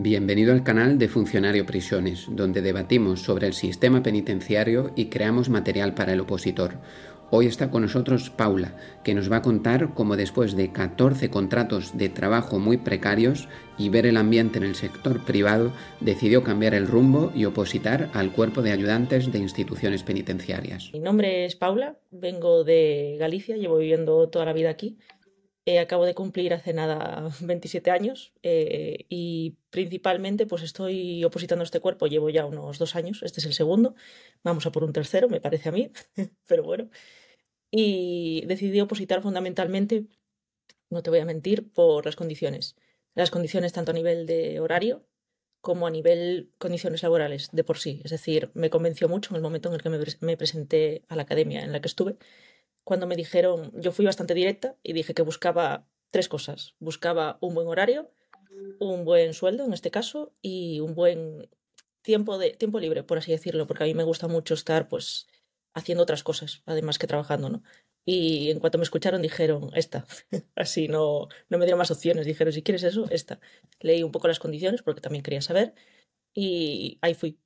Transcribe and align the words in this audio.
Bienvenido 0.00 0.52
al 0.52 0.62
canal 0.62 0.96
de 0.96 1.08
Funcionario 1.08 1.66
Prisiones, 1.66 2.26
donde 2.30 2.62
debatimos 2.62 3.20
sobre 3.20 3.48
el 3.48 3.52
sistema 3.52 4.00
penitenciario 4.00 4.92
y 4.94 5.06
creamos 5.06 5.48
material 5.48 5.94
para 5.94 6.12
el 6.12 6.20
opositor. 6.20 6.74
Hoy 7.32 7.46
está 7.46 7.72
con 7.72 7.82
nosotros 7.82 8.30
Paula, 8.30 8.76
que 9.02 9.12
nos 9.12 9.28
va 9.28 9.38
a 9.38 9.42
contar 9.42 9.94
cómo 9.94 10.16
después 10.16 10.54
de 10.54 10.70
14 10.70 11.30
contratos 11.30 11.98
de 11.98 12.08
trabajo 12.10 12.60
muy 12.60 12.76
precarios 12.76 13.48
y 13.76 13.88
ver 13.88 14.06
el 14.06 14.18
ambiente 14.18 14.58
en 14.58 14.64
el 14.66 14.76
sector 14.76 15.24
privado, 15.24 15.72
decidió 15.98 16.44
cambiar 16.44 16.74
el 16.74 16.86
rumbo 16.86 17.32
y 17.34 17.44
opositar 17.44 18.08
al 18.14 18.30
cuerpo 18.30 18.62
de 18.62 18.70
ayudantes 18.70 19.32
de 19.32 19.40
instituciones 19.40 20.04
penitenciarias. 20.04 20.90
Mi 20.92 21.00
nombre 21.00 21.44
es 21.44 21.56
Paula, 21.56 21.98
vengo 22.12 22.62
de 22.62 23.16
Galicia, 23.18 23.56
llevo 23.56 23.78
viviendo 23.78 24.28
toda 24.28 24.44
la 24.44 24.52
vida 24.52 24.70
aquí 24.70 24.96
eh, 25.68 25.80
acabo 25.80 26.06
de 26.06 26.14
cumplir 26.14 26.54
hace 26.54 26.72
nada 26.72 27.28
27 27.42 27.90
años 27.90 28.32
eh, 28.42 29.04
y 29.10 29.58
principalmente 29.68 30.46
pues 30.46 30.62
estoy 30.62 31.22
opositando 31.24 31.62
a 31.62 31.66
este 31.66 31.80
cuerpo, 31.80 32.06
llevo 32.06 32.30
ya 32.30 32.46
unos 32.46 32.78
dos 32.78 32.96
años, 32.96 33.22
este 33.22 33.40
es 33.40 33.46
el 33.46 33.52
segundo, 33.52 33.94
vamos 34.42 34.64
a 34.64 34.72
por 34.72 34.82
un 34.82 34.94
tercero, 34.94 35.28
me 35.28 35.42
parece 35.42 35.68
a 35.68 35.72
mí, 35.72 35.90
pero 36.46 36.62
bueno. 36.62 36.88
Y 37.70 38.44
decidí 38.46 38.80
opositar 38.80 39.20
fundamentalmente, 39.22 40.06
no 40.90 41.02
te 41.02 41.10
voy 41.10 41.18
a 41.20 41.26
mentir, 41.26 41.70
por 41.70 42.06
las 42.06 42.16
condiciones. 42.16 42.76
Las 43.14 43.30
condiciones 43.30 43.74
tanto 43.74 43.90
a 43.90 43.94
nivel 43.94 44.24
de 44.26 44.60
horario 44.60 45.06
como 45.60 45.86
a 45.86 45.90
nivel 45.90 46.50
condiciones 46.58 47.02
laborales 47.02 47.50
de 47.52 47.64
por 47.64 47.78
sí. 47.78 48.00
Es 48.04 48.10
decir, 48.12 48.50
me 48.54 48.70
convenció 48.70 49.08
mucho 49.08 49.32
en 49.32 49.36
el 49.36 49.42
momento 49.42 49.68
en 49.68 49.74
el 49.74 49.82
que 49.82 49.90
me, 49.90 49.98
me 50.20 50.36
presenté 50.38 51.04
a 51.08 51.16
la 51.16 51.22
academia 51.24 51.62
en 51.62 51.72
la 51.72 51.80
que 51.82 51.88
estuve 51.88 52.16
cuando 52.88 53.06
me 53.06 53.16
dijeron, 53.16 53.70
yo 53.74 53.92
fui 53.92 54.06
bastante 54.06 54.32
directa 54.32 54.74
y 54.82 54.94
dije 54.94 55.12
que 55.12 55.20
buscaba 55.20 55.86
tres 56.10 56.26
cosas. 56.26 56.74
Buscaba 56.78 57.36
un 57.42 57.54
buen 57.54 57.68
horario, 57.68 58.10
un 58.80 59.04
buen 59.04 59.34
sueldo 59.34 59.66
en 59.66 59.74
este 59.74 59.90
caso 59.90 60.32
y 60.40 60.80
un 60.80 60.94
buen 60.94 61.50
tiempo 62.00 62.38
de 62.38 62.52
tiempo 62.52 62.80
libre, 62.80 63.02
por 63.02 63.18
así 63.18 63.30
decirlo, 63.30 63.66
porque 63.66 63.84
a 63.84 63.86
mí 63.86 63.92
me 63.92 64.04
gusta 64.04 64.26
mucho 64.26 64.54
estar 64.54 64.88
pues 64.88 65.26
haciendo 65.74 66.02
otras 66.02 66.22
cosas, 66.22 66.62
además 66.64 66.96
que 66.96 67.06
trabajando, 67.06 67.50
¿no? 67.50 67.62
Y 68.06 68.50
en 68.50 68.58
cuanto 68.58 68.78
me 68.78 68.84
escucharon 68.84 69.20
dijeron, 69.20 69.70
esta, 69.74 70.06
así 70.56 70.88
no, 70.88 71.28
no 71.50 71.58
me 71.58 71.66
dieron 71.66 71.76
más 71.76 71.90
opciones, 71.90 72.24
dijeron, 72.24 72.54
si 72.54 72.62
quieres 72.62 72.84
eso, 72.84 73.04
esta. 73.10 73.38
Leí 73.80 74.02
un 74.02 74.12
poco 74.12 74.28
las 74.28 74.38
condiciones 74.38 74.80
porque 74.80 75.02
también 75.02 75.22
quería 75.22 75.42
saber 75.42 75.74
y 76.32 76.96
ahí 77.02 77.12
fui. 77.12 77.38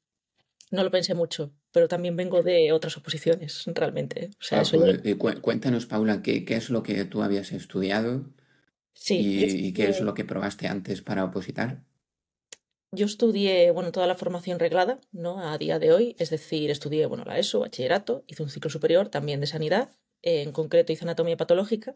No 0.72 0.82
lo 0.82 0.90
pensé 0.90 1.14
mucho, 1.14 1.52
pero 1.70 1.86
también 1.86 2.16
vengo 2.16 2.42
de 2.42 2.72
otras 2.72 2.96
oposiciones, 2.96 3.62
realmente. 3.66 4.30
O 4.40 4.42
sea, 4.42 4.62
ah, 4.62 5.40
cuéntanos, 5.42 5.84
Paula, 5.84 6.22
¿qué, 6.22 6.46
¿qué, 6.46 6.56
es 6.56 6.70
lo 6.70 6.82
que 6.82 7.04
tú 7.04 7.22
habías 7.22 7.52
estudiado 7.52 8.24
sí, 8.94 9.44
y, 9.66 9.72
qué 9.74 9.90
es 9.90 10.00
lo 10.00 10.14
que 10.14 10.24
probaste 10.24 10.68
antes 10.68 11.02
para 11.02 11.24
opositar? 11.24 11.84
Yo 12.90 13.04
estudié, 13.04 13.70
bueno, 13.70 13.92
toda 13.92 14.06
la 14.06 14.14
formación 14.14 14.58
reglada, 14.58 14.98
¿no? 15.12 15.46
A 15.46 15.58
día 15.58 15.78
de 15.78 15.92
hoy, 15.92 16.16
es 16.18 16.30
decir, 16.30 16.70
estudié, 16.70 17.04
bueno, 17.04 17.24
la 17.26 17.38
ESO, 17.38 17.60
bachillerato, 17.60 18.24
hice 18.26 18.42
un 18.42 18.48
ciclo 18.48 18.70
superior 18.70 19.10
también 19.10 19.40
de 19.40 19.46
sanidad, 19.46 19.90
en 20.22 20.52
concreto 20.52 20.90
hice 20.90 21.04
anatomía 21.04 21.36
patológica, 21.36 21.92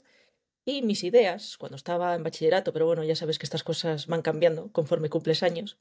y 0.66 0.82
mis 0.82 1.02
ideas, 1.02 1.56
cuando 1.56 1.76
estaba 1.76 2.14
en 2.14 2.22
bachillerato, 2.22 2.74
pero 2.74 2.84
bueno, 2.84 3.04
ya 3.04 3.16
sabes 3.16 3.38
que 3.38 3.46
estas 3.46 3.64
cosas 3.64 4.06
van 4.06 4.20
cambiando 4.20 4.70
conforme 4.72 5.08
cumples 5.08 5.42
años, 5.42 5.78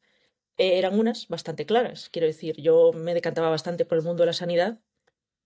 eran 0.58 0.98
unas 0.98 1.28
bastante 1.28 1.66
claras. 1.66 2.10
Quiero 2.10 2.28
decir, 2.28 2.56
yo 2.62 2.92
me 2.94 3.14
decantaba 3.14 3.50
bastante 3.50 3.86
por 3.86 3.98
el 3.98 4.04
mundo 4.04 4.24
de 4.24 4.28
la 4.28 4.34
sanidad 4.34 4.80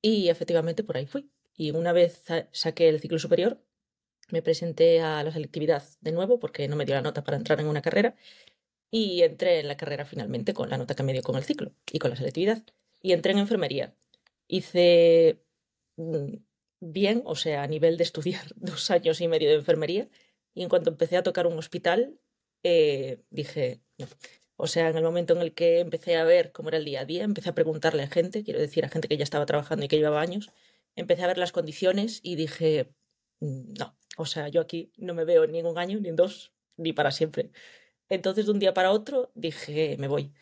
y 0.02 0.30
efectivamente 0.30 0.84
por 0.84 0.98
ahí 0.98 1.06
fui. 1.06 1.32
Y 1.56 1.72
una 1.72 1.92
vez 1.94 2.24
saqué 2.52 2.90
el 2.90 3.00
ciclo 3.00 3.20
superior, 3.20 3.62
me 4.32 4.42
presenté 4.42 5.02
a 5.02 5.24
la 5.24 5.32
selectividad 5.32 5.84
de 6.02 6.12
nuevo 6.12 6.40
porque 6.40 6.68
no 6.68 6.76
me 6.76 6.86
dio 6.86 6.96
la 6.96 7.02
nota 7.02 7.24
para 7.24 7.38
entrar 7.38 7.60
en 7.60 7.68
una 7.68 7.82
carrera 7.82 8.16
y 8.92 9.22
entré 9.24 9.60
en 9.60 9.68
la 9.68 9.78
carrera 9.78 10.06
finalmente 10.06 10.54
con 10.54 10.70
la 10.70 10.78
nota 10.78 10.96
que 10.96 11.04
me 11.04 11.14
dio 11.14 11.22
con 11.22 11.36
el 11.36 11.44
ciclo 11.44 11.74
y 11.92 12.00
con 12.00 12.12
la 12.12 12.18
selectividad. 12.18 12.64
Y 13.02 13.14
entré 13.14 13.32
en 13.32 13.40
enfermería. 13.40 13.96
Hice 14.48 15.42
mm, 15.98 16.36
bien, 16.80 17.22
o 17.26 17.36
sea, 17.36 17.64
a 17.64 17.68
nivel 17.68 17.98
de 17.98 18.04
estudiar 18.04 18.46
dos 18.56 18.90
años 18.92 19.22
y 19.22 19.28
medio 19.28 19.50
de 19.50 19.56
enfermería. 19.56 20.10
Y 20.54 20.64
en 20.64 20.70
cuanto 20.70 20.90
empecé 20.90 21.18
a 21.18 21.24
tocar 21.24 21.48
un 21.48 21.58
hospital, 21.58 22.20
eh, 22.64 23.22
dije, 23.30 23.82
o 24.62 24.68
sea, 24.68 24.90
en 24.90 24.98
el 24.98 25.04
momento 25.04 25.34
en 25.34 25.42
el 25.42 25.54
que 25.54 25.80
empecé 25.80 26.18
a 26.18 26.26
ver 26.26 26.52
cómo 26.52 26.68
era 26.68 26.80
el 26.80 26.84
día 26.84 27.00
a 27.00 27.06
día, 27.06 27.24
empecé 27.24 27.50
a 27.50 27.56
preguntarle 27.56 28.04
a 28.04 28.08
gente, 28.08 28.44
quiero 28.44 28.60
decir, 28.60 28.84
a 28.84 28.90
gente 28.90 29.08
que 29.08 29.16
ya 29.16 29.24
estaba 29.24 29.46
trabajando 29.46 29.86
y 29.86 29.88
que 29.88 29.96
llevaba 29.96 30.20
años, 30.20 30.52
empecé 30.98 31.24
a 31.24 31.28
ver 31.28 31.38
las 31.38 31.54
condiciones 31.54 32.20
y 32.24 32.36
dije, 32.36 32.94
mm, 33.40 33.76
no, 33.80 33.98
o 34.18 34.26
sea, 34.26 34.50
yo 34.50 34.60
aquí 34.60 34.92
no 34.98 35.14
me 35.14 35.24
veo 35.24 35.48
ni 35.48 35.60
en 35.60 35.66
un 35.66 35.78
año, 35.78 36.02
ni 36.02 36.10
en 36.10 36.18
dos, 36.18 36.52
ni 36.76 36.92
para 36.92 37.12
siempre. 37.12 37.52
Entonces, 38.10 38.48
de 38.48 38.52
un 38.52 38.60
día 38.60 38.74
para 38.74 38.92
otro, 38.92 39.32
dije, 39.34 39.96
me 39.98 40.10
voy. 40.10 40.34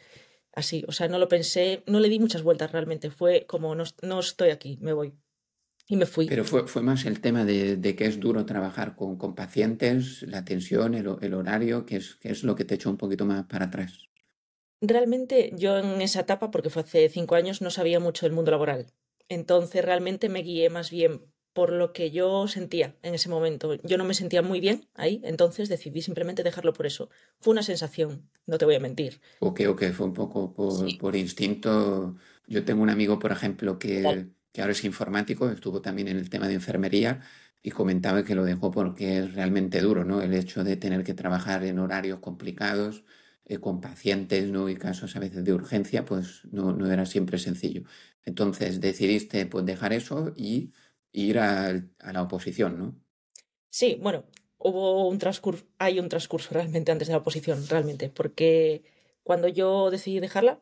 Así, 0.51 0.83
o 0.87 0.93
sea, 0.93 1.07
no 1.09 1.19
lo 1.19 1.27
pensé, 1.27 1.83
no 1.85 1.99
le 1.99 2.09
di 2.09 2.17
muchas 2.17 2.41
vueltas 2.41 2.71
realmente, 2.71 3.11
fue 3.11 3.45
como, 3.45 3.75
no, 3.75 3.83
no 4.01 4.19
estoy 4.19 4.49
aquí, 4.49 4.79
me 4.81 4.93
voy. 4.93 5.13
Y 5.87 5.95
me 5.95 6.07
fui. 6.07 6.25
Pero 6.27 6.43
fue, 6.43 6.67
fue 6.67 6.81
más 6.81 7.05
el 7.05 7.21
tema 7.21 7.45
de, 7.45 7.95
que 7.95 8.05
es 8.05 8.19
duro 8.19 8.47
trabajar 8.47 8.95
con, 8.95 9.15
con 9.15 9.35
pacientes, 9.35 10.23
la 10.23 10.43
tensión, 10.43 10.95
el, 10.95 11.07
el 11.21 11.33
horario, 11.35 11.85
que 11.85 11.97
es, 11.97 12.15
que 12.15 12.31
es 12.31 12.43
lo 12.43 12.55
que 12.55 12.65
te 12.65 12.73
echó 12.73 12.89
un 12.89 12.97
poquito 12.97 13.25
más 13.25 13.45
para 13.45 13.65
atrás. 13.65 14.06
Realmente 14.81 15.51
yo 15.55 15.77
en 15.77 16.01
esa 16.01 16.21
etapa, 16.21 16.51
porque 16.51 16.69
fue 16.69 16.83
hace 16.83 17.09
cinco 17.09 17.35
años, 17.35 17.61
no 17.61 17.71
sabía 17.71 17.99
mucho 17.99 18.25
del 18.25 18.33
mundo 18.33 18.51
laboral. 18.51 18.87
Entonces 19.29 19.83
realmente 19.83 20.29
me 20.29 20.43
guié 20.43 20.69
más 20.69 20.91
bien 20.91 21.21
por 21.57 21.71
lo 21.71 21.91
que 21.91 22.11
yo 22.11 22.47
sentía 22.47 22.95
en 23.01 23.15
ese 23.15 23.29
momento. 23.29 23.73
Yo 23.81 23.97
no 23.97 24.03
me 24.03 24.13
sentía 24.13 24.43
muy 24.43 24.59
bien 24.59 24.87
ahí, 24.93 25.21
entonces 25.23 25.69
decidí 25.69 26.03
simplemente 26.03 26.43
dejarlo 26.43 26.71
por 26.71 26.85
eso. 26.85 27.09
Fue 27.39 27.51
una 27.51 27.63
sensación, 27.63 28.29
no 28.45 28.59
te 28.59 28.65
voy 28.65 28.75
a 28.75 28.79
mentir. 28.79 29.19
Ok, 29.39 29.61
ok, 29.67 29.85
fue 29.91 30.05
un 30.05 30.13
poco 30.13 30.53
por, 30.53 30.95
por 30.99 31.15
instinto. 31.15 32.15
Yo 32.45 32.63
tengo 32.63 32.83
un 32.83 32.91
amigo, 32.91 33.17
por 33.17 33.31
ejemplo, 33.31 33.79
que, 33.79 34.27
que 34.51 34.61
ahora 34.61 34.73
es 34.73 34.83
informático, 34.83 35.49
estuvo 35.49 35.81
también 35.81 36.09
en 36.09 36.17
el 36.17 36.29
tema 36.29 36.47
de 36.47 36.53
enfermería 36.53 37.21
y 37.63 37.71
comentaba 37.71 38.23
que 38.23 38.35
lo 38.35 38.45
dejó 38.45 38.69
porque 38.69 39.17
es 39.17 39.33
realmente 39.33 39.81
duro, 39.81 40.05
¿no? 40.05 40.21
El 40.21 40.35
hecho 40.35 40.63
de 40.63 40.77
tener 40.77 41.03
que 41.03 41.15
trabajar 41.15 41.63
en 41.63 41.79
horarios 41.79 42.19
complicados 42.19 43.03
eh, 43.49 43.59
con 43.59 43.79
pacientes 43.79 44.49
¿no? 44.49 44.67
y 44.67 44.75
casos 44.75 45.15
a 45.15 45.19
veces 45.19 45.45
de 45.45 45.53
urgencia, 45.53 46.03
pues 46.03 46.41
no, 46.51 46.91
era 46.91 47.05
siempre 47.05 47.37
sencillo. 47.37 47.83
Entonces 48.25 48.81
decidiste 48.81 49.45
pues, 49.45 49.65
dejar 49.65 49.93
eso 49.93 50.33
y 50.35 50.73
ir 51.13 51.39
a, 51.39 51.69
a 51.99 52.13
la 52.13 52.21
oposición, 52.23 52.77
¿no? 52.77 52.95
Sí, 53.69 53.97
bueno, 54.01 54.25
hubo 54.57 55.07
un 55.07 55.17
transcurso, 55.17 55.65
hay 55.77 55.99
un 55.99 56.09
transcurso 56.09 56.49
realmente 56.51 56.91
antes 56.91 57.07
de 57.07 57.13
la 57.13 57.19
oposición, 57.19 57.65
realmente, 57.67 58.09
porque 58.09 58.83
cuando 59.23 59.47
yo 59.47 59.91
decidí 59.91 60.19
dejarla, 60.19 60.61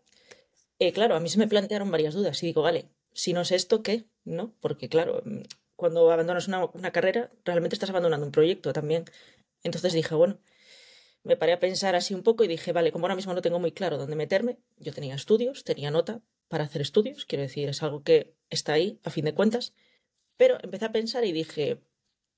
eh, 0.77 0.91
claro, 0.93 1.15
a 1.15 1.19
mí 1.19 1.29
se 1.29 1.39
me 1.39 1.47
plantearon 1.47 1.89
varias 1.89 2.13
dudas 2.13 2.41
y 2.43 2.47
digo, 2.47 2.61
vale, 2.61 2.89
si 3.13 3.33
no 3.33 3.41
es 3.41 3.51
esto, 3.51 3.81
¿qué? 3.81 4.05
¿No? 4.25 4.53
Porque 4.59 4.89
claro, 4.89 5.23
mm, 5.25 5.41
cuando 5.75 6.11
abandonas 6.11 6.47
una, 6.47 6.65
una 6.65 6.91
carrera, 6.91 7.31
realmente 7.45 7.75
estás 7.75 7.89
abandonando 7.89 8.25
un 8.25 8.31
proyecto 8.31 8.73
también. 8.73 9.05
Entonces 9.63 9.93
dije, 9.93 10.13
bueno, 10.15 10.39
me 11.25 11.35
paré 11.35 11.53
a 11.53 11.59
pensar 11.59 11.95
así 11.95 12.13
un 12.13 12.21
poco 12.21 12.43
y 12.43 12.47
dije, 12.47 12.71
vale, 12.71 12.91
como 12.91 13.05
ahora 13.05 13.15
mismo 13.15 13.33
no 13.33 13.41
tengo 13.41 13.59
muy 13.59 13.71
claro 13.71 13.97
dónde 13.97 14.15
meterme, 14.15 14.59
yo 14.77 14.93
tenía 14.93 15.15
estudios, 15.15 15.63
tenía 15.63 15.89
nota 15.89 16.21
para 16.47 16.63
hacer 16.63 16.81
estudios, 16.81 17.25
quiero 17.25 17.41
decir, 17.41 17.67
es 17.67 17.81
algo 17.81 18.03
que 18.03 18.35
está 18.51 18.73
ahí, 18.73 18.99
a 19.03 19.09
fin 19.09 19.25
de 19.25 19.33
cuentas, 19.33 19.73
pero 20.37 20.57
empecé 20.61 20.85
a 20.85 20.91
pensar 20.91 21.25
y 21.25 21.31
dije, 21.31 21.81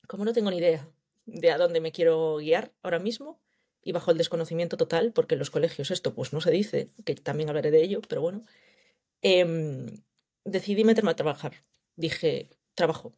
como 0.08 0.24
no 0.24 0.32
tengo 0.32 0.50
ni 0.52 0.58
idea 0.58 0.90
de 1.26 1.52
a 1.52 1.58
dónde 1.58 1.82
me 1.82 1.92
quiero 1.92 2.38
guiar 2.38 2.72
ahora 2.82 3.00
mismo, 3.00 3.42
y 3.84 3.92
bajo 3.92 4.12
el 4.12 4.18
desconocimiento 4.18 4.78
total, 4.78 5.12
porque 5.12 5.36
en 5.36 5.40
los 5.40 5.52
colegios 5.52 5.92
esto 5.92 6.14
pues 6.14 6.32
no 6.32 6.40
se 6.40 6.52
dice, 6.52 6.90
que 7.04 7.16
también 7.16 7.50
hablaré 7.50 7.72
de 7.72 7.84
ello, 7.84 8.02
pero 8.08 8.22
bueno, 8.22 8.46
eh, 9.22 9.86
decidí 10.46 10.86
meterme 10.86 11.12
a 11.12 11.16
trabajar. 11.16 11.64
Dije, 11.98 12.50
trabajo. 12.74 13.14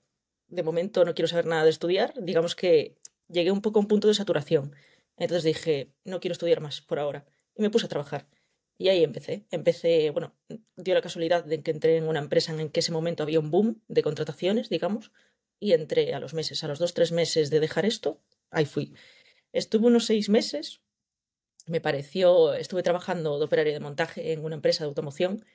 De 0.47 0.63
momento 0.63 1.05
no 1.05 1.13
quiero 1.13 1.27
saber 1.27 1.45
nada 1.45 1.63
de 1.63 1.69
estudiar, 1.69 2.13
digamos 2.19 2.55
que 2.55 2.97
llegué 3.27 3.51
un 3.51 3.61
poco 3.61 3.77
a 3.77 3.81
un 3.81 3.87
punto 3.87 4.07
de 4.07 4.15
saturación 4.15 4.75
entonces 5.19 5.43
dije, 5.43 5.91
no 6.05 6.19
quiero 6.19 6.33
estudiar 6.33 6.61
más 6.61 6.81
por 6.81 6.99
ahora. 6.99 7.25
Y 7.55 7.61
me 7.61 7.69
puse 7.69 7.85
a 7.85 7.89
trabajar. 7.89 8.27
Y 8.77 8.87
ahí 8.87 9.03
empecé. 9.03 9.45
Empecé, 9.51 10.09
bueno, 10.11 10.33
dio 10.77 10.93
la 10.93 11.01
casualidad 11.01 11.43
de 11.43 11.61
que 11.61 11.71
entré 11.71 11.97
en 11.97 12.07
una 12.07 12.19
empresa 12.19 12.53
en 12.53 12.69
que 12.69 12.79
ese 12.79 12.93
momento 12.93 13.23
había 13.23 13.39
un 13.39 13.51
boom 13.51 13.81
de 13.87 14.01
contrataciones, 14.01 14.69
digamos, 14.69 15.11
y 15.59 15.73
entré 15.73 16.13
a 16.13 16.19
los 16.19 16.33
meses, 16.33 16.63
a 16.63 16.67
los 16.67 16.79
dos, 16.79 16.93
tres 16.93 17.11
meses 17.11 17.49
de 17.49 17.59
dejar 17.59 17.85
esto, 17.85 18.21
ahí 18.49 18.65
fui. 18.65 18.93
Estuve 19.51 19.87
unos 19.87 20.05
seis 20.05 20.29
meses, 20.29 20.81
me 21.65 21.81
pareció, 21.81 22.53
estuve 22.53 22.83
trabajando 22.83 23.37
de 23.37 23.45
operario 23.45 23.73
de 23.73 23.79
montaje 23.81 24.31
en 24.31 24.45
una 24.45 24.55
empresa 24.55 24.83
de 24.83 24.87
automoción, 24.87 25.45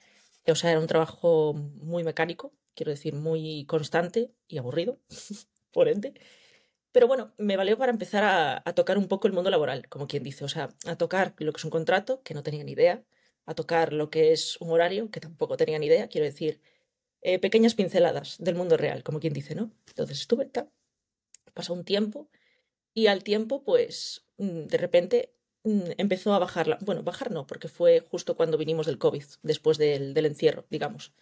o 0.47 0.55
sea, 0.55 0.73
era 0.73 0.81
un 0.81 0.87
trabajo 0.87 1.55
muy 1.55 2.05
mecánico, 2.05 2.53
quiero 2.75 2.91
decir, 2.91 3.15
muy 3.15 3.65
constante 3.67 4.31
y 4.47 4.59
aburrido, 4.59 4.99
por 5.73 5.89
ende. 5.89 6.13
Pero 6.95 7.09
bueno, 7.09 7.35
me 7.39 7.57
valió 7.57 7.77
para 7.77 7.91
empezar 7.91 8.23
a, 8.65 8.73
tocar 8.73 8.99
un 8.99 9.09
poco 9.09 9.27
el 9.27 9.33
mundo 9.35 9.51
laboral, 9.51 9.89
como 9.89 10.07
quien 10.07 10.23
dice, 10.23 10.45
o 10.45 10.49
sea, 10.49 10.69
a 10.87 10.95
tocar 10.95 11.35
lo 11.39 11.53
que 11.53 11.59
es 11.59 11.65
un 11.65 11.73
contrato, 11.73 12.23
que 12.23 12.35
no 12.35 12.45
tenía 12.45 12.63
ni 12.63 12.71
idea, 12.71 13.03
a 13.47 13.55
tocar 13.57 13.93
lo 13.93 14.11
que 14.11 14.31
es 14.31 14.57
un 14.61 14.71
horario, 14.71 15.11
que 15.11 15.19
tampoco 15.19 15.57
tenía 15.57 15.77
ni 15.81 15.87
idea, 15.87 16.07
quiero 16.07 16.25
decir, 16.25 16.61
eh, 17.23 17.41
pequeñas 17.41 17.75
pinceladas 17.75 18.37
del 18.39 18.55
mundo 18.55 18.77
real, 18.77 19.03
como 19.03 19.19
quien 19.19 19.33
dice, 19.33 19.57
¿no? 19.57 19.73
Entonces 19.89 20.21
estuve, 20.21 20.47
tal, 20.47 20.71
pasó 21.53 21.73
un 21.75 21.85
tiempo 21.85 22.29
y 22.95 23.09
al 23.09 23.25
tiempo, 23.25 23.65
pues, 23.65 24.25
mm, 24.39 24.67
de 24.69 24.79
repente 24.79 25.35
mm, 25.65 25.93
empezó 25.99 26.33
a 26.33 26.39
bajarla. 26.39 26.79
Bueno, 26.83 27.03
bajar 27.03 27.33
no, 27.33 27.45
porque 27.47 27.67
fue 27.67 28.01
justo 28.09 28.37
cuando 28.37 28.57
vinimos 28.57 28.87
del 28.87 28.99
COVID, 28.99 29.25
después 29.43 29.79
del 29.79 30.27
encierro, 30.27 30.65
digamos. 30.71 31.13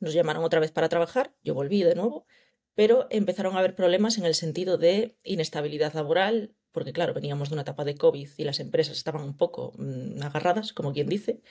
Nos 0.00 0.12
llamaron 0.12 0.44
otra 0.44 0.60
vez 0.60 0.72
para 0.72 0.90
trabajar, 0.90 1.32
yo 1.42 1.54
volví 1.54 1.82
de 1.84 1.94
nuevo, 1.94 2.26
pero 2.74 3.06
empezaron 3.10 3.56
a 3.56 3.58
haber 3.58 3.74
problemas 3.74 4.18
en 4.18 4.24
el 4.24 4.34
sentido 4.34 4.78
de 4.78 5.16
inestabilidad 5.24 5.94
laboral, 5.94 6.54
porque 6.72 6.92
claro, 6.92 7.14
veníamos 7.14 7.50
de 7.50 7.54
una 7.54 7.62
etapa 7.62 7.84
de 7.84 7.96
COVID 7.96 8.28
y 8.36 8.44
las 8.44 8.60
empresas 8.60 8.96
estaban 8.96 9.22
un 9.22 9.36
poco 9.36 9.72
mm, 9.76 10.22
agarradas, 10.22 10.72
como 10.72 10.92
quien 10.92 11.08
dice. 11.08 11.42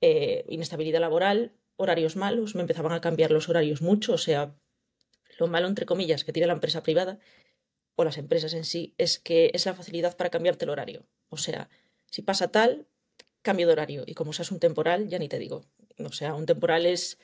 Eh, 0.00 0.44
inestabilidad 0.48 1.00
laboral, 1.00 1.54
horarios 1.76 2.16
malos, 2.16 2.54
me 2.54 2.62
empezaban 2.62 2.92
a 2.92 3.00
cambiar 3.00 3.30
los 3.30 3.48
horarios 3.48 3.82
mucho, 3.82 4.14
o 4.14 4.18
sea, 4.18 4.54
lo 5.38 5.46
malo, 5.46 5.68
entre 5.68 5.86
comillas, 5.86 6.24
que 6.24 6.32
tiene 6.32 6.46
la 6.46 6.52
empresa 6.52 6.82
privada 6.82 7.18
o 7.96 8.04
las 8.04 8.18
empresas 8.18 8.54
en 8.54 8.64
sí 8.64 8.94
es 8.98 9.18
que 9.18 9.50
es 9.54 9.66
la 9.66 9.74
facilidad 9.74 10.16
para 10.16 10.30
cambiarte 10.30 10.64
el 10.64 10.70
horario. 10.70 11.06
O 11.28 11.36
sea, 11.36 11.68
si 12.06 12.22
pasa 12.22 12.50
tal, 12.50 12.86
cambio 13.42 13.66
de 13.66 13.72
horario. 13.72 14.04
Y 14.06 14.14
como 14.14 14.32
seas 14.32 14.52
un 14.52 14.60
temporal, 14.60 15.08
ya 15.08 15.18
ni 15.18 15.28
te 15.28 15.38
digo. 15.38 15.66
O 15.98 16.12
sea, 16.12 16.34
un 16.34 16.46
temporal 16.46 16.86
es. 16.86 17.18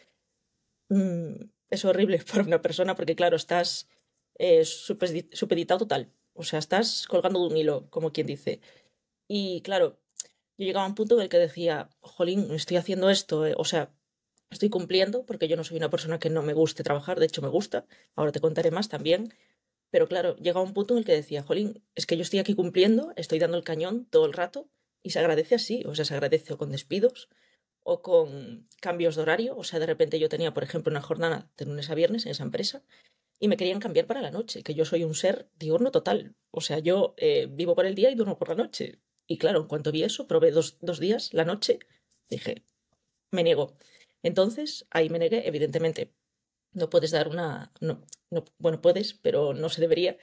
Mm, 0.89 1.51
es 1.71 1.85
horrible 1.85 2.19
para 2.31 2.45
una 2.45 2.63
persona 2.63 2.95
porque, 2.95 3.17
claro, 3.17 3.37
estás 3.37 3.89
eh, 4.39 4.65
supeditado 4.65 5.81
total. 5.81 6.13
O 6.35 6.45
sea, 6.45 6.59
estás 6.59 7.07
colgando 7.07 7.41
de 7.41 7.47
un 7.47 7.57
hilo, 7.57 7.89
como 7.91 8.13
quien 8.13 8.27
dice. 8.27 8.61
Y 9.29 9.63
claro, 9.63 9.99
yo 10.59 10.67
llegaba 10.67 10.85
a 10.85 10.89
un 10.89 10.95
punto 10.95 11.17
en 11.17 11.23
el 11.23 11.29
que 11.29 11.39
decía, 11.39 11.91
jolín, 12.01 12.51
estoy 12.53 12.77
haciendo 12.77 13.11
esto, 13.11 13.47
eh, 13.47 13.55
o 13.57 13.65
sea, 13.65 13.93
estoy 14.51 14.69
cumpliendo, 14.71 15.27
porque 15.27 15.49
yo 15.49 15.57
no 15.57 15.65
soy 15.65 15.77
una 15.77 15.91
persona 15.91 16.19
que 16.19 16.31
no 16.31 16.43
me 16.43 16.53
guste 16.53 16.83
trabajar, 16.83 17.19
de 17.19 17.27
hecho 17.27 17.43
me 17.43 17.49
gusta, 17.49 17.87
ahora 18.15 18.33
te 18.33 18.41
contaré 18.41 18.71
más 18.71 18.89
también, 18.89 19.35
pero 19.91 20.09
claro, 20.09 20.37
llega 20.37 20.61
un 20.61 20.73
punto 20.73 20.95
en 20.95 20.99
el 20.99 21.05
que 21.05 21.13
decía, 21.13 21.43
jolín, 21.43 21.83
es 21.95 22.07
que 22.07 22.17
yo 22.17 22.23
estoy 22.23 22.39
aquí 22.39 22.55
cumpliendo, 22.55 23.13
estoy 23.17 23.39
dando 23.39 23.57
el 23.57 23.65
cañón 23.65 24.07
todo 24.07 24.27
el 24.27 24.33
rato, 24.33 24.69
y 25.03 25.11
se 25.11 25.19
agradece 25.19 25.55
así, 25.55 25.85
o 25.87 25.95
sea, 25.95 26.05
se 26.05 26.15
agradece 26.15 26.57
con 26.57 26.71
despidos, 26.71 27.29
o 27.89 28.03
con 28.03 28.69
cambios 28.81 29.15
de 29.15 29.23
horario, 29.23 29.57
o 29.57 29.63
sea, 29.63 29.79
de 29.79 29.87
repente 29.87 30.19
yo 30.19 30.29
tenía, 30.29 30.53
por 30.53 30.65
ejemplo, 30.65 30.91
una 30.91 31.01
jornada 31.01 31.49
de 31.57 31.67
lunes 31.67 31.89
a 31.89 31.95
viernes 31.95 32.27
en 32.27 32.33
esa 32.33 32.43
empresa, 32.43 32.83
y 33.39 33.47
me 33.47 33.57
querían 33.57 33.79
cambiar 33.79 34.07
para 34.07 34.21
la 34.23 34.33
noche, 34.33 34.65
que 34.65 34.75
yo 34.75 34.85
soy 34.85 35.05
un 35.05 35.15
ser 35.15 35.49
diurno 35.57 35.93
total. 35.93 36.35
O 36.51 36.61
sea, 36.61 36.81
yo 36.81 37.15
eh, 37.17 37.47
vivo 37.49 37.77
por 37.77 37.87
el 37.87 37.95
día 37.95 38.11
y 38.11 38.17
duermo 38.17 38.39
por 38.39 38.49
la 38.49 38.57
noche. 38.57 38.99
Y 39.29 39.39
claro, 39.39 39.61
en 39.61 39.69
cuanto 39.69 39.93
vi 39.93 40.03
eso, 40.03 40.27
probé 40.27 40.51
dos, 40.51 40.79
dos 40.81 40.99
días, 40.99 41.33
la 41.33 41.45
noche, 41.45 41.79
dije, 42.29 42.65
me 43.31 43.45
niego. 43.45 43.77
Entonces, 44.25 44.87
ahí 44.91 45.09
me 45.09 45.21
negué, 45.21 45.47
evidentemente. 45.47 46.13
No 46.73 46.91
puedes 46.91 47.13
dar 47.13 47.29
una. 47.29 47.73
No, 47.81 48.05
no, 48.31 48.45
bueno, 48.59 48.81
puedes, 48.81 49.15
pero 49.15 49.55
no 49.55 49.69
se 49.69 49.81
debería. 49.81 50.17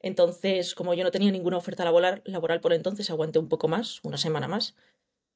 Entonces, 0.00 0.74
como 0.74 0.94
yo 0.94 1.04
no 1.04 1.10
tenía 1.10 1.30
ninguna 1.32 1.58
oferta 1.58 1.84
laboral, 1.84 2.22
laboral 2.24 2.60
por 2.62 2.72
entonces, 2.72 3.10
aguanté 3.10 3.38
un 3.38 3.48
poco 3.50 3.68
más, 3.68 4.00
una 4.04 4.16
semana 4.16 4.48
más. 4.48 4.74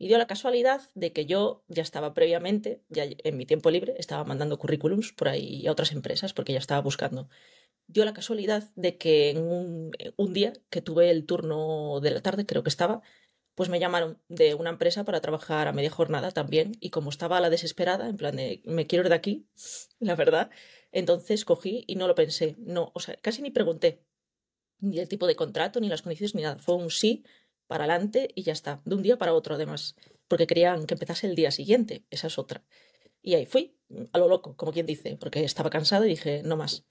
Y 0.05 0.09
dio 0.09 0.19
la 0.19 0.27
casualidad 0.27 0.83
de 0.95 1.15
que 1.15 1.25
yo 1.25 1.65
ya 1.67 1.83
estaba 1.83 2.13
previamente, 2.13 2.83
ya 2.91 3.07
en 3.07 3.39
mi 3.39 3.47
tiempo 3.47 3.71
libre, 3.71 3.95
estaba 3.97 4.23
mandando 4.23 4.59
currículums 4.59 5.15
por 5.15 5.31
ahí 5.31 5.67
a 5.67 5.73
otras 5.73 5.93
empresas 5.93 6.35
porque 6.35 6.53
ya 6.53 6.59
estaba 6.59 6.83
buscando. 6.83 7.31
Dio 7.87 8.05
la 8.05 8.13
casualidad 8.13 8.71
de 8.75 8.99
que 8.99 9.31
en 9.31 9.39
un, 9.39 9.93
un 10.19 10.35
día 10.35 10.53
que 10.69 10.83
tuve 10.83 11.11
el 11.11 11.25
turno 11.25 12.01
de 12.03 12.11
la 12.11 12.21
tarde, 12.21 12.45
creo 12.45 12.63
que 12.63 12.69
estaba, 12.69 13.01
pues 13.55 13.71
me 13.71 13.81
llamaron 13.81 14.21
de 14.29 14.53
una 14.53 14.69
empresa 14.69 15.07
para 15.07 15.23
trabajar 15.23 15.69
a 15.69 15.73
media 15.73 15.89
jornada 15.89 16.33
también 16.33 16.73
y 16.81 16.91
como 16.91 17.09
estaba 17.09 17.39
a 17.39 17.41
la 17.41 17.49
desesperada, 17.49 18.07
en 18.07 18.19
plan 18.19 18.37
de 18.37 18.61
me 18.67 18.87
quiero 18.87 19.05
ir 19.05 19.09
de 19.09 19.15
aquí, 19.15 19.49
la 20.01 20.17
verdad, 20.17 20.51
entonces 20.93 21.47
cogí 21.47 21.83
y 21.87 21.97
no 21.97 22.09
lo 22.09 22.15
pensé, 22.15 22.57
no, 22.59 22.93
o 22.95 23.01
sea, 23.01 23.17
casi 23.23 23.41
ni 23.41 23.51
pregunté 23.51 24.05
ni 24.81 24.99
el 24.99 25.09
tipo 25.09 25.27
de 25.27 25.35
contrato, 25.35 25.81
ni 25.81 25.89
las 25.89 26.03
condiciones, 26.03 26.35
ni 26.35 26.43
nada, 26.43 26.59
fue 26.59 26.75
un 26.75 26.91
sí 26.91 27.25
para 27.67 27.85
adelante 27.85 28.29
y 28.35 28.43
ya 28.43 28.53
está, 28.53 28.81
de 28.85 28.95
un 28.95 29.03
día 29.03 29.19
para 29.19 29.35
otro 29.35 29.55
además, 29.55 29.97
porque 30.29 30.47
querían 30.47 30.87
que 30.87 30.95
empezase 30.95 31.27
el 31.27 31.35
día 31.35 31.51
siguiente, 31.51 32.05
esa 32.11 32.27
es 32.29 32.39
otra. 32.39 32.65
Y 33.23 33.35
ahí 33.35 33.47
fui, 33.47 33.79
a 34.13 34.19
lo 34.19 34.29
loco, 34.29 34.57
como 34.57 34.73
quien 34.73 34.87
dice, 34.87 35.17
porque 35.17 35.45
estaba 35.45 35.71
cansada 35.71 36.07
y 36.07 36.11
dije, 36.11 36.43
no 36.45 36.57
más. 36.57 36.85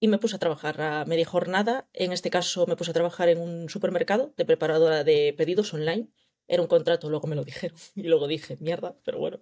Y 0.00 0.08
me 0.08 0.18
puse 0.18 0.34
a 0.34 0.40
trabajar 0.40 0.80
a 0.80 1.04
media 1.04 1.24
jornada, 1.24 1.88
en 1.92 2.12
este 2.12 2.30
caso 2.30 2.66
me 2.66 2.74
puse 2.74 2.90
a 2.90 2.94
trabajar 2.94 3.28
en 3.28 3.38
un 3.38 3.68
supermercado 3.68 4.34
de 4.36 4.44
preparadora 4.44 5.04
de 5.04 5.32
pedidos 5.36 5.72
online. 5.74 6.08
Era 6.48 6.62
un 6.62 6.68
contrato, 6.68 7.08
luego 7.08 7.28
me 7.28 7.36
lo 7.36 7.44
dijeron 7.44 7.78
y 7.94 8.02
luego 8.02 8.26
dije, 8.26 8.56
mierda, 8.60 8.96
pero 9.04 9.18
bueno, 9.18 9.40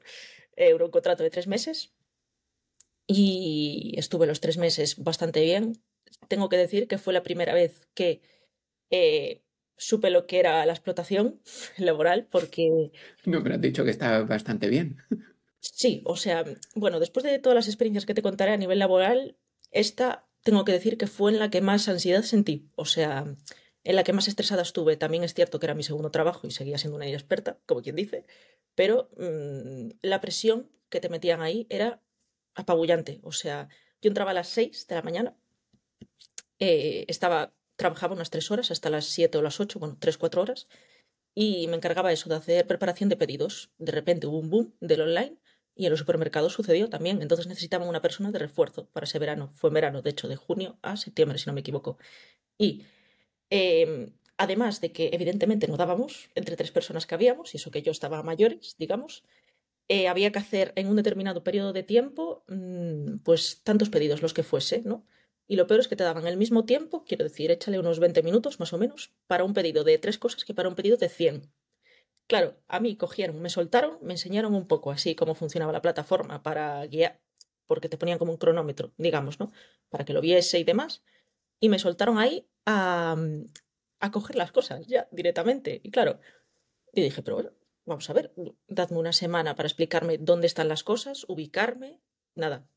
era 0.54 0.84
un 0.84 0.90
contrato 0.90 1.22
de 1.22 1.30
tres 1.30 1.46
meses. 1.46 1.94
Y 3.06 3.94
estuve 3.96 4.26
los 4.26 4.40
tres 4.40 4.58
meses 4.58 5.02
bastante 5.02 5.42
bien. 5.42 5.82
Tengo 6.28 6.48
que 6.50 6.58
decir 6.58 6.86
que 6.86 6.98
fue 6.98 7.14
la 7.14 7.22
primera 7.22 7.54
vez 7.54 7.88
que 7.94 8.20
eh, 8.90 9.42
supe 9.80 10.10
lo 10.10 10.26
que 10.26 10.38
era 10.38 10.64
la 10.66 10.72
explotación 10.72 11.40
laboral 11.78 12.28
porque... 12.30 12.92
No, 13.24 13.42
pero 13.42 13.56
has 13.56 13.60
dicho 13.60 13.84
que 13.84 13.90
estaba 13.90 14.22
bastante 14.22 14.68
bien. 14.68 14.98
Sí, 15.58 16.02
o 16.04 16.16
sea, 16.16 16.44
bueno, 16.74 17.00
después 17.00 17.24
de 17.24 17.38
todas 17.38 17.56
las 17.56 17.66
experiencias 17.66 18.06
que 18.06 18.14
te 18.14 18.22
contaré 18.22 18.52
a 18.52 18.56
nivel 18.56 18.78
laboral, 18.78 19.36
esta 19.70 20.26
tengo 20.42 20.64
que 20.64 20.72
decir 20.72 20.96
que 20.96 21.06
fue 21.06 21.32
en 21.32 21.38
la 21.38 21.50
que 21.50 21.60
más 21.60 21.88
ansiedad 21.88 22.22
sentí, 22.22 22.70
o 22.74 22.84
sea, 22.84 23.36
en 23.84 23.96
la 23.96 24.04
que 24.04 24.12
más 24.12 24.28
estresada 24.28 24.62
estuve. 24.62 24.96
También 24.96 25.24
es 25.24 25.34
cierto 25.34 25.58
que 25.58 25.66
era 25.66 25.74
mi 25.74 25.82
segundo 25.82 26.10
trabajo 26.10 26.46
y 26.46 26.50
seguía 26.50 26.78
siendo 26.78 26.96
una 26.96 27.08
experta, 27.08 27.58
como 27.66 27.82
quien 27.82 27.96
dice, 27.96 28.24
pero 28.74 29.10
mmm, 29.16 29.90
la 30.02 30.20
presión 30.20 30.70
que 30.88 31.00
te 31.00 31.08
metían 31.08 31.40
ahí 31.40 31.66
era 31.68 32.02
apabullante. 32.54 33.20
O 33.22 33.32
sea, 33.32 33.68
yo 34.00 34.08
entraba 34.08 34.30
a 34.30 34.34
las 34.34 34.48
6 34.48 34.86
de 34.86 34.94
la 34.94 35.02
mañana, 35.02 35.36
eh, 36.58 37.04
estaba 37.08 37.54
trabajaba 37.80 38.14
unas 38.14 38.30
tres 38.30 38.50
horas, 38.50 38.70
hasta 38.70 38.90
las 38.90 39.06
siete 39.06 39.38
o 39.38 39.42
las 39.42 39.58
ocho, 39.58 39.78
bueno, 39.78 39.96
tres, 39.98 40.18
cuatro 40.18 40.42
horas, 40.42 40.68
y 41.34 41.66
me 41.68 41.76
encargaba 41.76 42.12
eso 42.12 42.28
de 42.28 42.36
hacer 42.36 42.66
preparación 42.66 43.08
de 43.08 43.16
pedidos. 43.16 43.70
De 43.78 43.90
repente 43.90 44.26
hubo 44.26 44.38
un 44.38 44.50
boom 44.50 44.74
del 44.80 45.00
online 45.00 45.36
y 45.74 45.86
en 45.86 45.90
los 45.90 46.00
supermercados 46.00 46.52
sucedió 46.52 46.90
también. 46.90 47.22
Entonces 47.22 47.46
necesitaban 47.46 47.88
una 47.88 48.02
persona 48.02 48.30
de 48.32 48.38
refuerzo 48.38 48.90
para 48.92 49.04
ese 49.04 49.18
verano. 49.18 49.50
Fue 49.54 49.68
en 49.70 49.74
verano, 49.74 50.02
de 50.02 50.10
hecho, 50.10 50.28
de 50.28 50.36
junio 50.36 50.78
a 50.82 50.96
septiembre, 50.96 51.38
si 51.38 51.46
no 51.46 51.54
me 51.54 51.60
equivoco. 51.60 51.96
Y 52.58 52.84
eh, 53.48 54.12
además 54.36 54.80
de 54.82 54.92
que 54.92 55.10
evidentemente 55.12 55.68
no 55.68 55.76
dábamos 55.78 56.28
entre 56.34 56.56
tres 56.56 56.72
personas 56.72 57.06
que 57.06 57.14
habíamos, 57.14 57.54
y 57.54 57.56
eso 57.56 57.70
que 57.70 57.82
yo 57.82 57.92
estaba 57.92 58.22
mayores, 58.22 58.76
digamos, 58.78 59.24
eh, 59.88 60.08
había 60.08 60.32
que 60.32 60.40
hacer 60.40 60.72
en 60.76 60.88
un 60.88 60.96
determinado 60.96 61.42
periodo 61.42 61.72
de 61.72 61.82
tiempo, 61.82 62.44
mmm, 62.48 63.18
pues 63.24 63.62
tantos 63.62 63.88
pedidos, 63.88 64.20
los 64.20 64.34
que 64.34 64.42
fuese, 64.42 64.82
¿no? 64.84 65.06
Y 65.50 65.56
lo 65.56 65.66
peor 65.66 65.80
es 65.80 65.88
que 65.88 65.96
te 65.96 66.04
daban 66.04 66.28
el 66.28 66.36
mismo 66.36 66.64
tiempo, 66.64 67.02
quiero 67.02 67.24
decir, 67.24 67.50
échale 67.50 67.80
unos 67.80 67.98
20 67.98 68.22
minutos 68.22 68.60
más 68.60 68.72
o 68.72 68.78
menos, 68.78 69.12
para 69.26 69.42
un 69.42 69.52
pedido 69.52 69.82
de 69.82 69.98
tres 69.98 70.16
cosas 70.16 70.44
que 70.44 70.54
para 70.54 70.68
un 70.68 70.76
pedido 70.76 70.96
de 70.96 71.08
100. 71.08 71.52
Claro, 72.28 72.56
a 72.68 72.78
mí 72.78 72.94
cogieron, 72.94 73.42
me 73.42 73.50
soltaron, 73.50 73.98
me 74.00 74.12
enseñaron 74.12 74.54
un 74.54 74.68
poco 74.68 74.92
así 74.92 75.16
cómo 75.16 75.34
funcionaba 75.34 75.72
la 75.72 75.82
plataforma 75.82 76.44
para 76.44 76.86
guiar, 76.86 77.20
porque 77.66 77.88
te 77.88 77.98
ponían 77.98 78.18
como 78.20 78.30
un 78.30 78.38
cronómetro, 78.38 78.92
digamos, 78.96 79.40
¿no? 79.40 79.50
Para 79.88 80.04
que 80.04 80.12
lo 80.12 80.20
viese 80.20 80.60
y 80.60 80.62
demás. 80.62 81.02
Y 81.58 81.68
me 81.68 81.80
soltaron 81.80 82.18
ahí 82.18 82.48
a, 82.64 83.16
a 83.98 84.10
coger 84.12 84.36
las 84.36 84.52
cosas 84.52 84.86
ya 84.86 85.08
directamente. 85.10 85.80
Y 85.82 85.90
claro, 85.90 86.20
y 86.92 87.02
dije, 87.02 87.22
pero 87.22 87.34
bueno, 87.38 87.50
vamos 87.86 88.08
a 88.08 88.12
ver, 88.12 88.32
dadme 88.68 88.98
una 88.98 89.12
semana 89.12 89.56
para 89.56 89.66
explicarme 89.66 90.16
dónde 90.16 90.46
están 90.46 90.68
las 90.68 90.84
cosas, 90.84 91.24
ubicarme, 91.26 92.00
nada, 92.36 92.68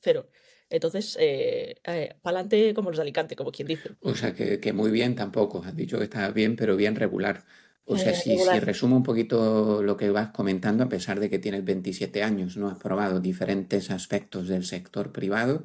cero. 0.00 0.30
Entonces, 0.70 1.16
eh, 1.20 1.74
eh, 1.84 2.14
para 2.22 2.38
adelante 2.38 2.72
como 2.74 2.90
los 2.90 2.98
de 2.98 3.02
Alicante, 3.02 3.36
como 3.36 3.50
quien 3.50 3.68
dice. 3.68 3.90
O 4.00 4.14
sea, 4.14 4.34
que, 4.34 4.60
que, 4.60 4.72
muy 4.72 4.90
bien 4.90 5.16
tampoco. 5.16 5.62
Has 5.64 5.76
dicho 5.76 5.98
que 5.98 6.04
está 6.04 6.30
bien, 6.30 6.56
pero 6.56 6.76
bien 6.76 6.94
regular. 6.94 7.44
O 7.84 7.98
sea, 7.98 8.12
eh, 8.12 8.14
si, 8.14 8.38
si, 8.38 8.60
resumo 8.60 8.96
un 8.96 9.02
poquito 9.02 9.82
lo 9.82 9.96
que 9.96 10.10
vas 10.10 10.30
comentando, 10.30 10.84
a 10.84 10.88
pesar 10.88 11.18
de 11.18 11.28
que 11.28 11.40
tienes 11.40 11.64
27 11.64 12.22
años, 12.22 12.56
¿no? 12.56 12.68
Has 12.68 12.78
probado 12.78 13.18
diferentes 13.18 13.90
aspectos 13.90 14.46
del 14.46 14.64
sector 14.64 15.10
privado 15.10 15.64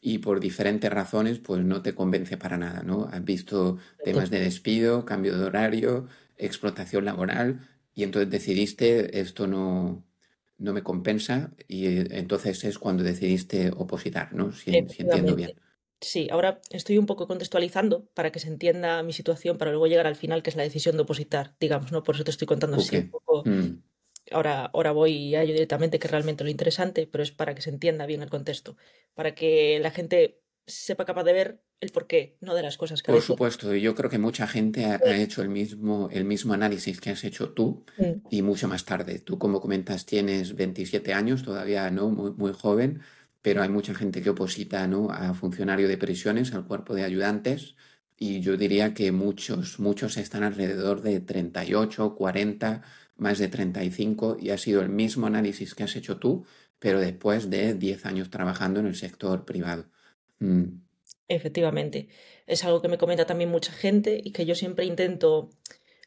y 0.00 0.18
por 0.18 0.40
diferentes 0.40 0.90
razones, 0.90 1.38
pues 1.38 1.64
no 1.64 1.80
te 1.80 1.94
convence 1.94 2.36
para 2.36 2.58
nada, 2.58 2.82
¿no? 2.82 3.08
Has 3.12 3.24
visto 3.24 3.78
temas 4.04 4.30
de 4.30 4.40
despido, 4.40 5.04
cambio 5.04 5.38
de 5.38 5.44
horario, 5.44 6.08
explotación 6.36 7.04
laboral 7.04 7.68
y 7.94 8.02
entonces 8.02 8.28
decidiste 8.28 9.20
esto 9.20 9.46
no, 9.46 10.04
no 10.62 10.72
me 10.72 10.82
compensa 10.82 11.52
y 11.68 11.86
eh, 11.86 12.06
entonces 12.12 12.64
es 12.64 12.78
cuando 12.78 13.02
decidiste 13.02 13.70
opositar, 13.76 14.32
¿no? 14.32 14.52
Si, 14.52 14.70
si 14.70 15.02
entiendo 15.02 15.34
bien. 15.34 15.54
Sí, 16.00 16.28
ahora 16.30 16.60
estoy 16.70 16.98
un 16.98 17.06
poco 17.06 17.28
contextualizando 17.28 18.06
para 18.14 18.32
que 18.32 18.40
se 18.40 18.48
entienda 18.48 19.02
mi 19.02 19.12
situación, 19.12 19.58
para 19.58 19.70
luego 19.70 19.86
llegar 19.86 20.06
al 20.06 20.16
final, 20.16 20.42
que 20.42 20.50
es 20.50 20.56
la 20.56 20.64
decisión 20.64 20.96
de 20.96 21.02
opositar, 21.02 21.54
digamos, 21.60 21.92
¿no? 21.92 22.02
Por 22.02 22.14
eso 22.14 22.24
te 22.24 22.32
estoy 22.32 22.46
contando 22.46 22.76
okay. 22.76 22.86
así 22.86 22.96
un 22.96 23.10
poco. 23.10 23.42
Mm. 23.44 23.82
Ahora, 24.30 24.66
ahora 24.66 24.92
voy 24.92 25.34
a 25.34 25.42
ello 25.42 25.52
directamente, 25.52 25.98
que 25.98 26.06
es 26.06 26.10
realmente 26.10 26.44
lo 26.44 26.50
interesante, 26.50 27.06
pero 27.06 27.22
es 27.22 27.32
para 27.32 27.54
que 27.54 27.62
se 27.62 27.70
entienda 27.70 28.06
bien 28.06 28.22
el 28.22 28.30
contexto, 28.30 28.76
para 29.14 29.34
que 29.34 29.78
la 29.80 29.90
gente 29.90 30.41
sepa 30.66 31.04
capaz 31.04 31.24
de 31.24 31.32
ver 31.32 31.60
el 31.80 31.90
porqué, 31.90 32.36
no 32.40 32.54
de 32.54 32.62
las 32.62 32.76
cosas 32.76 33.02
que 33.02 33.12
Por 33.12 33.22
supuesto, 33.22 33.74
yo 33.74 33.94
creo 33.94 34.08
que 34.08 34.18
mucha 34.18 34.46
gente 34.46 34.84
ha, 34.84 35.00
ha, 35.04 35.16
hecho 35.16 35.42
el 35.42 35.48
mismo, 35.48 36.08
el 36.12 36.24
mismo 36.24 36.54
análisis 36.54 37.00
que 37.00 37.10
has 37.10 37.24
hecho 37.24 37.50
tú 37.50 37.84
mm. 37.98 38.28
y 38.30 38.42
mucho 38.42 38.68
más 38.68 38.84
tarde. 38.84 39.18
Tú, 39.18 39.38
como 39.38 39.60
comentas, 39.60 40.06
tienes 40.06 40.54
27 40.54 41.12
años, 41.12 41.42
todavía 41.42 41.90
no 41.90 42.08
muy, 42.08 42.30
muy 42.32 42.52
joven, 42.52 43.02
pero 43.42 43.62
hay 43.62 43.68
mucha 43.68 43.94
gente 43.94 44.22
que 44.22 44.30
oposita 44.30 44.86
¿no? 44.86 45.10
a 45.10 45.34
funcionario 45.34 45.88
de 45.88 45.98
prisiones, 45.98 46.54
al 46.54 46.64
cuerpo 46.64 46.94
de 46.94 47.02
ayudantes, 47.02 47.74
y 48.16 48.40
yo 48.40 48.56
diría 48.56 48.94
que 48.94 49.10
muchos, 49.10 49.80
muchos 49.80 50.16
están 50.16 50.44
alrededor 50.44 51.02
de 51.02 51.18
38, 51.18 52.14
40, 52.14 52.82
más 53.16 53.38
de 53.38 53.48
35 53.48 54.36
y 54.40 54.50
ha 54.50 54.58
sido 54.58 54.80
el 54.80 54.88
mismo 54.88 55.26
análisis 55.26 55.74
que 55.74 55.82
has 55.82 55.96
hecho 55.96 56.18
tú, 56.18 56.44
pero 56.78 57.00
después 57.00 57.50
de 57.50 57.74
10 57.74 58.06
años 58.06 58.30
trabajando 58.30 58.78
en 58.78 58.86
el 58.86 58.94
sector 58.94 59.44
privado. 59.44 59.86
Mm. 60.42 60.82
Efectivamente, 61.28 62.08
es 62.46 62.64
algo 62.64 62.82
que 62.82 62.88
me 62.88 62.98
comenta 62.98 63.26
también 63.26 63.48
mucha 63.48 63.72
gente 63.72 64.20
y 64.22 64.32
que 64.32 64.44
yo 64.44 64.54
siempre 64.54 64.84
intento. 64.84 65.50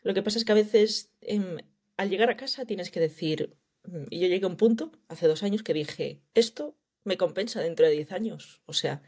Lo 0.03 0.13
que 0.13 0.21
pasa 0.21 0.37
es 0.37 0.45
que 0.45 0.51
a 0.51 0.55
veces 0.55 1.09
em, 1.21 1.57
al 1.97 2.09
llegar 2.09 2.29
a 2.29 2.37
casa 2.37 2.65
tienes 2.65 2.91
que 2.91 2.99
decir, 2.99 3.57
mm, 3.85 4.05
y 4.09 4.19
yo 4.19 4.27
llegué 4.27 4.45
a 4.45 4.49
un 4.49 4.57
punto 4.57 4.91
hace 5.07 5.27
dos 5.27 5.41
años 5.43 5.63
que 5.63 5.73
dije, 5.73 6.21
esto 6.33 6.77
me 7.05 7.17
compensa 7.17 7.61
dentro 7.61 7.85
de 7.85 7.93
10 7.93 8.11
años. 8.11 8.61
O 8.65 8.73
sea, 8.73 9.01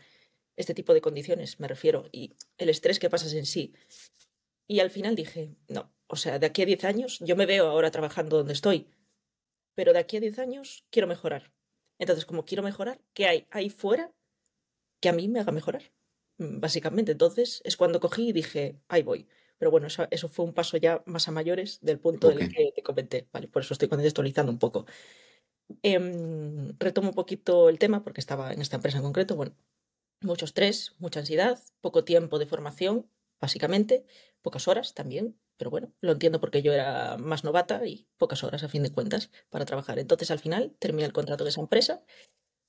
este 0.55 0.73
tipo 0.73 0.93
de 0.93 1.01
condiciones, 1.01 1.59
me 1.59 1.67
refiero, 1.67 2.07
y 2.11 2.35
el 2.57 2.69
estrés 2.69 2.99
que 2.99 3.09
pasas 3.09 3.33
en 3.33 3.45
sí. 3.45 3.73
Y 4.67 4.79
al 4.79 4.91
final 4.91 5.15
dije, 5.15 5.55
no, 5.67 5.93
o 6.07 6.15
sea, 6.15 6.39
de 6.39 6.47
aquí 6.47 6.61
a 6.61 6.65
10 6.65 6.83
años, 6.85 7.19
yo 7.19 7.35
me 7.35 7.45
veo 7.45 7.67
ahora 7.67 7.91
trabajando 7.91 8.37
donde 8.37 8.53
estoy, 8.53 8.87
pero 9.75 9.93
de 9.93 9.99
aquí 9.99 10.17
a 10.17 10.21
10 10.21 10.39
años 10.39 10.85
quiero 10.89 11.07
mejorar. 11.07 11.51
Entonces, 11.99 12.25
como 12.25 12.45
quiero 12.45 12.63
mejorar, 12.63 13.01
¿qué 13.13 13.27
hay 13.27 13.47
ahí 13.51 13.69
fuera 13.69 14.13
que 14.99 15.09
a 15.09 15.13
mí 15.13 15.27
me 15.27 15.39
haga 15.39 15.51
mejorar? 15.51 15.83
Mm, 16.37 16.59
básicamente, 16.59 17.13
entonces 17.13 17.61
es 17.63 17.77
cuando 17.77 17.99
cogí 17.99 18.29
y 18.29 18.33
dije, 18.33 18.79
ahí 18.87 19.03
voy. 19.03 19.27
Pero 19.57 19.71
bueno, 19.71 19.87
eso, 19.87 20.29
fue 20.29 20.45
un 20.45 20.53
paso 20.53 20.77
ya 20.77 21.03
más 21.07 21.27
a 21.27 21.31
mayores 21.31 21.79
del 21.81 21.99
punto 21.99 22.29
del 22.29 22.49
que 22.49 22.71
te 22.75 22.83
comenté, 22.83 23.27
¿vale? 23.33 23.47
Por 23.47 23.63
eso 23.63 23.73
estoy 23.73 23.87
contextualizando 23.87 24.51
un 24.51 24.59
poco. 24.59 24.85
Em, 25.81 26.77
retomo 26.79 27.09
un 27.09 27.15
poquito 27.15 27.69
el 27.69 27.79
tema 27.79 28.03
porque 28.03 28.21
estaba 28.21 28.53
en 28.53 28.61
esta 28.61 28.75
empresa 28.75 28.97
en 28.97 29.03
concreto. 29.03 29.35
Bueno, 29.35 29.55
mucho 30.21 30.45
estrés, 30.45 30.95
mucha 30.99 31.19
ansiedad, 31.21 31.59
poco 31.81 32.03
tiempo 32.03 32.39
de 32.39 32.45
formación, 32.45 33.09
básicamente, 33.39 34.05
pocas 34.41 34.67
horas 34.67 34.93
también, 34.93 35.39
pero 35.57 35.71
bueno, 35.71 35.93
lo 36.01 36.11
entiendo 36.13 36.39
porque 36.39 36.61
yo 36.61 36.73
era 36.73 37.17
más 37.17 37.43
novata 37.43 37.85
y 37.85 38.07
pocas 38.17 38.43
horas 38.43 38.63
a 38.63 38.69
fin 38.69 38.83
de 38.83 38.91
cuentas 38.91 39.31
para 39.49 39.65
trabajar. 39.65 39.99
Entonces 39.99 40.31
al 40.31 40.39
final 40.39 40.75
terminé 40.79 41.05
el 41.05 41.13
contrato 41.13 41.43
de 41.43 41.49
esa 41.49 41.61
empresa 41.61 42.03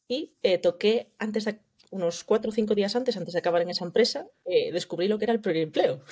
y 0.08 0.36
eh, 0.42 0.58
toqué 0.58 1.12
antes 1.18 1.44
de 1.44 1.60
unos 1.90 2.24
cuatro 2.24 2.50
o 2.50 2.52
cinco 2.52 2.74
días 2.74 2.96
antes, 2.96 3.16
antes 3.16 3.32
de 3.32 3.38
acabar 3.38 3.62
en 3.62 3.70
esa 3.70 3.84
empresa, 3.84 4.26
eh, 4.44 4.72
descubrí 4.72 5.08
lo 5.08 5.18
que 5.18 5.24
era 5.24 5.34
el 5.34 5.56
empleo 5.56 6.02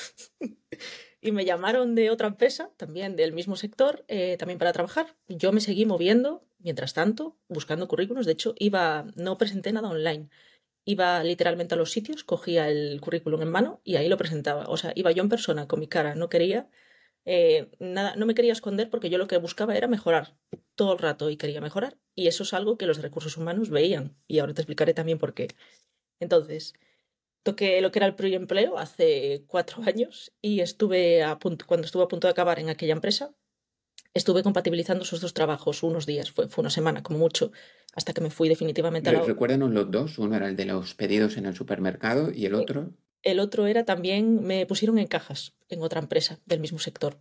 y 1.21 1.33
me 1.33 1.45
llamaron 1.45 1.95
de 1.95 2.11
otra 2.11 2.29
empresa, 2.29 2.71
también 2.77 3.17
del 3.17 3.33
mismo 3.33 3.57
sector, 3.57 4.05
eh, 4.09 4.37
también 4.39 4.59
para 4.59 4.73
trabajar. 4.73 5.17
Yo 5.29 5.53
me 5.53 5.61
seguí 5.61 5.87
moviendo, 5.87 6.47
mientras 6.59 6.95
tanto, 6.95 7.37
buscando 7.49 7.89
currículos. 7.89 8.27
De 8.27 8.33
hecho, 8.33 8.55
iba, 8.59 9.07
no 9.17 9.39
presenté 9.39 9.73
nada 9.73 9.89
online. 9.89 10.29
Iba 10.85 11.23
literalmente 11.25 11.75
a 11.75 11.79
los 11.79 11.91
sitios, 11.91 12.23
cogía 12.23 12.69
el 12.69 13.01
currículum 13.01 13.43
en 13.43 13.51
mano 13.51 13.81
y 13.83 13.97
ahí 13.97 14.09
lo 14.09 14.17
presentaba. 14.17 14.67
O 14.69 14.77
sea, 14.77 14.93
iba 14.95 15.11
yo 15.11 15.23
en 15.23 15.29
persona 15.29 15.67
con 15.67 15.81
mi 15.81 15.89
cara. 15.89 16.15
No 16.15 16.29
quería 16.29 16.69
eh, 17.27 17.71
nada, 17.81 18.15
no 18.17 18.25
me 18.25 18.35
quería 18.35 18.53
esconder 18.53 18.89
porque 18.89 19.11
yo 19.11 19.19
lo 19.19 19.27
que 19.27 19.37
buscaba 19.39 19.77
era 19.77 19.89
mejorar 19.89 20.37
todo 20.77 20.93
el 20.93 20.99
rato 20.99 21.31
y 21.31 21.37
quería 21.37 21.61
mejorar. 21.61 21.99
Y 22.15 22.29
eso 22.29 22.45
es 22.45 22.55
algo 22.55 22.79
que 22.79 22.87
los 22.87 23.03
recursos 23.03 23.37
humanos 23.37 23.71
veían. 23.71 24.17
Y 24.29 24.39
ahora 24.39 24.55
te 24.55 24.63
explicaré 24.63 24.95
también 24.95 25.19
por 25.19 25.35
qué. 25.35 25.49
Entonces, 26.21 26.75
toqué 27.43 27.81
lo 27.81 27.93
que 27.93 27.99
era 27.99 28.07
el 28.07 28.15
preempleo 28.15 28.79
hace 28.79 29.45
cuatro 29.47 29.83
años 29.85 30.33
y 30.43 30.61
estuve 30.61 31.23
a 31.23 31.39
punto, 31.39 31.67
cuando 31.67 31.87
estuve 31.87 32.03
a 32.03 32.09
punto 32.09 32.27
de 32.27 32.33
acabar 32.33 32.59
en 32.59 32.69
aquella 32.69 32.93
empresa, 32.93 33.35
estuve 34.15 34.43
compatibilizando 34.43 35.05
esos 35.05 35.21
dos 35.21 35.35
trabajos 35.35 35.83
unos 35.83 36.07
días, 36.07 36.33
fue, 36.33 36.49
fue 36.49 36.63
una 36.63 36.71
semana 36.71 37.03
como 37.03 37.19
mucho, 37.19 37.53
hasta 37.95 38.13
que 38.13 38.21
me 38.21 38.31
fui 38.31 38.49
definitivamente 38.49 39.11
a 39.11 39.13
la... 39.13 39.23
Recuérdanos 39.23 39.71
los 39.71 39.91
dos, 39.91 40.19
uno 40.19 40.37
era 40.37 40.49
el 40.49 40.57
de 40.57 40.65
los 40.65 40.95
pedidos 40.95 41.37
en 41.37 41.47
el 41.47 41.55
supermercado 41.55 42.33
y 42.33 42.47
el 42.47 42.55
otro... 42.55 42.91
El 43.23 43.41
otro 43.41 43.67
era 43.67 43.85
también, 43.85 44.43
me 44.43 44.67
pusieron 44.67 44.99
en 44.99 45.07
cajas 45.07 45.55
en 45.69 45.83
otra 45.83 46.01
empresa 46.01 46.41
del 46.47 46.61
mismo 46.61 46.79
sector. 46.79 47.19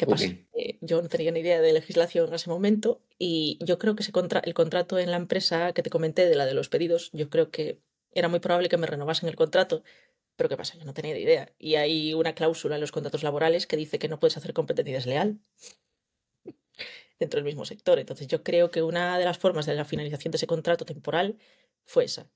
¿Qué 0.00 0.06
pasa? 0.06 0.24
Eh, 0.54 0.78
yo 0.80 1.02
no 1.02 1.10
tenía 1.10 1.30
ni 1.30 1.40
idea 1.40 1.60
de 1.60 1.74
legislación 1.74 2.28
en 2.28 2.34
ese 2.34 2.48
momento 2.48 3.02
y 3.18 3.58
yo 3.60 3.78
creo 3.78 3.94
que 3.96 4.02
ese 4.02 4.12
contra 4.12 4.40
el 4.40 4.54
contrato 4.54 4.98
en 4.98 5.10
la 5.10 5.18
empresa 5.18 5.74
que 5.74 5.82
te 5.82 5.90
comenté 5.90 6.26
de 6.26 6.36
la 6.36 6.46
de 6.46 6.54
los 6.54 6.70
pedidos, 6.70 7.10
yo 7.12 7.28
creo 7.28 7.50
que 7.50 7.82
era 8.12 8.28
muy 8.28 8.40
probable 8.40 8.70
que 8.70 8.78
me 8.78 8.86
renovasen 8.86 9.28
el 9.28 9.36
contrato, 9.36 9.82
pero 10.36 10.48
¿qué 10.48 10.56
pasa? 10.56 10.78
Yo 10.78 10.86
no 10.86 10.94
tenía 10.94 11.12
ni 11.12 11.20
idea. 11.20 11.52
Y 11.58 11.74
hay 11.74 12.14
una 12.14 12.34
cláusula 12.34 12.76
en 12.76 12.80
los 12.80 12.92
contratos 12.92 13.22
laborales 13.22 13.66
que 13.66 13.76
dice 13.76 13.98
que 13.98 14.08
no 14.08 14.18
puedes 14.18 14.38
hacer 14.38 14.54
competencia 14.54 14.94
desleal 14.94 15.38
dentro 17.18 17.36
del 17.36 17.44
mismo 17.44 17.66
sector. 17.66 17.98
Entonces 17.98 18.26
yo 18.26 18.42
creo 18.42 18.70
que 18.70 18.80
una 18.80 19.18
de 19.18 19.26
las 19.26 19.36
formas 19.36 19.66
de 19.66 19.74
la 19.74 19.84
finalización 19.84 20.32
de 20.32 20.36
ese 20.36 20.46
contrato 20.46 20.86
temporal 20.86 21.36
fue 21.84 22.04
esa, 22.06 22.26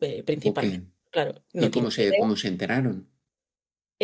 eh, 0.00 0.24
principalmente. 0.24 0.90
Claro. 1.10 1.40
¿Y 1.52 1.70
cómo 1.70 1.92
se, 1.92 2.18
cómo 2.18 2.34
se 2.34 2.48
enteraron? 2.48 3.11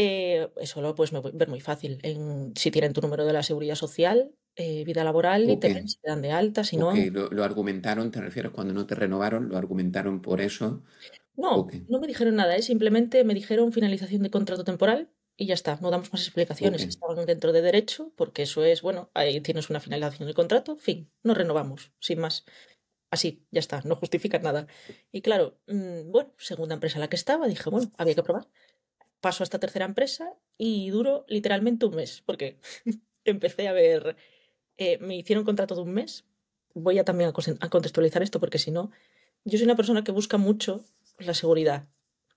Eh, 0.01 0.49
eso 0.61 0.81
lo 0.81 0.95
puedes 0.95 1.13
ver 1.33 1.49
muy 1.49 1.61
fácil. 1.61 1.99
En, 2.05 2.53
si 2.55 2.71
tienen 2.71 2.93
tu 2.93 3.01
número 3.01 3.27
de 3.27 3.33
la 3.33 3.43
seguridad 3.43 3.75
social, 3.75 4.31
eh, 4.55 4.85
vida 4.85 5.03
laboral 5.03 5.51
y 5.51 5.57
te, 5.57 5.85
dan 6.05 6.23
de 6.23 6.31
alta. 6.31 6.63
Si 6.63 6.77
no. 6.77 6.95
Lo, 6.95 7.29
lo, 7.31 7.43
argumentaron, 7.43 8.13
te 8.13 8.21
refieres 8.21 8.53
cuando 8.53 8.73
no 8.73 8.87
te 8.87 8.95
renovaron, 8.95 9.49
lo 9.49 9.57
argumentaron 9.59 10.23
por 10.23 10.41
eso. 10.41 10.85
No, 11.35 11.67
no 11.89 11.99
me 11.99 12.07
dijeron 12.07 12.37
nada, 12.37 12.55
¿eh? 12.55 12.63
simplemente 12.63 13.25
me 13.25 13.35
dijeron 13.35 13.73
finalización 13.73 14.23
de 14.23 14.31
contrato 14.31 14.63
temporal 14.63 15.11
y 15.37 15.47
ya 15.47 15.55
está, 15.55 15.79
no 15.81 15.91
damos 15.91 16.13
más 16.13 16.23
explicaciones. 16.23 16.85
Estaban 16.85 17.27
dentro 17.27 17.53
de 17.53 17.63
derecho, 17.63 18.13
porque 18.15 18.43
eso 18.43 18.63
es, 18.63 18.83
bueno, 18.83 19.11
ahí 19.15 19.41
tienes 19.41 19.69
una 19.69 19.81
finalización 19.81 20.27
del 20.27 20.37
contrato, 20.37 20.77
fin, 20.77 21.11
no 21.25 21.35
renovamos, 21.35 21.93
sin 21.99 22.21
más. 22.21 22.45
Así, 23.11 23.47
ya 23.51 23.59
está, 23.59 23.83
no 23.85 23.97
justifica 23.97 24.39
nada. 24.39 24.69
Y 25.11 25.23
claro, 25.23 25.59
mm, 25.67 26.13
bueno, 26.13 26.35
segunda 26.39 26.75
empresa 26.75 26.99
en 26.99 27.01
la 27.01 27.09
que 27.09 27.17
estaba, 27.17 27.49
dije, 27.49 27.69
bueno, 27.69 27.91
había 27.97 28.15
que 28.15 28.23
probar. 28.23 28.49
Paso 29.21 29.43
a 29.43 29.45
esta 29.45 29.59
tercera 29.59 29.85
empresa 29.85 30.35
y 30.57 30.91
duró 30.91 31.25
literalmente 31.29 31.87
un 31.87 31.97
mes, 31.97 32.23
porque 32.25 32.59
empecé 33.25 33.69
a 33.69 33.73
ver, 33.73 34.17
eh, 34.77 34.99
me 34.99 35.17
hicieron 35.17 35.45
contrato 35.45 35.75
de 35.75 35.83
un 35.83 35.93
mes. 35.93 36.25
Voy 36.75 36.99
a 36.99 37.05
también 37.05 37.33
a 37.61 37.69
contextualizar 37.69 38.23
esto, 38.23 38.41
porque 38.41 38.59
si 38.59 38.71
no, 38.71 38.91
yo 39.45 39.59
soy 39.59 39.65
una 39.65 39.77
persona 39.77 40.05
que 40.05 40.13
busca 40.13 40.37
mucho 40.37 40.85
la 41.19 41.35
seguridad. 41.35 41.89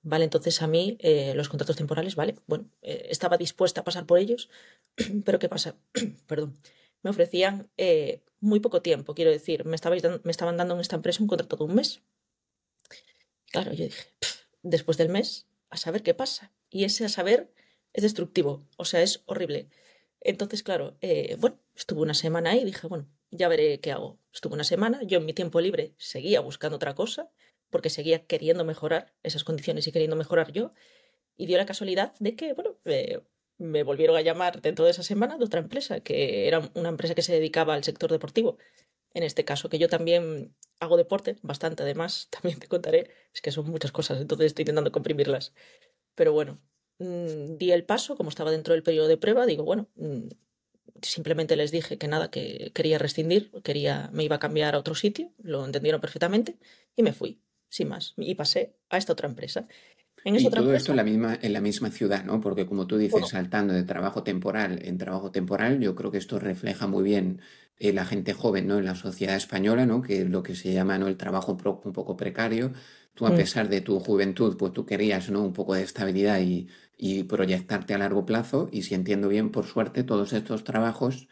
Vale, 0.03 0.23
entonces 0.23 0.61
a 0.63 0.67
mí 0.67 0.97
eh, 0.99 1.33
los 1.35 1.47
contratos 1.47 1.75
temporales, 1.75 2.15
vale, 2.15 2.35
bueno, 2.47 2.71
eh, 2.81 3.07
estaba 3.09 3.37
dispuesta 3.37 3.81
a 3.81 3.83
pasar 3.83 4.07
por 4.07 4.17
ellos, 4.17 4.49
pero 5.25 5.37
¿qué 5.37 5.47
pasa? 5.47 5.75
Perdón 6.27 6.57
me 7.03 7.09
ofrecían 7.09 7.69
eh, 7.77 8.23
muy 8.39 8.59
poco 8.59 8.81
tiempo, 8.81 9.13
quiero 9.13 9.31
decir, 9.31 9.65
me, 9.65 9.77
me 10.23 10.31
estaban 10.31 10.57
dando 10.57 10.75
en 10.75 10.81
esta 10.81 10.95
empresa 10.95 11.21
un 11.21 11.27
contrato 11.27 11.57
de 11.57 11.63
un 11.63 11.75
mes. 11.75 12.01
Claro, 13.51 13.73
yo 13.73 13.85
dije, 13.85 14.03
después 14.61 14.97
del 14.97 15.09
mes, 15.09 15.47
a 15.71 15.77
saber 15.77 16.03
qué 16.03 16.13
pasa. 16.13 16.53
Y 16.69 16.83
ese 16.83 17.05
a 17.05 17.09
saber 17.09 17.51
es 17.93 18.03
destructivo, 18.03 18.67
o 18.77 18.85
sea, 18.85 19.01
es 19.01 19.23
horrible. 19.25 19.69
Entonces, 20.21 20.61
claro, 20.63 20.97
eh, 21.01 21.35
bueno, 21.39 21.57
estuve 21.75 22.01
una 22.01 22.13
semana 22.13 22.51
ahí 22.51 22.59
y 22.59 22.65
dije, 22.65 22.87
bueno, 22.87 23.07
ya 23.31 23.47
veré 23.47 23.79
qué 23.79 23.91
hago. 23.91 24.19
Estuve 24.33 24.53
una 24.53 24.63
semana, 24.63 25.01
yo 25.03 25.17
en 25.17 25.25
mi 25.25 25.33
tiempo 25.33 25.59
libre 25.59 25.93
seguía 25.97 26.41
buscando 26.41 26.75
otra 26.75 26.93
cosa, 26.93 27.31
porque 27.69 27.89
seguía 27.89 28.25
queriendo 28.25 28.63
mejorar 28.63 29.13
esas 29.23 29.43
condiciones 29.43 29.87
y 29.87 29.91
queriendo 29.91 30.15
mejorar 30.15 30.51
yo. 30.51 30.73
Y 31.37 31.47
dio 31.47 31.57
la 31.57 31.65
casualidad 31.65 32.13
de 32.19 32.35
que, 32.35 32.53
bueno, 32.53 32.77
me 33.57 33.83
volvieron 33.83 34.15
a 34.15 34.21
llamar 34.21 34.61
dentro 34.61 34.85
de 34.85 34.91
esa 34.91 35.03
semana 35.03 35.37
de 35.37 35.45
otra 35.45 35.59
empresa, 35.59 36.01
que 36.01 36.47
era 36.47 36.69
una 36.75 36.89
empresa 36.89 37.15
que 37.15 37.21
se 37.21 37.33
dedicaba 37.33 37.73
al 37.73 37.83
sector 37.83 38.11
deportivo. 38.11 38.57
En 39.13 39.23
este 39.23 39.45
caso, 39.45 39.69
que 39.69 39.79
yo 39.79 39.89
también 39.89 40.55
hago 40.79 40.97
deporte, 40.97 41.37
bastante 41.41 41.83
además, 41.83 42.27
también 42.41 42.59
te 42.59 42.67
contaré, 42.67 43.09
es 43.33 43.41
que 43.41 43.51
son 43.51 43.69
muchas 43.69 43.91
cosas, 43.91 44.21
entonces 44.21 44.47
estoy 44.47 44.63
intentando 44.63 44.91
comprimirlas. 44.91 45.53
Pero 46.15 46.33
bueno, 46.33 46.61
mm, 46.99 47.57
di 47.57 47.71
el 47.71 47.85
paso, 47.85 48.15
como 48.15 48.29
estaba 48.29 48.51
dentro 48.51 48.73
del 48.73 48.83
periodo 48.83 49.07
de 49.07 49.17
prueba, 49.17 49.45
digo, 49.45 49.63
bueno, 49.63 49.89
mm, 49.95 50.27
simplemente 51.01 51.55
les 51.55 51.71
dije 51.71 51.97
que 51.97 52.07
nada, 52.07 52.31
que 52.31 52.71
quería 52.73 52.97
rescindir, 52.97 53.51
quería, 53.63 54.09
me 54.13 54.23
iba 54.23 54.37
a 54.37 54.39
cambiar 54.39 54.75
a 54.75 54.79
otro 54.79 54.95
sitio, 54.95 55.31
lo 55.41 55.65
entendieron 55.65 56.01
perfectamente 56.01 56.57
y 56.95 57.03
me 57.03 57.13
fui, 57.13 57.41
sin 57.69 57.89
más, 57.89 58.13
y 58.17 58.35
pasé 58.35 58.75
a 58.89 58.97
esta 58.97 59.13
otra 59.13 59.27
empresa 59.27 59.67
y 60.23 60.49
todo 60.49 60.73
esto 60.73 60.91
en 60.91 60.97
la 60.97 61.03
misma, 61.03 61.37
en 61.41 61.53
la 61.53 61.61
misma 61.61 61.89
ciudad, 61.89 62.23
¿no? 62.23 62.41
Porque 62.41 62.65
como 62.65 62.87
tú 62.87 62.97
dices, 62.97 63.29
saltando 63.29 63.73
de 63.73 63.83
trabajo 63.83 64.23
temporal 64.23 64.79
en 64.83 64.97
trabajo 64.97 65.31
temporal, 65.31 65.79
yo 65.79 65.95
creo 65.95 66.11
que 66.11 66.17
esto 66.17 66.39
refleja 66.39 66.87
muy 66.87 67.03
bien 67.03 67.41
eh, 67.79 67.93
la 67.93 68.05
gente 68.05 68.33
joven, 68.33 68.67
¿no? 68.67 68.77
En 68.77 68.85
la 68.85 68.95
sociedad 68.95 69.35
española, 69.35 69.85
¿no? 69.85 70.01
Que 70.01 70.21
es 70.21 70.29
lo 70.29 70.43
que 70.43 70.55
se 70.55 70.71
llama, 70.73 70.97
¿no? 70.97 71.07
El 71.07 71.17
trabajo 71.17 71.57
un 71.83 71.93
poco 71.93 72.15
precario. 72.15 72.73
Tú, 73.13 73.25
a 73.25 73.31
mm. 73.31 73.35
pesar 73.35 73.69
de 73.69 73.81
tu 73.81 73.99
juventud, 73.99 74.55
pues 74.57 74.71
tú 74.71 74.85
querías, 74.85 75.29
¿no? 75.29 75.43
Un 75.43 75.53
poco 75.53 75.73
de 75.73 75.83
estabilidad 75.83 76.39
y, 76.39 76.67
y 76.97 77.23
proyectarte 77.23 77.93
a 77.93 77.97
largo 77.97 78.25
plazo. 78.25 78.69
Y 78.71 78.83
si 78.83 78.93
entiendo 78.93 79.27
bien, 79.27 79.49
por 79.49 79.65
suerte, 79.65 80.03
todos 80.03 80.33
estos 80.33 80.63
trabajos 80.63 81.27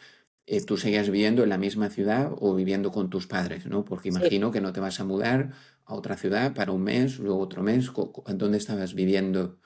eh, 0.51 0.65
tú 0.65 0.77
seguías 0.77 1.07
viviendo 1.11 1.43
en 1.43 1.49
la 1.49 1.59
misma 1.59 1.91
ciudad 1.91 2.31
o 2.39 2.55
viviendo 2.55 2.91
con 2.91 3.11
tus 3.11 3.27
padres, 3.27 3.67
¿no? 3.67 3.85
Porque 3.85 4.09
imagino 4.09 4.49
que 4.49 4.61
no 4.61 4.73
te 4.73 4.79
vas 4.79 4.99
a 4.99 5.03
mudar 5.03 5.51
a 5.85 5.93
otra 5.93 6.17
ciudad 6.17 6.55
para 6.55 6.71
un 6.71 6.81
mes, 6.81 7.19
luego 7.19 7.39
otro 7.39 7.61
mes. 7.61 7.91
¿Dónde 8.33 8.57
estabas 8.57 8.95
viviendo? 8.95 9.59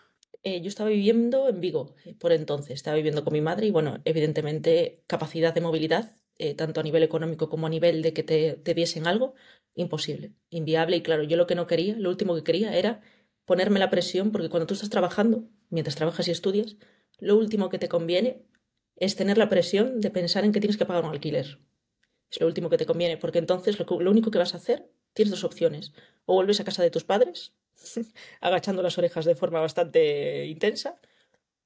Eh, 0.44 0.60
yo 0.60 0.68
estaba 0.68 0.90
viviendo 0.90 1.48
en 1.48 1.62
Vigo 1.62 1.96
eh, 2.04 2.16
por 2.16 2.34
entonces, 2.34 2.74
estaba 2.74 2.98
viviendo 2.98 3.24
con 3.24 3.32
mi 3.32 3.40
madre 3.40 3.68
y 3.68 3.72
bueno, 3.72 4.02
evidentemente 4.04 5.02
capacidad 5.08 5.54
de 5.54 5.62
movilidad, 5.62 6.18
tanto 6.58 6.82
a 6.82 6.84
nivel 6.84 7.04
económico 7.04 7.48
como 7.48 7.68
a 7.68 7.70
nivel 7.70 8.02
de 8.02 8.12
que 8.12 8.24
te, 8.24 8.54
te, 8.62 8.74
diesen 8.74 9.08
algo, 9.08 9.36
imposible, 9.76 10.34
inviable 10.50 10.98
y 10.98 11.02
claro, 11.02 11.24
yo 11.24 11.38
lo 11.38 11.48
que 11.48 11.56
no 11.56 11.68
quería, 11.68 11.96
lo 11.98 12.10
último 12.10 12.36
que 12.36 12.44
quería 12.44 12.76
era 12.76 13.00
ponerme 13.46 13.80
la 13.80 13.90
presión, 13.90 14.34
porque 14.34 14.50
cuando 14.50 14.68
tú 14.68 14.74
estás 14.74 14.90
trabajando, 14.90 15.46
mientras 15.70 15.96
trabajas 15.96 16.28
y 16.28 16.32
estudias, 16.32 16.76
lo 17.20 17.38
último 17.38 17.70
que 17.70 17.80
te 17.80 17.88
conviene 17.88 18.44
es 19.04 19.16
tener 19.16 19.38
la 19.38 19.50
presión 19.50 20.00
de 20.02 20.10
pensar 20.10 20.46
en 20.46 20.52
que 20.52 20.60
tienes 20.60 20.78
que 20.78 20.86
pagar 20.86 21.04
un 21.04 21.12
alquiler. 21.12 21.60
Es 22.30 22.40
lo 22.40 22.48
último 22.48 22.70
que 22.70 22.78
te 22.78 22.86
conviene, 22.86 23.18
porque 23.18 23.40
entonces 23.40 23.78
lo, 23.80 23.86
único 24.10 24.32
que 24.32 24.40
vas 24.40 24.54
a 24.54 24.58
hacer, 24.58 24.90
tienes 25.14 25.32
dos 25.32 25.44
opciones. 25.44 25.94
O 26.26 26.36
vuelves 26.36 26.60
a 26.60 26.64
casa 26.64 26.84
de 26.84 26.90
tus 26.90 27.04
padres, 27.04 27.54
agachando 28.42 28.82
las 28.82 28.98
orejas 28.98 29.26
de 29.26 29.36
forma 29.36 29.60
bastante 29.60 30.46
intensa, 30.48 31.00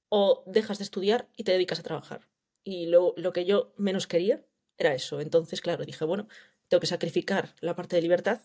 o 0.09 0.43
dejas 0.47 0.79
de 0.79 0.85
estudiar 0.85 1.29
y 1.35 1.43
te 1.43 1.51
dedicas 1.51 1.79
a 1.79 1.83
trabajar. 1.83 2.27
Y 2.63 2.87
lo 2.87 3.13
que 3.33 3.45
yo 3.45 3.73
menos 3.77 4.07
quería 4.07 4.43
era 4.77 4.93
eso. 4.93 5.21
Entonces, 5.21 5.61
claro, 5.61 5.85
dije, 5.85 6.05
bueno, 6.05 6.27
tengo 6.67 6.81
que 6.81 6.87
sacrificar 6.87 7.55
la 7.61 7.75
parte 7.75 7.95
de 7.95 8.01
libertad 8.01 8.41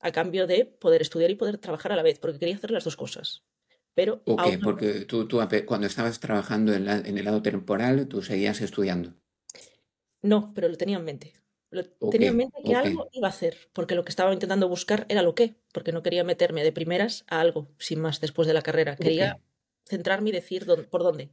a 0.00 0.12
cambio 0.12 0.46
de 0.46 0.64
poder 0.64 1.02
estudiar 1.02 1.30
y 1.30 1.36
poder 1.36 1.58
trabajar 1.58 1.92
a 1.92 1.96
la 1.96 2.02
vez, 2.02 2.18
porque 2.18 2.38
quería 2.38 2.56
hacer 2.56 2.70
las 2.70 2.84
dos 2.84 2.96
cosas. 2.96 3.44
Pero 3.94 4.22
Ok, 4.24 4.42
porque 4.62 5.04
tú, 5.04 5.26
tú 5.26 5.40
cuando 5.66 5.86
estabas 5.86 6.20
trabajando 6.20 6.72
en, 6.72 6.88
en, 6.88 7.18
el 7.18 7.24
lado 7.24 7.42
temporal, 7.42 8.06
tú 8.08 8.22
seguías 8.22 8.60
estudiando. 8.60 9.14
No, 10.22 10.52
pero 10.54 10.68
lo 10.68 10.76
tenía 10.76 10.98
en 10.98 11.04
mente. 11.04 11.34
Lo, 11.70 11.84
tenía 12.10 12.28
en 12.28 12.36
mente 12.36 12.58
que 12.64 12.74
algo 12.74 13.08
iba 13.12 13.28
a 13.28 13.30
hacer, 13.30 13.56
porque 13.72 13.94
lo 13.94 14.04
que 14.04 14.10
estaba 14.10 14.32
intentando 14.32 14.68
buscar 14.68 15.06
era 15.08 15.22
lo 15.22 15.34
que, 15.34 15.56
porque 15.72 15.92
no 15.92 16.02
quería 16.02 16.24
meterme 16.24 16.64
de 16.64 16.72
primeras 16.72 17.24
a 17.28 17.40
algo, 17.40 17.68
sin 17.78 18.00
más, 18.00 18.20
después 18.20 18.48
de 18.48 18.54
la 18.54 18.62
carrera. 18.62 18.96
Quería 18.96 19.40
centrarme 19.84 20.30
y 20.30 20.32
decir 20.32 20.66
por 20.90 21.02
dónde. 21.02 21.30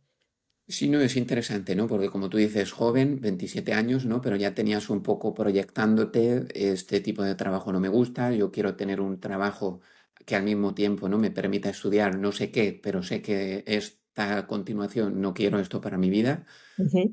Sí, 0.69 0.89
no, 0.89 0.99
es 0.99 1.15
interesante, 1.15 1.75
¿no? 1.75 1.87
Porque 1.87 2.09
como 2.09 2.29
tú 2.29 2.37
dices, 2.37 2.73
joven, 2.73 3.21
27 3.21 3.73
años, 3.73 4.05
¿no? 4.05 4.19
Pero 4.21 4.35
ya 4.35 4.53
tenías 4.53 4.89
un 4.89 5.01
poco 5.01 5.33
proyectándote, 5.33 6.45
este 6.53 6.99
tipo 6.99 7.23
de 7.23 7.35
trabajo 7.35 7.71
no 7.71 7.79
me 7.79 7.87
gusta, 7.87 8.33
yo 8.33 8.51
quiero 8.51 8.75
tener 8.75 8.99
un 8.99 9.19
trabajo 9.21 9.79
que 10.25 10.36
al 10.36 10.43
mismo 10.43 10.74
tiempo, 10.74 11.09
¿no? 11.09 11.17
Me 11.17 11.31
permita 11.31 11.69
estudiar 11.69 12.17
no 12.17 12.31
sé 12.31 12.51
qué, 12.51 12.79
pero 12.81 13.03
sé 13.03 13.21
que 13.21 13.63
esta 13.65 14.47
continuación 14.47 15.21
no 15.21 15.33
quiero 15.33 15.59
esto 15.59 15.81
para 15.81 15.97
mi 15.97 16.09
vida. 16.09 16.45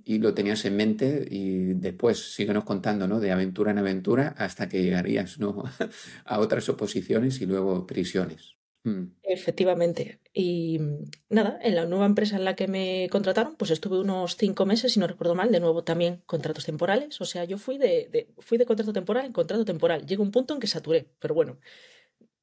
Y 0.04 0.18
lo 0.18 0.34
tenías 0.34 0.64
en 0.66 0.76
mente 0.76 1.26
y 1.30 1.73
después 1.75 2.34
síguenos 2.34 2.64
contando, 2.64 3.08
¿no? 3.08 3.18
De 3.18 3.32
aventura 3.32 3.70
en 3.70 3.78
aventura 3.78 4.34
hasta 4.37 4.68
que 4.68 4.82
llegarías, 4.82 5.38
¿no? 5.38 5.64
A 6.26 6.38
otras 6.38 6.68
oposiciones 6.68 7.40
y 7.40 7.46
luego 7.46 7.87
prisiones. 7.87 8.56
Mm. 8.84 9.04
Efectivamente. 9.23 10.20
Y 10.32 10.78
mm, 10.78 11.04
nada, 11.30 11.58
en 11.62 11.75
la 11.75 11.87
nueva 11.87 12.06
empresa 12.06 12.37
en 12.37 12.44
la 12.44 12.54
que 12.54 12.68
me 12.68 13.08
contrataron, 13.11 13.56
pues 13.56 13.70
estuve 13.70 13.99
unos 13.99 14.37
cinco 14.37 14.66
meses, 14.66 14.92
si 14.92 15.00
no 15.00 15.06
recuerdo 15.06 15.34
mal, 15.34 15.50
de 15.50 15.61
nuevo 15.61 15.82
también 15.84 16.23
contratos 16.26 16.66
temporales. 16.66 17.20
O 17.20 17.25
sea, 17.25 17.44
yo 17.44 17.58
fui 17.58 17.78
de, 17.78 18.28
fui 18.38 18.58
de 18.58 18.66
contrato 18.66 18.92
temporal 18.92 19.25
en 19.26 19.32
contrato 19.32 19.64
temporal. 19.64 20.06
Llegó 20.06 20.23
un 20.23 20.30
punto 20.30 20.54
en 20.54 20.61
que 20.61 20.66
saturé, 20.66 21.08
pero 21.18 21.34
bueno, 21.34 21.58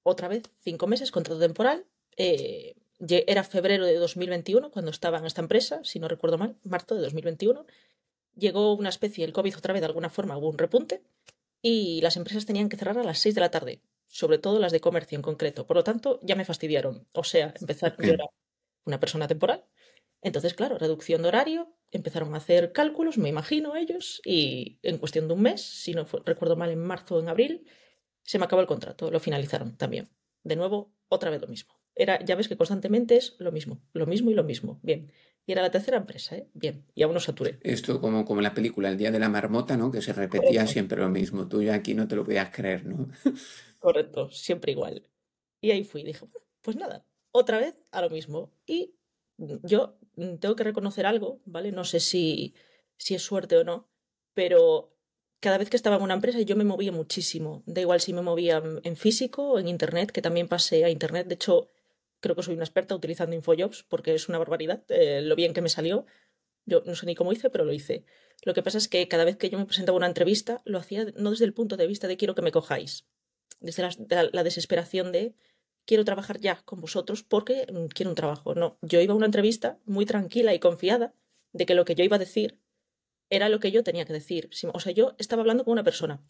otra 0.04 0.28
vez 0.28 0.44
cinco 0.62 0.88
meses, 0.88 1.12
contrato 1.12 1.40
temporal. 1.40 1.86
Eh, 2.18 2.76
era 3.00 3.44
febrero 3.44 3.86
de 3.86 3.96
2021 3.96 4.70
cuando 4.72 4.92
estaba 4.92 5.18
en 5.18 5.26
esta 5.26 5.42
empresa, 5.42 5.82
si 5.84 6.00
no 6.00 6.08
recuerdo 6.08 6.38
mal, 6.38 6.58
marzo 6.64 6.96
de 6.96 7.02
2021. 7.02 7.66
Llegó 8.36 8.74
una 8.74 8.90
especie, 8.90 9.26
el 9.26 9.34
COVID 9.34 9.58
otra 9.58 9.74
vez 9.74 9.82
de 9.82 9.88
alguna 9.88 10.10
forma, 10.10 10.38
hubo 10.38 10.50
un 10.50 10.58
repunte 10.58 11.02
y 11.62 12.02
las 12.02 12.18
empresas 12.18 12.46
tenían 12.46 12.70
que 12.70 12.78
cerrar 12.78 12.98
a 12.98 13.04
las 13.04 13.20
6 13.20 13.36
de 13.36 13.42
la 13.42 13.52
tarde 13.52 13.82
sobre 14.12 14.38
todo 14.38 14.60
las 14.60 14.74
de 14.74 14.82
comercio 14.82 15.16
en 15.16 15.22
concreto. 15.22 15.66
Por 15.66 15.78
lo 15.78 15.84
tanto, 15.84 16.20
ya 16.22 16.36
me 16.36 16.46
fastidiaron. 16.46 17.08
O 17.14 17.24
sea, 17.24 17.54
empezar, 17.60 17.96
yo 17.98 18.12
era 18.14 18.26
una 18.86 19.00
persona 19.00 19.28
temporal. 19.28 19.64
Entonces, 20.22 20.54
claro, 20.54 20.78
reducción 20.78 21.22
de 21.22 21.30
horario, 21.30 21.74
empezaron 21.92 22.34
a 22.34 22.38
hacer 22.38 22.74
cálculos, 22.74 23.18
me 23.18 23.30
imagino 23.30 23.76
ellos, 23.76 24.22
y 24.26 24.80
en 24.84 24.98
cuestión 24.98 25.28
de 25.28 25.34
un 25.34 25.42
mes, 25.42 25.62
si 25.62 25.94
no 25.94 26.06
recuerdo 26.26 26.56
mal, 26.58 26.70
en 26.70 26.80
marzo 26.80 27.16
o 27.16 27.20
en 27.22 27.30
abril, 27.30 27.66
se 28.24 28.40
me 28.40 28.46
acabó 28.46 28.62
el 28.62 28.68
contrato, 28.68 29.12
lo 29.12 29.20
finalizaron 29.20 29.76
también. 29.78 30.10
De 30.44 30.56
nuevo, 30.56 30.94
otra 31.08 31.30
vez 31.30 31.42
lo 31.42 31.48
mismo. 31.48 31.74
Era, 31.96 32.24
ya 32.24 32.36
ves 32.36 32.48
que 32.48 32.58
constantemente 32.58 33.18
es 33.18 33.36
lo 33.40 33.52
mismo, 33.52 33.82
lo 33.94 34.06
mismo 34.06 34.32
y 34.32 34.34
lo 34.34 34.44
mismo. 34.44 34.80
Bien. 34.82 35.12
Y 35.46 35.52
era 35.52 35.62
la 35.62 35.72
tercera 35.72 35.98
empresa, 35.98 36.38
¿eh? 36.38 36.48
Bien. 36.54 36.86
Y 36.96 37.04
aún 37.04 37.14
no 37.14 37.20
saturé. 37.20 37.60
Esto 37.64 38.00
como, 38.00 38.26
como 38.26 38.40
en 38.40 38.44
la 38.44 38.54
película 38.54 38.90
El 38.90 38.98
Día 38.98 39.12
de 39.12 39.20
la 39.20 39.30
Marmota, 39.30 39.76
¿no? 39.76 39.92
Que 39.92 40.02
se 40.02 40.14
repetía 40.14 40.68
siempre 40.68 41.02
lo 41.02 41.10
mismo. 41.10 41.48
Tú 41.48 41.62
ya 41.62 41.76
aquí 41.76 41.94
no 41.94 42.08
te 42.08 42.16
lo 42.16 42.24
podías 42.24 42.50
creer, 42.52 42.86
¿no? 42.86 43.10
Correcto, 43.80 44.30
siempre 44.30 44.72
igual. 44.72 45.10
Y 45.60 45.72
ahí 45.72 45.84
fui, 45.84 46.04
dije, 46.04 46.26
pues 46.62 46.78
nada, 46.78 47.06
otra 47.32 47.60
vez 47.60 47.76
a 47.92 48.02
lo 48.02 48.10
mismo. 48.10 48.54
Y 48.66 48.96
yo 49.64 49.98
tengo 50.40 50.56
que 50.56 50.64
reconocer 50.64 51.06
algo, 51.06 51.42
¿vale? 51.46 51.72
No 51.72 51.84
sé 51.84 52.00
si, 52.00 52.54
si 52.98 53.16
es 53.16 53.24
suerte 53.24 53.58
o 53.58 53.64
no, 53.64 53.90
pero 54.34 54.96
cada 55.42 55.58
vez 55.58 55.70
que 55.70 55.76
estaba 55.76 55.98
en 55.98 56.04
una 56.04 56.14
empresa 56.14 56.40
yo 56.42 56.56
me 56.56 56.64
movía 56.64 56.92
muchísimo. 56.92 57.64
Da 57.66 57.82
igual 57.82 58.00
si 58.00 58.14
me 58.14 58.22
movía 58.22 58.62
en 58.84 58.96
físico 58.96 59.52
o 59.52 59.60
en 59.60 59.68
internet, 59.68 60.12
que 60.12 60.22
también 60.22 60.48
pasé 60.48 60.86
a 60.86 60.90
internet. 60.90 61.28
De 61.28 61.34
hecho, 61.34 61.70
creo 62.20 62.36
que 62.36 62.44
soy 62.44 62.54
una 62.54 62.64
experta 62.64 62.96
utilizando 62.96 63.36
Infojobs 63.36 63.84
porque 63.84 64.14
es 64.14 64.30
una 64.30 64.38
barbaridad 64.38 64.84
eh, 64.90 65.22
lo 65.22 65.36
bien 65.36 65.54
que 65.54 65.62
me 65.62 65.70
salió. 65.70 66.06
Yo 66.66 66.84
no 66.86 66.96
sé 66.96 67.08
ni 67.08 67.16
cómo 67.16 67.34
hice, 67.34 67.50
pero 67.50 67.66
lo 67.66 67.74
hice. 67.74 68.06
Lo 68.44 68.54
que 68.54 68.62
pasa 68.62 68.78
es 68.78 68.88
que 68.88 69.08
cada 69.08 69.26
vez 69.26 69.36
que 69.36 69.50
yo 69.50 69.58
me 69.58 69.66
presentaba 69.66 69.98
una 69.98 70.06
entrevista, 70.06 70.62
lo 70.64 70.78
hacía 70.78 71.06
no 71.16 71.32
desde 71.32 71.46
el 71.46 71.54
punto 71.54 71.76
de 71.76 71.88
vista 71.88 72.08
de 72.08 72.18
quiero 72.18 72.36
que 72.36 72.44
me 72.44 72.52
cojáis, 72.52 73.08
desde 73.60 73.84
la, 74.10 74.44
desesperación 74.44 75.12
de 75.12 75.34
quiero 75.86 76.06
trabajar 76.06 76.40
ya 76.40 76.62
con 76.64 76.82
vosotros 76.82 77.24
porque 77.24 77.66
mm, 77.72 77.88
quiero 77.88 78.12
un 78.12 78.16
trabajo. 78.16 78.54
No, 78.54 78.78
yo 78.84 79.02
iba 79.02 79.14
a 79.14 79.18
una 79.18 79.26
entrevista 79.26 79.80
muy 79.86 80.06
tranquila 80.06 80.54
y 80.54 80.60
confiada 80.60 81.16
de 81.52 81.66
que 81.66 81.74
lo 81.74 81.84
que 81.84 81.96
yo 81.96 82.04
iba 82.04 82.18
a 82.18 82.20
decir 82.20 82.60
era 83.32 83.50
lo 83.50 83.60
que 83.60 83.72
yo 83.72 83.84
tenía 83.84 84.06
que 84.06 84.14
decir. 84.14 84.50
O 84.74 84.80
sea, 84.80 84.92
yo 84.92 85.16
estaba 85.18 85.42
hablando 85.42 85.64
con 85.64 85.72
una 85.72 85.84
persona. 85.84 86.22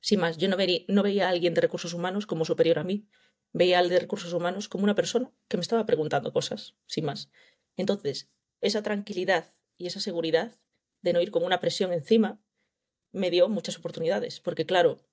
Sin 0.00 0.18
más, 0.18 0.38
yo 0.38 0.48
no, 0.48 0.56
no 0.56 1.02
veía 1.02 1.26
a 1.26 1.30
alguien 1.30 1.54
de 1.54 1.60
recursos 1.60 1.92
humanos 1.92 2.26
como 2.26 2.44
superior 2.44 2.80
a 2.80 2.84
mí. 2.84 3.06
Veía 3.52 3.78
al 3.78 3.90
de 3.90 4.00
recursos 4.00 4.32
humanos 4.32 4.66
como 4.66 4.82
una 4.84 4.94
persona 4.94 5.30
que 5.46 5.58
me 5.58 5.60
estaba 5.60 5.84
preguntando 5.84 6.32
cosas, 6.32 6.74
sin 6.86 7.04
más. 7.04 7.30
Entonces, 7.76 8.30
esa 8.62 8.82
tranquilidad 8.82 9.54
y 9.76 9.86
esa 9.86 10.00
seguridad 10.00 10.58
de 11.02 11.12
no 11.12 11.20
ir 11.20 11.30
con 11.30 11.44
una 11.44 11.60
presión 11.60 11.92
encima 11.92 12.40
me 13.12 13.30
dio 13.30 13.50
muchas 13.50 13.76
oportunidades. 13.76 14.40
Porque, 14.40 14.64
claro, 14.64 15.04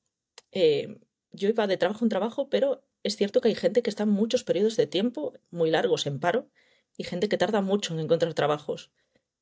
eh, 0.53 0.99
yo 1.31 1.49
iba 1.49 1.67
de 1.67 1.75
trabajo 1.75 2.05
en 2.05 2.09
trabajo, 2.09 2.49
pero 2.49 2.87
es 3.03 3.17
cierto 3.17 3.41
que 3.41 3.49
hay 3.49 3.55
gente 3.55 3.81
que 3.81 3.89
está 3.89 4.03
en 4.03 4.09
muchos 4.09 4.45
periodos 4.45 4.77
de 4.77 4.87
tiempo 4.87 5.33
muy 5.51 5.69
largos 5.69 6.07
en 6.07 6.21
paro 6.21 6.49
y 6.95 7.03
gente 7.03 7.27
que 7.27 7.37
tarda 7.37 7.59
mucho 7.59 7.93
en 7.93 7.99
encontrar 7.99 8.33
trabajos. 8.33 8.91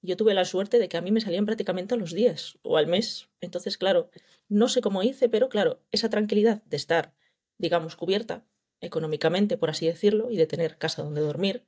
Yo 0.07 0.15
tuve 0.15 0.33
la 0.33 0.45
suerte 0.45 0.79
de 0.79 0.87
que 0.87 0.95
a 0.95 1.01
mí 1.01 1.11
me 1.11 1.19
salían 1.19 1.45
prácticamente 1.45 1.93
a 1.93 1.97
los 1.97 2.13
días 2.13 2.57
o 2.63 2.77
al 2.77 2.87
mes. 2.87 3.27
Entonces, 3.41 3.77
claro, 3.77 4.09
no 4.47 4.69
sé 4.69 4.79
cómo 4.79 5.03
hice, 5.03 5.27
pero 5.27 5.49
claro, 5.49 5.81
esa 5.91 6.09
tranquilidad 6.09 6.63
de 6.63 6.77
estar, 6.77 7.13
digamos, 7.57 7.97
cubierta 7.97 8.45
económicamente, 8.79 9.57
por 9.57 9.69
así 9.69 9.85
decirlo, 9.85 10.31
y 10.31 10.37
de 10.37 10.47
tener 10.47 10.77
casa 10.77 11.03
donde 11.03 11.19
dormir, 11.19 11.65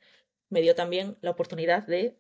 me 0.49 0.61
dio 0.61 0.73
también 0.73 1.17
la 1.19 1.31
oportunidad 1.31 1.85
de 1.85 2.17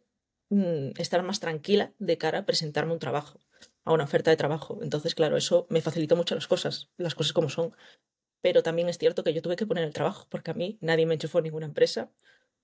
mm, 0.49 0.99
estar 0.99 1.23
más 1.23 1.39
tranquila 1.39 1.93
de 1.99 2.17
cara 2.17 2.39
a 2.39 2.45
presentarme 2.45 2.91
un 2.91 2.99
trabajo 2.99 3.39
a 3.85 3.93
una 3.93 4.03
oferta 4.03 4.29
de 4.29 4.37
trabajo. 4.37 4.79
Entonces, 4.81 5.15
claro, 5.15 5.37
eso 5.37 5.67
me 5.69 5.81
facilitó 5.81 6.17
mucho 6.17 6.35
las 6.35 6.47
cosas, 6.47 6.89
las 6.97 7.15
cosas 7.15 7.31
como 7.31 7.49
son. 7.49 7.73
Pero 8.41 8.61
también 8.61 8.89
es 8.89 8.97
cierto 8.97 9.23
que 9.23 9.33
yo 9.33 9.41
tuve 9.41 9.55
que 9.55 9.65
poner 9.65 9.85
el 9.85 9.93
trabajo, 9.93 10.27
porque 10.29 10.51
a 10.51 10.53
mí 10.53 10.77
nadie 10.81 11.05
me 11.05 11.13
enchufó 11.15 11.39
en 11.39 11.45
ninguna 11.45 11.65
empresa, 11.67 12.11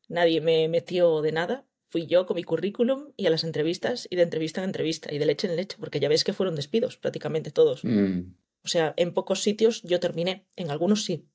nadie 0.10 0.41
me 0.41 0.68
metió 0.68 1.22
de 1.22 1.32
nada. 1.32 1.65
Fui 1.88 2.08
yo 2.08 2.26
con 2.26 2.36
mi 2.36 2.43
currículum 2.43 3.12
y 3.15 3.28
a 3.28 3.30
las 3.30 3.43
entrevistas 3.43 4.08
y 4.10 4.15
de 4.15 4.24
entrevista 4.24 4.62
en 4.62 4.65
entrevista 4.65 5.13
y 5.13 5.17
de 5.17 5.26
leche 5.26 5.48
en 5.48 5.56
leche, 5.56 5.78
porque 5.80 6.00
ya 6.00 6.10
ves 6.10 6.24
que 6.24 6.34
fueron 6.34 6.56
despidos 6.56 6.98
prácticamente 6.98 7.52
todos. 7.52 7.84
Mm. 7.84 8.34
O 8.63 8.67
sea, 8.67 8.93
en 8.98 9.13
pocos 9.13 9.43
sitios 9.43 9.84
yo 9.84 10.00
terminé, 10.00 10.48
en 10.56 10.71
algunos 10.71 11.04
sí. 11.04 11.30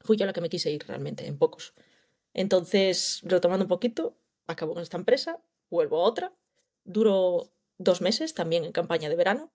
Fui 0.00 0.16
yo 0.16 0.26
la 0.26 0.32
que 0.32 0.40
me 0.40 0.48
quise 0.48 0.70
ir 0.70 0.84
realmente, 0.86 1.26
en 1.26 1.38
pocos. 1.38 1.74
Entonces, 2.34 3.20
retomando 3.22 3.64
un 3.64 3.68
poquito, 3.68 4.18
acabo 4.46 4.74
con 4.74 4.82
esta 4.82 4.96
empresa, 4.96 5.40
vuelvo 5.70 5.98
a 5.98 6.08
otra, 6.08 6.34
duro 6.82 7.52
dos 7.78 8.00
meses, 8.00 8.34
también 8.34 8.64
en 8.64 8.72
campaña 8.72 9.08
de 9.08 9.16
verano. 9.16 9.52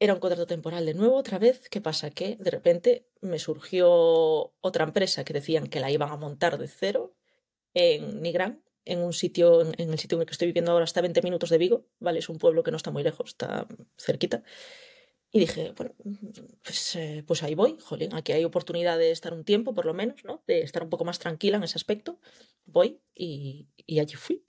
Era 0.00 0.12
un 0.12 0.20
contrato 0.20 0.46
temporal 0.46 0.84
de 0.84 0.94
nuevo, 0.94 1.16
otra 1.16 1.38
vez. 1.38 1.68
¿Qué 1.68 1.80
pasa? 1.80 2.10
Que 2.10 2.36
de 2.36 2.50
repente 2.50 3.08
me 3.20 3.38
surgió 3.38 4.52
otra 4.60 4.84
empresa 4.84 5.24
que 5.24 5.32
decían 5.32 5.68
que 5.68 5.80
la 5.80 5.90
iban 5.90 6.10
a 6.10 6.16
montar 6.16 6.58
de 6.58 6.66
cero 6.66 7.14
en 7.74 8.20
Nigrán, 8.20 8.62
en 8.84 9.00
un 9.00 9.12
sitio, 9.12 9.62
en, 9.62 9.90
el 9.90 9.98
sitio 9.98 10.16
en 10.16 10.22
el 10.22 10.26
que 10.26 10.32
estoy 10.32 10.46
viviendo 10.48 10.72
ahora, 10.72 10.84
hasta 10.84 11.00
20 11.00 11.22
minutos 11.22 11.50
de 11.50 11.58
Vigo, 11.58 11.86
¿vale? 12.00 12.18
Es 12.18 12.28
un 12.28 12.38
pueblo 12.38 12.62
que 12.62 12.70
no 12.70 12.76
está 12.76 12.90
muy 12.90 13.02
lejos, 13.02 13.30
está 13.30 13.66
cerquita. 13.98 14.42
Y 15.32 15.40
dije, 15.40 15.72
bueno, 15.76 15.94
pues, 16.62 16.94
eh, 16.96 17.24
pues 17.26 17.42
ahí 17.42 17.54
voy, 17.54 17.76
jolín, 17.80 18.14
aquí 18.14 18.32
hay 18.32 18.44
oportunidad 18.44 18.98
de 18.98 19.10
estar 19.10 19.32
un 19.32 19.44
tiempo, 19.44 19.74
por 19.74 19.84
lo 19.84 19.94
menos, 19.94 20.24
¿no? 20.24 20.44
De 20.46 20.60
estar 20.62 20.82
un 20.82 20.90
poco 20.90 21.04
más 21.04 21.18
tranquila 21.18 21.56
en 21.56 21.64
ese 21.64 21.76
aspecto. 21.76 22.20
Voy 22.66 23.00
y, 23.14 23.68
y 23.86 23.98
allí 23.98 24.14
fui 24.14 24.44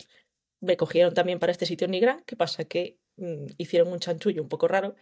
me 0.66 0.78
cogieron 0.78 1.14
también 1.14 1.40
para 1.40 1.52
este 1.52 1.66
sitio 1.66 1.86
en 1.86 1.92
Nigra, 1.92 2.24
¿qué 2.26 2.36
pasa? 2.36 2.66
Que 2.66 2.98
mm, 3.18 3.46
hicieron 3.58 3.92
un 3.92 4.00
chanchullo 4.00 4.42
un 4.42 4.50
poco 4.50 4.68
raro 4.68 4.96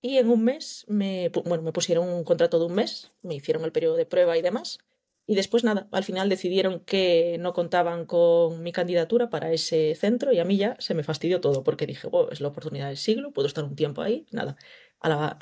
y 0.00 0.18
en 0.18 0.28
un 0.28 0.44
mes 0.44 0.84
me, 0.88 1.30
bueno, 1.30 1.62
me 1.62 1.72
pusieron 1.72 2.08
un 2.08 2.24
contrato 2.24 2.58
de 2.58 2.66
un 2.66 2.74
mes, 2.74 3.12
me 3.22 3.34
hicieron 3.34 3.64
el 3.64 3.72
periodo 3.72 3.96
de 3.96 4.06
prueba 4.06 4.36
y 4.36 4.42
demás. 4.42 4.78
Y 5.26 5.36
después 5.36 5.64
nada, 5.64 5.88
al 5.90 6.04
final 6.04 6.28
decidieron 6.28 6.80
que 6.80 7.38
no 7.40 7.54
contaban 7.54 8.04
con 8.04 8.62
mi 8.62 8.72
candidatura 8.72 9.30
para 9.30 9.52
ese 9.52 9.94
centro 9.94 10.32
y 10.32 10.38
a 10.38 10.44
mí 10.44 10.58
ya 10.58 10.76
se 10.80 10.92
me 10.92 11.02
fastidió 11.02 11.40
todo 11.40 11.64
porque 11.64 11.86
dije, 11.86 12.08
oh, 12.10 12.28
es 12.30 12.42
la 12.42 12.48
oportunidad 12.48 12.88
del 12.88 12.98
siglo, 12.98 13.32
puedo 13.32 13.48
estar 13.48 13.64
un 13.64 13.74
tiempo 13.74 14.02
ahí, 14.02 14.26
nada, 14.32 14.56
a 15.00 15.08
la, 15.08 15.38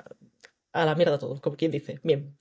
a 0.73 0.85
la 0.85 0.95
mierda 0.95 1.19
todo, 1.19 1.41
como 1.41 1.57
quien 1.57 1.73
dice. 1.73 1.99
Bien. 2.05 2.37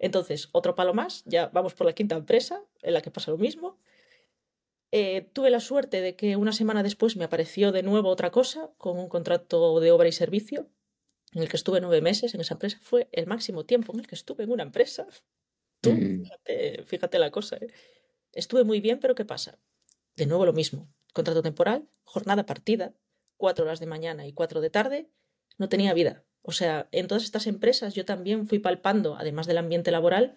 Entonces, 0.00 0.48
otro 0.52 0.74
palo 0.74 0.94
más, 0.94 1.22
ya 1.26 1.48
vamos 1.48 1.74
por 1.74 1.86
la 1.86 1.92
quinta 1.92 2.16
empresa 2.16 2.64
en 2.82 2.94
la 2.94 3.02
que 3.02 3.10
pasa 3.10 3.30
lo 3.30 3.38
mismo. 3.38 3.78
Eh, 4.92 5.28
tuve 5.32 5.50
la 5.50 5.60
suerte 5.60 6.00
de 6.00 6.16
que 6.16 6.34
una 6.36 6.52
semana 6.52 6.82
después 6.82 7.16
me 7.16 7.24
apareció 7.24 7.70
de 7.70 7.84
nuevo 7.84 8.08
otra 8.08 8.30
cosa 8.30 8.70
con 8.78 8.98
un 8.98 9.08
contrato 9.08 9.78
de 9.78 9.92
obra 9.92 10.08
y 10.08 10.12
servicio 10.12 10.68
en 11.32 11.42
el 11.42 11.48
que 11.48 11.56
estuve 11.56 11.80
nueve 11.80 12.00
meses 12.00 12.34
en 12.34 12.40
esa 12.40 12.54
empresa. 12.54 12.78
Fue 12.82 13.08
el 13.12 13.26
máximo 13.26 13.64
tiempo 13.64 13.92
en 13.92 14.00
el 14.00 14.06
que 14.08 14.16
estuve 14.16 14.44
en 14.44 14.50
una 14.50 14.64
empresa. 14.64 15.06
Tú, 15.80 15.92
Mm, 15.92 16.22
fíjate, 16.24 16.82
fíjate 16.84 17.18
la 17.18 17.30
cosa. 17.30 17.56
¿eh? 17.56 17.68
Estuve 18.32 18.64
muy 18.64 18.80
bien, 18.80 19.00
pero 19.00 19.14
¿qué 19.14 19.24
pasa? 19.24 19.58
De 20.16 20.26
nuevo 20.26 20.44
lo 20.46 20.52
mismo. 20.52 20.92
Contrato 21.12 21.42
temporal, 21.42 21.88
jornada 22.04 22.46
partida, 22.46 22.94
cuatro 23.36 23.64
horas 23.64 23.80
de 23.80 23.86
mañana 23.86 24.26
y 24.26 24.32
cuatro 24.32 24.60
de 24.60 24.70
tarde. 24.70 25.10
No 25.58 25.68
tenía 25.68 25.94
vida. 25.94 26.24
O 26.42 26.52
sea, 26.52 26.88
en 26.92 27.06
todas 27.06 27.24
estas 27.24 27.46
empresas 27.46 27.94
yo 27.94 28.04
también 28.04 28.46
fui 28.46 28.58
palpando, 28.58 29.16
además 29.16 29.46
del 29.46 29.58
ambiente 29.58 29.90
laboral, 29.90 30.34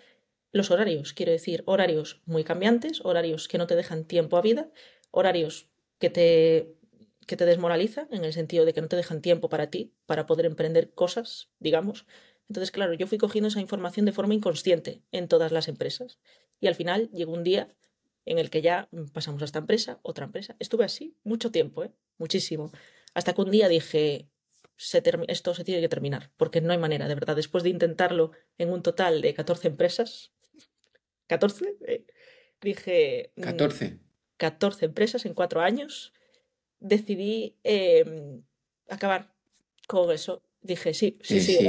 los 0.52 0.72
horarios. 0.72 1.14
Quiero 1.14 1.32
decir, 1.32 1.64
horarios 1.66 2.22
muy 2.26 2.44
cambiantes, 2.44 3.02
horarios 3.04 3.48
que 3.48 3.58
no 3.58 3.68
te 3.68 3.76
dejan 3.76 4.06
tiempo 4.06 4.38
a 4.38 4.42
vida, 4.42 4.72
horarios 5.12 5.70
que 6.00 6.10
te, 6.10 6.76
que 7.28 7.38
te 7.38 7.46
desmoralizan 7.46 8.08
en 8.12 8.24
el 8.26 8.34
sentido 8.34 8.66
de 8.66 8.74
que 8.74 8.82
no 8.82 8.88
te 8.88 8.96
dejan 8.96 9.22
tiempo 9.22 9.50
para 9.50 9.70
ti, 9.70 9.94
para 10.06 10.26
poder 10.26 10.46
emprender 10.46 10.94
cosas, 10.94 11.50
digamos. 11.60 12.06
Entonces, 12.50 12.72
claro, 12.72 12.94
yo 12.94 13.08
fui 13.08 13.18
cogiendo 13.18 13.48
esa 13.48 13.62
información 13.62 14.06
de 14.06 14.12
forma 14.12 14.34
inconsciente 14.34 15.02
en 15.12 15.28
todas 15.28 15.52
las 15.52 15.68
empresas. 15.68 16.20
Y 16.60 16.68
al 16.68 16.76
final 16.76 17.10
llegó 17.12 17.34
un 17.34 17.44
día 17.44 17.74
en 18.26 18.40
el 18.40 18.50
que 18.50 18.62
ya 18.62 18.90
pasamos 19.12 19.42
a 19.42 19.46
esta 19.46 19.60
empresa, 19.60 20.00
otra 20.02 20.26
empresa. 20.26 20.56
Estuve 20.60 20.86
así 20.86 21.16
mucho 21.24 21.52
tiempo, 21.52 21.84
¿eh? 21.84 21.92
muchísimo. 22.18 22.72
Hasta 23.14 23.34
que 23.34 23.42
un 23.42 23.52
día 23.52 23.68
dije, 23.68 24.30
se 24.78 25.04
esto 25.28 25.54
se 25.54 25.64
tiene 25.64 25.82
que 25.82 25.90
terminar, 25.90 26.32
porque 26.38 26.62
no 26.62 26.72
hay 26.72 26.78
manera, 26.78 27.08
de 27.08 27.16
verdad. 27.16 27.36
Después 27.36 27.64
de 27.64 27.70
intentarlo 27.70 28.32
en 28.58 28.70
un 28.70 28.82
total 28.82 29.22
de 29.22 29.34
14 29.34 29.68
empresas, 29.68 30.32
14, 31.28 31.78
eh, 31.88 32.06
dije, 32.62 33.32
mm, 33.36 33.42
14. 33.42 34.00
14 34.38 34.86
empresas 34.86 35.26
en 35.26 35.34
cuatro 35.34 35.62
años, 35.62 36.14
decidí 36.80 37.58
eh, 37.64 38.42
acabar 38.90 39.34
con 39.88 40.12
eso. 40.12 40.44
Dije, 40.62 40.94
sí, 40.94 41.18
sí, 41.22 41.40
Sí, 41.40 41.58
sí. 41.58 41.68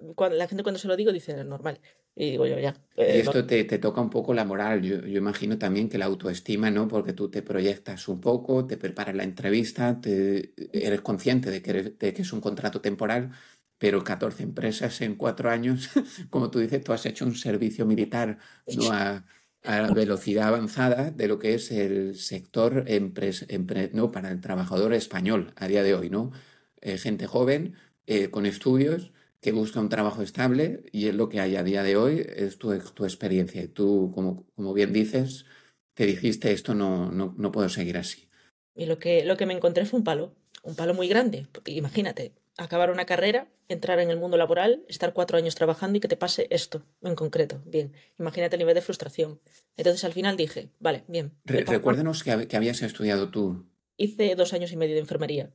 La 0.00 0.06
sí. 0.06 0.08
gente, 0.08 0.14
cuando, 0.14 0.36
la 0.36 0.48
gente 0.48 0.62
cuando 0.62 0.78
se 0.78 0.88
lo 0.88 0.96
digo 0.96 1.12
dice, 1.12 1.44
normal. 1.44 1.80
Y 2.14 2.30
digo 2.32 2.46
yo, 2.46 2.58
ya. 2.58 2.74
Y 3.06 3.18
eh, 3.18 3.22
no- 3.24 3.32
esto 3.32 3.46
te, 3.46 3.64
te 3.64 3.78
toca 3.78 4.00
un 4.00 4.10
poco 4.10 4.34
la 4.34 4.44
moral. 4.44 4.82
Yo, 4.82 5.00
yo 5.06 5.18
imagino 5.18 5.58
también 5.58 5.88
que 5.88 5.98
la 5.98 6.04
autoestima, 6.06 6.70
¿no? 6.70 6.86
Porque 6.88 7.12
tú 7.12 7.30
te 7.30 7.42
proyectas 7.42 8.08
un 8.08 8.20
poco, 8.20 8.66
te 8.66 8.76
preparas 8.76 9.14
la 9.16 9.24
entrevista, 9.24 10.00
te, 10.00 10.54
eres 10.72 11.00
consciente 11.00 11.50
de 11.50 11.62
que, 11.62 11.70
eres- 11.70 11.98
de 11.98 12.12
que 12.14 12.22
es 12.22 12.32
un 12.32 12.40
contrato 12.40 12.80
temporal, 12.80 13.32
pero 13.78 14.04
14 14.04 14.42
empresas 14.42 15.00
en 15.00 15.16
cuatro 15.16 15.50
años, 15.50 15.88
como 16.30 16.50
tú 16.50 16.58
dices, 16.60 16.84
tú 16.84 16.92
has 16.92 17.06
hecho 17.06 17.24
un 17.24 17.34
servicio 17.34 17.86
militar, 17.86 18.38
¿no? 18.70 18.90
A, 18.92 19.24
a 19.62 19.90
velocidad 19.92 20.48
avanzada 20.48 21.10
de 21.10 21.28
lo 21.28 21.38
que 21.38 21.54
es 21.54 21.70
el 21.70 22.16
sector 22.16 22.84
empres- 22.86 23.46
empre- 23.48 23.90
¿no? 23.92 24.10
para 24.10 24.30
el 24.30 24.40
trabajador 24.40 24.92
español 24.94 25.52
a 25.56 25.68
día 25.68 25.82
de 25.82 25.94
hoy, 25.94 26.10
¿no? 26.10 26.32
Eh, 26.80 26.98
gente 26.98 27.26
joven, 27.26 27.74
eh, 28.06 28.30
con 28.30 28.46
estudios 28.46 29.12
que 29.40 29.52
busca 29.52 29.80
un 29.80 29.88
trabajo 29.88 30.22
estable 30.22 30.84
y 30.92 31.08
es 31.08 31.14
lo 31.14 31.28
que 31.28 31.40
hay 31.40 31.56
a 31.56 31.62
día 31.62 31.82
de 31.82 31.96
hoy, 31.96 32.26
es 32.36 32.58
tu, 32.58 32.76
tu 32.94 33.04
experiencia. 33.04 33.62
Y 33.62 33.68
tú, 33.68 34.12
como, 34.14 34.46
como 34.54 34.72
bien 34.74 34.92
dices, 34.92 35.46
te 35.94 36.06
dijiste 36.06 36.52
esto 36.52 36.74
no, 36.74 37.10
no, 37.10 37.34
no 37.36 37.52
puedo 37.52 37.68
seguir 37.68 37.96
así. 37.96 38.28
Y 38.74 38.86
lo 38.86 38.98
que, 38.98 39.24
lo 39.24 39.36
que 39.36 39.46
me 39.46 39.54
encontré 39.54 39.84
fue 39.86 39.98
un 39.98 40.04
palo, 40.04 40.34
un 40.62 40.74
palo 40.76 40.94
muy 40.94 41.08
grande. 41.08 41.46
Porque 41.52 41.72
imagínate, 41.72 42.32
acabar 42.56 42.90
una 42.90 43.04
carrera, 43.06 43.48
entrar 43.68 43.98
en 44.00 44.10
el 44.10 44.18
mundo 44.18 44.36
laboral, 44.36 44.84
estar 44.88 45.12
cuatro 45.12 45.38
años 45.38 45.54
trabajando 45.54 45.96
y 45.98 46.00
que 46.00 46.08
te 46.08 46.16
pase 46.16 46.46
esto 46.50 46.84
en 47.02 47.14
concreto. 47.14 47.62
Bien, 47.66 47.92
imagínate 48.18 48.56
el 48.56 48.60
nivel 48.60 48.74
de 48.74 48.82
frustración. 48.82 49.40
Entonces 49.76 50.04
al 50.04 50.12
final 50.12 50.36
dije, 50.36 50.70
vale, 50.78 51.04
bien, 51.08 51.32
Re- 51.44 51.64
que, 51.64 51.72
hab- 51.72 52.46
que 52.46 52.56
habías 52.56 52.82
estudiado 52.82 53.30
tú. 53.30 53.66
Hice 53.96 54.34
dos 54.34 54.52
años 54.52 54.72
y 54.72 54.76
medio 54.76 54.94
de 54.94 55.00
enfermería. 55.00 55.52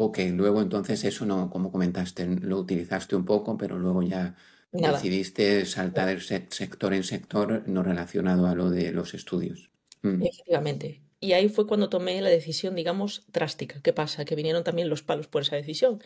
Ok, 0.00 0.18
luego 0.32 0.60
entonces 0.62 1.02
eso 1.04 1.26
no, 1.26 1.50
como 1.50 1.72
comentaste, 1.72 2.24
lo 2.26 2.58
utilizaste 2.58 3.16
un 3.16 3.24
poco, 3.24 3.56
pero 3.58 3.78
luego 3.78 4.02
ya 4.02 4.36
Nada. 4.72 4.98
decidiste 5.00 5.66
saltar 5.66 6.20
se- 6.20 6.46
sector 6.50 6.94
en 6.94 7.02
sector 7.04 7.64
no 7.68 7.82
relacionado 7.82 8.46
a 8.46 8.54
lo 8.54 8.70
de 8.70 8.92
los 8.92 9.12
estudios. 9.14 9.70
Mm, 10.02 10.26
Efectivamente. 10.26 11.02
Y 11.20 11.32
ahí 11.32 11.48
fue 11.48 11.66
cuando 11.66 11.88
tomé 11.88 12.20
la 12.20 12.28
decisión, 12.30 12.74
digamos, 12.74 13.24
drástica. 13.28 13.80
¿Qué 13.82 13.92
pasa? 13.92 14.24
Que 14.24 14.34
vinieron 14.36 14.64
también 14.64 14.88
los 14.88 15.02
palos 15.02 15.26
por 15.28 15.42
esa 15.42 15.56
decisión. 15.56 16.02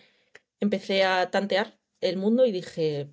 Empecé 0.61 1.05
a 1.05 1.31
tantear 1.31 1.81
el 2.01 2.17
mundo 2.19 2.47
y 2.47 2.53
dije, 2.53 3.11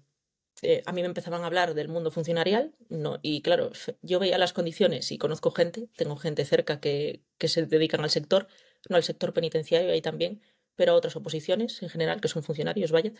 eh, 0.63 0.83
a 0.85 0.93
mí 0.93 1.01
me 1.01 1.07
empezaban 1.07 1.43
a 1.43 1.47
hablar 1.47 1.75
del 1.75 1.89
mundo 1.89 2.11
funcionarial, 2.11 2.75
no, 2.89 3.19
y 3.23 3.41
claro, 3.43 3.71
f- 3.73 3.97
yo 4.03 4.19
veía 4.19 4.37
las 4.39 4.53
condiciones 4.53 5.11
y 5.11 5.17
conozco 5.19 5.51
gente, 5.51 5.89
tengo 5.97 6.17
gente 6.17 6.45
cerca 6.45 6.79
que, 6.81 7.23
que 7.37 7.47
se 7.49 7.65
dedican 7.67 8.01
al 8.01 8.09
sector, 8.11 8.47
no 8.89 8.97
al 8.97 9.03
sector 9.03 9.33
penitenciario 9.33 9.91
ahí 9.93 10.01
también, 10.01 10.41
pero 10.79 10.93
a 10.93 10.95
otras 10.95 11.17
oposiciones 11.17 11.83
en 11.83 11.89
general, 11.89 12.21
que 12.21 12.29
son 12.29 12.41
funcionarios, 12.41 12.93
vaya, 12.93 13.11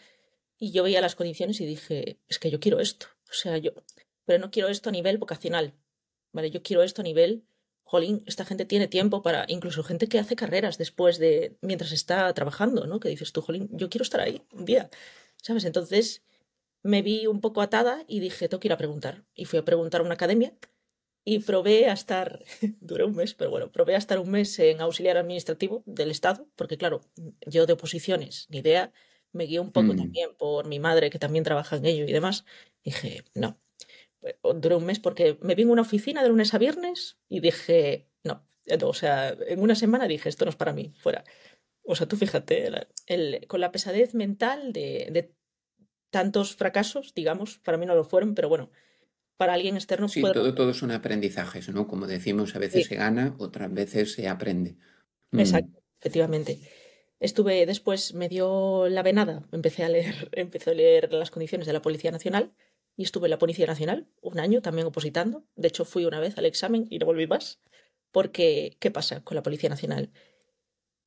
y 0.57 0.71
yo 0.71 0.81
veía 0.81 1.01
las 1.01 1.15
condiciones 1.15 1.59
y 1.59 1.65
dije, 1.65 2.17
es 2.29 2.39
que 2.39 2.49
yo 2.49 2.61
quiero 2.61 2.79
esto, 2.79 3.07
o 3.29 3.33
sea, 3.33 3.57
yo, 3.57 3.71
pero 4.23 4.39
no 4.39 4.49
quiero 4.49 4.69
esto 4.69 4.87
a 4.87 4.93
nivel 4.93 5.17
vocacional, 5.17 5.73
¿vale? 6.31 6.51
Yo 6.51 6.63
quiero 6.63 6.83
esto 6.83 7.01
a 7.01 7.03
nivel, 7.03 7.43
jolín, 7.83 8.23
esta 8.27 8.45
gente 8.45 8.63
tiene 8.63 8.87
tiempo 8.87 9.21
para, 9.21 9.43
incluso 9.49 9.83
gente 9.83 10.07
que 10.07 10.19
hace 10.19 10.37
carreras 10.37 10.77
después 10.77 11.17
de, 11.17 11.57
mientras 11.59 11.91
está 11.91 12.33
trabajando, 12.33 12.87
¿no? 12.87 13.01
Que 13.01 13.09
dices 13.09 13.33
tú, 13.33 13.41
jolín, 13.41 13.67
yo 13.73 13.89
quiero 13.89 14.03
estar 14.03 14.21
ahí 14.21 14.41
un 14.53 14.63
día, 14.63 14.89
¿sabes? 15.35 15.65
Entonces 15.65 16.23
me 16.81 17.01
vi 17.01 17.27
un 17.27 17.41
poco 17.41 17.61
atada 17.61 18.05
y 18.07 18.21
dije, 18.21 18.47
tengo 18.47 18.61
que 18.61 18.69
ir 18.69 18.73
a 18.73 18.77
preguntar. 18.77 19.25
Y 19.35 19.43
fui 19.43 19.59
a 19.59 19.65
preguntar 19.65 19.99
a 19.99 20.05
una 20.05 20.13
academia 20.13 20.53
y 21.25 21.39
probé 21.39 21.87
a 21.89 21.93
estar, 21.93 22.43
duré 22.81 23.03
un 23.05 23.15
mes, 23.15 23.33
pero 23.33 23.49
bueno, 23.51 23.71
probé 23.71 23.95
a 23.95 23.97
estar 23.97 24.19
un 24.19 24.31
mes 24.31 24.57
en 24.59 24.81
auxiliar 24.81 25.17
administrativo 25.17 25.83
del 25.85 26.11
Estado, 26.11 26.47
porque 26.55 26.77
claro, 26.77 27.01
yo 27.45 27.65
de 27.65 27.73
oposiciones, 27.73 28.47
ni 28.49 28.59
idea, 28.59 28.91
me 29.31 29.45
guié 29.45 29.59
un 29.59 29.71
poco 29.71 29.93
mm. 29.93 29.97
también 29.97 30.29
por 30.37 30.67
mi 30.67 30.79
madre 30.79 31.09
que 31.09 31.19
también 31.19 31.43
trabaja 31.43 31.75
en 31.77 31.85
ello 31.85 32.05
y 32.05 32.11
demás. 32.13 32.45
Dije, 32.83 33.23
no, 33.35 33.59
Pues, 34.19 34.35
duré 34.55 34.75
un 34.75 34.85
mes 34.85 34.99
porque 34.99 35.37
me 35.41 35.55
vi 35.55 35.63
en 35.63 35.69
una 35.69 35.81
oficina 35.83 36.23
de 36.23 36.29
lunes 36.29 36.53
a 36.53 36.57
viernes 36.57 37.19
y 37.29 37.39
dije, 37.41 38.09
no, 38.23 38.47
o 38.83 38.93
sea, 38.93 39.29
en 39.47 39.61
una 39.61 39.75
semana 39.75 40.07
dije, 40.07 40.29
esto 40.29 40.45
no 40.45 40.49
es 40.51 40.57
para 40.57 40.73
mí, 40.73 40.93
fuera. 40.97 41.23
O 41.83 41.95
sea, 41.95 42.07
tú 42.07 42.17
fíjate, 42.17 42.69
el- 43.07 43.47
con 43.47 43.61
la 43.61 43.71
pesadez 43.71 44.15
mental 44.15 44.73
de, 44.73 45.09
de 45.11 45.35
tantos 46.11 46.55
fracasos, 46.55 47.13
digamos, 47.15 47.59
para 47.59 47.77
mí 47.77 47.85
no 47.85 47.95
lo 47.95 48.03
fueron, 48.03 48.35
pero 48.35 48.49
bueno, 48.49 48.71
para 49.39 49.53
alguien 49.53 49.75
externo 49.77 50.09
Sí, 50.09 50.19
puede... 50.19 50.33
todo, 50.33 50.53
todo 50.53 50.73
son 50.73 50.91
aprendizajes, 50.91 51.69
¿no? 51.69 51.87
Como 51.87 52.07
decimos, 52.07 52.55
a 52.55 52.59
veces 52.59 52.83
Sí, 52.83 52.89
se 52.89 52.95
gana, 52.95 53.35
otras 53.39 53.73
veces 53.73 54.11
se 54.11 54.27
aprende. 54.27 54.75
Mm, 55.31 55.39
exacto, 55.39 55.79
efectivamente. 55.99 56.59
Estuve, 57.21 57.65
después 57.65 58.13
me 58.13 58.27
dio 58.27 58.89
la 58.89 59.01
venada, 59.01 59.47
empecé 59.53 59.85
a 59.85 59.89
leer, 59.89 60.29
empecé 60.33 60.71
a 60.71 60.73
leer 60.73 61.13
las 61.13 61.31
condiciones 61.31 61.67
de 61.67 61.73
la 61.73 61.81
Policía 61.81 62.11
Nacional 62.11 62.51
y 62.97 63.03
estuve 63.03 63.27
en 63.27 63.31
la 63.31 63.37
Policía 63.37 63.65
Nacional 63.65 64.09
un 64.21 64.39
año 64.41 64.61
también 64.61 64.87
opositando. 64.87 65.45
De 65.55 65.69
hecho, 65.69 65.85
fui 65.85 66.03
una 66.03 66.19
vez 66.19 66.37
al 66.37 66.45
examen 66.45 66.85
y 66.89 66.99
no 66.99 67.05
volví 67.05 67.25
más, 67.25 67.61
porque 68.11 68.75
¿qué 68.81 68.91
pasa 68.91 69.23
con 69.23 69.35
la 69.35 69.43
Policía 69.43 69.69
Nacional? 69.69 70.11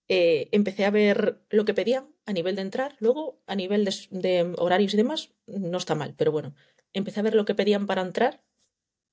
Eh, 0.09 0.49
empecé 0.53 0.87
a 0.87 0.91
ver 0.91 1.43
lo 1.51 1.67
que 1.67 1.75
pedían 1.75 2.15
a 2.27 2.33
nivel 2.33 2.57
de 2.57 2.63
entrar, 2.63 2.97
luego 2.99 3.43
a 3.47 3.55
nivel 3.55 3.89
de 4.11 4.55
horarios 4.59 4.95
y 4.95 4.97
demás, 4.97 5.33
no 5.47 5.79
está 5.79 5.95
mal, 5.95 6.15
pero 6.17 6.33
bueno, 6.33 6.55
empecé 6.93 7.21
a 7.21 7.25
ver 7.25 7.35
lo 7.35 7.45
que 7.45 7.55
pedían 7.55 7.87
para 7.87 8.03
entrar 8.03 8.43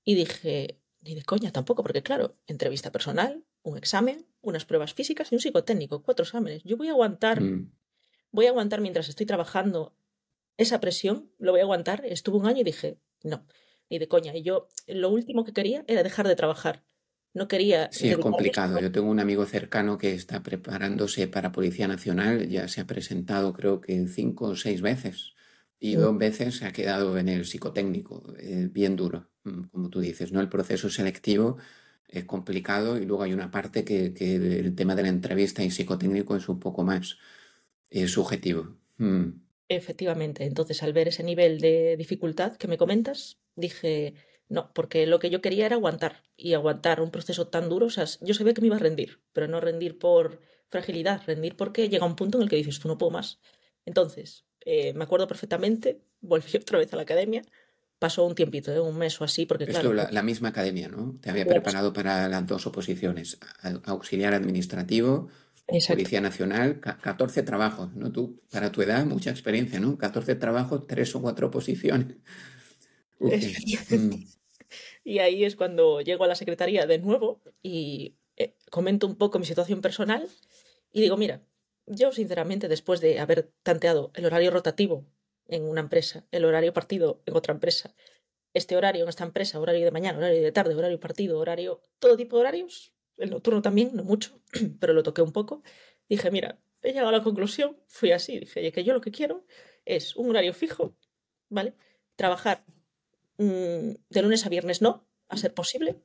y 0.03 0.15
dije, 0.15 0.79
ni 1.01 1.15
de 1.15 1.23
coña 1.23 1.51
tampoco, 1.51 1.83
porque 1.83 2.03
claro, 2.03 2.37
entrevista 2.47 2.91
personal, 2.91 3.43
un 3.61 3.77
examen, 3.77 4.25
unas 4.41 4.65
pruebas 4.65 4.93
físicas 4.93 5.31
y 5.31 5.35
un 5.35 5.41
psicotécnico, 5.41 6.03
cuatro 6.03 6.23
exámenes. 6.23 6.63
Yo 6.63 6.77
voy 6.77 6.87
a 6.87 6.91
aguantar, 6.91 7.41
mm. 7.41 7.71
voy 8.31 8.47
a 8.47 8.49
aguantar 8.49 8.81
mientras 8.81 9.09
estoy 9.09 9.25
trabajando 9.25 9.95
esa 10.57 10.79
presión, 10.79 11.31
lo 11.37 11.51
voy 11.51 11.61
a 11.61 11.63
aguantar. 11.63 12.05
Estuve 12.05 12.37
un 12.37 12.47
año 12.47 12.61
y 12.61 12.65
dije, 12.65 12.97
no, 13.23 13.45
ni 13.89 13.99
de 13.99 14.07
coña. 14.07 14.35
Y 14.35 14.43
yo 14.43 14.67
lo 14.87 15.09
último 15.09 15.45
que 15.45 15.53
quería 15.53 15.83
era 15.87 16.03
dejar 16.03 16.27
de 16.27 16.35
trabajar. 16.35 16.83
No 17.33 17.47
quería 17.47 17.89
Sí, 17.91 18.09
es 18.09 18.17
complicado. 18.17 18.79
Yo 18.79 18.91
tengo 18.91 19.09
un 19.09 19.19
amigo 19.19 19.45
cercano 19.45 19.97
que 19.97 20.13
está 20.13 20.41
preparándose 20.41 21.27
para 21.27 21.51
Policía 21.51 21.87
Nacional, 21.87 22.49
ya 22.49 22.67
se 22.67 22.81
ha 22.81 22.87
presentado 22.87 23.53
creo 23.53 23.81
que 23.81 24.07
cinco 24.07 24.47
o 24.47 24.55
seis 24.55 24.81
veces 24.81 25.33
y 25.79 25.95
Mm, 25.95 25.95
dos 25.95 26.17
veces 26.17 26.57
se 26.57 26.65
ha 26.65 26.73
quedado 26.73 27.17
en 27.17 27.29
el 27.29 27.45
psicotécnico, 27.45 28.23
eh, 28.39 28.67
bien 28.71 28.95
duro, 28.95 29.29
mm, 29.43 29.63
como 29.71 29.89
tú 29.89 29.99
dices, 30.01 30.31
¿no? 30.31 30.41
El 30.41 30.49
proceso 30.49 30.89
selectivo 30.89 31.57
es 32.07 32.25
complicado 32.25 32.97
y 32.97 33.05
luego 33.05 33.23
hay 33.23 33.33
una 33.33 33.51
parte 33.51 33.85
que, 33.85 34.13
que 34.13 34.35
el 34.35 34.75
tema 34.75 34.95
de 34.95 35.03
la 35.03 35.09
entrevista 35.09 35.63
y 35.63 35.71
psicotécnico 35.71 36.35
es 36.35 36.49
un 36.49 36.59
poco 36.59 36.83
más 36.83 37.17
eh, 37.91 38.07
subjetivo. 38.07 38.77
Mm, 38.97 39.29
Efectivamente. 39.67 40.45
Entonces, 40.45 40.81
al 40.83 40.93
ver 40.93 41.07
ese 41.09 41.23
nivel 41.23 41.59
de 41.59 41.95
dificultad 41.97 42.55
que 42.57 42.67
me 42.67 42.77
comentas, 42.77 43.39
dije, 43.55 44.15
no, 44.47 44.73
porque 44.73 45.05
lo 45.05 45.19
que 45.19 45.29
yo 45.29 45.41
quería 45.41 45.67
era 45.67 45.75
aguantar 45.75 46.23
y 46.35 46.53
aguantar 46.53 47.01
un 47.01 47.11
proceso 47.11 47.47
tan 47.49 47.69
duro. 47.69 47.85
O 47.87 47.89
sea, 47.91 48.05
yo 48.21 48.33
sabía 48.33 48.53
que 48.55 48.61
me 48.61 48.67
iba 48.67 48.77
a 48.77 48.79
rendir, 48.79 49.21
pero 49.31 49.47
no 49.47 49.59
rendir 49.61 49.99
por 49.99 50.39
fragilidad, 50.69 51.21
rendir 51.27 51.55
porque 51.55 51.87
llega 51.89 52.05
un 52.05 52.15
punto 52.15 52.37
en 52.39 52.43
el 52.43 52.49
que 52.49 52.55
dices, 52.55 52.79
tú 52.79 52.87
no 52.87 52.97
puedo 52.97 53.11
más. 53.11 53.39
Entonces, 53.85 54.45
eh, 54.65 54.93
me 54.93 55.03
acuerdo 55.03 55.27
perfectamente, 55.27 55.99
volví 56.21 56.45
otra 56.61 56.79
vez 56.79 56.91
a 56.93 56.95
la 56.95 57.03
academia, 57.03 57.43
pasó 57.97 58.25
un 58.25 58.35
tiempito, 58.35 58.71
¿eh? 58.71 58.79
un 58.79 58.97
mes 58.97 59.19
o 59.19 59.25
así, 59.25 59.45
porque 59.45 59.65
Esto, 59.65 59.93
la, 59.93 60.09
la, 60.11 60.23
misma 60.23 60.49
academia, 60.49 60.87
¿no? 60.87 61.17
Te 61.21 61.29
había 61.29 61.45
preparado 61.45 61.91
para 61.91 62.29
las 62.29 62.47
dos 62.47 62.65
oposiciones, 62.65 63.37
auxiliar 63.85 64.33
administrativo, 64.33 65.29
Policía 65.87 66.21
Nacional, 66.21 66.79
14 66.79 67.43
trabajos, 67.43 67.93
¿no? 67.95 68.11
Tú, 68.11 68.41
para 68.51 68.71
tu 68.71 68.81
edad, 68.81 69.05
mucha 69.05 69.29
experiencia, 69.29 69.79
¿no? 69.79 69.97
14 69.97 70.35
trabajos, 70.35 70.87
tres 70.87 71.13
o 71.15 71.21
cuatro 71.21 71.51
posiciones. 71.51 72.17
Mm. 73.21 74.13
Y 75.03 75.19
ahí 75.19 75.43
es 75.43 75.57
cuando 75.57 75.99
llego 75.99 76.23
a 76.23 76.27
la 76.27 76.35
secretaría 76.35 76.85
de 76.85 76.99
nuevo 76.99 77.41
y 77.61 78.15
eh, 78.37 78.55
comento 78.71 79.07
un 79.07 79.17
poco 79.17 79.39
mi 79.39 79.45
situación 79.45 79.81
personal 79.81 80.25
y 80.93 81.01
digo, 81.01 81.17
mira, 81.17 81.41
yo 81.89 82.11
sinceramente 82.11 82.67
después 82.67 83.01
de 83.01 83.19
haber 83.19 83.51
tanteado 83.63 84.11
el 84.13 84.25
horario 84.25 84.51
rotativo 84.51 85.05
en 85.47 85.63
una 85.63 85.81
empresa, 85.81 86.25
el 86.31 86.45
horario 86.45 86.71
partido 86.71 87.21
en 87.25 87.35
otra 87.35 87.53
empresa, 87.53 87.93
este 88.53 88.77
horario 88.77 89.03
en 89.03 89.09
esta 89.09 89.23
empresa, 89.23 89.59
horario 89.59 89.85
de 89.85 89.91
mañana, 89.91 90.19
horario 90.19 90.41
de 90.41 90.51
tarde, 90.51 90.75
horario 90.75 90.99
partido, 90.99 91.39
horario, 91.39 91.81
todo 91.99 92.15
tipo 92.15 92.37
de 92.37 92.41
horarios, 92.41 92.93
el 93.17 93.31
nocturno 93.31 93.61
también, 93.61 93.91
no 93.93 94.03
mucho, 94.03 94.39
pero 94.79 94.93
lo 94.93 95.03
toqué 95.03 95.21
un 95.21 95.33
poco, 95.33 95.63
dije, 96.07 96.31
mira, 96.31 96.59
he 96.81 96.89
llegado 96.89 97.09
a 97.09 97.11
la 97.11 97.23
conclusión, 97.23 97.77
fui 97.87 98.11
así, 98.11 98.39
dije, 98.39 98.71
que 98.71 98.83
yo 98.83 98.93
lo 98.93 99.01
que 99.01 99.11
quiero 99.11 99.45
es 99.85 100.15
un 100.15 100.29
horario 100.29 100.53
fijo, 100.53 100.95
¿vale? 101.49 101.73
Trabajar 102.15 102.63
mm, 103.37 103.91
de 104.09 104.21
lunes 104.21 104.45
a 104.45 104.49
viernes 104.49 104.81
no, 104.81 105.07
a 105.27 105.37
ser 105.37 105.53
posible, 105.53 106.01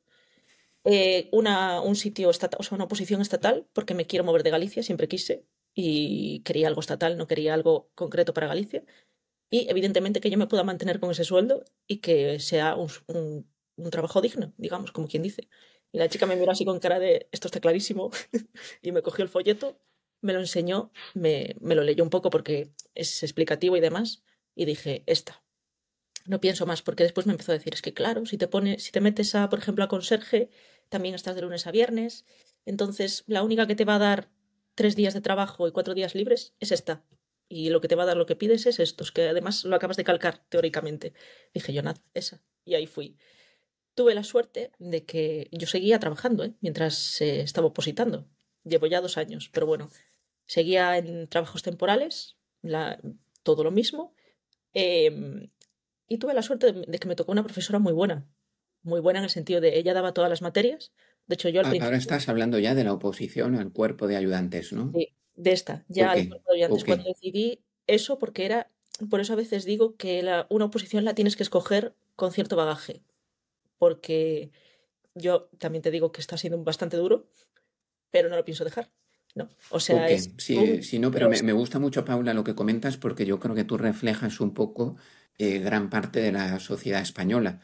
eh, 0.84 1.28
una, 1.32 1.80
un 1.80 1.96
sitio 1.96 2.30
estatal, 2.30 2.58
o 2.60 2.62
sea, 2.62 2.76
una 2.76 2.88
posición 2.88 3.20
estatal, 3.20 3.66
porque 3.72 3.94
me 3.94 4.06
quiero 4.06 4.24
mover 4.24 4.42
de 4.42 4.50
Galicia, 4.50 4.82
siempre 4.82 5.08
quise, 5.08 5.46
y 5.74 6.40
quería 6.40 6.68
algo 6.68 6.80
estatal, 6.80 7.18
no 7.18 7.26
quería 7.26 7.54
algo 7.54 7.90
concreto 7.94 8.32
para 8.32 8.46
Galicia. 8.46 8.84
Y 9.50 9.68
evidentemente 9.68 10.20
que 10.20 10.30
yo 10.30 10.38
me 10.38 10.46
pueda 10.46 10.64
mantener 10.64 11.00
con 11.00 11.10
ese 11.10 11.24
sueldo 11.24 11.64
y 11.86 11.98
que 11.98 12.40
sea 12.40 12.76
un, 12.76 12.90
un, 13.76 13.90
trabajo 13.90 14.20
digno, 14.20 14.52
digamos, 14.56 14.92
como 14.92 15.08
quien 15.08 15.22
dice. 15.22 15.48
Y 15.92 15.98
la 15.98 16.08
chica 16.08 16.26
me 16.26 16.36
miró 16.36 16.50
así 16.52 16.64
con 16.64 16.80
cara 16.80 16.98
de, 16.98 17.28
esto 17.32 17.48
está 17.48 17.60
clarísimo, 17.60 18.10
y 18.82 18.92
me 18.92 19.02
cogió 19.02 19.22
el 19.22 19.28
folleto, 19.28 19.78
me 20.20 20.32
lo 20.32 20.40
enseñó, 20.40 20.90
me, 21.14 21.56
me, 21.60 21.74
lo 21.74 21.82
leyó 21.82 22.02
un 22.02 22.10
poco 22.10 22.30
porque 22.30 22.72
es 22.94 23.22
explicativo 23.22 23.76
y 23.76 23.80
demás, 23.80 24.24
y 24.54 24.64
dije, 24.64 25.02
esta. 25.06 25.44
No 26.26 26.40
pienso 26.40 26.66
más, 26.66 26.82
porque 26.82 27.04
después 27.04 27.26
me 27.26 27.32
empezó 27.32 27.52
a 27.52 27.56
decir, 27.56 27.74
es 27.74 27.82
que 27.82 27.92
claro, 27.92 28.24
si 28.26 28.38
te 28.38 28.48
pones, 28.48 28.82
si 28.82 28.92
te 28.92 29.00
metes 29.00 29.34
a, 29.34 29.48
por 29.50 29.58
ejemplo, 29.58 29.84
a 29.84 29.88
conserje, 29.88 30.50
también 30.88 31.14
estás 31.14 31.36
de 31.36 31.42
lunes 31.42 31.66
a 31.66 31.70
viernes, 31.70 32.24
entonces 32.64 33.24
la 33.26 33.42
única 33.42 33.66
que 33.66 33.76
te 33.76 33.84
va 33.84 33.96
a 33.96 33.98
dar 33.98 34.30
tres 34.74 34.96
días 34.96 35.14
de 35.14 35.20
trabajo 35.20 35.66
y 35.68 35.72
cuatro 35.72 35.94
días 35.94 36.14
libres 36.14 36.54
es 36.60 36.72
esta. 36.72 37.04
Y 37.48 37.70
lo 37.70 37.80
que 37.80 37.88
te 37.88 37.94
va 37.94 38.04
a 38.04 38.06
dar 38.06 38.16
lo 38.16 38.26
que 38.26 38.36
pides 38.36 38.66
es 38.66 38.80
esto, 38.80 39.04
que 39.14 39.28
además 39.28 39.64
lo 39.64 39.76
acabas 39.76 39.96
de 39.96 40.04
calcar 40.04 40.44
teóricamente. 40.48 41.12
Dije 41.52 41.72
yo, 41.72 41.82
nada, 41.82 42.02
esa. 42.14 42.42
Y 42.64 42.74
ahí 42.74 42.86
fui. 42.86 43.18
Tuve 43.94 44.14
la 44.14 44.24
suerte 44.24 44.72
de 44.78 45.04
que 45.04 45.48
yo 45.52 45.66
seguía 45.66 45.98
trabajando 46.00 46.44
¿eh? 46.44 46.54
mientras 46.60 47.20
estaba 47.20 47.68
opositando. 47.68 48.28
Llevo 48.64 48.86
ya 48.86 49.00
dos 49.00 49.18
años, 49.18 49.50
pero 49.52 49.66
bueno, 49.66 49.90
seguía 50.46 50.96
en 50.96 51.28
trabajos 51.28 51.62
temporales, 51.62 52.36
todo 53.42 53.62
lo 53.62 53.70
mismo. 53.70 54.14
Eh, 54.72 55.50
y 56.08 56.18
tuve 56.18 56.34
la 56.34 56.42
suerte 56.42 56.72
de, 56.72 56.86
de, 56.86 56.98
que 56.98 57.08
me 57.08 57.14
tocó 57.14 57.32
una 57.32 57.44
profesora 57.44 57.78
muy 57.78 57.92
buena, 57.92 58.26
muy 58.82 59.00
buena 59.00 59.20
en 59.20 59.24
el 59.24 59.30
sentido 59.30 59.60
de 59.60 59.78
ella 59.78 59.94
daba 59.94 60.12
todas 60.12 60.30
las 60.30 60.42
materias. 60.42 60.92
De 61.26 61.34
hecho, 61.34 61.48
yo 61.48 61.60
al 61.60 61.66
ah, 61.66 61.70
principio... 61.70 61.86
Ahora 61.86 61.98
estás 61.98 62.28
hablando 62.28 62.58
ya 62.58 62.74
de 62.74 62.84
la 62.84 62.92
oposición 62.92 63.54
al 63.56 63.72
cuerpo 63.72 64.06
de 64.06 64.16
ayudantes, 64.16 64.72
¿no? 64.72 64.92
Sí, 64.94 65.08
de 65.36 65.52
esta, 65.52 65.84
ya 65.88 66.10
okay, 66.10 66.22
al 66.22 66.28
cuerpo 66.28 66.50
de 66.50 66.56
ayudantes. 66.56 66.82
Okay. 66.82 66.94
Cuando 66.94 67.08
decidí 67.08 67.60
eso, 67.86 68.18
porque 68.18 68.44
era, 68.44 68.70
por 69.10 69.20
eso 69.20 69.32
a 69.32 69.36
veces 69.36 69.64
digo 69.64 69.96
que 69.96 70.22
la, 70.22 70.46
una 70.50 70.66
oposición 70.66 71.04
la 71.04 71.14
tienes 71.14 71.36
que 71.36 71.42
escoger 71.42 71.94
con 72.16 72.32
cierto 72.32 72.56
bagaje. 72.56 73.02
Porque 73.78 74.50
yo 75.14 75.48
también 75.58 75.82
te 75.82 75.90
digo 75.90 76.12
que 76.12 76.20
está 76.20 76.36
siendo 76.36 76.62
bastante 76.62 76.96
duro, 76.96 77.26
pero 78.10 78.28
no 78.28 78.36
lo 78.36 78.44
pienso 78.44 78.64
dejar. 78.64 78.90
No, 79.34 79.48
o 79.70 79.80
sea, 79.80 80.04
okay. 80.04 80.14
es... 80.14 80.30
sí, 80.38 80.82
sí, 80.84 81.00
no, 81.00 81.10
pero 81.10 81.28
me, 81.28 81.42
me, 81.42 81.52
gusta 81.52 81.80
mucho, 81.80 82.04
Paula, 82.04 82.34
lo 82.34 82.44
que 82.44 82.54
comentas, 82.54 82.96
porque 82.96 83.26
yo 83.26 83.40
creo 83.40 83.56
que 83.56 83.64
tú 83.64 83.76
reflejas 83.76 84.38
un 84.38 84.54
poco 84.54 84.96
eh, 85.38 85.58
gran 85.58 85.90
parte 85.90 86.20
de 86.20 86.30
la 86.30 86.60
sociedad 86.60 87.02
española 87.02 87.60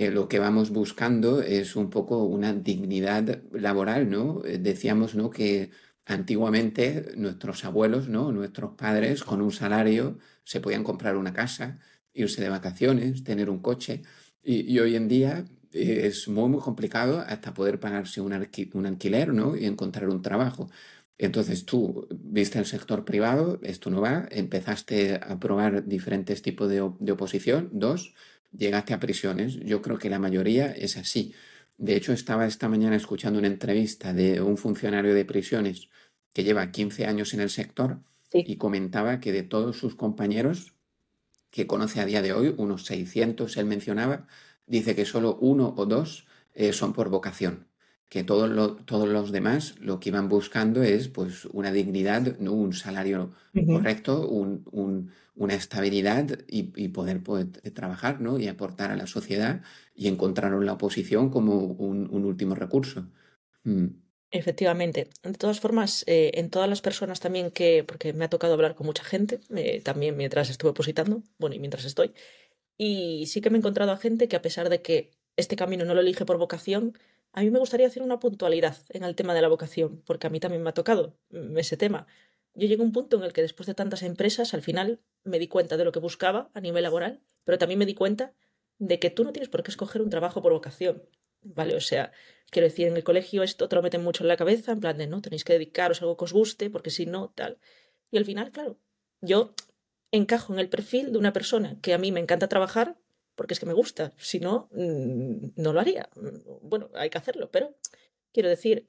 eh, 0.00 0.10
lo 0.10 0.28
que 0.28 0.38
vamos 0.38 0.70
buscando 0.70 1.42
es 1.42 1.76
un 1.76 1.90
poco 1.90 2.24
una 2.24 2.54
dignidad 2.54 3.42
laboral, 3.52 4.08
¿no? 4.08 4.42
Eh, 4.46 4.56
decíamos, 4.56 5.14
¿no? 5.14 5.28
Que 5.28 5.72
antiguamente 6.06 7.12
nuestros 7.16 7.66
abuelos, 7.66 8.08
¿no? 8.08 8.32
Nuestros 8.32 8.76
padres 8.76 9.22
con 9.22 9.42
un 9.42 9.52
salario 9.52 10.16
se 10.42 10.60
podían 10.60 10.84
comprar 10.84 11.18
una 11.18 11.34
casa, 11.34 11.80
irse 12.14 12.40
de 12.40 12.48
vacaciones, 12.48 13.24
tener 13.24 13.50
un 13.50 13.60
coche 13.60 14.00
y, 14.42 14.78
hoy 14.78 14.96
en 14.96 15.06
día 15.06 15.44
eh, 15.72 16.06
es 16.06 16.28
muy, 16.28 16.48
muy 16.48 16.60
complicado 16.62 17.20
hasta 17.20 17.52
poder 17.52 17.78
pagarse 17.78 18.22
un, 18.22 18.32
un 18.72 18.86
alquiler, 18.86 19.34
¿no? 19.34 19.54
Y 19.54 19.66
encontrar 19.66 20.08
un 20.08 20.22
trabajo. 20.22 20.70
Entonces 21.18 21.66
tú 21.66 22.08
viste 22.10 22.58
el 22.58 22.64
sector 22.64 23.04
privado, 23.04 23.60
esto 23.62 23.90
no 23.90 24.00
va, 24.00 24.26
empezaste 24.30 25.16
a 25.16 25.38
probar 25.38 25.86
diferentes 25.86 26.40
tipos 26.40 26.70
de 26.70 27.12
oposición, 27.12 27.68
dos, 27.72 28.14
llegaste 28.52 28.94
a 28.94 29.00
prisiones. 29.00 29.56
Yo 29.56 29.82
creo 29.82 29.98
que 29.98 30.10
la 30.10 30.18
mayoría 30.18 30.70
es 30.70 30.96
así. 30.96 31.34
De 31.78 31.96
hecho, 31.96 32.12
estaba 32.12 32.46
esta 32.46 32.68
mañana 32.68 32.96
escuchando 32.96 33.38
una 33.38 33.48
entrevista 33.48 34.12
de 34.12 34.40
un 34.40 34.56
funcionario 34.56 35.14
de 35.14 35.24
prisiones 35.24 35.88
que 36.32 36.44
lleva 36.44 36.70
15 36.70 37.06
años 37.06 37.34
en 37.34 37.40
el 37.40 37.50
sector 37.50 38.00
sí. 38.30 38.44
y 38.46 38.56
comentaba 38.56 39.20
que 39.20 39.32
de 39.32 39.42
todos 39.42 39.78
sus 39.78 39.94
compañeros 39.94 40.74
que 41.50 41.66
conoce 41.66 42.00
a 42.00 42.04
día 42.04 42.22
de 42.22 42.32
hoy, 42.32 42.54
unos 42.56 42.84
600 42.86 43.56
él 43.56 43.66
mencionaba, 43.66 44.26
dice 44.66 44.94
que 44.94 45.04
solo 45.04 45.36
uno 45.40 45.74
o 45.76 45.86
dos 45.86 46.26
eh, 46.54 46.72
son 46.72 46.92
por 46.92 47.08
vocación, 47.08 47.66
que 48.10 48.24
todos, 48.24 48.50
lo, 48.50 48.74
todos 48.74 49.08
los 49.08 49.30
demás 49.32 49.76
lo 49.80 50.00
que 50.00 50.10
iban 50.10 50.28
buscando 50.28 50.82
es 50.82 51.08
pues 51.08 51.46
una 51.46 51.72
dignidad, 51.72 52.38
¿no? 52.38 52.52
un 52.52 52.72
salario 52.74 53.32
uh 53.54 53.58
-huh. 53.60 53.66
correcto, 53.74 54.28
un, 54.28 54.64
un, 54.72 55.12
una 55.36 55.54
estabilidad 55.54 56.40
y, 56.48 56.72
y 56.74 56.88
poder, 56.88 57.22
poder, 57.22 57.46
trabajar 57.72 58.20
¿no? 58.20 58.38
y 58.38 58.48
aportar 58.48 58.90
a 58.90 58.96
la 58.96 59.06
sociedad 59.06 59.62
y 59.94 60.08
encontraron 60.08 60.66
la 60.66 60.72
oposición 60.74 61.30
como 61.30 61.54
un, 61.64 62.08
un 62.10 62.24
último 62.24 62.54
recurso. 62.56 63.06
Mm. 63.64 63.86
Efectivamente. 64.32 65.08
De 65.22 65.32
todas 65.34 65.60
formas, 65.60 66.04
eh, 66.06 66.32
en 66.34 66.50
todas 66.50 66.68
las 66.68 66.80
personas 66.82 67.20
también 67.20 67.50
que, 67.50 67.84
porque 67.84 68.12
me 68.12 68.24
ha 68.24 68.28
tocado 68.28 68.54
hablar 68.54 68.74
con 68.74 68.86
mucha 68.86 69.04
gente, 69.04 69.40
eh, 69.54 69.80
también 69.82 70.16
mientras 70.16 70.50
estuve 70.50 70.70
opositando, 70.70 71.22
bueno, 71.38 71.56
y 71.56 71.58
mientras 71.58 71.84
estoy, 71.84 72.12
y 72.76 73.26
sí 73.26 73.40
que 73.40 73.50
me 73.50 73.56
he 73.56 73.60
encontrado 73.60 73.92
a 73.92 73.96
gente 73.96 74.28
que 74.28 74.36
a 74.36 74.42
pesar 74.42 74.68
de 74.68 74.82
que 74.82 75.10
este 75.36 75.56
camino 75.56 75.84
no 75.84 75.94
lo 75.94 76.00
elige 76.00 76.24
por 76.24 76.38
vocación, 76.38 76.96
a 77.32 77.42
mí 77.42 77.50
me 77.50 77.58
gustaría 77.58 77.86
hacer 77.86 78.02
una 78.02 78.18
puntualidad 78.18 78.76
en 78.88 79.04
el 79.04 79.14
tema 79.14 79.34
de 79.34 79.42
la 79.42 79.48
vocación, 79.48 80.02
porque 80.06 80.26
a 80.26 80.30
mí 80.30 80.40
también 80.40 80.62
me 80.62 80.70
ha 80.70 80.74
tocado 80.74 81.16
mm, 81.30 81.58
ese 81.58 81.76
tema 81.76 82.06
yo 82.54 82.66
llegué 82.66 82.82
a 82.82 82.86
un 82.86 82.92
punto 82.92 83.16
en 83.16 83.22
el 83.22 83.32
que 83.32 83.42
después 83.42 83.66
de 83.66 83.74
tantas 83.74 84.02
empresas, 84.02 84.54
al 84.54 84.62
final 84.62 85.00
me 85.24 85.38
di 85.38 85.48
cuenta 85.48 85.76
de 85.76 85.84
lo 85.84 85.92
que 85.92 86.00
buscaba 86.00 86.50
a 86.54 86.60
nivel 86.60 86.82
laboral, 86.82 87.20
pero 87.44 87.58
también 87.58 87.78
me 87.78 87.86
di 87.86 87.94
cuenta 87.94 88.34
de 88.78 88.98
que 88.98 89.10
tú 89.10 89.24
no 89.24 89.32
tienes 89.32 89.48
por 89.48 89.62
qué 89.62 89.70
escoger 89.70 90.02
un 90.02 90.10
trabajo 90.10 90.42
por 90.42 90.52
vocación. 90.52 91.02
¿Vale? 91.42 91.74
O 91.74 91.80
sea, 91.80 92.12
quiero 92.50 92.68
decir, 92.68 92.86
en 92.86 92.96
el 92.96 93.04
colegio 93.04 93.42
esto 93.42 93.68
te 93.68 93.76
lo 93.76 93.82
meten 93.82 94.02
mucho 94.02 94.24
en 94.24 94.28
la 94.28 94.36
cabeza, 94.36 94.72
en 94.72 94.80
plan 94.80 94.98
de 94.98 95.06
no, 95.06 95.22
tenéis 95.22 95.44
que 95.44 95.54
dedicaros 95.54 96.00
a 96.00 96.04
algo 96.04 96.16
que 96.16 96.24
os 96.24 96.32
guste, 96.32 96.68
porque 96.68 96.90
si 96.90 97.06
no, 97.06 97.32
tal. 97.34 97.58
Y 98.10 98.18
al 98.18 98.26
final, 98.26 98.50
claro, 98.50 98.78
yo 99.22 99.54
encajo 100.10 100.52
en 100.52 100.58
el 100.58 100.68
perfil 100.68 101.12
de 101.12 101.18
una 101.18 101.32
persona 101.32 101.78
que 101.80 101.94
a 101.94 101.98
mí 101.98 102.12
me 102.12 102.20
encanta 102.20 102.48
trabajar 102.48 102.98
porque 103.34 103.54
es 103.54 103.60
que 103.60 103.66
me 103.66 103.72
gusta. 103.72 104.12
Si 104.18 104.40
no, 104.40 104.68
mm, 104.72 105.52
no 105.56 105.72
lo 105.72 105.80
haría. 105.80 106.08
Bueno, 106.62 106.90
hay 106.94 107.10
que 107.10 107.18
hacerlo, 107.18 107.50
pero 107.50 107.76
quiero 108.32 108.48
decir, 108.48 108.86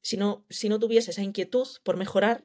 si 0.00 0.16
no, 0.16 0.44
si 0.50 0.68
no 0.68 0.78
tuviese 0.78 1.10
esa 1.10 1.22
inquietud 1.22 1.66
por 1.82 1.96
mejorar, 1.96 2.44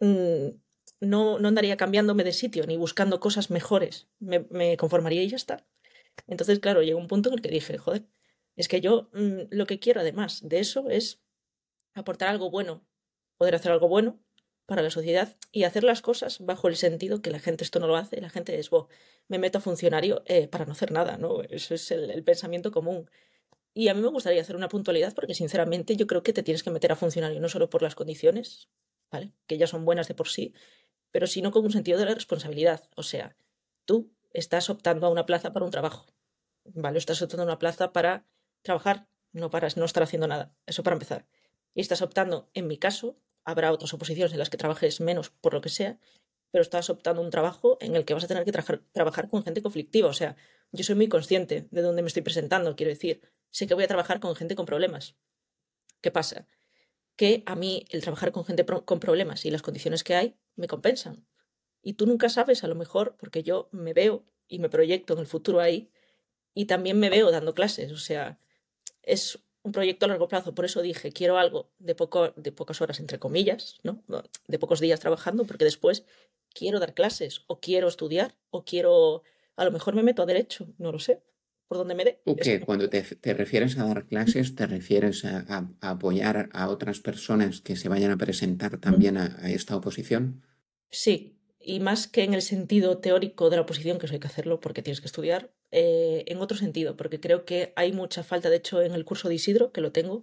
Mm, 0.00 0.60
no, 1.00 1.38
no 1.38 1.48
andaría 1.48 1.76
cambiándome 1.76 2.24
de 2.24 2.32
sitio 2.32 2.66
ni 2.66 2.76
buscando 2.76 3.20
cosas 3.20 3.50
mejores. 3.50 4.08
Me, 4.18 4.76
conformaría 4.76 5.22
y 5.22 5.28
ya 5.28 5.36
está. 5.36 5.66
Entonces, 6.26 6.60
claro, 6.60 6.82
llegó 6.82 6.98
un 6.98 7.08
punto 7.08 7.28
en 7.28 7.36
el 7.36 7.42
que 7.42 7.50
dije, 7.50 7.78
joder, 7.78 8.06
es 8.56 8.68
que 8.68 8.80
yo 8.80 9.10
lo 9.12 9.66
que 9.66 9.78
quiero 9.80 10.00
además 10.00 10.40
de 10.48 10.60
eso 10.60 10.90
es 10.90 11.20
aportar 11.94 12.28
algo 12.28 12.50
bueno, 12.50 12.86
poder 13.36 13.54
hacer 13.54 13.72
algo 13.72 13.88
bueno 13.88 14.20
para 14.66 14.82
la 14.82 14.90
sociedad 14.90 15.36
y 15.52 15.64
hacer 15.64 15.84
las 15.84 16.00
cosas 16.00 16.38
bajo 16.40 16.68
el 16.68 16.76
sentido 16.76 17.20
que 17.20 17.30
la 17.30 17.38
gente 17.38 17.64
esto 17.64 17.80
no 17.80 17.86
lo 17.86 17.96
hace, 17.96 18.20
la 18.20 18.30
gente 18.30 18.58
es, 18.58 18.70
bo, 18.70 18.88
me 19.28 19.38
meto 19.38 19.58
a 19.58 19.60
funcionario 19.60 20.22
eh, 20.26 20.48
para 20.48 20.64
no 20.64 20.72
hacer 20.72 20.90
nada, 20.90 21.18
¿no? 21.18 21.42
Eso 21.42 21.74
es 21.74 21.90
el, 21.90 22.10
el 22.10 22.24
pensamiento 22.24 22.70
común. 22.72 23.10
Y 23.74 23.88
a 23.88 23.94
mí 23.94 24.00
me 24.00 24.08
gustaría 24.08 24.40
hacer 24.40 24.56
una 24.56 24.68
puntualidad 24.68 25.14
porque 25.14 25.34
sinceramente 25.34 25.96
yo 25.96 26.06
creo 26.06 26.22
que 26.22 26.32
te 26.32 26.42
tienes 26.42 26.62
que 26.62 26.70
meter 26.70 26.92
a 26.92 26.96
funcionario 26.96 27.40
no 27.40 27.48
solo 27.48 27.68
por 27.68 27.82
las 27.82 27.94
condiciones, 27.94 28.68
¿vale? 29.10 29.32
Que 29.46 29.58
ya 29.58 29.66
son 29.66 29.84
buenas 29.84 30.08
de 30.08 30.14
por 30.14 30.28
sí, 30.28 30.54
pero 31.10 31.26
sino 31.26 31.50
con 31.50 31.64
un 31.64 31.72
sentido 31.72 31.98
de 31.98 32.06
la 32.06 32.14
responsabilidad. 32.14 32.88
O 32.96 33.02
sea, 33.02 33.36
tú 33.84 34.12
estás 34.32 34.70
optando 34.70 35.06
a 35.06 35.10
una 35.10 35.26
plaza 35.26 35.52
para 35.52 35.64
un 35.64 35.70
trabajo, 35.70 36.06
¿vale? 36.64 36.98
Estás 36.98 37.20
optando 37.22 37.42
a 37.42 37.46
una 37.46 37.58
plaza 37.58 37.92
para 37.92 38.26
trabajar, 38.62 39.08
no 39.32 39.50
para 39.50 39.68
no 39.76 39.84
estar 39.84 40.02
haciendo 40.02 40.26
nada. 40.26 40.54
Eso 40.66 40.82
para 40.82 40.94
empezar. 40.94 41.26
Y 41.74 41.80
estás 41.80 42.02
optando, 42.02 42.48
en 42.54 42.66
mi 42.66 42.78
caso, 42.78 43.16
habrá 43.44 43.72
otras 43.72 43.92
oposiciones 43.94 44.32
en 44.32 44.38
las 44.38 44.50
que 44.50 44.56
trabajes 44.56 45.00
menos 45.00 45.30
por 45.30 45.54
lo 45.54 45.60
que 45.60 45.68
sea, 45.68 45.98
pero 46.50 46.62
estás 46.62 46.88
optando 46.90 47.20
un 47.20 47.30
trabajo 47.30 47.78
en 47.80 47.96
el 47.96 48.04
que 48.04 48.14
vas 48.14 48.24
a 48.24 48.28
tener 48.28 48.44
que 48.44 48.52
tra 48.52 48.64
trabajar 48.92 49.28
con 49.28 49.42
gente 49.42 49.62
conflictiva. 49.62 50.08
O 50.08 50.12
sea, 50.12 50.36
yo 50.72 50.84
soy 50.84 50.94
muy 50.94 51.08
consciente 51.08 51.68
de 51.70 51.82
dónde 51.82 52.02
me 52.02 52.08
estoy 52.08 52.22
presentando, 52.22 52.76
quiero 52.76 52.90
decir, 52.90 53.22
sé 53.50 53.66
que 53.66 53.74
voy 53.74 53.84
a 53.84 53.88
trabajar 53.88 54.20
con 54.20 54.34
gente 54.36 54.54
con 54.54 54.66
problemas. 54.66 55.16
¿Qué 56.00 56.10
pasa? 56.10 56.46
Que 57.16 57.42
a 57.46 57.54
mí 57.56 57.86
el 57.90 58.02
trabajar 58.02 58.32
con 58.32 58.44
gente 58.44 58.64
con 58.64 59.00
problemas 59.00 59.44
y 59.44 59.50
las 59.50 59.62
condiciones 59.62 60.04
que 60.04 60.14
hay 60.14 60.36
me 60.56 60.66
compensan. 60.66 61.26
Y 61.82 61.94
tú 61.94 62.06
nunca 62.06 62.28
sabes, 62.28 62.64
a 62.64 62.68
lo 62.68 62.74
mejor, 62.74 63.16
porque 63.18 63.42
yo 63.42 63.68
me 63.72 63.92
veo 63.92 64.24
y 64.48 64.58
me 64.58 64.68
proyecto 64.68 65.14
en 65.14 65.20
el 65.20 65.26
futuro 65.26 65.60
ahí 65.60 65.90
y 66.54 66.66
también 66.66 66.98
me 66.98 67.10
veo 67.10 67.30
dando 67.30 67.54
clases. 67.54 67.92
O 67.92 67.98
sea, 67.98 68.38
es 69.02 69.38
un 69.64 69.72
proyecto 69.72 70.04
a 70.04 70.08
largo 70.08 70.28
plazo. 70.28 70.54
Por 70.54 70.64
eso 70.64 70.82
dije, 70.82 71.10
quiero 71.10 71.38
algo 71.38 71.72
de, 71.78 71.94
poco, 71.94 72.32
de 72.36 72.52
pocas 72.52 72.80
horas, 72.80 73.00
entre 73.00 73.18
comillas, 73.18 73.78
¿no? 73.82 74.04
de 74.46 74.58
pocos 74.58 74.78
días 74.78 75.00
trabajando, 75.00 75.44
porque 75.44 75.64
después 75.64 76.04
quiero 76.52 76.78
dar 76.78 76.94
clases 76.94 77.42
o 77.48 77.60
quiero 77.60 77.88
estudiar 77.88 78.36
o 78.50 78.64
quiero, 78.64 79.24
a 79.56 79.64
lo 79.64 79.72
mejor 79.72 79.94
me 79.94 80.02
meto 80.02 80.22
a 80.22 80.26
derecho, 80.26 80.68
no 80.78 80.92
lo 80.92 80.98
sé, 80.98 81.22
por 81.66 81.78
donde 81.78 81.94
me 81.94 82.04
dé. 82.04 82.20
cuando 82.64 82.90
te, 82.90 83.02
refieres 83.34 83.78
a 83.78 83.86
dar 83.86 84.06
clases, 84.06 84.54
te 84.54 84.66
refieres 84.66 85.24
a, 85.24 85.70
apoyar 85.80 86.50
a 86.52 86.68
otras 86.68 87.00
personas 87.00 87.62
que 87.62 87.74
se 87.74 87.88
vayan 87.88 88.12
a 88.12 88.18
presentar 88.18 88.78
también 88.78 89.16
a 89.16 89.50
esta 89.50 89.74
oposición. 89.74 90.42
Sí, 90.90 91.38
y 91.64 91.80
más 91.80 92.06
que 92.06 92.24
en 92.24 92.34
el 92.34 92.42
sentido 92.42 92.98
teórico 92.98 93.50
de 93.50 93.56
la 93.56 93.62
oposición, 93.62 93.98
que 93.98 94.06
eso 94.06 94.14
hay 94.14 94.20
que 94.20 94.26
hacerlo 94.26 94.60
porque 94.60 94.82
tienes 94.82 95.00
que 95.00 95.06
estudiar, 95.06 95.50
eh, 95.70 96.24
en 96.26 96.38
otro 96.38 96.56
sentido, 96.56 96.96
porque 96.96 97.20
creo 97.20 97.44
que 97.44 97.72
hay 97.76 97.92
mucha 97.92 98.22
falta, 98.22 98.50
de 98.50 98.56
hecho, 98.56 98.82
en 98.82 98.92
el 98.92 99.04
curso 99.04 99.28
de 99.28 99.34
Isidro, 99.34 99.72
que 99.72 99.80
lo 99.80 99.92
tengo, 99.92 100.22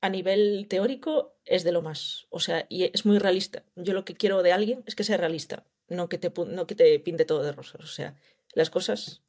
a 0.00 0.08
nivel 0.08 0.66
teórico 0.68 1.34
es 1.44 1.64
de 1.64 1.72
lo 1.72 1.82
más, 1.82 2.26
o 2.30 2.40
sea, 2.40 2.66
y 2.68 2.84
es 2.84 3.04
muy 3.04 3.18
realista. 3.18 3.64
Yo 3.74 3.92
lo 3.92 4.04
que 4.04 4.14
quiero 4.14 4.42
de 4.42 4.52
alguien 4.52 4.82
es 4.86 4.94
que 4.94 5.04
sea 5.04 5.16
realista, 5.16 5.64
no 5.88 6.08
que 6.08 6.18
te, 6.18 6.32
no 6.46 6.66
que 6.66 6.74
te 6.74 6.98
pinte 7.00 7.24
todo 7.24 7.42
de 7.42 7.52
rosas, 7.52 7.80
o 7.82 7.88
sea, 7.88 8.14
las 8.54 8.70
cosas 8.70 9.22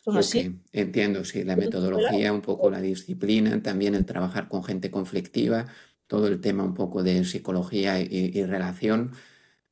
son 0.00 0.16
así. 0.16 0.58
Entiendo, 0.72 1.24
sí, 1.24 1.44
la 1.44 1.56
metodología, 1.56 2.32
un 2.32 2.42
poco 2.42 2.70
la 2.70 2.80
disciplina, 2.80 3.62
también 3.62 3.94
el 3.94 4.06
trabajar 4.06 4.48
con 4.48 4.64
gente 4.64 4.90
conflictiva, 4.90 5.66
todo 6.06 6.28
el 6.28 6.40
tema 6.40 6.64
un 6.64 6.74
poco 6.74 7.02
de 7.02 7.24
psicología 7.24 8.00
y 8.00 8.44
relación 8.44 9.12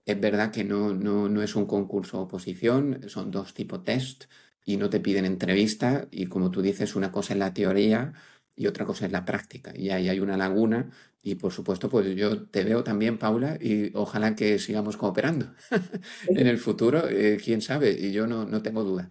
es 0.04 0.20
verdad 0.20 0.52
que 0.52 0.64
no, 0.64 0.94
no, 0.94 1.28
no 1.28 1.42
es 1.42 1.56
un 1.56 1.66
concurso 1.66 2.20
oposición, 2.20 3.08
son 3.08 3.30
dos 3.30 3.54
tipos 3.54 3.84
test 3.84 4.24
y 4.64 4.76
no 4.76 4.90
te 4.90 5.00
piden 5.00 5.24
entrevista 5.24 6.08
y 6.10 6.26
como 6.26 6.50
tú 6.50 6.62
dices, 6.62 6.96
una 6.96 7.12
cosa 7.12 7.34
es 7.34 7.38
la 7.38 7.54
teoría 7.54 8.12
y 8.56 8.66
otra 8.66 8.84
cosa 8.86 9.06
es 9.06 9.12
la 9.12 9.24
práctica. 9.24 9.72
Y 9.76 9.90
ahí 9.90 10.08
hay 10.08 10.20
una 10.20 10.36
laguna 10.36 10.90
y 11.22 11.36
por 11.36 11.52
supuesto, 11.52 11.88
pues 11.88 12.14
yo 12.16 12.46
te 12.48 12.64
veo 12.64 12.84
también, 12.84 13.18
Paula, 13.18 13.58
y 13.60 13.90
ojalá 13.94 14.34
que 14.36 14.58
sigamos 14.58 14.96
cooperando 14.98 15.54
en 16.28 16.46
el 16.46 16.58
futuro, 16.58 17.08
eh, 17.08 17.38
quién 17.42 17.62
sabe, 17.62 17.92
y 17.92 18.12
yo 18.12 18.26
no, 18.26 18.44
no 18.44 18.62
tengo 18.62 18.84
duda. 18.84 19.08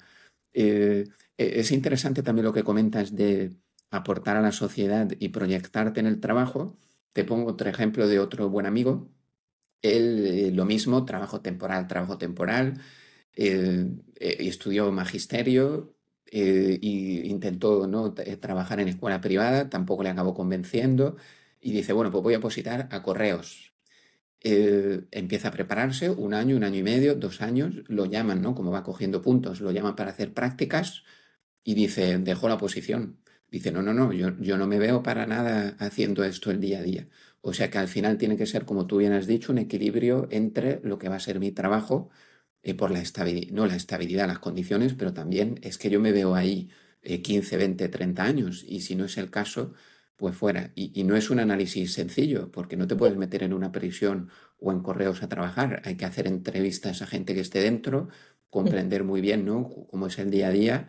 Eh, 0.53 1.05
e, 1.37 1.59
es 1.59 1.71
interesante 1.71 2.23
también 2.23 2.45
lo 2.45 2.53
que 2.53 2.63
comentas 2.63 3.15
de 3.15 3.57
aportar 3.91 4.37
a 4.37 4.41
la 4.41 4.51
sociedad 4.51 5.09
y 5.19 5.29
proyectarte 5.29 5.99
en 5.99 6.07
el 6.07 6.19
trabajo. 6.19 6.77
Te 7.13 7.23
pongo 7.23 7.51
otro 7.51 7.69
ejemplo 7.69 8.07
de 8.07 8.19
otro 8.19 8.49
buen 8.49 8.65
amigo, 8.67 9.09
él 9.83 10.25
eh, 10.27 10.51
lo 10.51 10.65
mismo, 10.65 11.05
trabajo 11.05 11.41
temporal, 11.41 11.87
trabajo 11.87 12.17
temporal, 12.17 12.81
eh, 13.35 13.85
eh, 14.19 14.37
estudió 14.39 14.91
magisterio 14.91 15.95
e 16.25 16.79
intentó 16.81 17.85
¿no? 17.87 18.13
trabajar 18.13 18.79
en 18.79 18.87
escuela 18.87 19.21
privada, 19.21 19.69
tampoco 19.69 20.01
le 20.03 20.09
acabó 20.09 20.33
convenciendo 20.33 21.17
y 21.61 21.73
dice, 21.73 21.93
bueno, 21.93 22.11
pues 22.11 22.23
voy 22.23 22.33
a 22.33 22.39
opositar 22.39 22.87
a 22.91 23.03
correos. 23.03 23.73
empieza 24.41 25.49
a 25.49 25.51
prepararse 25.51 26.09
un 26.09 26.33
año, 26.33 26.57
un 26.57 26.63
año 26.63 26.79
y 26.79 26.83
medio, 26.83 27.15
dos 27.15 27.41
años, 27.41 27.83
lo 27.87 28.05
llaman, 28.05 28.41
¿no? 28.41 28.55
Como 28.55 28.71
va 28.71 28.83
cogiendo 28.83 29.21
puntos, 29.21 29.61
lo 29.61 29.71
llaman 29.71 29.95
para 29.95 30.11
hacer 30.11 30.33
prácticas 30.33 31.03
y 31.63 31.75
dice, 31.75 32.17
dejó 32.19 32.47
la 32.49 32.55
oposición. 32.55 33.19
Dice, 33.51 33.71
no, 33.71 33.83
no, 33.83 33.93
no, 33.93 34.11
yo, 34.13 34.35
yo 34.39 34.57
no 34.57 34.67
me 34.67 34.79
veo 34.79 35.03
para 35.03 35.27
nada 35.27 35.75
haciendo 35.79 36.23
esto 36.23 36.51
el 36.51 36.59
día 36.59 36.79
a 36.79 36.83
día. 36.83 37.07
O 37.45 37.53
sea 37.53 37.69
que 37.69 37.77
al 37.77 37.87
final 37.89 38.17
tiene 38.17 38.37
que 38.37 38.45
ser, 38.45 38.65
como 38.65 38.87
tú 38.87 38.97
bien 38.97 39.13
has 39.13 39.27
dicho, 39.27 39.51
un 39.51 39.57
equilibrio 39.59 40.27
entre 40.31 40.79
lo 40.83 40.97
que 40.97 41.09
va 41.09 41.17
a 41.17 41.19
ser 41.19 41.39
mi 41.39 41.51
trabajo 41.51 42.09
eh, 42.63 42.73
por 42.75 42.91
la 42.91 43.01
estabilidad, 43.01 43.53
no 43.53 43.65
la 43.67 43.75
estabilidad, 43.75 44.27
las 44.27 44.39
condiciones, 44.39 44.93
pero 44.93 45.13
también 45.13 45.59
es 45.63 45.77
que 45.77 45.89
yo 45.89 45.99
me 45.99 46.13
veo 46.13 46.35
ahí 46.35 46.69
15, 47.03 47.57
20, 47.57 47.89
30 47.89 48.23
años 48.23 48.63
y 48.67 48.81
si 48.81 48.95
no 48.95 49.05
es 49.05 49.17
el 49.17 49.29
caso, 49.29 49.73
pues 50.15 50.35
fuera. 50.35 50.71
Y, 50.75 51.03
no 51.03 51.15
es 51.17 51.29
un 51.29 51.39
análisis 51.39 51.93
sencillo, 51.93 52.51
porque 52.51 52.77
no 52.77 52.87
te 52.87 52.95
puedes 52.95 53.17
meter 53.17 53.43
en 53.43 53.53
una 53.53 53.71
prisión 53.71 54.29
o 54.57 54.71
en 54.71 54.81
correos 54.81 55.23
a 55.23 55.29
trabajar. 55.29 55.81
Hay 55.85 55.95
que 55.97 56.05
hacer 56.05 56.27
entrevistas 56.27 57.01
a 57.01 57.07
gente 57.07 57.33
que 57.33 57.41
esté 57.41 57.59
dentro, 57.61 58.09
comprender 58.49 59.03
muy 59.03 59.21
bien 59.21 59.45
¿no? 59.45 59.69
cómo 59.89 60.07
es 60.07 60.19
el 60.19 60.31
día 60.31 60.47
a 60.47 60.51
día, 60.51 60.87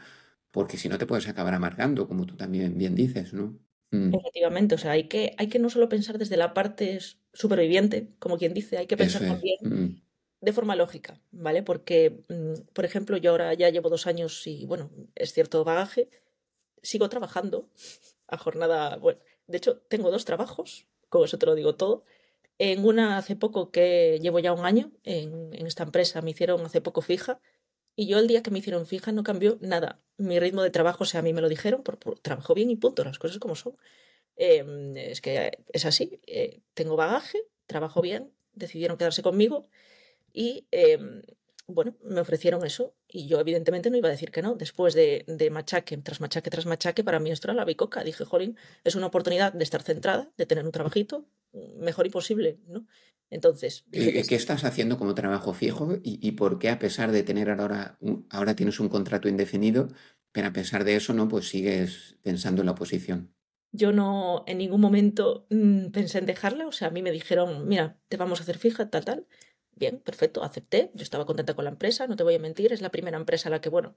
porque 0.50 0.76
si 0.78 0.88
no 0.88 0.98
te 0.98 1.06
puedes 1.06 1.28
acabar 1.28 1.54
amargando, 1.54 2.06
como 2.08 2.26
tú 2.26 2.36
también 2.36 2.78
bien 2.78 2.94
dices, 2.94 3.32
¿no? 3.34 3.58
Mm. 3.94 4.14
Efectivamente, 4.14 4.74
o 4.74 4.78
sea, 4.78 4.92
hay 4.92 5.04
que, 5.04 5.35
hay 5.38 5.48
que 5.48 5.61
no 5.61 5.70
solo 5.70 5.88
pensar 5.88 6.18
desde 6.18 6.37
la 6.37 6.52
parte 6.52 6.98
superviviente, 7.33 8.09
como 8.18 8.38
quien 8.38 8.52
dice, 8.52 8.76
hay 8.76 8.87
que 8.87 8.96
pensar 8.96 9.22
también 9.22 9.59
mm. 9.62 10.02
de 10.40 10.52
forma 10.52 10.74
lógica, 10.74 11.20
¿vale? 11.30 11.62
Porque, 11.62 12.24
mm, 12.28 12.72
por 12.72 12.85
ejemplo, 12.85 13.16
yo 13.16 13.30
ahora 13.30 13.54
ya 13.54 13.70
llevo 13.70 13.90
dos 13.90 14.07
años 14.09 14.46
y, 14.46 14.66
bueno, 14.66 14.90
es 15.14 15.33
cierto 15.33 15.62
bagaje, 15.62 16.09
sigo 16.83 17.09
trabajando 17.09 17.68
a 18.26 18.37
jornada, 18.37 18.96
bueno, 18.96 19.20
de 19.46 19.59
hecho, 19.59 19.78
tengo 19.88 20.11
dos 20.11 20.24
trabajos, 20.24 20.87
como 21.09 21.26
eso 21.26 21.38
te 21.38 21.46
lo 21.46 21.54
digo 21.54 21.76
todo. 21.76 22.04
En 22.59 22.85
una 22.85 23.16
hace 23.18 23.37
poco 23.37 23.70
que 23.70 24.18
llevo 24.22 24.38
ya 24.38 24.52
un 24.52 24.64
año 24.64 24.92
en, 25.04 25.50
en 25.52 25.66
esta 25.66 25.85
empresa, 25.85 26.20
me 26.22 26.30
hicieron 26.30 26.64
hace 26.64 26.80
poco 26.80 27.00
fija, 27.00 27.40
y 27.96 28.07
yo 28.07 28.18
el 28.18 28.26
día 28.28 28.42
que 28.42 28.50
me 28.50 28.59
hicieron 28.59 28.87
fija 28.87 29.12
no 29.12 29.22
cambió 29.22 29.59
nada. 29.61 30.00
Mi 30.16 30.38
ritmo 30.38 30.62
de 30.62 30.70
trabajo, 30.70 31.04
o 31.04 31.07
sea, 31.07 31.20
a 31.20 31.22
mí 31.22 31.33
me 31.33 31.40
lo 31.40 31.48
dijeron, 31.48 31.83
por, 31.83 31.98
trabajo 32.20 32.54
bien 32.54 32.70
y 32.70 32.76
punto, 32.76 33.04
las 33.04 33.18
cosas 33.18 33.38
como 33.38 33.57
son. 33.57 33.76
Em, 34.37 34.96
es 34.96 35.20
que 35.20 35.59
es 35.72 35.85
así, 35.85 36.20
eh, 36.26 36.61
tengo 36.74 36.96
bagaje, 36.96 37.38
trabajo 37.66 38.00
bien, 38.02 38.33
decidieron 38.52 38.96
quedarse 38.96 39.22
conmigo 39.22 39.68
y 40.33 40.66
em, 40.72 41.22
bueno, 41.66 41.96
me 42.02 42.20
ofrecieron 42.20 42.64
eso 42.66 42.94
y 43.09 43.26
yo 43.28 43.40
evidentemente 43.40 43.90
no 43.90 43.96
iba 43.96 44.09
a 44.09 44.12
decir 44.12 44.30
que 44.30 44.42
no. 44.42 44.54
Después 44.57 44.94
de, 44.94 45.24
de, 45.28 45.50
machaque 45.50 45.96
tras 45.98 46.20
machaque 46.20 46.50
tras 46.50 46.66
machaque, 46.66 47.04
para 47.04 47.20
mí 47.20 47.30
esto 47.30 47.48
era 47.48 47.54
la 47.54 47.64
bicoca. 47.64 48.04
Dije, 48.04 48.24
jolín, 48.24 48.57
es 48.85 48.94
una 48.96 49.07
oportunidad 49.07 49.52
de 49.52 49.64
estar 49.64 49.83
centrada, 49.83 50.30
de 50.37 50.46
tener 50.46 50.64
un 50.64 50.72
trabajito 50.72 51.26
mejor 51.78 52.06
imposible, 52.06 52.58
¿no? 52.66 52.86
Entonces. 53.30 53.84
¿Qué, 53.90 54.24
estás 54.30 54.64
haciendo 54.64 54.98
como 54.98 55.14
trabajo 55.14 55.54
fijo 55.54 55.98
y, 56.02 56.32
por 56.32 56.58
qué, 56.58 56.70
a 56.70 56.78
pesar 56.78 57.10
de 57.10 57.22
tener 57.22 57.50
ahora, 57.50 57.98
ahora 58.30 58.54
tienes 58.54 58.78
un 58.80 58.88
contrato 58.88 59.28
indefinido, 59.28 59.88
pero 60.32 60.48
a 60.48 60.52
pesar 60.52 60.84
de 60.84 60.96
eso, 60.96 61.14
no, 61.14 61.28
pues 61.28 61.48
sigues 61.48 62.16
pensando 62.22 62.62
en 62.62 62.66
la 62.66 62.72
oposición? 62.72 63.34
Yo 63.72 63.90
no 63.90 64.44
en 64.46 64.58
ningún 64.58 64.80
momento 64.80 65.46
mm, 65.50 65.86
pensé 65.86 66.18
en 66.18 66.26
dejarla, 66.26 66.68
o 66.68 66.72
sea, 66.72 66.88
a 66.88 66.90
mí 66.92 67.02
me 67.02 67.10
dijeron, 67.10 67.66
mira, 67.66 67.98
te 68.08 68.16
vamos 68.16 68.38
a 68.38 68.42
hacer 68.44 68.58
fija, 68.58 68.88
tal, 68.88 69.04
tal. 69.04 69.26
Bien, 69.72 69.98
perfecto, 69.98 70.44
acepté. 70.44 70.92
Yo 70.94 71.02
estaba 71.02 71.26
contenta 71.26 71.54
con 71.54 71.64
la 71.64 71.72
empresa, 71.72 72.06
no 72.06 72.14
te 72.14 72.22
voy 72.22 72.36
a 72.36 72.38
mentir, 72.38 72.72
es 72.72 72.80
la 72.80 72.90
primera 72.90 73.16
empresa 73.16 73.48
a 73.48 73.50
la 73.50 73.60
que, 73.60 73.68
bueno, 73.68 73.96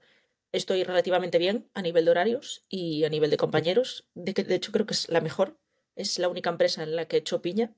estoy 0.50 0.82
relativamente 0.82 1.38
bien 1.38 1.70
a 1.74 1.82
nivel 1.82 2.04
de 2.04 2.10
horarios 2.10 2.64
y 2.68 3.04
a 3.04 3.08
nivel 3.08 3.30
de 3.30 3.36
compañeros. 3.36 4.08
De, 4.14 4.34
que, 4.34 4.42
de 4.42 4.56
hecho, 4.56 4.72
creo 4.72 4.86
que 4.86 4.94
es 4.94 5.08
la 5.08 5.20
mejor. 5.20 5.60
Es 5.98 6.18
la 6.18 6.28
única 6.28 6.48
empresa 6.50 6.82
en 6.82 6.96
la 6.96 7.06
que 7.06 7.16
he 7.16 7.18
hecho 7.20 7.42
piña 7.42 7.74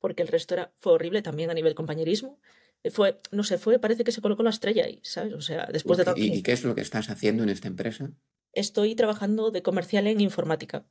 porque 0.00 0.22
el 0.22 0.28
resto 0.28 0.54
era, 0.54 0.72
fue 0.80 0.94
horrible 0.94 1.22
también 1.22 1.50
a 1.50 1.54
nivel 1.54 1.74
compañerismo. 1.74 2.40
Eh, 2.82 2.90
fue, 2.90 3.20
no 3.30 3.44
sé, 3.44 3.58
fue, 3.58 3.78
parece 3.78 4.02
que 4.02 4.12
se 4.12 4.22
colocó 4.22 4.42
la 4.42 4.50
estrella 4.50 4.84
ahí, 4.86 5.00
¿sabes? 5.02 5.34
O 5.34 5.40
sea, 5.40 5.68
después 5.70 5.98
de 5.98 6.12
¿Y, 6.16 6.38
¿Y 6.38 6.42
qué 6.42 6.52
es 6.52 6.64
lo 6.64 6.74
que 6.74 6.80
estás 6.80 7.10
haciendo 7.10 7.42
en 7.42 7.50
esta 7.50 7.68
empresa? 7.68 8.10
Estoy 8.52 8.94
trabajando 8.94 9.50
de 9.50 9.62
comercial 9.62 10.06
en 10.06 10.20
informática, 10.20 10.86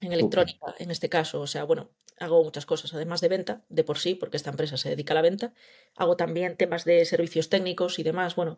en 0.00 0.12
electrónica, 0.12 0.74
en 0.78 0.90
este 0.90 1.08
caso. 1.08 1.40
O 1.40 1.46
sea, 1.46 1.64
bueno, 1.64 1.90
hago 2.18 2.42
muchas 2.42 2.64
cosas, 2.64 2.94
además 2.94 3.20
de 3.20 3.28
venta, 3.28 3.64
de 3.68 3.84
por 3.84 3.98
sí, 3.98 4.14
porque 4.14 4.36
esta 4.36 4.50
empresa 4.50 4.76
se 4.76 4.88
dedica 4.88 5.12
a 5.12 5.16
la 5.16 5.22
venta. 5.22 5.52
Hago 5.96 6.16
también 6.16 6.56
temas 6.56 6.84
de 6.84 7.04
servicios 7.04 7.50
técnicos 7.50 7.98
y 7.98 8.04
demás. 8.04 8.36
Bueno, 8.36 8.56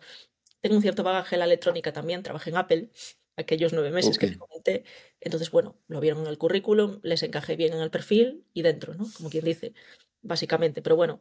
tengo 0.61 0.76
un 0.76 0.82
cierto 0.82 1.02
bagaje 1.02 1.35
en 1.35 1.40
la 1.40 1.46
electrónica 1.46 1.92
también, 1.92 2.22
trabajé 2.22 2.50
en 2.50 2.56
Apple 2.59 2.90
aquellos 3.37 3.72
nueve 3.72 3.90
meses 3.90 4.18
que 4.18 4.29
te 4.29 4.38
comenté. 4.38 4.85
Entonces, 5.20 5.51
bueno, 5.51 5.77
lo 5.88 6.01
vieron 6.01 6.22
en 6.22 6.28
el 6.28 6.39
currículum, 6.39 7.01
les 7.03 7.22
encajé 7.22 7.57
bien 7.57 7.74
en 7.74 7.80
el 7.80 7.91
perfil 7.91 8.45
y 8.53 8.62
dentro, 8.62 8.95
¿no? 8.95 9.07
Como 9.16 9.30
quien 9.30 9.45
dice, 9.45 9.74
básicamente. 10.22 10.82
Pero 10.82 10.97
bueno, 10.97 11.20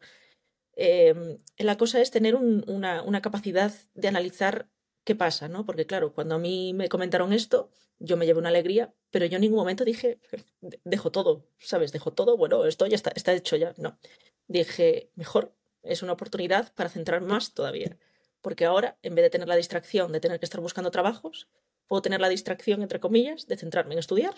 em, 0.76 1.40
la 1.58 1.78
cosa 1.78 2.02
es 2.02 2.12
tener 2.12 2.36
una, 2.36 3.04
una, 3.04 3.22
capacidad 3.22 3.74
de 3.94 4.08
analizar 4.08 4.70
qué 5.04 5.16
pasa, 5.16 5.48
¿no? 5.48 5.66
Porque 5.66 5.86
claro, 5.86 6.14
cuando 6.14 6.36
a 6.36 6.40
mí 6.40 6.74
me 6.74 6.90
comentaron 6.90 7.34
esto, 7.34 7.70
yo 8.00 8.18
me 8.18 8.26
llevé 8.26 8.40
una 8.40 8.50
alegría, 8.50 8.94
pero 9.12 9.26
yo 9.26 9.36
en 9.36 9.42
ningún 9.42 9.60
momento 9.60 9.86
dije, 9.86 10.20
dejo 10.84 11.12
todo, 11.12 11.48
¿sabes? 11.60 11.92
Dejo 11.92 12.14
todo, 12.14 12.38
bueno, 12.38 12.66
esto 12.66 12.86
ya 12.88 12.96
está, 12.96 13.12
está 13.16 13.34
hecho 13.34 13.56
ya. 13.56 13.74
No. 13.78 13.98
Dije, 14.48 15.12
mejor, 15.16 15.54
es 15.84 16.04
una 16.04 16.14
oportunidad 16.14 16.74
para 16.74 16.90
centrar 16.90 17.22
más 17.22 17.54
todavía. 17.54 17.98
Porque 18.42 18.66
ahora, 18.66 18.98
en 19.02 19.16
vez 19.16 19.24
de 19.24 19.30
tener 19.30 19.48
la 19.48 19.56
distracción 19.56 20.12
de 20.12 20.20
tener 20.20 20.40
que 20.40 20.46
estar 20.46 20.62
buscando 20.62 20.92
trabajos, 20.92 21.48
puedo 21.88 22.02
tener 22.02 22.22
la 22.22 22.30
distracción, 22.30 22.82
entre 22.82 23.00
comillas, 23.00 23.48
de 23.48 23.58
centrarme 23.58 23.94
en 23.94 24.00
estudiar. 24.00 24.36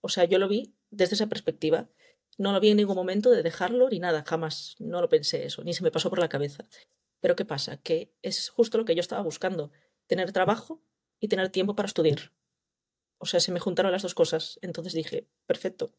O 0.00 0.08
sea, 0.08 0.24
yo 0.24 0.38
lo 0.38 0.48
vi 0.48 0.74
desde 0.90 1.14
esa 1.14 1.28
perspectiva. 1.28 1.88
No 2.36 2.52
lo 2.52 2.60
vi 2.60 2.70
en 2.70 2.76
ningún 2.76 2.96
momento 2.96 3.30
de 3.30 3.42
dejarlo 3.42 3.88
ni 3.88 4.00
nada, 4.00 4.24
jamás. 4.26 4.76
No 4.78 5.00
lo 5.00 5.08
pensé 5.08 5.44
eso, 5.46 5.64
ni 5.64 5.72
se 5.72 5.82
me 5.82 5.90
pasó 5.90 6.10
por 6.10 6.18
la 6.18 6.28
cabeza. 6.28 6.64
Pero 7.20 7.36
¿qué 7.36 7.44
pasa? 7.44 7.78
Que 7.78 8.12
es 8.22 8.50
justo 8.50 8.76
lo 8.78 8.84
que 8.84 8.94
yo 8.94 9.00
estaba 9.00 9.22
buscando. 9.22 9.70
Tener 10.06 10.32
trabajo 10.32 10.82
y 11.20 11.28
tener 11.28 11.48
tiempo 11.48 11.74
para 11.74 11.86
estudiar. 11.86 12.32
O 13.18 13.26
sea, 13.26 13.40
se 13.40 13.52
me 13.52 13.60
juntaron 13.60 13.92
las 13.92 14.02
dos 14.02 14.14
cosas. 14.14 14.58
Entonces 14.62 14.92
dije, 14.92 15.26
perfecto. 15.46 15.94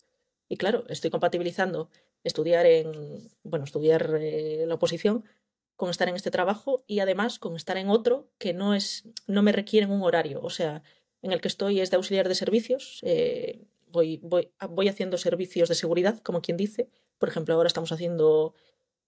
Y 0.47 0.57
claro, 0.57 0.85
estoy 0.89 1.09
compatibilizando 1.09 1.89
estudiar 2.23 2.65
en, 2.65 3.31
bueno, 3.43 3.65
estudiar 3.65 4.17
eh, 4.19 4.65
la 4.67 4.75
oposición 4.75 5.25
con 5.75 5.89
estar 5.89 6.07
en 6.07 6.15
este 6.15 6.31
trabajo 6.31 6.83
y 6.87 6.99
además 6.99 7.39
con 7.39 7.55
estar 7.55 7.77
en 7.77 7.89
otro 7.89 8.29
que 8.37 8.53
no 8.53 8.73
es, 8.73 9.03
no 9.27 9.43
me 9.43 9.51
requiere 9.51 9.87
un 9.87 10.01
horario. 10.03 10.41
O 10.41 10.49
sea, 10.49 10.83
en 11.21 11.31
el 11.31 11.41
que 11.41 11.47
estoy 11.47 11.81
es 11.81 11.91
de 11.91 11.97
auxiliar 11.97 12.27
de 12.27 12.35
servicios. 12.35 12.99
Eh, 13.03 13.65
voy, 13.87 14.19
voy, 14.23 14.51
voy 14.69 14.87
haciendo 14.87 15.17
servicios 15.17 15.69
de 15.69 15.75
seguridad, 15.75 16.19
como 16.19 16.41
quien 16.41 16.57
dice. 16.57 16.89
Por 17.17 17.29
ejemplo, 17.29 17.53
ahora 17.53 17.67
estamos 17.67 17.91
haciendo, 17.91 18.53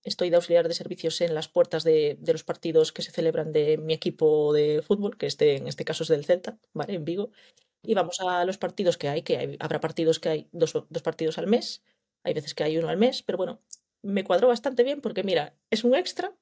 estoy 0.03 0.29
de 0.29 0.35
auxiliar 0.35 0.67
de 0.67 0.73
servicios 0.73 1.21
en 1.21 1.35
las 1.35 1.47
puertas 1.47 1.83
de, 1.83 2.17
de 2.19 2.33
los 2.33 2.43
partidos 2.43 2.91
que 2.91 3.01
se 3.01 3.11
celebran 3.11 3.51
de 3.51 3.77
mi 3.77 3.93
equipo 3.93 4.53
de 4.53 4.81
fútbol, 4.81 5.17
que 5.17 5.27
este, 5.27 5.57
en 5.57 5.67
este 5.67 5.85
caso 5.85 6.03
es 6.03 6.09
del 6.09 6.25
Celta, 6.25 6.57
¿vale? 6.73 6.95
En 6.95 7.05
Vigo. 7.05 7.31
Y 7.83 7.93
vamos 7.93 8.19
a 8.19 8.43
los 8.43 8.57
partidos 8.57 8.97
que 8.97 9.07
hay, 9.07 9.21
que 9.21 9.37
hay, 9.37 9.57
habrá 9.59 9.79
partidos 9.79 10.19
que 10.19 10.29
hay 10.29 10.49
dos, 10.51 10.73
dos 10.89 11.03
partidos 11.03 11.37
al 11.37 11.47
mes, 11.47 11.83
hay 12.23 12.33
veces 12.33 12.53
que 12.53 12.63
hay 12.63 12.77
uno 12.77 12.89
al 12.89 12.97
mes, 12.97 13.21
pero 13.23 13.37
bueno, 13.37 13.61
me 14.01 14.23
cuadró 14.23 14.47
bastante 14.47 14.83
bien 14.83 15.01
porque 15.01 15.23
mira, 15.23 15.55
es 15.69 15.83
un 15.83 15.95
extra 15.95 16.35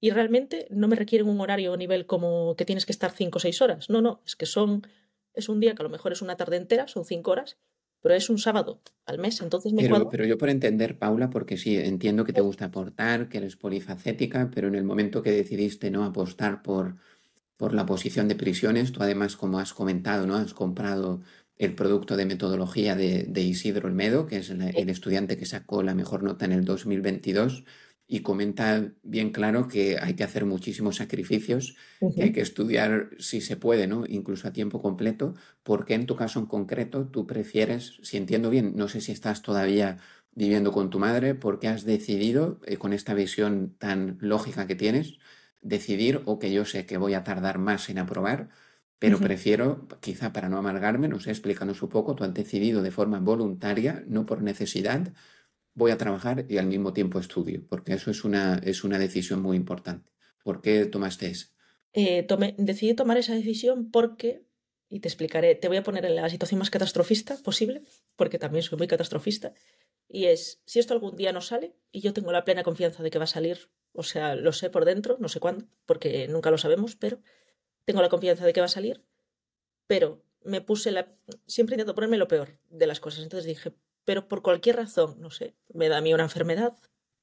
y 0.00 0.10
realmente 0.10 0.66
no 0.70 0.88
me 0.88 0.96
requieren 0.96 1.28
un 1.28 1.40
horario 1.40 1.74
a 1.74 1.76
nivel 1.76 2.06
como 2.06 2.56
que 2.56 2.64
tienes 2.64 2.86
que 2.86 2.92
estar 2.92 3.12
cinco 3.12 3.36
o 3.36 3.40
seis 3.40 3.60
horas. 3.60 3.90
No, 3.90 4.00
no, 4.00 4.22
es 4.24 4.34
que 4.34 4.46
son, 4.46 4.86
es 5.34 5.48
un 5.48 5.60
día 5.60 5.74
que 5.74 5.82
a 5.82 5.84
lo 5.84 5.90
mejor 5.90 6.12
es 6.12 6.22
una 6.22 6.36
tarde 6.36 6.56
entera, 6.56 6.88
son 6.88 7.04
cinco 7.04 7.32
horas, 7.32 7.58
pero 8.00 8.14
es 8.14 8.30
un 8.30 8.38
sábado 8.38 8.80
al 9.04 9.18
mes, 9.18 9.42
entonces 9.42 9.74
me 9.74 9.82
pero, 9.82 10.08
pero 10.08 10.24
yo 10.24 10.38
por 10.38 10.48
entender, 10.48 10.98
Paula, 10.98 11.28
porque 11.28 11.58
sí, 11.58 11.76
entiendo 11.76 12.24
que 12.24 12.32
te 12.32 12.40
gusta 12.40 12.66
aportar, 12.66 13.28
que 13.28 13.38
eres 13.38 13.56
polifacética, 13.56 14.50
pero 14.54 14.68
en 14.68 14.74
el 14.74 14.84
momento 14.84 15.22
que 15.22 15.32
decidiste 15.32 15.90
no 15.90 16.04
apostar 16.04 16.62
por, 16.62 16.96
por 17.58 17.74
la 17.74 17.84
posición 17.84 18.26
de 18.26 18.36
prisiones, 18.36 18.92
tú 18.92 19.02
además, 19.02 19.36
como 19.36 19.58
has 19.58 19.74
comentado, 19.74 20.26
¿no? 20.26 20.36
Has 20.36 20.54
comprado 20.54 21.20
el 21.58 21.74
producto 21.74 22.16
de 22.16 22.24
metodología 22.24 22.96
de, 22.96 23.24
de 23.24 23.42
Isidro 23.42 23.88
Olmedo, 23.88 24.26
que 24.26 24.38
es 24.38 24.48
el 24.48 24.88
estudiante 24.88 25.36
que 25.36 25.44
sacó 25.44 25.82
la 25.82 25.94
mejor 25.94 26.22
nota 26.22 26.46
en 26.46 26.52
el 26.52 26.64
2022 26.64 27.64
y 28.12 28.22
comenta 28.22 28.92
bien 29.04 29.30
claro 29.30 29.68
que 29.68 29.96
hay 30.00 30.14
que 30.14 30.24
hacer 30.24 30.44
muchísimos 30.44 30.96
sacrificios, 30.96 31.76
que 32.16 32.24
hay 32.24 32.32
que 32.32 32.40
estudiar 32.40 33.10
si 33.20 33.40
se 33.40 33.56
puede, 33.56 33.86
¿no? 33.86 34.04
Incluso 34.04 34.48
a 34.48 34.52
tiempo 34.52 34.82
completo, 34.82 35.34
porque 35.62 35.94
en 35.94 36.06
tu 36.06 36.16
caso 36.16 36.40
en 36.40 36.46
concreto 36.46 37.06
tú 37.06 37.24
prefieres, 37.28 38.00
si 38.02 38.16
entiendo 38.16 38.50
bien, 38.50 38.72
no 38.74 38.88
sé 38.88 39.00
si 39.00 39.12
estás 39.12 39.42
todavía 39.42 39.98
viviendo 40.32 40.72
con 40.72 40.90
tu 40.90 40.98
madre, 40.98 41.36
porque 41.36 41.68
has 41.68 41.84
decidido, 41.84 42.60
eh, 42.66 42.78
con 42.78 42.92
esta 42.92 43.14
visión 43.14 43.76
tan 43.78 44.18
lógica 44.20 44.66
que 44.66 44.74
tienes, 44.74 45.18
decidir, 45.60 46.22
o 46.24 46.40
que 46.40 46.52
yo 46.52 46.64
sé 46.64 46.86
que 46.86 46.96
voy 46.96 47.14
a 47.14 47.22
tardar 47.22 47.58
más 47.58 47.88
en 47.90 47.98
aprobar, 47.98 48.48
pero 48.98 49.20
prefiero, 49.20 49.86
quizá 50.00 50.32
para 50.32 50.48
no 50.48 50.58
amargarme, 50.58 51.06
no 51.06 51.20
sé, 51.20 51.30
explícanos 51.30 51.80
un 51.82 51.90
poco, 51.90 52.16
tú 52.16 52.24
has 52.24 52.34
decidido 52.34 52.82
de 52.82 52.90
forma 52.90 53.20
voluntaria, 53.20 54.04
no 54.08 54.26
por 54.26 54.42
necesidad, 54.42 55.12
voy 55.74 55.90
a 55.90 55.98
trabajar 55.98 56.46
y 56.48 56.58
al 56.58 56.66
mismo 56.66 56.92
tiempo 56.92 57.18
estudio, 57.18 57.64
porque 57.68 57.94
eso 57.94 58.10
es 58.10 58.24
una, 58.24 58.60
es 58.64 58.84
una 58.84 58.98
decisión 58.98 59.42
muy 59.42 59.56
importante. 59.56 60.10
¿Por 60.42 60.60
qué 60.60 60.86
tomaste 60.86 61.26
esa? 61.26 61.48
Eh, 61.92 62.26
decidí 62.58 62.94
tomar 62.94 63.18
esa 63.18 63.34
decisión 63.34 63.90
porque, 63.90 64.44
y 64.88 65.00
te 65.00 65.08
explicaré, 65.08 65.54
te 65.54 65.68
voy 65.68 65.76
a 65.76 65.82
poner 65.82 66.04
en 66.04 66.16
la 66.16 66.28
situación 66.28 66.58
más 66.58 66.70
catastrofista 66.70 67.36
posible, 67.42 67.82
porque 68.16 68.38
también 68.38 68.62
soy 68.62 68.78
muy 68.78 68.86
catastrofista, 68.86 69.52
y 70.08 70.26
es, 70.26 70.60
si 70.66 70.78
esto 70.78 70.94
algún 70.94 71.16
día 71.16 71.32
no 71.32 71.40
sale, 71.40 71.76
y 71.92 72.00
yo 72.00 72.12
tengo 72.12 72.32
la 72.32 72.44
plena 72.44 72.62
confianza 72.62 73.02
de 73.02 73.10
que 73.10 73.18
va 73.18 73.24
a 73.24 73.28
salir, 73.28 73.70
o 73.92 74.02
sea, 74.02 74.34
lo 74.34 74.52
sé 74.52 74.70
por 74.70 74.84
dentro, 74.84 75.16
no 75.20 75.28
sé 75.28 75.40
cuándo, 75.40 75.66
porque 75.86 76.26
nunca 76.28 76.50
lo 76.50 76.58
sabemos, 76.58 76.96
pero 76.96 77.20
tengo 77.84 78.02
la 78.02 78.08
confianza 78.08 78.44
de 78.44 78.52
que 78.52 78.60
va 78.60 78.66
a 78.66 78.68
salir, 78.68 79.04
pero 79.86 80.24
me 80.42 80.60
puse 80.60 80.90
la... 80.90 81.14
Siempre 81.46 81.74
intento 81.74 81.94
ponerme 81.94 82.16
lo 82.16 82.28
peor 82.28 82.58
de 82.70 82.86
las 82.86 83.00
cosas, 83.00 83.22
entonces 83.22 83.46
dije, 83.46 83.72
pero 84.04 84.28
por 84.28 84.42
cualquier 84.42 84.76
razón, 84.76 85.20
no 85.20 85.30
sé, 85.30 85.54
me 85.72 85.88
da 85.88 85.98
a 85.98 86.00
mí 86.00 86.12
una 86.14 86.24
enfermedad, 86.24 86.76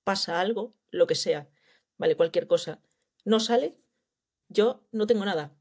pasa 0.03 0.39
algo, 0.39 0.73
lo 0.89 1.07
que 1.07 1.15
sea, 1.15 1.49
vale, 1.97 2.15
cualquier 2.15 2.47
cosa, 2.47 2.81
no 3.25 3.39
sale, 3.39 3.77
yo 4.49 4.87
no 4.91 5.07
tengo 5.07 5.25
nada 5.25 5.55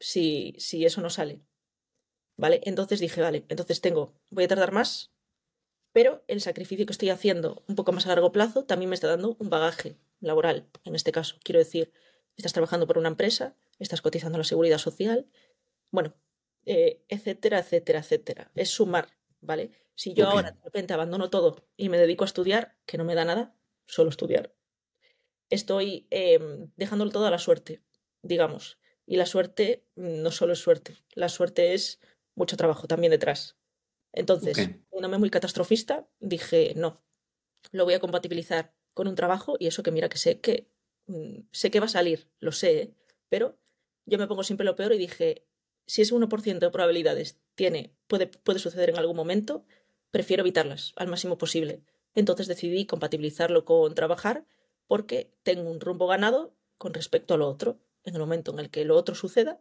si, 0.00 0.54
si 0.58 0.84
eso 0.84 1.00
no 1.00 1.10
sale. 1.10 1.40
¿Vale? 2.36 2.60
Entonces 2.64 3.00
dije, 3.00 3.20
vale, 3.20 3.44
entonces 3.48 3.80
tengo, 3.80 4.14
voy 4.30 4.44
a 4.44 4.48
tardar 4.48 4.72
más, 4.72 5.12
pero 5.92 6.22
el 6.28 6.40
sacrificio 6.40 6.86
que 6.86 6.92
estoy 6.92 7.10
haciendo 7.10 7.64
un 7.66 7.74
poco 7.74 7.92
más 7.92 8.06
a 8.06 8.10
largo 8.10 8.30
plazo 8.30 8.64
también 8.64 8.88
me 8.88 8.94
está 8.94 9.08
dando 9.08 9.36
un 9.40 9.50
bagaje 9.50 9.96
laboral, 10.20 10.68
en 10.84 10.94
este 10.94 11.10
caso. 11.10 11.36
Quiero 11.42 11.58
decir, 11.58 11.92
estás 12.36 12.52
trabajando 12.52 12.86
por 12.86 12.98
una 12.98 13.08
empresa, 13.08 13.56
estás 13.80 14.02
cotizando 14.02 14.38
la 14.38 14.44
seguridad 14.44 14.78
social, 14.78 15.26
bueno, 15.90 16.14
eh, 16.66 17.02
etcétera, 17.08 17.58
etcétera, 17.58 18.00
etcétera. 18.00 18.50
Es 18.54 18.70
sumar, 18.70 19.08
¿vale? 19.40 19.72
Si 19.98 20.14
yo 20.14 20.28
ahora 20.28 20.52
de 20.52 20.62
repente 20.62 20.94
abandono 20.94 21.28
todo 21.28 21.66
y 21.76 21.88
me 21.88 21.98
dedico 21.98 22.22
a 22.22 22.28
estudiar, 22.28 22.76
que 22.86 22.96
no 22.96 23.04
me 23.04 23.16
da 23.16 23.24
nada, 23.24 23.56
solo 23.84 24.10
estudiar, 24.10 24.54
estoy 25.50 26.06
dejándolo 26.76 27.10
todo 27.10 27.26
a 27.26 27.32
la 27.32 27.40
suerte, 27.40 27.82
digamos. 28.22 28.78
Y 29.06 29.16
la 29.16 29.26
suerte 29.26 29.88
no 29.96 30.30
solo 30.30 30.52
es 30.52 30.60
suerte, 30.60 30.94
la 31.14 31.28
suerte 31.28 31.74
es 31.74 31.98
mucho 32.36 32.56
trabajo 32.56 32.86
también 32.86 33.10
detrás. 33.10 33.58
Entonces, 34.12 34.70
no 34.92 35.08
me 35.08 35.18
muy 35.18 35.30
catastrofista, 35.30 36.08
dije, 36.20 36.74
no, 36.76 37.02
lo 37.72 37.84
voy 37.84 37.94
a 37.94 38.00
compatibilizar 38.00 38.72
con 38.94 39.08
un 39.08 39.16
trabajo 39.16 39.56
y 39.58 39.66
eso 39.66 39.82
que 39.82 39.90
mira 39.90 40.08
que 40.08 40.18
sé 40.18 40.40
que 40.40 40.70
mm, 41.06 41.40
sé 41.50 41.72
que 41.72 41.80
va 41.80 41.86
a 41.86 41.88
salir, 41.88 42.30
lo 42.38 42.52
sé, 42.52 42.82
¿eh? 42.82 42.94
pero 43.28 43.58
yo 44.06 44.16
me 44.16 44.28
pongo 44.28 44.44
siempre 44.44 44.64
lo 44.64 44.76
peor 44.76 44.92
y 44.92 44.98
dije, 44.98 45.44
si 45.86 46.02
ese 46.02 46.14
1% 46.14 46.58
de 46.60 46.70
probabilidades 46.70 47.40
tiene, 47.56 47.96
puede, 48.06 48.28
puede 48.28 48.60
suceder 48.60 48.90
en 48.90 48.98
algún 48.98 49.16
momento, 49.16 49.66
prefiero 50.10 50.42
evitarlas 50.42 50.92
al 50.96 51.08
máximo 51.08 51.38
posible. 51.38 51.82
Entonces 52.14 52.46
decidí 52.46 52.86
compatibilizarlo 52.86 53.64
con 53.64 53.94
trabajar 53.94 54.44
porque 54.86 55.30
tengo 55.42 55.70
un 55.70 55.80
rumbo 55.80 56.06
ganado 56.06 56.54
con 56.78 56.94
respecto 56.94 57.34
a 57.34 57.36
lo 57.36 57.48
otro. 57.48 57.78
En 58.04 58.14
el 58.14 58.20
momento 58.20 58.52
en 58.52 58.58
el 58.60 58.70
que 58.70 58.84
lo 58.84 58.96
otro 58.96 59.14
suceda, 59.14 59.60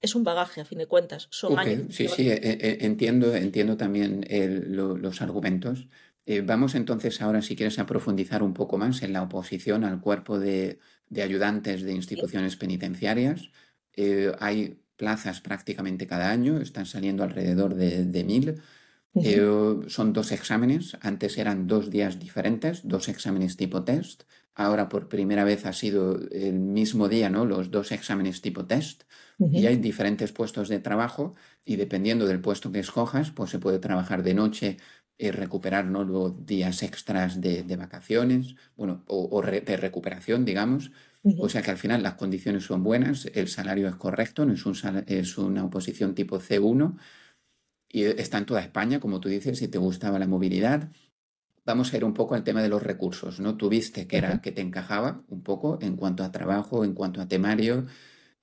es 0.00 0.14
un 0.14 0.24
bagaje, 0.24 0.60
a 0.60 0.64
fin 0.64 0.78
de 0.78 0.86
cuentas. 0.86 1.28
Son 1.30 1.58
años. 1.58 1.94
Sí, 1.94 2.08
sí, 2.08 2.28
e, 2.28 2.34
e, 2.34 2.84
entiendo, 2.84 3.34
entiendo 3.34 3.76
también 3.76 4.26
los 4.68 5.22
argumentos. 5.22 5.86
Eh, 6.26 6.42
vamos 6.42 6.74
entonces 6.74 7.22
ahora, 7.22 7.40
si 7.40 7.56
quieres, 7.56 7.78
a 7.78 7.86
profundizar 7.86 8.42
un 8.42 8.52
poco 8.52 8.78
más 8.78 9.02
en 9.02 9.12
la 9.12 9.22
oposición 9.22 9.84
al 9.84 10.00
cuerpo 10.00 10.38
de, 10.38 10.78
ayudantes 11.16 11.82
de 11.82 11.92
instituciones 11.92 12.56
penitenciarias. 12.56 13.50
Eh, 13.94 14.32
hay 14.38 14.80
plazas 14.96 15.40
prácticamente 15.40 16.06
cada 16.06 16.30
año, 16.30 16.60
están 16.60 16.86
saliendo 16.86 17.22
alrededor 17.22 17.74
de, 17.74 18.04
de 18.04 18.24
mil. 18.24 18.60
Eh, 19.14 19.80
son 19.88 20.12
dos 20.12 20.32
exámenes, 20.32 20.96
antes 21.00 21.36
eran 21.36 21.66
dos 21.66 21.90
días 21.90 22.18
diferentes, 22.18 22.80
dos 22.84 23.08
exámenes 23.08 23.56
tipo 23.56 23.84
test, 23.84 24.22
ahora 24.54 24.88
por 24.88 25.08
primera 25.08 25.44
vez 25.44 25.66
ha 25.66 25.72
sido 25.72 26.18
el 26.30 26.54
mismo 26.54 27.08
día, 27.08 27.28
¿no? 27.28 27.44
Los 27.44 27.70
dos 27.70 27.92
exámenes 27.92 28.40
tipo 28.40 28.64
test 28.64 29.04
y 29.38 29.66
hay 29.66 29.76
diferentes 29.76 30.30
puestos 30.30 30.68
de 30.68 30.78
trabajo 30.78 31.34
y 31.64 31.76
dependiendo 31.76 32.26
del 32.26 32.40
puesto 32.40 32.70
que 32.70 32.78
escojas, 32.78 33.32
pues 33.32 33.50
se 33.50 33.58
puede 33.58 33.80
trabajar 33.80 34.22
de 34.22 34.34
noche 34.34 34.76
y 35.18 35.30
recuperar 35.30 35.84
¿no? 35.84 36.04
los 36.04 36.46
días 36.46 36.82
extras 36.82 37.40
de, 37.40 37.76
vacaciones, 37.76 38.54
bueno, 38.76 39.04
o, 39.08 39.42
de 39.42 39.76
recuperación, 39.76 40.44
digamos. 40.44 40.92
O 41.38 41.48
sea 41.48 41.62
que 41.62 41.70
al 41.70 41.78
final 41.78 42.02
las 42.02 42.14
condiciones 42.14 42.64
son 42.64 42.82
buenas, 42.82 43.26
el 43.34 43.46
salario 43.46 43.88
es 43.88 43.94
correcto, 43.94 44.44
no 44.44 44.54
es, 44.54 44.66
un 44.66 44.74
es 45.06 45.38
una 45.38 45.64
oposición 45.64 46.14
tipo 46.14 46.40
C1 46.40 46.96
y 47.92 48.04
está 48.04 48.38
en 48.38 48.46
toda 48.46 48.60
España, 48.62 48.98
como 48.98 49.20
tú 49.20 49.28
dices, 49.28 49.58
si 49.58 49.68
te 49.68 49.78
gustaba 49.78 50.18
la 50.18 50.26
movilidad. 50.26 50.90
Vamos 51.64 51.92
a 51.92 51.96
ir 51.98 52.04
un 52.04 52.14
poco 52.14 52.34
al 52.34 52.42
tema 52.42 52.62
de 52.62 52.68
los 52.68 52.82
recursos, 52.82 53.38
¿no? 53.38 53.56
Tuviste 53.56 54.08
que 54.08 54.16
era 54.16 54.40
que 54.40 54.50
te 54.50 54.62
encajaba 54.62 55.22
un 55.28 55.42
poco 55.42 55.78
en 55.82 55.96
cuanto 55.96 56.24
a 56.24 56.32
trabajo, 56.32 56.84
en 56.84 56.94
cuanto 56.94 57.20
a 57.20 57.28
temario, 57.28 57.86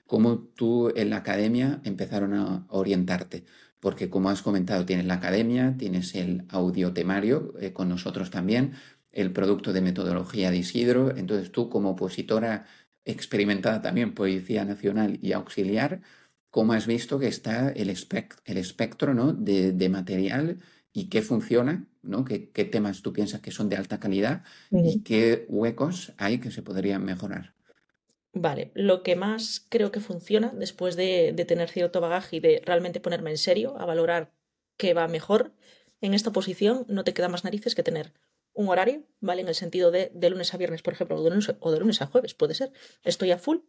cómo 0.05 0.39
tú 0.39 0.91
en 0.95 1.09
la 1.09 1.17
academia 1.17 1.81
empezaron 1.83 2.33
a 2.33 2.65
orientarte, 2.69 3.45
porque 3.79 4.09
como 4.09 4.29
has 4.29 4.41
comentado, 4.41 4.85
tienes 4.85 5.05
la 5.05 5.15
academia, 5.15 5.75
tienes 5.77 6.15
el 6.15 6.45
audio 6.49 6.93
temario 6.93 7.53
eh, 7.59 7.73
con 7.73 7.89
nosotros 7.89 8.31
también, 8.31 8.73
el 9.11 9.31
producto 9.33 9.73
de 9.73 9.81
metodología 9.81 10.51
de 10.51 10.57
Isidro, 10.57 11.15
entonces 11.15 11.51
tú 11.51 11.69
como 11.69 11.91
opositora 11.91 12.65
experimentada 13.05 13.81
también, 13.81 14.13
Policía 14.13 14.65
Nacional 14.65 15.19
y 15.21 15.33
Auxiliar, 15.33 16.01
cómo 16.49 16.73
has 16.73 16.87
visto 16.87 17.19
que 17.19 17.27
está 17.27 17.69
el, 17.69 17.89
el 18.45 18.57
espectro 18.57 19.13
¿no? 19.13 19.33
de, 19.33 19.89
material 19.89 20.59
y 20.91 21.09
qué 21.09 21.21
funciona, 21.21 21.87
¿no? 22.01 22.25
¿Qué, 22.25 22.39
temas 22.65 23.01
tú 23.01 23.13
piensas 23.13 23.41
que 23.41 23.51
son 23.51 23.69
de 23.69 23.77
alta 23.77 23.99
calidad 23.99 24.43
y 24.71 25.03
qué 25.03 25.45
huecos 25.49 26.13
hay 26.17 26.39
que 26.39 26.51
se 26.51 26.63
podrían 26.63 27.05
mejorar. 27.05 27.53
Vale, 28.33 28.71
lo 28.75 29.01
que 29.01 29.15
más 29.15 29.65
creo 29.69 29.91
que 29.91 29.99
funciona 29.99 30.51
después 30.55 30.95
de, 30.95 31.33
tener 31.47 31.69
cierto 31.69 32.01
bagaje 32.01 32.37
y 32.37 32.39
de 32.39 32.61
realmente 32.65 32.99
ponerme 32.99 33.31
en 33.31 33.37
serio 33.37 33.77
a 33.79 33.85
valorar 33.85 34.33
qué 34.77 34.93
va 34.93 35.07
mejor, 35.07 35.53
en 36.01 36.13
esta 36.13 36.31
posición 36.31 36.85
no 36.87 37.03
te 37.03 37.13
queda 37.13 37.27
más 37.27 37.43
narices 37.43 37.75
que 37.75 37.83
tener 37.83 38.13
un 38.53 38.69
horario, 38.69 39.03
¿vale? 39.19 39.41
En 39.41 39.47
el 39.47 39.55
sentido 39.55 39.91
de, 39.91 40.11
de 40.13 40.29
lunes 40.29 40.53
a 40.53 40.57
viernes, 40.57 40.81
por 40.81 40.93
ejemplo, 40.93 41.17
o 41.17 41.23
de 41.23 41.29
lunes, 41.29 41.53
o 41.59 41.71
de 41.71 41.79
lunes 41.79 42.01
a 42.01 42.07
jueves, 42.07 42.33
puede 42.33 42.53
ser. 42.53 42.71
Estoy 43.03 43.31
a 43.31 43.37
full 43.37 43.59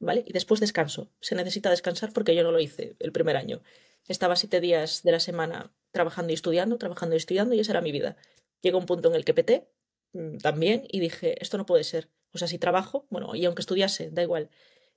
¿vale? 0.00 0.24
Y 0.26 0.32
después 0.32 0.58
descanso. 0.58 1.12
Se 1.20 1.36
necesita 1.36 1.70
descansar 1.70 2.12
porque 2.12 2.34
yo 2.34 2.42
no 2.42 2.50
lo 2.50 2.58
hice 2.58 2.96
el 2.98 3.12
primer 3.12 3.36
año. 3.36 3.62
Estaba 4.08 4.34
siete 4.34 4.60
días 4.60 5.02
de 5.04 5.12
la 5.12 5.20
semana 5.20 5.72
trabajando 5.92 6.32
y 6.32 6.34
estudiando, 6.34 6.78
trabajando 6.78 7.14
y 7.14 7.18
estudiando, 7.18 7.54
y 7.54 7.60
esa 7.60 7.72
era 7.72 7.80
mi 7.80 7.92
vida. 7.92 8.16
Llegó 8.62 8.78
un 8.78 8.86
punto 8.86 9.08
en 9.08 9.14
el 9.14 9.24
que 9.24 9.34
peté 9.34 9.68
mm, 10.12 10.38
también 10.38 10.84
y 10.88 11.00
dije, 11.00 11.40
esto 11.40 11.58
no 11.58 11.66
puede 11.66 11.84
ser. 11.84 12.08
O 12.32 12.38
sea, 12.38 12.48
si 12.48 12.58
trabajo, 12.58 13.06
bueno, 13.10 13.34
y 13.34 13.44
aunque 13.44 13.62
estudiase, 13.62 14.10
da 14.10 14.22
igual. 14.22 14.50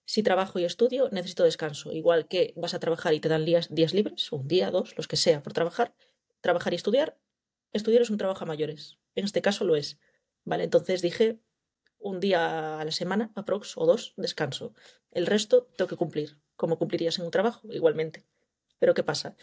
Si 0.06 0.24
trabajo 0.24 0.60
y 0.60 0.66
estudio, 0.66 1.10
necesito 1.12 1.44
descanso. 1.44 1.92
Igual 1.92 2.28
que 2.28 2.54
vas 2.56 2.74
a 2.74 2.80
trabajar 2.80 3.14
y 3.14 3.20
te 3.20 3.30
dan 3.30 3.46
días, 3.46 3.74
días 3.74 3.94
libres, 3.94 4.32
un 4.32 4.48
día, 4.48 4.72
dos, 4.72 4.96
los 4.98 5.08
que 5.08 5.16
sea, 5.16 5.44
por 5.44 5.54
trabajar, 5.54 5.94
trabajar 6.42 6.74
y 6.74 6.76
estudiar, 6.76 7.18
estudiar 7.72 8.02
es 8.02 8.10
un 8.10 8.18
trabajo 8.18 8.44
a 8.44 8.48
mayores. 8.48 9.00
En 9.16 9.26
este 9.26 9.42
caso 9.42 9.66
lo 9.66 9.76
es. 9.76 9.98
¿Vale? 10.46 10.66
Entonces 10.66 11.02
dije, 11.02 11.40
un 12.04 12.20
día 12.20 12.80
a 12.80 12.86
la 12.86 12.92
semana, 12.92 13.32
aprox, 13.36 13.78
o 13.78 13.86
dos, 13.86 14.14
descanso. 14.18 14.74
El 15.12 15.26
resto 15.26 15.70
tengo 15.78 15.88
que 15.88 15.96
cumplir, 15.96 16.38
como 16.56 16.78
cumplirías 16.78 17.18
en 17.18 17.26
un 17.26 17.32
trabajo, 17.32 17.68
igualmente. 17.72 18.26
Pero 18.80 18.94
¿qué 18.94 19.04
pasa? 19.04 19.36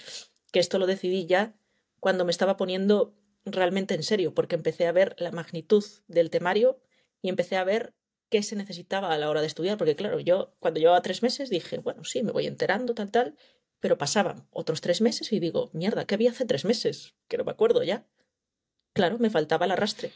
Que 0.52 0.60
esto 0.60 0.78
lo 0.78 0.86
decidí 0.86 1.26
ya 1.26 1.56
cuando 1.98 2.24
me 2.24 2.30
estaba 2.30 2.56
poniendo 2.56 3.14
realmente 3.44 3.94
en 3.94 4.02
serio, 4.02 4.34
porque 4.34 4.54
empecé 4.54 4.86
a 4.86 4.92
ver 4.92 5.16
la 5.18 5.32
magnitud 5.32 5.84
del 6.08 6.30
temario 6.30 6.80
y 7.22 7.28
empecé 7.28 7.56
a 7.56 7.64
ver 7.64 7.94
qué 8.28 8.42
se 8.42 8.56
necesitaba 8.56 9.12
a 9.12 9.18
la 9.18 9.28
hora 9.28 9.40
de 9.40 9.46
estudiar, 9.46 9.76
porque 9.76 9.96
claro, 9.96 10.20
yo 10.20 10.54
cuando 10.60 10.78
llevaba 10.78 11.02
tres 11.02 11.22
meses 11.22 11.50
dije, 11.50 11.78
bueno, 11.78 12.04
sí, 12.04 12.22
me 12.22 12.32
voy 12.32 12.46
enterando, 12.46 12.94
tal, 12.94 13.10
tal, 13.10 13.36
pero 13.80 13.98
pasaban 13.98 14.46
otros 14.50 14.80
tres 14.80 15.00
meses 15.00 15.32
y 15.32 15.40
digo, 15.40 15.70
mierda, 15.72 16.04
¿qué 16.06 16.14
había 16.14 16.30
hace 16.30 16.44
tres 16.44 16.64
meses? 16.64 17.14
Que 17.28 17.38
no 17.38 17.44
me 17.44 17.50
acuerdo 17.50 17.82
ya. 17.82 18.06
Claro, 18.92 19.18
me 19.18 19.30
faltaba 19.30 19.64
el 19.64 19.72
arrastre. 19.72 20.12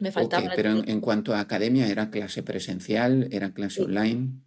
Me 0.00 0.10
faltaba 0.10 0.50
pero 0.56 0.70
en, 0.70 1.00
cuanto 1.00 1.34
a 1.34 1.40
academia, 1.40 1.86
¿era 1.88 2.10
clase 2.10 2.42
presencial? 2.42 3.28
¿Era 3.30 3.52
clase 3.52 3.82
online? 3.82 4.42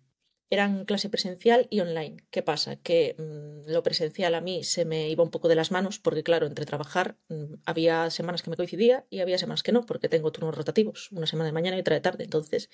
Eran 0.49 0.85
clase 0.85 1.09
presencial 1.09 1.67
y 1.69 1.79
online. 1.79 2.17
¿Qué 2.31 2.41
pasa? 2.41 2.75
Que 2.77 3.15
mm, 3.17 3.71
lo 3.71 3.83
presencial 3.83 4.33
a 4.33 4.41
mí 4.41 4.63
se 4.63 4.83
me 4.83 5.09
iba 5.09 5.23
un 5.23 5.29
poco 5.29 5.47
de 5.47 5.55
las 5.55 5.71
manos 5.71 5.99
porque, 5.99 6.23
claro, 6.23 6.47
entre 6.47 6.65
trabajar 6.65 7.17
mm, 7.29 7.55
había 7.65 8.09
semanas 8.09 8.41
que 8.41 8.49
me 8.49 8.55
coincidía 8.55 9.05
y 9.11 9.19
había 9.19 9.37
semanas 9.37 9.61
que 9.61 9.71
no, 9.71 9.85
porque 9.85 10.09
tengo 10.09 10.31
turnos 10.31 10.55
rotativos, 10.55 11.11
una 11.11 11.27
semana 11.27 11.47
de 11.47 11.53
mañana 11.53 11.77
y 11.77 11.81
otra 11.81 11.95
de 11.95 12.01
tarde. 12.01 12.23
Entonces, 12.23 12.71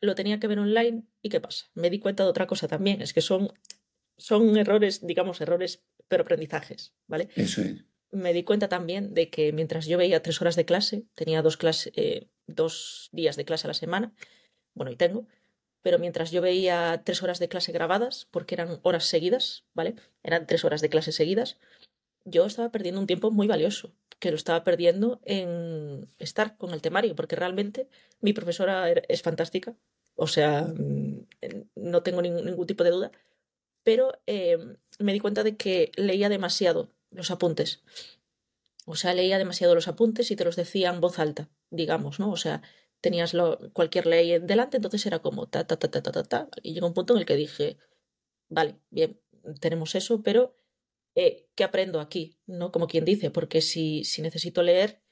lo 0.00 0.14
tenía 0.14 0.38
que 0.38 0.46
ver 0.46 0.58
online 0.58 1.04
y 1.22 1.30
¿qué 1.30 1.40
pasa? 1.40 1.66
Me 1.74 1.88
di 1.88 2.00
cuenta 2.00 2.24
de 2.24 2.30
otra 2.30 2.46
cosa 2.46 2.68
también, 2.68 3.00
es 3.00 3.14
que 3.14 3.22
son, 3.22 3.50
son 4.18 4.56
errores, 4.58 5.06
digamos, 5.06 5.40
errores, 5.40 5.82
pero 6.06 6.22
aprendizajes, 6.22 6.94
¿vale? 7.06 7.28
Eso 7.34 7.62
es 7.62 7.89
me 8.10 8.32
di 8.32 8.44
cuenta 8.44 8.68
también 8.68 9.14
de 9.14 9.30
que 9.30 9.52
mientras 9.52 9.86
yo 9.86 9.98
veía 9.98 10.22
tres 10.22 10.40
horas 10.40 10.56
de 10.56 10.64
clase, 10.64 11.04
tenía 11.14 11.42
dos, 11.42 11.58
eh, 11.94 12.28
dos 12.46 13.08
días 13.12 13.36
de 13.36 13.44
clase 13.44 13.66
a 13.66 13.68
la 13.68 13.74
semana, 13.74 14.12
bueno, 14.74 14.90
y 14.90 14.96
tengo, 14.96 15.26
pero 15.82 15.98
mientras 15.98 16.30
yo 16.30 16.42
veía 16.42 17.02
tres 17.04 17.22
horas 17.22 17.38
de 17.38 17.48
clase 17.48 17.72
grabadas, 17.72 18.28
porque 18.30 18.54
eran 18.54 18.80
horas 18.82 19.04
seguidas, 19.04 19.64
¿vale? 19.74 19.94
Eran 20.22 20.46
tres 20.46 20.64
horas 20.64 20.80
de 20.80 20.88
clase 20.88 21.12
seguidas, 21.12 21.58
yo 22.24 22.44
estaba 22.46 22.70
perdiendo 22.70 23.00
un 23.00 23.06
tiempo 23.06 23.30
muy 23.30 23.46
valioso, 23.46 23.94
que 24.18 24.30
lo 24.30 24.36
estaba 24.36 24.64
perdiendo 24.64 25.20
en 25.24 26.08
estar 26.18 26.56
con 26.56 26.72
el 26.72 26.82
temario, 26.82 27.14
porque 27.16 27.36
realmente 27.36 27.88
mi 28.20 28.32
profesora 28.32 28.90
es 28.90 29.22
fantástica, 29.22 29.76
o 30.14 30.26
sea, 30.26 30.62
mm, 30.62 31.26
no 31.76 32.02
tengo 32.02 32.20
ningún, 32.22 32.66
tipo 32.66 32.84
de 32.84 32.90
duda, 32.90 33.12
pero 33.82 34.12
eh, 34.26 34.58
me 34.98 35.12
di 35.12 35.20
cuenta 35.20 35.42
de 35.42 35.56
que 35.56 35.92
leía 35.96 36.28
demasiado 36.28 36.90
los 37.10 37.30
apuntes. 37.30 37.82
O 38.86 38.96
sea, 38.96 39.14
leía 39.14 39.38
demasiado 39.38 39.74
los 39.74 39.88
apuntes 39.88 40.30
y 40.30 40.36
te 40.36 40.44
los 40.44 40.56
decía 40.56 40.90
en 40.90 41.00
voz 41.00 41.18
alta, 41.18 41.48
digamos, 41.70 42.18
¿no? 42.18 42.30
O 42.30 42.36
sea, 42.36 42.62
tenías 43.00 43.34
cualquier 43.72 44.06
ley 44.06 44.38
delante, 44.38 44.76
entonces 44.78 45.04
era 45.06 45.20
como 45.20 45.48
ta, 45.48 45.66
ta, 45.66 45.78
ta, 45.78 45.90
ta, 45.90 46.02
ta, 46.02 46.12
ta, 46.12 46.22
ta. 46.24 46.48
Y 46.62 46.74
llegó 46.74 46.86
un 46.86 46.94
punto 46.94 47.14
en 47.14 47.20
el 47.20 47.26
que 47.26 47.36
dije, 47.36 47.78
vale, 48.48 48.80
bien, 48.90 49.20
tenemos 49.60 49.94
eso, 49.94 50.22
pero 50.22 50.56
eh, 51.14 51.48
¿qué 51.54 51.64
aprendo 51.64 52.00
aquí? 52.00 52.38
¿No? 52.46 52.72
Como 52.72 52.86
quien 52.86 53.04
dice, 53.04 53.30
porque 53.30 53.60
si, 53.60 54.04
si 54.04 54.22
necesito 54.22 54.62
leer, 54.62 55.02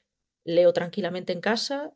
leo 0.43 0.73
tranquilamente 0.73 1.33
en 1.33 1.41
casa, 1.41 1.93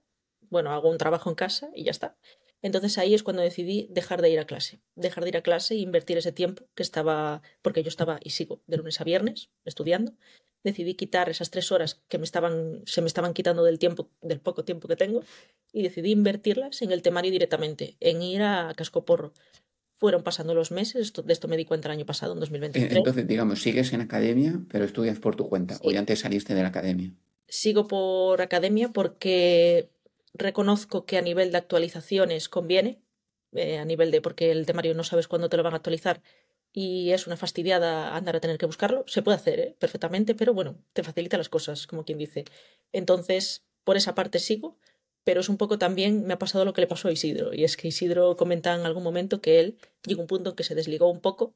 bueno, 0.49 0.71
hago 0.71 0.89
un 0.89 0.97
trabajo 0.97 1.29
en 1.29 1.35
casa 1.35 1.71
y 1.75 1.83
ya 1.83 1.91
está. 1.91 2.17
Entonces 2.63 2.97
ahí 2.97 3.13
es 3.13 3.23
cuando 3.23 3.41
decidí 3.41 3.87
dejar 3.91 4.21
de 4.21 4.29
ir 4.29 4.39
a 4.39 4.45
clase, 4.45 4.79
dejar 4.95 5.25
de 5.25 5.29
ir 5.31 5.37
a 5.37 5.43
clase 5.43 5.75
e 5.75 5.79
invertir 5.79 6.17
ese 6.17 6.31
tiempo 6.31 6.63
que 6.73 6.81
estaba, 6.81 7.41
porque 7.61 7.83
yo 7.83 7.89
estaba 7.89 8.19
y 8.23 8.31
sigo 8.31 8.63
de 8.67 8.77
lunes 8.77 8.99
a 9.01 9.03
viernes 9.03 9.51
estudiando, 9.65 10.13
decidí 10.63 10.95
quitar 10.95 11.29
esas 11.29 11.51
tres 11.51 11.73
horas 11.73 12.01
que 12.07 12.17
me 12.17 12.23
estaban, 12.23 12.81
se 12.85 13.01
me 13.01 13.07
estaban 13.07 13.33
quitando 13.33 13.65
del 13.65 13.79
tiempo, 13.79 14.09
del 14.21 14.39
poco 14.39 14.63
tiempo 14.63 14.87
que 14.87 14.95
tengo, 14.95 15.23
y 15.73 15.83
decidí 15.83 16.11
invertirlas 16.11 16.81
en 16.81 16.93
el 16.93 17.01
temario 17.01 17.31
directamente, 17.31 17.97
en 17.99 18.21
ir 18.21 18.41
a 18.41 18.73
Cascoporro. 18.75 19.33
Fueron 19.99 20.23
pasando 20.23 20.53
los 20.53 20.71
meses, 20.71 21.11
de 21.13 21.33
esto 21.33 21.49
me 21.49 21.57
di 21.57 21.65
cuenta 21.65 21.89
el 21.89 21.93
año 21.93 22.05
pasado, 22.05 22.33
en 22.33 22.39
2023. 22.39 22.95
Entonces, 22.95 23.27
digamos, 23.27 23.61
sigues 23.61 23.91
en 23.91 24.01
academia, 24.01 24.61
pero 24.69 24.85
estudias 24.85 25.19
por 25.19 25.35
tu 25.35 25.49
cuenta, 25.49 25.79
o 25.81 25.91
ya 25.91 25.99
antes 25.99 26.19
saliste 26.19 26.55
de 26.55 26.61
la 26.61 26.69
academia. 26.69 27.11
Sigo 27.47 27.87
por 27.87 28.41
academia 28.41 28.89
porque 28.89 29.89
reconozco 30.33 31.05
que 31.05 31.17
a 31.17 31.21
nivel 31.21 31.51
de 31.51 31.57
actualizaciones 31.57 32.49
conviene, 32.49 33.01
eh, 33.53 33.77
a 33.77 33.85
nivel 33.85 34.11
de 34.11 34.21
porque 34.21 34.51
el 34.51 34.65
temario 34.65 34.93
no 34.95 35.03
sabes 35.03 35.27
cuándo 35.27 35.49
te 35.49 35.57
lo 35.57 35.63
van 35.63 35.73
a 35.73 35.77
actualizar 35.77 36.21
y 36.71 37.11
es 37.11 37.27
una 37.27 37.37
fastidiada 37.37 38.15
andar 38.15 38.35
a 38.35 38.39
tener 38.39 38.57
que 38.57 38.65
buscarlo. 38.65 39.05
Se 39.07 39.21
puede 39.21 39.37
hacer 39.37 39.59
¿eh? 39.59 39.75
perfectamente, 39.79 40.33
pero 40.33 40.53
bueno, 40.53 40.83
te 40.93 41.03
facilita 41.03 41.37
las 41.37 41.49
cosas, 41.49 41.85
como 41.85 42.03
quien 42.03 42.17
dice. 42.17 42.45
Entonces, 42.91 43.63
por 43.83 43.95
esa 43.95 44.15
parte 44.15 44.39
sigo, 44.39 44.79
pero 45.23 45.41
es 45.41 45.49
un 45.49 45.57
poco 45.57 45.77
también 45.77 46.25
me 46.25 46.33
ha 46.33 46.39
pasado 46.39 46.65
lo 46.65 46.73
que 46.73 46.81
le 46.81 46.87
pasó 46.87 47.07
a 47.07 47.11
Isidro, 47.11 47.53
y 47.53 47.63
es 47.63 47.77
que 47.77 47.87
Isidro 47.87 48.35
comenta 48.35 48.73
en 48.73 48.81
algún 48.81 49.03
momento 49.03 49.39
que 49.39 49.59
él 49.59 49.77
llegó 50.03 50.21
a 50.21 50.23
un 50.23 50.27
punto 50.27 50.49
en 50.49 50.55
que 50.55 50.63
se 50.63 50.75
desligó 50.75 51.09
un 51.09 51.21
poco 51.21 51.53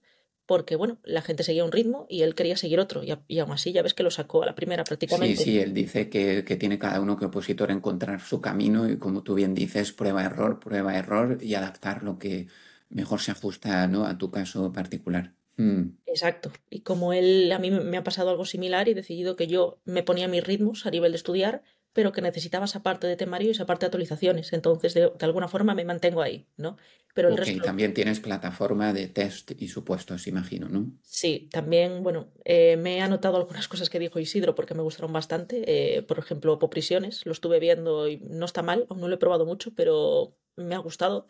porque, 0.48 0.76
bueno, 0.76 0.98
la 1.04 1.22
gente 1.22 1.44
seguía 1.44 1.66
un 1.66 1.72
ritmo 1.72 2.08
y 2.10 2.24
él 2.24 2.34
quería 2.34 2.58
seguir 2.58 2.80
otro, 2.80 3.04
y, 3.04 3.14
y 3.28 3.40
aún 3.40 3.52
así 3.52 3.74
ya 3.74 3.84
ves 3.84 3.94
que 3.94 4.02
lo 4.02 4.10
sacó 4.10 4.42
a 4.42 4.48
la 4.48 4.56
primera 4.56 4.84
prácticamente. 4.84 5.38
Sí, 5.38 5.44
sí, 5.44 5.60
él 5.60 5.74
dice 5.74 6.10
que, 6.10 6.44
que 6.44 6.56
tiene 6.56 6.80
cada 6.80 7.00
uno 7.02 7.18
que 7.18 7.26
opositor 7.26 7.70
encontrar 7.70 8.22
su 8.22 8.42
camino 8.42 8.90
y 8.90 8.98
como 8.98 9.22
tú 9.22 9.36
bien 9.36 9.54
dices, 9.54 9.92
prueba-error, 9.92 10.60
prueba-error 10.60 11.38
y 11.42 11.54
adaptar 11.54 12.02
lo 12.02 12.18
que 12.18 12.48
mejor 12.90 13.20
se 13.20 13.32
ajusta 13.32 13.86
¿no? 13.88 14.06
a 14.06 14.18
tu 14.18 14.32
caso 14.32 14.72
particular. 14.72 15.34
Mm. 15.58 15.98
Exacto. 16.06 16.52
Y 16.70 16.82
como 16.82 17.14
él, 17.14 17.52
a 17.52 17.60
mí 17.60 17.70
me 17.70 17.98
ha 17.98 18.04
pasado 18.04 18.30
algo 18.30 18.46
similar 18.46 18.88
y 18.88 18.92
he 18.92 18.96
decidido 18.96 19.36
que 19.36 19.48
yo 19.48 19.80
me 19.86 20.04
ponía 20.04 20.28
mis 20.28 20.44
ritmos 20.44 20.86
a 20.86 20.92
nivel 20.92 21.12
de 21.12 21.18
estudiar 21.18 21.64
pero 21.98 22.12
que 22.12 22.22
necesitaba 22.22 22.66
esa 22.66 22.84
parte 22.84 23.08
de 23.08 23.16
temario 23.16 23.48
y 23.48 23.52
esa 23.54 23.66
parte 23.66 23.86
de 23.86 23.88
actualizaciones. 23.88 24.54
Entonces, 24.54 24.94
de, 24.94 25.12
alguna 25.22 25.48
forma 25.48 25.74
me 25.74 25.84
mantengo 25.84 26.22
ahí, 26.22 26.46
¿no? 26.56 26.78
Pero 27.16 27.30
el 27.30 27.38
resto... 27.38 27.64
también 27.64 27.96
tienes 27.96 28.20
plataforma 28.20 28.94
de 28.94 29.08
test 29.08 29.54
y 29.60 29.68
supuestos, 29.68 30.28
imagino, 30.28 30.70
¿no? 30.70 30.92
Sí, 31.02 31.50
también, 31.52 32.04
bueno, 32.04 32.28
eh, 32.46 32.78
me 32.78 32.98
he 32.98 33.02
anotado 33.02 33.38
algunas 33.38 33.68
cosas 33.68 33.90
que 33.90 33.98
dijo 33.98 34.20
Isidro 34.20 34.54
porque 34.54 34.76
me 34.76 34.84
gustaron 34.84 35.12
bastante. 35.12 35.64
Eh, 35.66 36.04
por 36.04 36.20
ejemplo, 36.20 36.60
Poprisiones, 36.60 37.26
lo 37.26 37.32
estuve 37.32 37.60
viendo 37.60 38.08
y 38.08 38.18
no 38.18 38.46
está 38.46 38.62
mal, 38.62 38.86
aún 38.92 39.02
no 39.02 39.08
lo 39.08 39.16
he 39.16 39.18
probado 39.18 39.48
mucho, 39.48 39.74
pero 39.74 40.38
me 40.56 40.76
ha 40.76 40.78
gustado. 40.78 41.26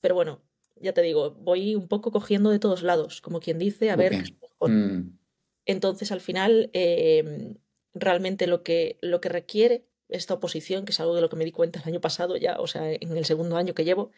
Pero 0.00 0.16
bueno, 0.16 0.42
ya 0.80 0.92
te 0.92 1.02
digo, 1.02 1.36
voy 1.38 1.76
un 1.76 1.86
poco 1.86 2.10
cogiendo 2.10 2.50
de 2.50 2.58
todos 2.58 2.82
lados, 2.82 3.20
como 3.20 3.38
quien 3.38 3.60
dice, 3.60 3.92
a 3.92 3.94
ver 3.94 4.24
mm. 4.58 5.20
Entonces, 5.66 6.10
al 6.10 6.20
final, 6.20 6.68
eh, 6.72 7.54
realmente 7.94 8.48
lo 8.48 8.64
que, 8.64 8.98
lo 9.02 9.20
que 9.20 9.28
requiere 9.28 9.89
esta 10.10 10.34
oposición, 10.34 10.84
que 10.84 10.92
es 10.92 11.00
algo 11.00 11.14
de 11.14 11.20
lo 11.20 11.28
que 11.28 11.36
me 11.36 11.44
di 11.44 11.52
cuenta 11.52 11.80
el 11.80 11.88
año 11.88 12.00
pasado 12.00 12.36
ya, 12.36 12.60
o 12.60 12.66
sea, 12.66 12.92
en 12.92 13.16
el 13.16 13.24
segundo 13.24 13.56
año 13.56 13.74
que 13.74 13.84
llevo, 13.84 14.10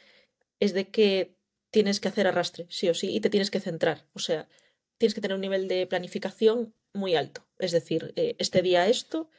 es 0.60 0.72
de 0.74 0.88
que 0.90 1.36
tienes 1.70 2.00
que 2.00 2.08
hacer 2.08 2.26
arrastre, 2.26 2.66
sí 2.68 2.88
o 2.88 2.94
sí, 2.94 3.14
y 3.14 3.20
te 3.20 3.30
tienes 3.30 3.50
que 3.50 3.60
centrar. 3.60 4.06
O 4.12 4.18
sea, 4.18 4.48
tienes 4.98 5.14
que 5.14 5.20
tener 5.20 5.34
un 5.34 5.40
nivel 5.40 5.68
de 5.68 5.86
planificación 5.86 6.74
muy 6.92 7.16
alto. 7.16 7.46
Es 7.58 7.72
decir, 7.72 8.12
eh, 8.16 8.36
este 8.38 8.62
día 8.62 8.86
esto, 8.88 9.30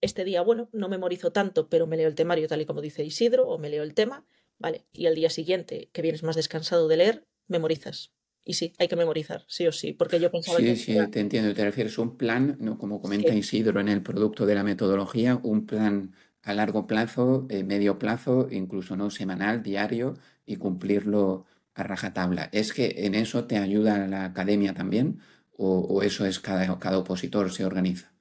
este 0.00 0.24
día, 0.24 0.42
bueno, 0.42 0.68
no 0.72 0.88
memorizo 0.88 1.32
tanto, 1.32 1.68
pero 1.68 1.86
me 1.86 1.96
leo 1.96 2.08
el 2.08 2.14
temario 2.14 2.48
tal 2.48 2.60
y 2.60 2.66
como 2.66 2.80
dice 2.80 3.04
Isidro, 3.04 3.48
o 3.48 3.58
me 3.58 3.70
leo 3.70 3.82
el 3.82 3.94
tema, 3.94 4.26
¿vale? 4.58 4.84
Y 4.92 5.06
al 5.06 5.14
día 5.14 5.30
siguiente, 5.30 5.88
que 5.92 6.02
vienes 6.02 6.22
más 6.22 6.36
descansado 6.36 6.88
de 6.88 6.96
leer, 6.96 7.26
memorizas. 7.46 8.12
Y 8.48 8.54
sí, 8.54 8.72
hay 8.78 8.86
que 8.86 8.94
memorizar, 8.94 9.44
sí 9.48 9.66
o 9.66 9.72
sí, 9.72 9.92
porque 9.92 10.20
yo 10.20 10.30
pensaba 10.30 10.58
sí, 10.58 10.76
Sí, 10.76 10.96
te 11.10 11.18
entiendo, 11.18 11.52
te 11.52 11.64
refieres 11.64 11.98
a 11.98 12.02
un 12.02 12.16
plan, 12.16 12.56
¿no? 12.60 12.78
como 12.78 13.00
comenta 13.02 13.34
Isidro 13.34 13.80
en 13.80 13.88
el 13.88 14.02
producto 14.02 14.46
de 14.46 14.54
la 14.54 14.62
metodología, 14.62 15.40
un 15.42 15.66
plan 15.66 16.14
a 16.44 16.54
largo 16.54 16.86
plazo, 16.86 17.48
eh, 17.50 17.64
medio 17.64 17.98
plazo, 17.98 18.46
incluso 18.52 18.96
no 18.96 19.10
semanal, 19.10 19.64
diario, 19.64 20.14
y 20.46 20.56
cumplirlo 20.56 21.44
a 21.74 21.82
rajatabla. 21.82 22.48
¿Es 22.52 22.72
que 22.72 22.94
en 22.98 23.16
eso 23.16 23.46
te 23.46 23.58
ayuda 23.58 24.06
la 24.06 24.26
academia 24.26 24.74
también? 24.74 25.18
¿O, 25.58 26.02
eso 26.02 26.24
es 26.24 26.38
cada, 26.38 26.78
cada 26.78 26.98
opositor 26.98 27.50
se 27.50 27.64
organiza? 27.64 28.12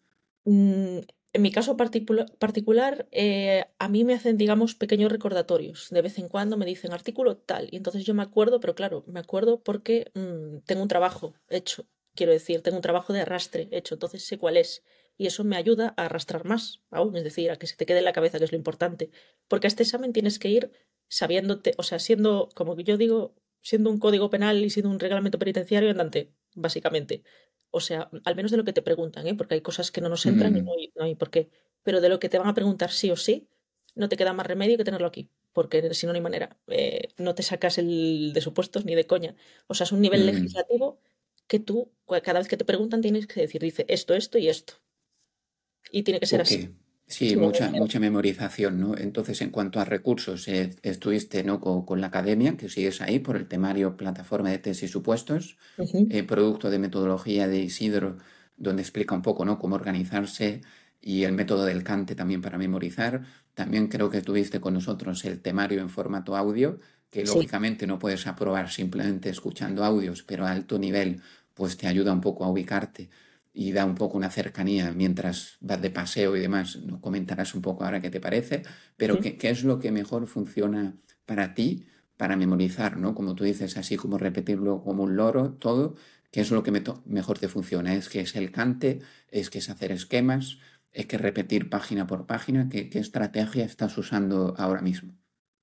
Mm, 0.46 1.00
en 1.36 1.42
mi 1.42 1.52
caso 1.52 1.76
particular, 1.76 3.10
eh, 3.12 3.66
a 3.78 3.90
mí 3.90 4.06
me 4.06 4.14
hacen, 4.14 4.38
digamos, 4.38 4.74
pequeños 4.74 5.12
recordatorios. 5.12 5.90
De 5.90 6.02
vez 6.02 6.18
en 6.18 6.30
cuando 6.30 6.56
me 6.56 6.66
dicen 6.66 6.94
artículo 6.94 7.36
tal. 7.36 7.68
Y 7.72 7.76
entonces 7.76 8.06
yo 8.06 8.14
me 8.14 8.24
acuerdo, 8.24 8.62
pero 8.62 8.74
claro, 8.74 9.04
me 9.06 9.20
acuerdo 9.20 9.62
porque 9.62 10.12
mm, 10.14 10.60
tengo 10.66 10.82
un 10.82 10.88
trabajo 10.88 11.34
hecho. 11.50 11.90
Quiero 12.16 12.32
decir, 12.32 12.62
tengo 12.62 12.78
un 12.78 12.82
trabajo 12.82 13.12
de 13.12 13.20
arrastre 13.20 13.68
hecho. 13.72 13.96
Entonces 13.96 14.26
sé 14.26 14.38
cuál 14.38 14.56
es. 14.56 14.82
Y 15.18 15.28
eso 15.28 15.44
me 15.44 15.58
ayuda 15.58 15.94
a 15.98 16.06
arrastrar 16.06 16.46
más 16.46 16.82
aún. 16.90 17.18
Es 17.18 17.26
decir, 17.26 17.52
a 17.52 17.58
que 17.58 17.68
se 17.68 17.76
te 17.76 17.86
quede 17.86 17.98
en 18.00 18.06
la 18.06 18.14
cabeza, 18.14 18.38
que 18.38 18.46
es 18.46 18.54
lo 18.54 18.58
importante. 18.58 19.12
Porque 19.50 19.68
a 19.68 19.70
este 19.70 19.84
examen 19.84 20.14
tienes 20.14 20.40
que 20.40 20.48
ir 20.48 20.72
sabiéndote, 21.10 21.74
o 21.78 21.84
sea, 21.84 22.00
siendo, 22.00 22.48
como 22.56 22.80
yo 22.80 22.96
digo, 22.96 23.36
siendo 23.62 23.90
un 23.90 24.00
código 24.00 24.30
penal 24.30 24.64
y 24.64 24.70
siendo 24.70 24.90
un 24.90 25.02
reglamento 25.02 25.38
penitenciario 25.38 25.90
andante, 25.90 26.32
básicamente. 26.54 27.24
O 27.76 27.82
sea, 27.82 28.10
al 28.24 28.38
menos 28.38 28.52
de 28.52 28.58
lo 28.58 28.64
que 28.64 28.72
te 28.72 28.82
preguntan, 28.82 29.28
¿eh? 29.28 29.36
porque 29.36 29.56
hay 29.56 29.60
cosas 29.60 29.92
que 29.92 30.00
no 30.00 30.08
nos 30.08 30.26
entran 30.26 30.56
y 30.56 30.62
mm. 30.62 30.66
no 30.96 31.04
hay, 31.04 31.16
por 31.16 31.30
qué. 31.30 31.50
Pero 31.84 32.00
de 32.00 32.08
lo 32.08 32.20
que 32.20 32.30
te 32.30 32.40
van 32.40 32.48
a 32.48 32.54
preguntar 32.54 32.90
sí 32.90 33.12
o 33.12 33.18
sí, 33.18 33.50
no 33.96 34.08
te 34.08 34.16
queda 34.16 34.32
más 34.32 34.48
remedio 34.48 34.78
que 34.78 34.86
tenerlo 34.86 35.08
aquí, 35.08 35.30
porque 35.52 35.94
si 35.94 36.06
no, 36.06 36.14
no 36.14 36.16
hay 36.16 36.22
manera. 36.22 36.58
Eh, 36.68 37.10
no 37.18 37.36
te 37.36 37.44
sacas 37.44 37.78
el 37.78 38.32
de 38.34 38.40
supuestos 38.40 38.86
ni 38.86 38.96
de 38.96 39.06
coña. 39.06 39.36
O 39.68 39.74
sea, 39.74 39.84
es 39.84 39.92
un 39.92 40.00
nivel 40.00 40.24
mm. 40.24 40.26
legislativo 40.26 41.02
que 41.48 41.60
tú, 41.60 41.92
cada 42.24 42.40
vez 42.40 42.48
que 42.48 42.56
te 42.56 42.64
preguntan, 42.64 43.02
tienes 43.02 43.28
que 43.28 43.42
decir, 43.42 43.62
dice 43.62 43.86
esto, 43.90 44.14
esto 44.14 44.38
y 44.38 44.48
esto. 44.48 44.76
Y 45.92 46.04
tiene 46.04 46.22
que 46.22 46.28
ser 46.28 46.40
así. 46.40 46.74
Sí, 47.08 47.36
mucha, 47.36 47.70
mucha 47.70 48.00
memorización, 48.00 48.80
¿no? 48.80 48.98
Entonces, 48.98 49.40
en 49.42 49.52
cuanto 49.52 49.80
a 49.80 49.86
recursos, 49.86 50.48
eh, 50.48 50.76
estuviste 50.82 51.44
¿no? 51.44 51.60
Con, 51.60 52.02
la 52.02 52.08
academia, 52.08 52.58
que 52.58 52.68
sigues 52.68 53.00
ahí, 53.02 53.20
por 53.20 53.36
el 53.36 53.48
temario 53.48 53.96
Plataforma 53.96 54.50
de 54.50 54.58
Tesis 54.58 54.90
y 54.90 54.92
Supuestos, 54.92 55.58
eh, 55.78 56.24
producto 56.24 56.72
de 56.72 56.80
metodología 56.80 57.48
de 57.48 57.60
Isidro, 57.60 58.18
donde 58.58 58.82
explica 58.82 59.14
un 59.14 59.22
poco 59.22 59.46
¿no? 59.46 59.60
cómo 59.60 59.76
organizarse 59.76 60.62
y 61.00 61.24
el 61.24 61.34
método 61.34 61.66
del 61.66 61.84
Cante 61.84 62.16
también 62.16 62.42
para 62.42 62.58
memorizar. 62.58 63.22
También 63.54 63.88
creo 63.88 64.10
que 64.10 64.22
tuviste 64.22 64.60
con 64.60 64.74
nosotros 64.74 65.24
el 65.26 65.42
temario 65.42 65.82
en 65.82 65.90
formato 65.90 66.36
audio, 66.36 66.80
que 67.12 67.24
lógicamente 67.24 67.86
no 67.86 68.00
puedes 68.00 68.26
aprobar 68.26 68.72
simplemente 68.72 69.30
escuchando 69.30 69.86
audios, 69.86 70.24
pero 70.24 70.48
a 70.48 70.52
alto 70.52 70.80
nivel, 70.80 71.22
pues 71.54 71.78
te 71.78 71.86
ayuda 71.88 72.12
un 72.12 72.22
poco 72.22 72.44
a 72.46 72.50
ubicarte 72.50 73.10
y 73.56 73.72
da 73.72 73.86
un 73.86 73.96
poco 73.96 74.18
una 74.18 74.30
cercanía 74.30 74.92
mientras 74.92 75.58
vas 75.62 75.82
de 75.82 75.90
paseo 75.90 76.36
y 76.36 76.42
demás. 76.42 76.76
Nos 76.76 77.00
comentarás 77.00 77.56
un 77.56 77.62
poco 77.62 77.86
ahora 77.86 78.02
qué 78.02 78.10
te 78.10 78.20
parece, 78.20 78.64
pero 78.98 79.20
¿qué, 79.20 79.38
es 79.42 79.64
lo 79.64 79.80
que 79.80 79.92
mejor 79.92 80.28
funciona 80.28 80.98
para 81.26 81.54
ti 81.54 81.88
para 82.18 82.36
memorizar, 82.36 82.98
¿no? 82.98 83.16
Como 83.16 83.34
tú 83.34 83.46
dices, 83.46 83.78
así 83.78 83.96
como 83.96 84.18
repetirlo 84.18 84.84
como 84.84 85.04
un 85.04 85.16
loro, 85.16 85.54
todo, 85.54 85.96
¿qué 86.32 86.42
es 86.42 86.52
lo 86.52 86.64
que 86.64 86.72
mejor 87.06 87.40
te 87.40 87.48
funciona? 87.48 87.96
¿Es 87.96 88.10
que 88.10 88.22
es 88.22 88.36
el 88.36 88.52
cante? 88.52 89.00
¿Es 89.30 89.50
que 89.50 89.60
es 89.60 89.70
hacer 89.70 89.92
esquemas? 89.92 90.58
¿Es 90.92 91.06
que 91.08 91.18
repetir 91.18 91.70
página 91.70 92.08
por 92.08 92.26
página? 92.26 92.70
¿Qué, 92.70 92.90
estrategia 92.94 93.66
estás 93.66 93.98
usando 93.98 94.54
ahora 94.58 94.82
mismo? 94.82 95.14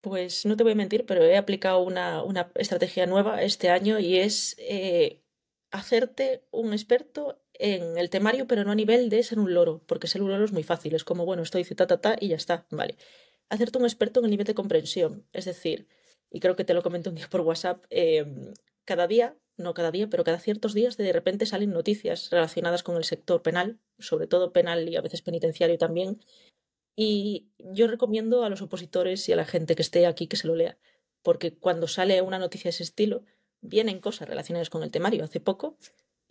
Pues 0.00 0.46
no 0.46 0.56
te 0.56 0.62
voy 0.62 0.72
a 0.72 0.76
mentir, 0.76 1.04
pero 1.06 1.22
he 1.22 1.36
aplicado 1.36 1.80
una, 1.82 2.22
estrategia 2.54 3.06
nueva 3.06 3.42
este 3.42 3.70
año 3.70 3.98
y 3.98 4.16
es 4.16 4.56
eh, 4.58 5.22
hacerte 5.70 6.44
un 6.50 6.72
experto 6.72 7.42
en 7.62 7.96
el 7.96 8.10
temario, 8.10 8.48
pero 8.48 8.64
no 8.64 8.72
a 8.72 8.74
nivel 8.74 9.08
de 9.08 9.22
ser 9.22 9.38
un 9.38 9.54
loro, 9.54 9.82
porque 9.86 10.08
ser 10.08 10.20
un 10.20 10.30
loro 10.30 10.44
es 10.44 10.52
muy 10.52 10.64
fácil, 10.64 10.96
es 10.96 11.04
como, 11.04 11.24
bueno, 11.24 11.44
esto 11.44 11.58
dice 11.58 11.76
ta, 11.76 11.86
ta, 11.86 12.00
ta 12.00 12.16
y 12.18 12.28
ya 12.28 12.36
está, 12.36 12.66
vale. 12.70 12.96
Hacerte 13.48 13.78
un 13.78 13.84
experto 13.84 14.18
en 14.18 14.24
el 14.24 14.30
nivel 14.32 14.46
de 14.46 14.54
comprensión, 14.54 15.28
es 15.32 15.44
decir, 15.44 15.86
y 16.28 16.40
creo 16.40 16.56
que 16.56 16.64
te 16.64 16.74
lo 16.74 16.82
comenté 16.82 17.08
un 17.08 17.14
día 17.14 17.28
por 17.30 17.42
WhatsApp, 17.42 17.84
em, 17.90 18.52
cada 18.84 19.06
día, 19.06 19.36
no 19.56 19.74
cada 19.74 19.92
día, 19.92 20.08
pero 20.10 20.24
cada 20.24 20.40
ciertos 20.40 20.74
días 20.74 20.96
de 20.96 21.12
repente 21.12 21.46
salen 21.46 21.70
noticias 21.70 22.30
relacionadas 22.30 22.82
con 22.82 22.96
el 22.96 23.04
sector 23.04 23.42
penal, 23.42 23.78
sobre 24.00 24.26
todo 24.26 24.52
penal 24.52 24.88
y 24.88 24.96
a 24.96 25.00
veces 25.00 25.22
penitenciario 25.22 25.78
también, 25.78 26.20
y 26.96 27.46
yo 27.58 27.86
recomiendo 27.86 28.42
a 28.42 28.50
los 28.50 28.60
opositores 28.60 29.28
y 29.28 29.32
a 29.32 29.36
la 29.36 29.44
gente 29.44 29.76
que 29.76 29.82
esté 29.82 30.06
aquí 30.06 30.26
que 30.26 30.36
se 30.36 30.48
lo 30.48 30.56
lea, 30.56 30.78
porque 31.22 31.54
cuando 31.54 31.86
sale 31.86 32.20
una 32.22 32.40
noticia 32.40 32.64
de 32.64 32.70
ese 32.70 32.82
estilo, 32.82 33.22
vienen 33.60 34.00
cosas 34.00 34.28
relacionadas 34.28 34.68
con 34.68 34.82
el 34.82 34.90
temario. 34.90 35.22
Hace 35.22 35.38
poco 35.38 35.78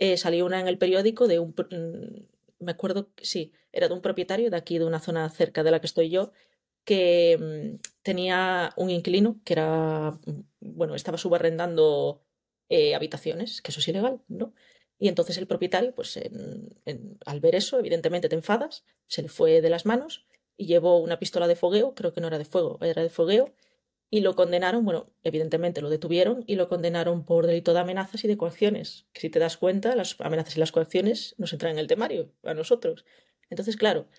eh, 0.01 0.17
salió 0.17 0.47
una 0.47 0.59
en 0.59 0.67
el 0.67 0.79
periódico 0.79 1.27
de 1.27 1.37
un, 1.37 1.49
mm, 1.49 2.63
me 2.65 2.71
acuerdo, 2.71 3.11
sí, 3.21 3.53
era 3.71 3.87
de 3.87 3.93
un 3.93 4.01
propietario 4.01 4.49
de 4.49 4.57
aquí, 4.57 4.79
de 4.79 4.85
una 4.85 4.99
zona 4.99 5.29
cerca 5.29 5.63
de 5.63 5.69
la 5.69 5.79
que 5.79 5.85
estoy 5.85 6.09
yo, 6.09 6.31
que 6.85 7.37
mm, 7.39 7.79
tenía 8.01 8.73
un 8.77 8.89
inquilino 8.89 9.39
que 9.45 9.53
era, 9.53 10.19
mm, 10.25 10.41
bueno, 10.59 10.95
estaba 10.95 11.19
subarrendando 11.19 12.23
eh, 12.69 12.95
habitaciones, 12.95 13.61
que 13.61 13.69
eso 13.71 13.79
es 13.79 13.87
ilegal, 13.89 14.21
¿no? 14.27 14.55
Y 14.97 15.07
entonces 15.07 15.37
el 15.37 15.47
propietario, 15.47 15.93
pues 15.93 16.19
al 17.25 17.39
ver 17.39 17.55
eso, 17.55 17.79
evidentemente 17.79 18.29
te 18.29 18.35
enfadas, 18.35 18.85
se 19.07 19.21
le 19.21 19.29
fue 19.29 19.61
de 19.61 19.69
las 19.69 19.85
manos 19.85 20.25
y 20.57 20.65
llevó 20.67 20.99
una 20.99 21.19
pistola 21.19 21.47
de 21.47 21.55
fogueo, 21.55 21.93
creo 21.95 22.13
que 22.13 22.21
no 22.21 22.27
era 22.27 22.37
de 22.39 22.45
fuego, 22.45 22.79
era 22.81 23.03
de 23.03 23.09
fogueo, 23.09 23.53
y 24.13 24.19
lo 24.19 24.35
condenaron, 24.35 24.83
bueno, 24.83 25.09
evidentemente 25.23 25.81
lo 25.81 25.89
detuvieron 25.89 26.43
y 26.45 26.55
lo 26.55 26.67
condenaron 26.67 27.23
por 27.23 27.47
delito 27.47 27.73
de 27.73 27.79
amenazas 27.79 28.25
y 28.25 28.27
de 28.27 28.35
coacciones, 28.35 29.07
que 29.13 29.21
si 29.21 29.29
te 29.29 29.39
das 29.39 29.55
cuenta, 29.55 29.95
las 29.95 30.19
amenazas 30.19 30.57
y 30.57 30.59
las 30.59 30.73
coacciones 30.73 31.33
nos 31.37 31.53
entran 31.53 31.71
en 31.71 31.79
el 31.79 31.87
temario, 31.87 32.29
a 32.43 32.53
nosotros. 32.53 33.05
Entonces, 33.49 33.77
claro, 33.77 34.09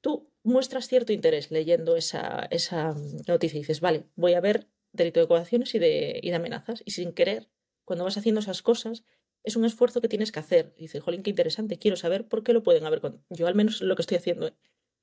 tú 0.00 0.30
muestras 0.44 0.86
cierto 0.86 1.12
interés 1.12 1.50
leyendo 1.50 1.96
esa, 1.96 2.46
esa 2.52 2.94
noticia 3.26 3.58
y 3.58 3.62
dices, 3.62 3.80
vale, 3.80 4.04
voy 4.14 4.34
a 4.34 4.40
ver 4.40 4.68
delito 4.92 5.18
de 5.18 5.26
coacciones 5.26 5.74
y 5.74 5.80
de, 5.80 6.20
y 6.22 6.30
de 6.30 6.36
amenazas, 6.36 6.82
y 6.84 6.92
sin 6.92 7.12
querer, 7.12 7.48
cuando 7.84 8.04
vas 8.04 8.16
haciendo 8.16 8.40
esas 8.40 8.62
cosas, 8.62 9.02
es 9.42 9.56
un 9.56 9.64
esfuerzo 9.64 10.00
que 10.00 10.08
tienes 10.08 10.30
que 10.30 10.38
hacer. 10.38 10.74
Y 10.76 10.82
dices, 10.82 11.02
jolín, 11.02 11.24
qué 11.24 11.30
interesante, 11.30 11.76
quiero 11.76 11.96
saber 11.96 12.28
por 12.28 12.44
qué 12.44 12.52
lo 12.52 12.62
pueden 12.62 12.84
haber. 12.84 13.00
Yo 13.30 13.48
al 13.48 13.56
menos 13.56 13.82
lo 13.82 13.96
que 13.96 14.02
estoy 14.02 14.18
haciendo, 14.18 14.46
¿eh? 14.46 14.54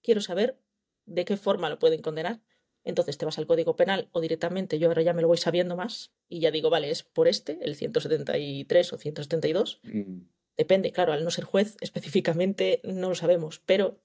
quiero 0.02 0.22
saber 0.22 0.58
de 1.06 1.26
qué 1.26 1.36
forma 1.36 1.70
lo 1.70 1.80
pueden 1.80 2.02
condenar 2.02 2.40
entonces 2.88 3.18
te 3.18 3.26
vas 3.26 3.38
al 3.38 3.48
Código 3.48 3.76
Penal 3.76 4.08
o 4.14 4.22
directamente, 4.22 4.80
yo 4.80 4.88
ahora 4.88 5.02
ya 5.02 5.14
me 5.14 5.22
lo 5.22 5.28
voy 5.28 5.38
sabiendo 5.38 5.76
más 5.76 6.14
y 6.30 6.40
ya 6.40 6.52
digo, 6.52 6.70
vale, 6.70 6.90
es 6.90 7.04
por 7.04 7.28
este, 7.28 7.60
el 7.62 7.76
173 7.76 8.94
o 8.94 8.98
172. 8.98 9.82
Mm. 9.84 10.22
Depende, 10.56 10.92
claro, 10.92 11.14
al 11.14 11.24
no 11.24 11.30
ser 11.30 11.44
juez 11.44 11.76
específicamente 11.82 12.82
no 12.84 13.10
lo 13.10 13.16
sabemos, 13.16 13.62
pero 13.66 14.00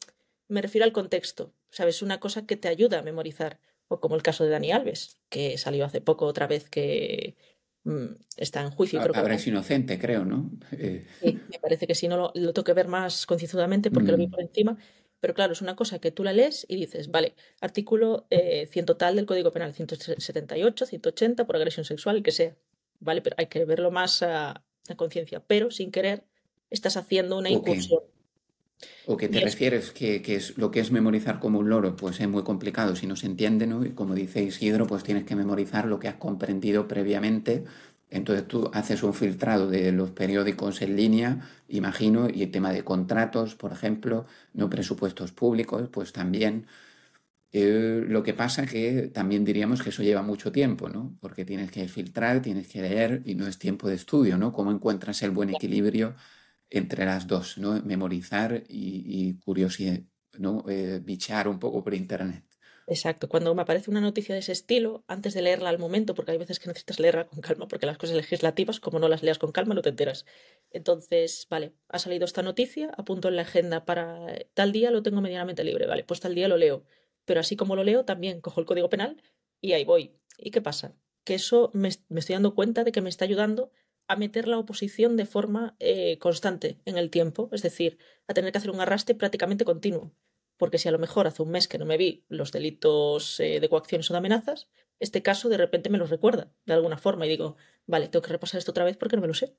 me 0.49 0.61
refiero 0.61 0.85
al 0.85 0.93
contexto, 0.93 1.55
¿sabes? 1.71 2.03
Una 2.03 2.19
cosa 2.21 2.45
que 2.45 2.57
te 2.57 2.69
ayuda 2.69 2.99
a 2.99 3.03
memorizar, 3.03 3.61
o 3.89 4.01
como 4.01 4.17
el 4.17 4.23
caso 4.23 4.45
de 4.45 4.51
Dani 4.51 4.73
Alves, 4.73 5.19
que 5.29 5.57
salió 5.59 5.85
hace 5.85 6.01
poco 6.01 6.27
otra 6.27 6.49
vez 6.49 6.69
que 6.69 7.37
mm, 7.85 8.07
está 8.37 8.63
en 8.63 8.71
juicio. 8.71 9.01
Ahora 9.01 9.35
es 9.37 9.47
inocente, 9.47 9.99
creo, 9.99 10.25
¿no? 10.25 10.51
Eh. 10.73 11.07
Sí, 11.21 11.41
me 11.51 11.59
parece 11.61 11.87
que 11.87 11.95
sí, 11.95 12.09
no 12.09 12.17
lo, 12.17 12.33
lo 12.35 12.53
tengo 12.53 12.65
que 12.65 12.73
ver 12.73 12.89
más 12.89 13.27
concienzudamente 13.27 13.91
porque 13.91 14.11
lo 14.11 14.19
vi 14.19 14.27
mm. 14.27 14.31
por 14.31 14.41
encima, 14.41 14.77
pero 15.23 15.35
claro, 15.35 15.53
es 15.53 15.63
una 15.63 15.77
cosa 15.77 16.01
que 16.01 16.11
tú 16.11 16.25
la 16.25 16.33
lees 16.33 16.67
y 16.69 16.75
dices, 16.75 17.13
vale, 17.13 17.37
artículo 17.61 18.27
eh, 18.29 18.69
tal 18.99 19.15
del 19.15 19.25
Código 19.25 19.53
Penal, 19.53 19.73
178, 19.73 20.85
180, 20.85 21.47
por 21.47 21.55
agresión 21.55 21.85
sexual, 21.85 22.17
el 22.17 22.23
que 22.25 22.33
sea. 22.33 22.57
Vale, 22.99 23.23
pero 23.23 23.37
hay 23.39 23.47
que 23.47 23.65
verlo 23.65 23.93
más 23.93 24.25
a, 24.25 24.65
conciencia. 24.97 25.41
Pero 25.47 25.71
sin 25.71 25.93
querer, 25.93 26.25
estás 26.71 26.97
haciendo 26.97 27.39
una 27.39 27.51
incursión. 27.51 28.01
¿O 29.07 29.17
que 29.17 29.29
te 29.29 29.39
refieres 29.39 29.93
que, 29.93 30.21
es 30.27 30.59
lo 30.59 30.73
que 30.73 30.81
es 30.81 30.91
memorizar 30.91 31.39
como 31.39 31.61
un 31.61 31.71
loro? 31.71 31.95
Pues 31.95 32.19
es 32.19 32.27
muy 32.27 32.43
complicado 32.43 32.97
si 32.97 33.07
no 33.07 33.15
se 33.15 33.27
entiende, 33.27 33.69
¿no? 33.69 33.87
Y 33.87 33.91
como 33.91 34.17
dice 34.17 34.43
Isidro, 34.43 34.89
pues 34.89 35.05
tienes 35.05 35.23
que 35.23 35.37
memorizar 35.37 35.87
lo 35.87 36.01
que 36.01 36.09
has 36.09 36.17
comprendido 36.17 36.89
previamente 36.89 37.63
entonces 38.13 38.47
tú 38.47 38.71
haces 38.75 39.03
un 39.03 39.15
filtrado 39.15 39.69
de 39.69 39.91
los 39.91 40.11
periódicos 40.11 40.83
en 40.83 40.97
línea, 40.97 41.49
imagino, 41.69 42.29
y 42.29 42.43
el 42.43 42.51
tema 42.51 42.71
de 42.71 42.85
contratos, 42.85 43.55
por 43.55 43.73
ejemplo, 43.73 44.27
no 44.53 44.69
presupuestos 44.69 45.33
públicos, 45.33 45.89
pues 45.91 46.13
también. 46.13 46.67
Eh, 47.53 48.05
lo 48.09 48.23
que 48.23 48.35
pasa 48.35 48.67
que 48.67 49.09
también 49.09 49.45
diríamos 49.45 49.83
que 49.83 49.91
eso 49.91 50.03
lleva 50.03 50.23
mucho 50.23 50.53
tiempo, 50.53 50.89
¿no? 50.89 51.17
Porque 51.21 51.45
tienes 51.45 51.71
que 51.71 51.89
filtrar, 51.89 52.43
tienes 52.43 52.69
que 52.69 52.83
leer 52.83 53.23
y 53.27 53.35
no 53.35 53.47
es 53.47 53.59
tiempo 53.59 53.89
de 53.89 53.95
estudio, 53.97 54.39
¿no? 54.39 54.53
¿Cómo 54.53 54.73
encuentras 54.73 55.23
el 55.23 55.31
buen 55.33 55.51
equilibrio 55.51 56.15
entre 56.71 57.07
las 57.07 57.27
dos, 57.27 57.59
¿no? 57.59 57.81
Memorizar 57.83 58.65
y, 58.69 59.35
curiosidad, 59.45 60.01
¿no? 60.39 60.65
Eh, 60.69 61.01
bichar 61.05 61.49
un 61.49 61.59
poco 61.59 61.83
por 61.85 61.95
internet. 61.95 62.52
Exacto, 62.87 63.29
cuando 63.29 63.55
me 63.55 63.63
aparece 63.63 63.91
una 63.91 64.01
noticia 64.01 64.35
de 64.35 64.41
ese 64.41 64.53
estilo, 64.53 65.05
antes 65.07 65.35
de 65.35 65.43
leerla 65.43 65.69
al 65.69 65.79
momento, 65.79 66.15
porque 66.15 66.33
hay 66.33 66.39
veces 66.39 66.59
que 66.59 66.67
necesitas 66.69 66.99
leerla 66.99 67.27
con 67.29 67.41
calma, 67.41 67.69
porque 67.69 67.87
las 67.87 67.97
cosas 67.97 68.17
legislativas, 68.17 68.81
como 68.81 68.99
no 68.99 69.09
las 69.09 69.23
leas 69.23 69.39
con 69.39 69.53
calma, 69.53 69.75
no 69.75 69.83
te 69.83 69.91
enteras. 69.91 70.27
Entonces, 70.71 71.47
vale, 71.49 71.75
ha 71.89 71.99
salido 72.01 72.25
esta 72.25 72.43
noticia, 72.43 72.91
apunto 72.97 73.29
en 73.29 73.37
la 73.37 73.43
agenda 73.43 73.85
para 73.85 74.27
tal 74.55 74.73
día, 74.73 74.91
lo 74.91 75.03
tengo 75.03 75.21
medianamente 75.21 75.63
libre, 75.63 75.87
vale, 75.87 76.03
pues 76.05 76.21
tal 76.21 76.35
día 76.35 76.49
lo 76.49 76.57
leo. 76.57 76.85
Pero 77.25 77.41
así 77.41 77.57
como 77.57 77.77
lo 77.77 77.85
leo, 77.85 78.05
también 78.05 78.41
cojo 78.41 78.61
el 78.61 78.67
código 78.67 78.89
penal 78.89 79.23
y 79.61 79.75
ahí 79.75 79.85
voy. 79.85 80.17
¿Y 80.39 80.51
qué 80.51 80.61
pasa? 80.61 80.97
Que 81.25 81.35
eso 81.35 81.71
me, 81.75 81.89
estoy 81.89 82.35
dando 82.35 82.55
cuenta 82.55 82.83
de 82.83 82.91
que 82.91 83.01
me 83.01 83.11
está 83.11 83.25
ayudando 83.25 83.71
a 84.09 84.17
meter 84.17 84.49
la 84.49 84.59
oposición 84.59 85.17
de 85.17 85.27
forma 85.27 85.77
eh, 85.79 86.19
constante 86.19 86.81
en 86.85 86.99
el 86.99 87.11
tiempo, 87.11 87.49
es 87.53 87.63
decir, 87.63 87.99
a 88.27 88.35
tener 88.35 88.51
que 88.51 88.59
hacer 88.59 88.73
un 88.73 88.81
arrastre 88.81 89.15
prácticamente 89.15 89.65
continuo 89.65 90.13
porque 90.63 90.79
si 90.79 90.89
a 90.89 90.93
lo 90.93 91.01
mejor 91.01 91.27
hace 91.27 91.43
un 91.43 91.51
mes 91.51 91.67
que 91.67 91.77
no 91.77 91.85
me 91.85 91.97
vi 91.97 92.25
los 92.29 92.53
delitos 92.53 93.41
eh, 93.41 93.59
de 93.59 93.69
coacciones 93.69 94.09
o 94.09 94.15
de 94.15 94.19
amenazas, 94.19 94.69
este 95.01 95.21
caso 95.21 95.49
de 95.49 95.57
repente 95.57 95.91
me 95.91 95.99
los 95.99 96.09
recuerda 96.09 96.53
de 96.67 96.73
alguna 96.73 96.99
forma 96.99 97.27
y 97.27 97.31
digo, 97.31 97.57
vale, 97.85 98.07
tengo 98.07 98.23
que 98.23 98.31
repasar 98.31 98.61
esto 98.61 98.71
otra 98.71 98.85
vez 98.85 98.97
porque 98.97 99.17
no 99.17 99.23
me 99.23 99.27
lo 99.27 99.35
sé. 99.35 99.57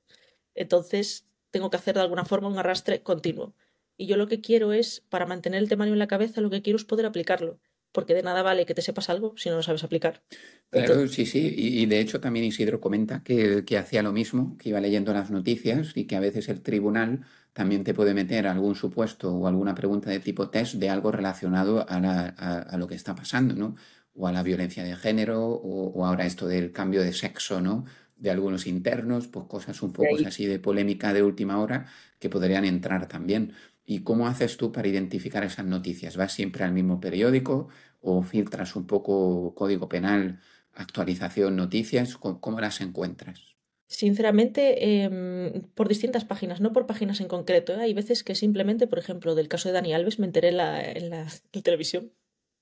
Entonces, 0.54 1.28
tengo 1.50 1.68
que 1.68 1.76
hacer 1.76 1.94
de 1.94 2.00
alguna 2.00 2.24
forma 2.24 2.48
un 2.48 2.56
arrastre 2.56 3.02
continuo. 3.02 3.54
Y 3.98 4.06
yo 4.06 4.16
lo 4.16 4.28
que 4.28 4.40
quiero 4.40 4.72
es, 4.72 5.02
para 5.10 5.26
mantener 5.26 5.60
el 5.60 5.68
temario 5.68 5.92
en 5.92 5.98
la 5.98 6.06
cabeza, 6.06 6.40
lo 6.40 6.48
que 6.48 6.62
quiero 6.62 6.78
es 6.78 6.86
poder 6.86 7.04
aplicarlo 7.04 7.60
porque 7.94 8.12
de 8.12 8.24
nada 8.24 8.42
vale 8.42 8.66
que 8.66 8.74
te 8.74 8.82
sepas 8.82 9.08
algo 9.08 9.34
si 9.36 9.48
no 9.48 9.56
lo 9.56 9.62
sabes 9.62 9.84
aplicar. 9.84 10.20
Claro, 10.68 11.06
sí, 11.06 11.24
sí. 11.24 11.54
Y, 11.56 11.86
de 11.86 12.00
hecho 12.00 12.20
también 12.20 12.44
Isidro 12.44 12.80
comenta 12.80 13.22
que, 13.22 13.64
que, 13.64 13.78
hacía 13.78 14.02
lo 14.02 14.12
mismo, 14.12 14.58
que 14.58 14.70
iba 14.70 14.80
leyendo 14.80 15.14
las 15.14 15.30
noticias 15.30 15.92
y 15.94 16.04
que 16.04 16.16
a 16.16 16.20
veces 16.20 16.48
el 16.48 16.60
tribunal 16.60 17.24
también 17.52 17.84
te 17.84 17.94
puede 17.94 18.12
meter 18.12 18.48
algún 18.48 18.74
supuesto 18.74 19.32
o 19.32 19.46
alguna 19.46 19.76
pregunta 19.76 20.10
de 20.10 20.18
tipo 20.18 20.50
test 20.50 20.74
de 20.74 20.90
algo 20.90 21.12
relacionado 21.12 21.86
a, 21.88 22.76
lo 22.76 22.88
que 22.88 22.96
está 22.96 23.14
pasando, 23.14 23.54
¿no? 23.54 23.76
O 24.12 24.26
a 24.26 24.32
la 24.32 24.42
violencia 24.42 24.82
de 24.82 24.96
género 24.96 25.46
o, 25.46 26.04
ahora 26.04 26.26
esto 26.26 26.48
del 26.48 26.72
cambio 26.72 27.00
de 27.00 27.12
sexo, 27.12 27.60
¿no? 27.60 27.84
de 28.16 28.30
algunos 28.30 28.66
internos, 28.66 29.26
pues 29.26 29.44
cosas 29.46 29.82
un 29.82 29.92
poco 29.92 30.08
así 30.24 30.46
de 30.46 30.58
polémica 30.58 31.12
de 31.12 31.22
última 31.22 31.58
hora 31.58 31.86
que 32.18 32.30
podrían 32.30 32.64
entrar 32.64 33.06
también. 33.06 33.52
¿Y 33.86 34.00
cómo 34.00 34.26
haces 34.26 34.56
tú 34.56 34.72
para 34.72 34.88
identificar 34.88 35.44
esas 35.44 35.66
noticias? 35.66 36.16
¿Vas 36.16 36.32
siempre 36.32 36.64
al 36.64 36.72
mismo 36.72 37.00
periódico 37.00 37.68
o 38.00 38.22
filtras 38.22 38.76
un 38.76 38.86
poco 38.86 39.54
código 39.54 39.88
penal, 39.88 40.40
actualización, 40.72 41.56
noticias? 41.56 42.16
¿Cómo, 42.16 42.60
las 42.60 42.80
encuentras? 42.80 43.56
Sinceramente, 43.86 45.04
em, 45.04 45.62
por 45.74 45.88
distintas 45.88 46.24
páginas, 46.24 46.62
no 46.62 46.72
por 46.72 46.86
páginas 46.86 47.20
en 47.20 47.28
concreto. 47.28 47.74
¿eh? 47.74 47.82
Hay 47.82 47.92
veces 47.92 48.24
que 48.24 48.34
simplemente, 48.34 48.86
por 48.86 48.98
ejemplo, 48.98 49.34
del 49.34 49.48
caso 49.48 49.68
de 49.68 49.74
Dani 49.74 49.92
Alves, 49.92 50.18
me 50.18 50.26
enteré 50.26 50.48
en 50.48 50.56
la, 50.56 51.26
televisión, 51.62 52.10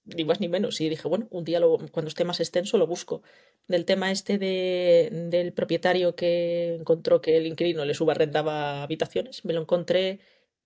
ni 0.05 0.25
más 0.25 0.41
ni 0.41 0.49
menos, 0.49 0.81
y 0.81 0.89
dije, 0.89 1.07
bueno, 1.07 1.29
un 1.31 1.45
día 1.45 1.61
cuando 1.93 2.09
esté 2.09 2.25
más 2.25 2.41
extenso 2.41 2.79
lo 2.79 2.89
busco. 2.89 3.23
Del 3.68 3.85
tema 3.85 4.11
este 4.11 4.39
de, 4.39 5.09
del 5.31 5.53
propietario 5.53 6.16
que 6.16 6.75
encontró 6.81 7.20
que 7.20 7.37
el 7.37 7.47
inquilino 7.47 7.85
le 7.85 7.95
subarrendaba 7.95 8.83
habitaciones, 8.83 9.45
me 9.45 9.53
lo 9.53 9.61
encontré 9.62 10.18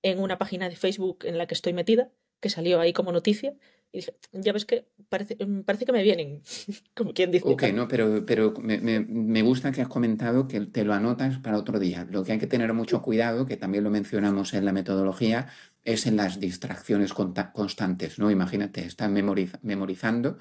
en 0.03 0.21
una 0.21 0.39
página 0.39 0.69
de 0.69 0.77
Facebook 0.77 1.25
en 1.25 1.39
la 1.39 1.47
que 1.47 1.55
estoy 1.55 1.73
metida, 1.73 2.11
que 2.41 2.51
salió 2.51 2.81
ahí 2.81 2.93
como 2.93 3.13
noticia, 3.13 3.55
y 3.93 3.99
dije, 3.99 4.15
ya 4.33 4.53
ves 4.53 4.65
que 4.65 4.89
parece, 5.09 5.37
mm, 5.45 5.61
parece 5.63 5.87
que 5.87 5.93
me 5.93 6.03
vienen, 6.03 6.43
como 6.95 7.15
quien 7.15 7.31
dice. 7.31 7.49
Ok, 7.49 7.65
no, 7.73 7.89
pero, 7.89 8.27
pero 8.27 8.53
me, 8.61 8.79
me, 8.79 9.43
gusta 9.43 9.73
que 9.73 9.81
has 9.81 9.89
comentado 9.89 10.49
que 10.49 10.61
te 10.61 10.85
lo 10.85 10.93
anotas 10.93 11.39
para 11.39 11.57
otro 11.57 11.79
día. 11.79 12.07
Lo 12.11 12.25
que 12.25 12.33
hay 12.33 12.39
que 12.39 12.47
tener 12.47 12.73
mucho 12.75 13.01
cuidado, 13.01 13.47
que 13.47 13.57
también 13.57 13.85
lo 13.85 13.91
mencionamos 13.91 14.55
en 14.55 14.65
la 14.65 14.73
metodología, 14.73 15.49
es 15.85 16.07
en 16.07 16.17
las 16.17 16.41
distracciones 16.41 17.15
constantes, 17.15 18.19
¿no? 18.19 18.31
Imagínate, 18.31 18.85
estás 18.85 19.11
memorizando, 19.11 20.37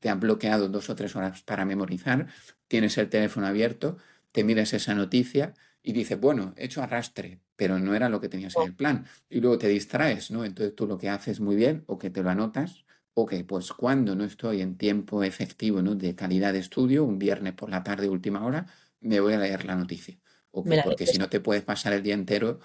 te 0.00 0.08
han 0.08 0.20
bloqueado 0.20 0.68
dos 0.68 0.90
o 0.90 0.96
tres 0.96 1.14
horas 1.14 1.42
para 1.42 1.64
memorizar, 1.64 2.26
tienes 2.66 2.98
el 2.98 3.08
teléfono 3.08 3.46
abierto, 3.46 3.98
te 4.32 4.44
miras 4.44 4.72
esa 4.72 4.94
noticia 4.94 5.54
y 5.82 5.92
dices, 5.92 6.20
bueno, 6.20 6.52
he 6.56 6.66
hecho 6.66 6.82
arrastre, 6.82 7.40
pero 7.56 7.78
no 7.78 7.94
era 7.94 8.08
lo 8.08 8.20
que 8.20 8.28
tenías 8.28 8.54
en 8.56 8.62
el 8.62 8.74
plan. 8.74 9.06
Y 9.28 9.40
luego 9.40 9.58
te 9.58 9.68
distraes, 9.68 10.30
¿no? 10.30 10.44
Entonces 10.44 10.74
tú 10.74 10.86
lo 10.86 10.98
que 10.98 11.08
haces 11.08 11.40
muy 11.40 11.56
bien, 11.56 11.84
o 11.86 11.98
que 11.98 12.10
te 12.10 12.22
lo 12.22 12.30
anotas, 12.30 12.84
o 13.14 13.26
que 13.26 13.44
pues 13.44 13.72
cuando 13.72 14.14
no 14.14 14.24
estoy 14.24 14.60
en 14.60 14.76
tiempo 14.76 15.22
efectivo, 15.22 15.82
¿no? 15.82 15.94
De 15.94 16.14
calidad 16.14 16.52
de 16.52 16.58
estudio, 16.58 17.04
un 17.04 17.18
viernes 17.18 17.54
por 17.54 17.70
la 17.70 17.82
tarde, 17.82 18.08
última 18.08 18.44
hora, 18.44 18.66
me 19.00 19.20
voy 19.20 19.34
a 19.34 19.38
leer 19.38 19.64
la 19.64 19.76
noticia. 19.76 20.18
porque 20.50 21.06
si 21.06 21.18
no 21.18 21.28
te 21.28 21.40
puedes 21.40 21.62
pasar 21.62 21.92
el 21.92 22.02
día 22.02 22.14
entero 22.14 22.60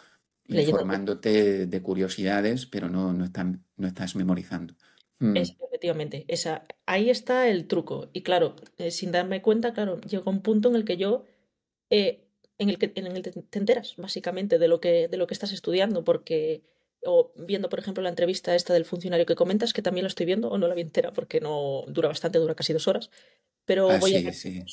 informándote 0.47 1.67
de 1.67 1.81
curiosidades, 1.81 2.65
pero 2.65 2.89
no, 2.89 3.13
no, 3.13 3.25
no 3.77 3.87
estás 3.87 4.15
memorizando. 4.15 4.75
Mm. 5.19 5.37
efectivamente, 5.37 6.25
esa, 6.27 6.65
ahí 6.85 7.09
está 7.09 7.47
el 7.47 7.67
truco. 7.67 8.09
Y 8.13 8.21
claro, 8.21 8.55
eh, 8.77 8.91
sin 8.91 9.11
darme 9.11 9.41
cuenta, 9.41 9.73
claro, 9.73 9.99
llega 10.01 10.29
un 10.29 10.41
punto 10.41 10.69
en 10.69 10.75
el 10.75 10.85
que 10.85 10.97
yo 10.97 11.23
eh, 11.89 12.24
en 12.57 12.69
el 12.69 12.77
que, 12.77 12.91
en 12.95 13.07
el 13.07 13.21
te 13.21 13.59
enteras 13.59 13.95
básicamente 13.97 14.59
de 14.59 14.67
lo 14.67 14.79
que, 14.79 15.07
de 15.07 15.17
lo 15.17 15.27
que 15.27 15.33
estás 15.33 15.51
estudiando, 15.51 16.03
porque 16.03 16.63
o 17.05 17.31
viendo, 17.35 17.69
por 17.69 17.79
ejemplo, 17.79 18.03
la 18.03 18.09
entrevista 18.09 18.55
esta 18.55 18.73
del 18.73 18.85
funcionario 18.85 19.25
que 19.25 19.35
comentas, 19.35 19.73
que 19.73 19.81
también 19.81 20.03
lo 20.03 20.07
estoy 20.07 20.25
viendo, 20.25 20.49
o 20.49 20.57
no 20.57 20.67
la 20.67 20.75
vi 20.75 20.81
entera 20.81 21.13
porque 21.13 21.39
no 21.39 21.83
dura 21.87 22.07
bastante, 22.07 22.39
dura 22.39 22.55
casi 22.55 22.73
dos 22.73 22.87
horas, 22.87 23.09
pero 23.65 23.89
ah, 23.89 23.99
voy 23.99 24.15
a... 24.15 24.33
Sí. 24.33 24.63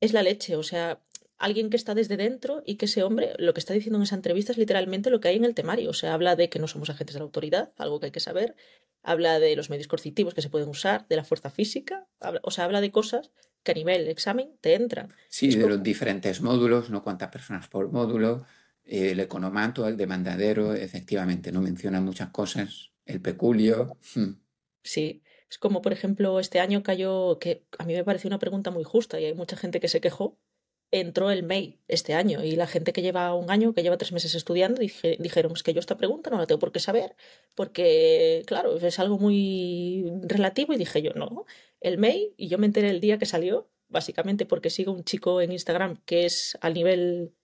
Es 0.00 0.12
la 0.12 0.22
leche, 0.22 0.56
o 0.56 0.62
sea, 0.62 1.00
alguien 1.38 1.70
que 1.70 1.76
está 1.76 1.94
desde 1.94 2.16
dentro 2.16 2.62
y 2.66 2.74
que 2.74 2.86
ese 2.86 3.02
hombre 3.02 3.34
lo 3.38 3.54
que 3.54 3.60
está 3.60 3.72
diciendo 3.72 3.98
en 3.98 4.02
esa 4.02 4.16
entrevista 4.16 4.52
es 4.52 4.58
literalmente 4.58 5.10
lo 5.10 5.20
que 5.20 5.28
hay 5.28 5.36
en 5.36 5.44
el 5.44 5.54
temario, 5.54 5.90
o 5.90 5.94
sea, 5.94 6.12
habla 6.12 6.36
de 6.36 6.48
que 6.48 6.58
no 6.58 6.66
somos 6.66 6.90
agentes 6.90 7.14
de 7.14 7.20
la 7.20 7.24
autoridad, 7.24 7.72
algo 7.76 8.00
que 8.00 8.06
hay 8.06 8.12
que 8.12 8.20
saber, 8.20 8.56
habla 9.02 9.38
de 9.38 9.54
los 9.56 9.70
medios 9.70 9.88
coercitivos 9.88 10.34
que 10.34 10.42
se 10.42 10.50
pueden 10.50 10.68
usar, 10.68 11.06
de 11.08 11.16
la 11.16 11.24
fuerza 11.24 11.50
física, 11.50 12.08
o 12.42 12.50
sea, 12.50 12.64
habla 12.64 12.80
de 12.80 12.90
cosas 12.90 13.30
que 13.62 13.72
a 13.72 13.74
nivel 13.74 14.08
examen 14.08 14.56
te 14.60 14.74
entran. 14.74 15.12
Sí, 15.28 15.54
de 15.54 15.68
los 15.68 15.82
diferentes 15.82 16.40
módulos, 16.40 16.90
no 16.90 17.02
cuántas 17.02 17.30
personas 17.30 17.68
por 17.68 17.90
módulo, 17.90 18.44
el 18.84 19.20
economato, 19.20 19.86
el 19.86 19.96
demandadero, 19.96 20.74
efectivamente, 20.74 21.52
no 21.52 21.60
menciona 21.60 22.00
muchas 22.00 22.30
cosas, 22.30 22.90
el 23.06 23.20
peculio. 23.20 23.96
Hmm. 24.14 24.34
Sí, 24.82 25.22
es 25.48 25.58
como 25.58 25.82
por 25.82 25.92
ejemplo 25.92 26.40
este 26.40 26.60
año 26.60 26.82
cayó, 26.82 27.38
que 27.38 27.64
a 27.78 27.84
mí 27.84 27.94
me 27.94 28.04
pareció 28.04 28.28
una 28.28 28.38
pregunta 28.38 28.70
muy 28.70 28.84
justa 28.84 29.20
y 29.20 29.26
hay 29.26 29.34
mucha 29.34 29.56
gente 29.56 29.80
que 29.80 29.88
se 29.88 30.00
quejó, 30.00 30.38
entró 30.90 31.30
el 31.30 31.42
MEI 31.42 31.80
este 31.88 32.14
año 32.14 32.44
y 32.44 32.56
la 32.56 32.66
gente 32.66 32.92
que 32.92 33.02
lleva 33.02 33.34
un 33.34 33.50
año, 33.50 33.72
que 33.72 33.82
lleva 33.82 33.96
tres 33.96 34.12
meses 34.12 34.34
estudiando, 34.34 34.80
dijeron, 34.80 35.52
es 35.52 35.62
que 35.62 35.72
yo 35.72 35.80
esta 35.80 35.96
pregunta 35.96 36.30
no 36.30 36.38
la 36.38 36.46
tengo 36.46 36.58
por 36.58 36.72
qué 36.72 36.80
saber, 36.80 37.16
porque 37.54 38.42
claro, 38.46 38.76
es 38.76 38.98
algo 38.98 39.18
muy 39.18 40.04
relativo 40.22 40.72
y 40.74 40.76
dije 40.76 41.02
yo, 41.02 41.12
no, 41.14 41.46
el 41.82 41.98
MEI 41.98 42.34
y 42.36 42.48
yo 42.48 42.58
me 42.58 42.66
enteré 42.66 42.90
el 42.90 43.00
día 43.00 43.18
que 43.18 43.26
salió, 43.26 43.70
básicamente 43.88 44.46
porque 44.46 44.70
sigo 44.70 44.92
un 44.92 45.04
chico 45.04 45.40
en 45.40 45.52
Instagram 45.52 45.98
que 46.04 46.24
es 46.24 46.56
a 46.60 46.70
nivel 46.70 47.34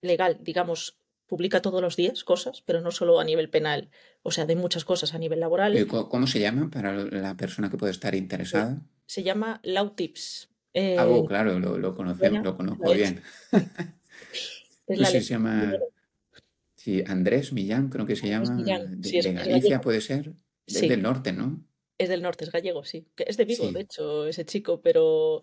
legal, 0.00 0.38
digamos, 0.42 0.98
publica 1.26 1.62
todos 1.62 1.80
los 1.80 1.96
días 1.96 2.24
cosas, 2.24 2.62
pero 2.62 2.80
no 2.80 2.90
solo 2.90 3.18
a 3.20 3.24
nivel 3.24 3.50
penal, 3.50 3.90
o 4.22 4.30
sea, 4.30 4.46
de 4.46 4.56
muchas 4.56 4.84
cosas 4.84 5.14
a 5.14 5.18
nivel 5.18 5.40
laboral. 5.40 5.76
Eh, 5.76 5.86
¿Cómo 5.86 6.26
se 6.26 6.40
llama 6.40 6.70
para 6.70 6.92
la 6.92 7.36
persona 7.36 7.70
que 7.70 7.76
puede 7.76 7.92
estar 7.92 8.14
interesada? 8.14 8.82
Se 9.06 9.22
llama 9.22 9.60
Lautips. 9.62 10.50
ah, 10.98 11.06
oh, 11.08 11.26
claro, 11.26 11.58
lo, 11.58 11.78
lo, 11.78 11.94
conocemos, 11.94 12.44
lo 12.44 12.56
conozco 12.56 12.92
bien. 12.92 13.22
no 14.88 15.04
sé 15.04 15.20
se 15.20 15.34
llama... 15.34 15.74
Sí, 16.76 17.02
Andrés 17.06 17.54
Millán, 17.54 17.88
creo 17.88 18.04
que 18.04 18.14
se 18.14 18.28
llama. 18.28 18.56
de, 18.62 19.32
Galicia, 19.32 19.80
puede 19.80 20.02
ser. 20.02 20.34
Es 20.66 20.82
del 20.82 21.00
norte, 21.02 21.32
¿no? 21.32 21.64
Es 21.98 22.08
del 22.08 22.22
norte, 22.22 22.44
es 22.44 22.50
gallego, 22.50 22.84
sí. 22.84 23.06
Es 23.16 23.36
de 23.36 23.44
Vigo, 23.44 23.70
de 23.70 23.80
hecho, 23.80 24.26
ese 24.26 24.44
chico, 24.44 24.80
pero 24.80 25.42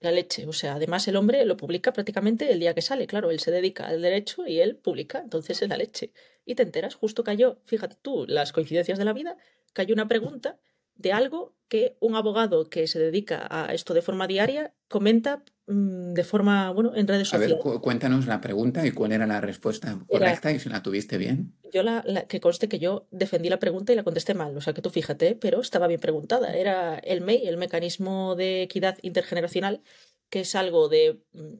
la 0.00 0.10
leche. 0.10 0.46
O 0.46 0.52
sea, 0.52 0.74
además 0.74 1.06
el 1.08 1.16
hombre 1.16 1.44
lo 1.44 1.56
publica 1.56 1.92
prácticamente 1.92 2.50
el 2.50 2.60
día 2.60 2.74
que 2.74 2.82
sale. 2.82 3.06
Claro, 3.06 3.30
él 3.30 3.40
se 3.40 3.50
dedica 3.50 3.86
al 3.86 4.02
derecho 4.02 4.46
y 4.46 4.60
él 4.60 4.76
publica, 4.76 5.20
entonces 5.20 5.60
es 5.62 5.68
la 5.68 5.76
leche. 5.76 6.12
Y 6.44 6.54
te 6.54 6.62
enteras, 6.62 6.94
justo 6.94 7.22
cayó, 7.22 7.60
fíjate 7.64 7.96
tú, 8.00 8.24
las 8.26 8.52
coincidencias 8.52 8.98
de 8.98 9.04
la 9.04 9.12
vida, 9.12 9.36
cayó 9.72 9.94
una 9.94 10.08
pregunta 10.08 10.58
de 10.94 11.12
algo 11.12 11.54
que 11.68 11.96
un 12.00 12.16
abogado 12.16 12.68
que 12.68 12.86
se 12.86 12.98
dedica 12.98 13.46
a 13.50 13.72
esto 13.72 13.94
de 13.94 14.02
forma 14.02 14.26
diaria 14.26 14.74
comenta 14.88 15.44
de 15.70 16.24
forma, 16.24 16.70
bueno, 16.72 16.92
en 16.96 17.06
redes 17.06 17.28
sociales. 17.28 17.58
A 17.64 17.68
ver, 17.68 17.80
cuéntanos 17.80 18.26
la 18.26 18.40
pregunta 18.40 18.86
y 18.86 18.90
cuál 18.90 19.12
era 19.12 19.26
la 19.26 19.40
respuesta 19.40 19.98
correcta 20.08 20.50
y 20.50 20.58
si 20.58 20.68
la 20.68 20.82
tuviste 20.82 21.16
bien. 21.16 21.54
Yo 21.72 21.82
la, 21.82 22.02
que 22.28 22.40
conste 22.40 22.68
que 22.68 22.78
yo 22.78 23.06
defendí 23.10 23.48
la 23.48 23.58
pregunta 23.58 23.92
y 23.92 23.96
la 23.96 24.02
contesté 24.02 24.34
mal, 24.34 24.56
o 24.56 24.60
sea 24.60 24.72
que 24.72 24.82
tú 24.82 24.90
fíjate, 24.90 25.36
pero 25.36 25.60
estaba 25.60 25.86
bien 25.86 26.00
preguntada. 26.00 26.56
Era 26.56 26.98
el 26.98 27.20
MEI, 27.20 27.46
el 27.46 27.56
mecanismo 27.56 28.34
de 28.34 28.62
equidad 28.62 28.98
intergeneracional, 29.02 29.82
que 30.28 30.40
es 30.40 30.54
algo 30.54 30.88
de, 30.88 31.20
mm, 31.32 31.54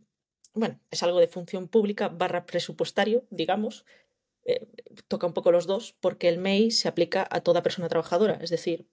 bueno, 0.55 0.81
es 0.91 1.03
algo 1.03 1.21
de 1.21 1.29
función 1.29 1.69
pública 1.69 2.09
barra 2.09 2.47
presupuestario, 2.47 3.25
digamos, 3.31 3.85
eh, 4.45 4.67
toca 5.07 5.27
un 5.27 5.35
poco 5.35 5.53
los 5.53 5.67
dos, 5.67 5.95
porque 6.01 6.29
el 6.29 6.39
MEI 6.39 6.73
se 6.73 6.89
aplica 6.89 7.29
a 7.31 7.43
toda 7.43 7.63
persona 7.63 7.89
trabajadora, 7.89 8.39
es 8.43 8.51
decir, 8.51 8.89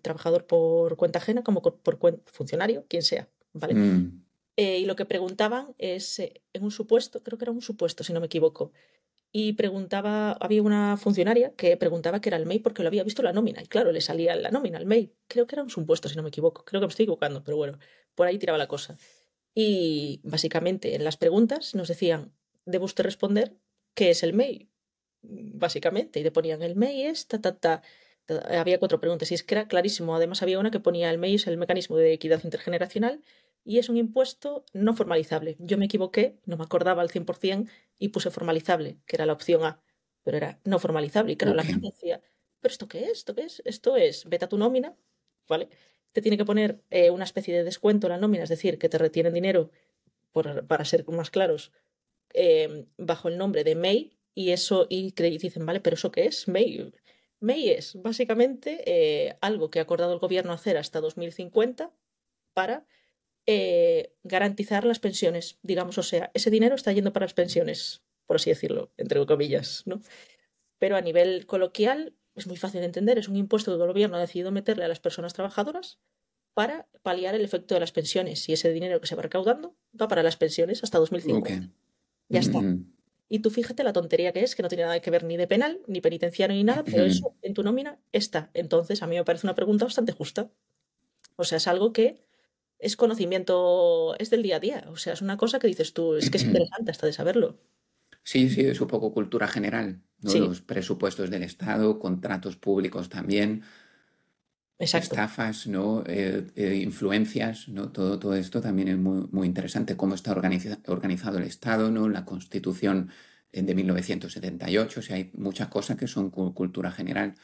trabajador 0.00 0.46
por 0.46 0.96
cuenta 0.96 1.18
ajena 1.18 1.42
como 1.42 1.60
por 1.60 1.98
funcionario, 2.24 2.86
quien 2.88 3.02
sea. 3.02 3.28
¿vale? 3.56 3.74
Mm. 3.74 4.22
Eh, 4.56 4.78
y 4.78 4.86
lo 4.86 4.96
que 4.96 5.04
preguntaban 5.04 5.74
es, 5.78 6.18
eh, 6.18 6.42
en 6.54 6.64
un 6.64 6.70
supuesto, 6.70 7.22
creo 7.22 7.38
que 7.38 7.44
era 7.44 7.52
un 7.52 7.62
supuesto, 7.62 8.04
si 8.04 8.12
no 8.12 8.20
me 8.20 8.26
equivoco, 8.26 8.72
y 9.32 9.52
preguntaba, 9.52 10.32
había 10.32 10.62
una 10.62 10.96
funcionaria 10.96 11.54
que 11.54 11.76
preguntaba 11.76 12.20
que 12.20 12.30
era 12.30 12.38
el 12.38 12.46
MEI 12.46 12.60
porque 12.60 12.82
lo 12.82 12.88
había 12.88 13.04
visto 13.04 13.22
la 13.22 13.34
nómina, 13.34 13.62
y 13.62 13.66
claro, 13.66 13.92
le 13.92 14.00
salía 14.00 14.34
la 14.34 14.50
nómina, 14.50 14.78
el 14.78 14.86
MEI. 14.86 15.12
Creo 15.28 15.46
que 15.46 15.56
era 15.56 15.62
un 15.62 15.70
supuesto, 15.70 16.08
si 16.08 16.16
no 16.16 16.22
me 16.22 16.30
equivoco, 16.30 16.64
creo 16.64 16.80
que 16.80 16.86
me 16.86 16.90
estoy 16.90 17.04
equivocando, 17.04 17.44
pero 17.44 17.56
bueno, 17.58 17.78
por 18.14 18.26
ahí 18.26 18.38
tiraba 18.38 18.58
la 18.58 18.68
cosa. 18.68 18.96
Y 19.54 20.20
básicamente 20.24 20.94
en 20.94 21.04
las 21.04 21.16
preguntas 21.18 21.74
nos 21.74 21.88
decían, 21.88 22.32
debe 22.64 22.84
usted 22.84 23.04
responder 23.04 23.56
qué 23.94 24.10
es 24.10 24.22
el 24.22 24.32
MEI, 24.32 24.70
básicamente, 25.22 26.20
y 26.20 26.22
le 26.22 26.30
ponían 26.30 26.62
el 26.62 26.76
MEI 26.76 27.06
es 27.06 27.26
ta, 27.26 27.40
ta, 27.40 27.58
ta. 27.58 27.82
Había 28.28 28.78
cuatro 28.78 29.00
preguntas 29.00 29.30
y 29.30 29.34
es 29.34 29.42
que 29.42 29.54
era 29.54 29.68
clarísimo. 29.68 30.14
Además 30.14 30.42
había 30.42 30.58
una 30.58 30.70
que 30.70 30.80
ponía 30.80 31.10
el 31.10 31.18
MEI 31.18 31.36
es 31.36 31.46
el 31.46 31.56
mecanismo 31.56 31.96
de 31.96 32.12
equidad 32.12 32.42
intergeneracional 32.42 33.22
y 33.64 33.78
es 33.78 33.88
un 33.88 33.96
impuesto 33.96 34.64
no 34.72 34.94
formalizable. 34.94 35.56
Yo 35.58 35.78
me 35.78 35.86
equivoqué, 35.86 36.38
no 36.44 36.56
me 36.56 36.64
acordaba 36.64 37.02
al 37.02 37.10
100% 37.10 37.68
y 37.98 38.08
puse 38.08 38.30
formalizable, 38.30 38.98
que 39.06 39.16
era 39.16 39.26
la 39.26 39.32
opción 39.32 39.64
A, 39.64 39.80
pero 40.22 40.36
era 40.36 40.60
no 40.64 40.78
formalizable. 40.78 41.32
Y 41.32 41.36
claro, 41.36 41.54
la 41.54 41.64
gente 41.64 41.88
decía, 41.88 42.20
¿pero 42.60 42.72
esto 42.72 42.88
qué 42.88 43.04
es? 43.04 43.18
¿Esto 43.18 43.34
qué 43.34 43.44
es? 43.44 43.62
Esto 43.64 43.96
es, 43.96 44.24
vete 44.26 44.44
a 44.44 44.48
tu 44.48 44.58
nómina, 44.58 44.96
¿vale? 45.48 45.68
Te 46.12 46.22
tiene 46.22 46.36
que 46.36 46.44
poner 46.44 46.80
eh, 46.90 47.10
una 47.10 47.24
especie 47.24 47.54
de 47.54 47.64
descuento 47.64 48.06
en 48.06 48.12
la 48.12 48.18
nómina, 48.18 48.44
es 48.44 48.50
decir, 48.50 48.78
que 48.78 48.88
te 48.88 48.98
retienen 48.98 49.34
dinero, 49.34 49.70
para 50.32 50.84
ser 50.84 51.06
más 51.08 51.30
claros, 51.30 51.72
eh, 52.34 52.86
bajo 52.98 53.28
el 53.28 53.38
nombre 53.38 53.64
de 53.64 53.74
MEI, 53.74 54.16
y 54.34 54.50
eso, 54.50 54.86
y 54.90 55.12
dicen, 55.12 55.64
vale, 55.64 55.80
pero 55.80 55.94
¿eso 55.94 56.12
qué 56.12 56.26
es? 56.26 56.46
MEI. 56.46 56.92
MEI 57.40 57.70
es 57.70 58.00
básicamente 58.00 58.82
eh, 58.86 59.36
algo 59.40 59.70
que 59.70 59.78
ha 59.78 59.82
acordado 59.82 60.12
el 60.12 60.18
gobierno 60.18 60.52
hacer 60.52 60.76
hasta 60.76 61.00
2050 61.00 61.92
para 62.54 62.86
eh, 63.46 64.14
garantizar 64.24 64.84
las 64.84 64.98
pensiones, 64.98 65.58
digamos, 65.62 65.98
o 65.98 66.02
sea, 66.02 66.30
ese 66.34 66.50
dinero 66.50 66.74
está 66.74 66.92
yendo 66.92 67.12
para 67.12 67.26
las 67.26 67.34
pensiones, 67.34 68.02
por 68.26 68.36
así 68.36 68.50
decirlo, 68.50 68.92
entre 68.96 69.24
comillas, 69.26 69.82
¿no? 69.86 70.00
Pero 70.78 70.96
a 70.96 71.00
nivel 71.00 71.46
coloquial 71.46 72.14
es 72.34 72.46
muy 72.46 72.56
fácil 72.56 72.80
de 72.80 72.86
entender, 72.86 73.18
es 73.18 73.28
un 73.28 73.36
impuesto 73.36 73.76
que 73.76 73.82
el 73.82 73.88
gobierno 73.88 74.16
ha 74.16 74.20
decidido 74.20 74.50
meterle 74.50 74.84
a 74.84 74.88
las 74.88 75.00
personas 75.00 75.32
trabajadoras 75.32 75.98
para 76.54 76.88
paliar 77.02 77.34
el 77.34 77.44
efecto 77.44 77.74
de 77.74 77.80
las 77.80 77.92
pensiones. 77.92 78.48
Y 78.48 78.54
ese 78.54 78.72
dinero 78.72 79.00
que 79.00 79.06
se 79.06 79.14
va 79.14 79.22
recaudando 79.22 79.76
va 79.98 80.08
para 80.08 80.22
las 80.22 80.36
pensiones 80.36 80.82
hasta 80.82 80.98
2050. 80.98 81.70
Ya 82.28 82.40
está. 82.40 82.60
Mm. 82.60 82.95
Y 83.28 83.40
tú 83.40 83.50
fíjate 83.50 83.82
la 83.82 83.92
tontería 83.92 84.32
que 84.32 84.42
es, 84.42 84.54
que 84.54 84.62
no 84.62 84.68
tiene 84.68 84.84
nada 84.84 85.00
que 85.00 85.10
ver 85.10 85.24
ni 85.24 85.36
de 85.36 85.46
penal, 85.46 85.80
ni 85.86 86.00
penitenciario, 86.00 86.54
ni 86.54 86.62
nada, 86.62 86.84
pero 86.84 87.04
eso 87.04 87.34
en 87.42 87.54
tu 87.54 87.62
nómina 87.62 87.98
está. 88.12 88.50
Entonces, 88.54 89.02
a 89.02 89.06
mí 89.06 89.16
me 89.16 89.24
parece 89.24 89.46
una 89.46 89.54
pregunta 89.54 89.84
bastante 89.84 90.12
justa. 90.12 90.50
O 91.34 91.44
sea, 91.44 91.58
es 91.58 91.66
algo 91.66 91.92
que 91.92 92.24
es 92.78 92.96
conocimiento, 92.96 94.16
es 94.18 94.30
del 94.30 94.42
día 94.42 94.56
a 94.56 94.60
día. 94.60 94.84
O 94.90 94.96
sea, 94.96 95.14
es 95.14 95.22
una 95.22 95.36
cosa 95.36 95.58
que 95.58 95.66
dices 95.66 95.92
tú, 95.92 96.14
es 96.14 96.30
que 96.30 96.36
es 96.36 96.44
interesante 96.44 96.90
hasta 96.92 97.06
de 97.06 97.12
saberlo. 97.12 97.58
Sí, 98.22 98.48
sí, 98.48 98.62
es 98.62 98.80
un 98.80 98.88
poco 98.88 99.12
cultura 99.12 99.48
general. 99.48 100.02
Los 100.20 100.62
presupuestos 100.62 101.30
del 101.30 101.42
Estado, 101.42 101.98
contratos 101.98 102.56
públicos 102.56 103.08
también. 103.08 103.62
Estafas, 104.78 105.66
¿no? 105.66 106.04
Eh, 106.06 106.46
eh, 106.54 106.76
influencias, 106.82 107.68
¿no? 107.68 107.90
Todo, 107.90 108.18
todo 108.18 108.34
esto 108.34 108.60
también 108.60 108.88
es 108.88 108.98
muy, 108.98 109.26
muy 109.30 109.46
interesante. 109.46 109.96
Cómo 109.96 110.14
está 110.14 110.32
organizado 110.32 111.38
el 111.38 111.44
Estado, 111.44 111.90
¿no? 111.90 112.08
La 112.08 112.24
Constitución 112.24 113.10
de 113.52 113.74
1978. 113.74 115.00
O 115.00 115.02
sea, 115.02 115.16
hay 115.16 115.30
muchas 115.34 115.68
cosas 115.68 115.96
que 115.96 116.06
son 116.06 116.30
cultura 116.30 116.90
general. 116.92 117.34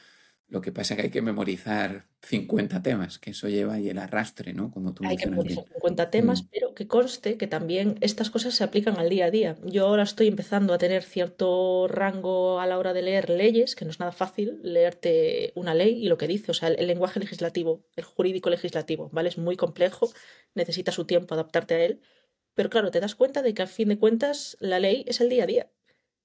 Lo 0.53 0.61
que 0.61 0.71
pasa 0.71 0.93
es 0.93 0.99
que 0.99 1.03
hay 1.05 1.11
que 1.11 1.23
memorizar 1.23 2.05
50 2.21 2.83
temas, 2.83 3.19
que 3.19 3.31
eso 3.31 3.49
lleva 3.49 3.81
y 3.81 3.89
el 3.89 3.97
arrastre, 3.97 4.53
¿no? 4.53 4.71
Como 4.71 4.93
tú 4.93 5.03
hay 5.07 5.17
que 5.17 5.27
memorizar 5.31 5.65
50 5.65 6.11
temas, 6.11 6.43
mm. 6.43 6.49
pero 6.53 6.75
que 6.75 6.87
conste 6.87 7.39
que 7.39 7.47
también 7.47 7.97
estas 8.03 8.29
cosas 8.29 8.55
se 8.55 8.63
aplican 8.63 8.99
al 8.99 9.09
día 9.09 9.25
a 9.25 9.31
día. 9.31 9.57
Yo 9.65 9.87
ahora 9.87 10.03
estoy 10.03 10.29
empezando 10.29 10.75
a 10.75 10.79
tener 10.79 11.05
cierto 11.05 11.89
rango 11.89 12.61
a 12.61 12.67
la 12.67 12.79
hora 12.79 12.93
de 12.93 13.01
leer 13.01 13.31
leyes, 13.31 13.75
que 13.75 13.87
no 13.87 13.91
es 13.91 13.99
nada 13.99 14.13
fácil 14.13 14.61
leerte 14.63 15.53
una 15.55 15.73
ley 15.73 16.05
y 16.05 16.09
lo 16.09 16.19
que 16.19 16.29
dice, 16.29 16.51
o 16.51 16.55
sea, 16.55 16.69
el, 16.69 16.87
lenguaje 16.87 17.19
legislativo, 17.19 17.87
el 17.97 18.05
jurídico 18.05 18.51
legislativo, 18.51 19.09
¿vale? 19.11 19.31
Es 19.31 19.39
muy 19.39 19.57
complejo, 19.57 20.13
necesita 20.55 20.93
su 20.93 21.07
tiempo 21.07 21.33
adaptarte 21.33 21.75
a 21.77 21.83
él, 21.83 22.03
pero 22.53 22.69
claro, 22.69 22.91
te 22.91 23.01
das 23.01 23.15
cuenta 23.15 23.41
de 23.41 23.55
que 23.55 23.63
al 23.63 23.69
fin 23.69 23.89
de 23.89 23.99
cuentas 23.99 24.59
la 24.61 24.81
ley 24.81 25.07
es 25.09 25.23
el 25.23 25.31
día 25.31 25.45
a 25.45 25.47
día. 25.47 25.73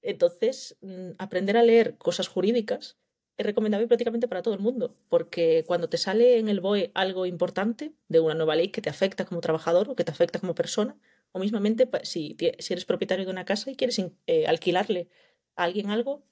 Entonces, 0.02 0.76
mm, 0.82 1.12
aprender 1.16 1.56
a 1.56 1.62
leer 1.62 1.96
cosas 1.96 2.28
jurídicas 2.28 2.98
recomendable 3.44 3.86
prácticamente 3.86 4.28
para 4.28 4.42
todo 4.42 4.54
el 4.54 4.60
mundo, 4.60 4.96
porque 5.08 5.64
cuando 5.66 5.88
te 5.88 5.96
sale 5.96 6.38
en 6.38 6.48
el 6.48 6.60
BOE 6.60 6.90
algo 6.94 7.26
importante 7.26 7.92
de 8.08 8.20
una 8.20 8.34
nueva 8.34 8.56
ley 8.56 8.68
que 8.68 8.82
te 8.82 8.90
afecta 8.90 9.24
como 9.24 9.40
trabajador 9.40 9.88
o 9.88 9.96
que 9.96 10.04
te 10.04 10.10
afecta 10.10 10.38
como 10.38 10.54
persona, 10.54 10.96
o 11.32 11.38
mismamente 11.38 11.88
si, 12.02 12.36
si 12.58 12.72
eres 12.72 12.84
propietario 12.84 13.24
de 13.24 13.30
una 13.30 13.44
casa 13.44 13.70
y 13.70 13.76
quieres 13.76 14.02
eh, 14.26 14.46
alquilarle 14.46 15.08
a 15.56 15.64
alguien 15.64 15.90
algo, 15.90 16.24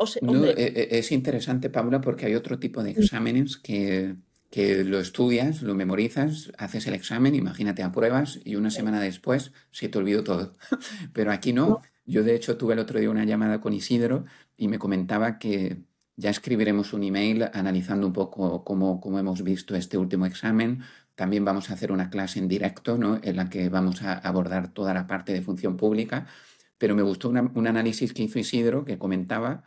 o 0.00 0.06
e, 0.06 0.88
e, 0.90 0.98
es 0.98 1.12
interesante, 1.12 1.68
Paula, 1.68 2.00
porque 2.00 2.24
hay 2.24 2.34
otro 2.34 2.58
tipo 2.58 2.82
de 2.82 2.92
exámenes 2.92 3.58
que, 3.58 4.16
que 4.48 4.82
lo 4.82 4.98
estudias, 4.98 5.60
lo 5.60 5.74
memorizas, 5.74 6.50
haces 6.56 6.86
el 6.86 6.94
examen, 6.94 7.34
imagínate, 7.34 7.82
apruebas 7.82 8.40
y 8.42 8.56
una 8.56 8.70
semana 8.70 9.00
después 9.00 9.52
se 9.70 9.90
te 9.90 9.98
olvidó 9.98 10.24
todo. 10.24 10.54
Pero 11.12 11.32
aquí 11.32 11.52
no. 11.52 11.82
Yo, 12.06 12.24
de 12.24 12.34
hecho, 12.34 12.56
tuve 12.56 12.72
el 12.72 12.80
otro 12.80 12.98
día 12.98 13.10
una 13.10 13.26
llamada 13.26 13.60
con 13.60 13.74
Isidro 13.74 14.24
y 14.60 14.68
me 14.68 14.78
comentaba 14.78 15.38
que 15.38 15.84
ya 16.16 16.28
escribiremos 16.28 16.92
un 16.92 17.02
email 17.02 17.44
analizando 17.54 18.06
un 18.06 18.12
poco 18.12 18.62
cómo, 18.62 19.00
hemos 19.18 19.42
visto 19.42 19.74
este 19.74 19.96
último 19.96 20.26
examen. 20.26 20.82
También 21.14 21.46
vamos 21.46 21.70
a 21.70 21.74
hacer 21.74 21.90
una 21.90 22.10
clase 22.10 22.40
en 22.40 22.46
directo 22.46 22.98
¿no? 22.98 23.18
en 23.22 23.36
la 23.36 23.48
que 23.48 23.70
vamos 23.70 24.02
a 24.02 24.18
abordar 24.18 24.74
toda 24.74 24.92
la 24.92 25.06
parte 25.06 25.32
de 25.32 25.40
función 25.40 25.78
pública. 25.78 26.26
Pero 26.76 26.94
me 26.94 27.02
gustó 27.02 27.30
un 27.30 27.66
análisis 27.66 28.12
que 28.12 28.22
hizo 28.22 28.38
Isidro 28.38 28.84
que 28.84 28.98
comentaba 28.98 29.64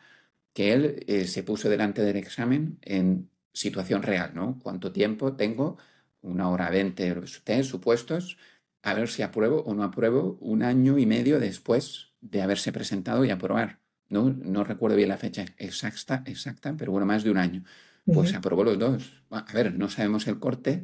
que 0.53 0.73
él 0.73 1.03
eh, 1.07 1.25
se 1.25 1.41
puso 1.41 1.69
delante 1.69 2.03
del 2.03 2.17
examen 2.17 2.77
en 2.83 3.31
situación 3.51 4.03
real, 4.03 4.33
¿no? 4.35 4.59
¿Cuánto 4.61 4.91
tiempo 4.91 5.33
tengo? 5.35 5.77
Una 6.21 6.49
hora 6.49 6.69
veinte 6.69 7.15
test, 7.43 7.69
supuestos, 7.71 8.37
a 8.83 8.93
ver 8.93 9.09
si 9.09 9.23
apruebo 9.23 9.63
o 9.63 9.73
no 9.73 9.83
apruebo 9.83 10.37
un 10.39 10.61
año 10.63 10.99
y 10.99 11.07
medio 11.07 11.39
después 11.39 12.13
de 12.21 12.43
haberse 12.43 12.71
presentado 12.71 13.25
y 13.25 13.31
aprobar. 13.31 13.82
No, 14.13 14.29
no 14.29 14.63
recuerdo 14.63 14.95
bien 14.95 15.09
la 15.09 15.17
fecha 15.17 15.43
exacta, 15.57 16.23
exacta, 16.27 16.75
pero 16.77 16.91
bueno, 16.91 17.07
más 17.07 17.23
de 17.23 17.31
un 17.31 17.37
año. 17.37 17.63
Pues 18.05 18.29
se 18.29 18.35
aprobó 18.35 18.63
los 18.63 18.77
dos. 18.77 19.23
A 19.31 19.51
ver, 19.53 19.73
no 19.75 19.89
sabemos 19.89 20.27
el 20.27 20.37
corte, 20.37 20.83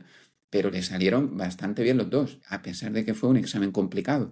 pero 0.50 0.72
le 0.72 0.82
salieron 0.82 1.38
bastante 1.38 1.84
bien 1.84 1.98
los 1.98 2.10
dos, 2.10 2.40
a 2.48 2.64
pesar 2.64 2.92
de 2.92 3.06
que 3.06 3.14
fue 3.14 3.30
un 3.30 3.38
examen 3.38 3.72
complicado. 3.72 4.32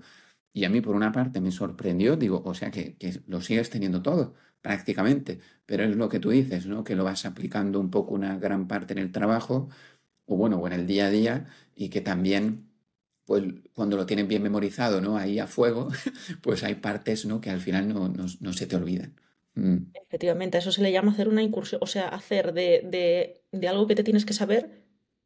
Y 0.51 0.65
a 0.65 0.69
mí, 0.69 0.81
por 0.81 0.95
una 0.95 1.11
parte, 1.11 1.41
me 1.41 1.51
sorprendió, 1.51 2.15
digo, 2.17 2.41
o 2.43 2.55
sea, 2.55 2.71
que, 2.71 2.95
que, 2.97 3.21
lo 3.27 3.41
sigues 3.41 3.69
teniendo 3.69 4.01
todo, 4.01 4.33
prácticamente, 4.61 5.39
pero 5.67 5.83
es 5.83 5.95
lo 5.95 6.09
que 6.09 6.19
tú 6.19 6.31
dices, 6.31 6.65
¿no? 6.65 6.83
Que 6.83 6.95
lo 6.95 7.03
vas 7.03 7.25
aplicando 7.25 7.79
un 7.79 7.91
poco 7.91 8.15
una 8.15 8.39
gran 8.39 8.67
parte 8.67 8.93
en 8.93 8.99
el 8.99 9.11
trabajo, 9.11 9.69
o 10.25 10.37
bueno, 10.37 10.57
o 10.57 10.67
en 10.67 10.73
el 10.73 10.87
día 10.87 11.07
a 11.07 11.11
día, 11.11 11.47
y 11.75 11.89
que 11.89 12.01
también 12.01 12.67
pues 13.27 13.43
cuando 13.73 13.97
lo 13.97 14.05
tienes 14.05 14.27
bien 14.27 14.41
memorizado, 14.41 15.01
¿no? 15.01 15.17
Ahí 15.17 15.37
a 15.37 15.47
fuego, 15.47 15.89
pues 16.41 16.63
hay 16.63 16.75
partes, 16.75 17.25
¿no? 17.25 17.41
Que 17.41 17.49
al 17.51 17.59
final 17.59 17.87
no, 17.89 18.07
no, 18.07 18.53
se 18.53 18.65
te 18.65 18.75
olvidan. 18.77 19.15
Mm. 19.53 19.91
Efectivamente, 19.93 20.57
a 20.57 20.61
eso 20.61 20.71
se 20.71 20.81
le 20.81 20.93
llama 20.93 21.11
hacer 21.11 21.27
una 21.27 21.43
incursión, 21.43 21.81
o 21.83 21.87
sea, 21.87 22.07
hacer 22.07 22.53
de, 22.53 23.43
de, 23.51 23.67
algo 23.67 23.85
que 23.85 23.95
te 23.95 24.03
tienes 24.03 24.25
que 24.25 24.33
saber 24.33 24.85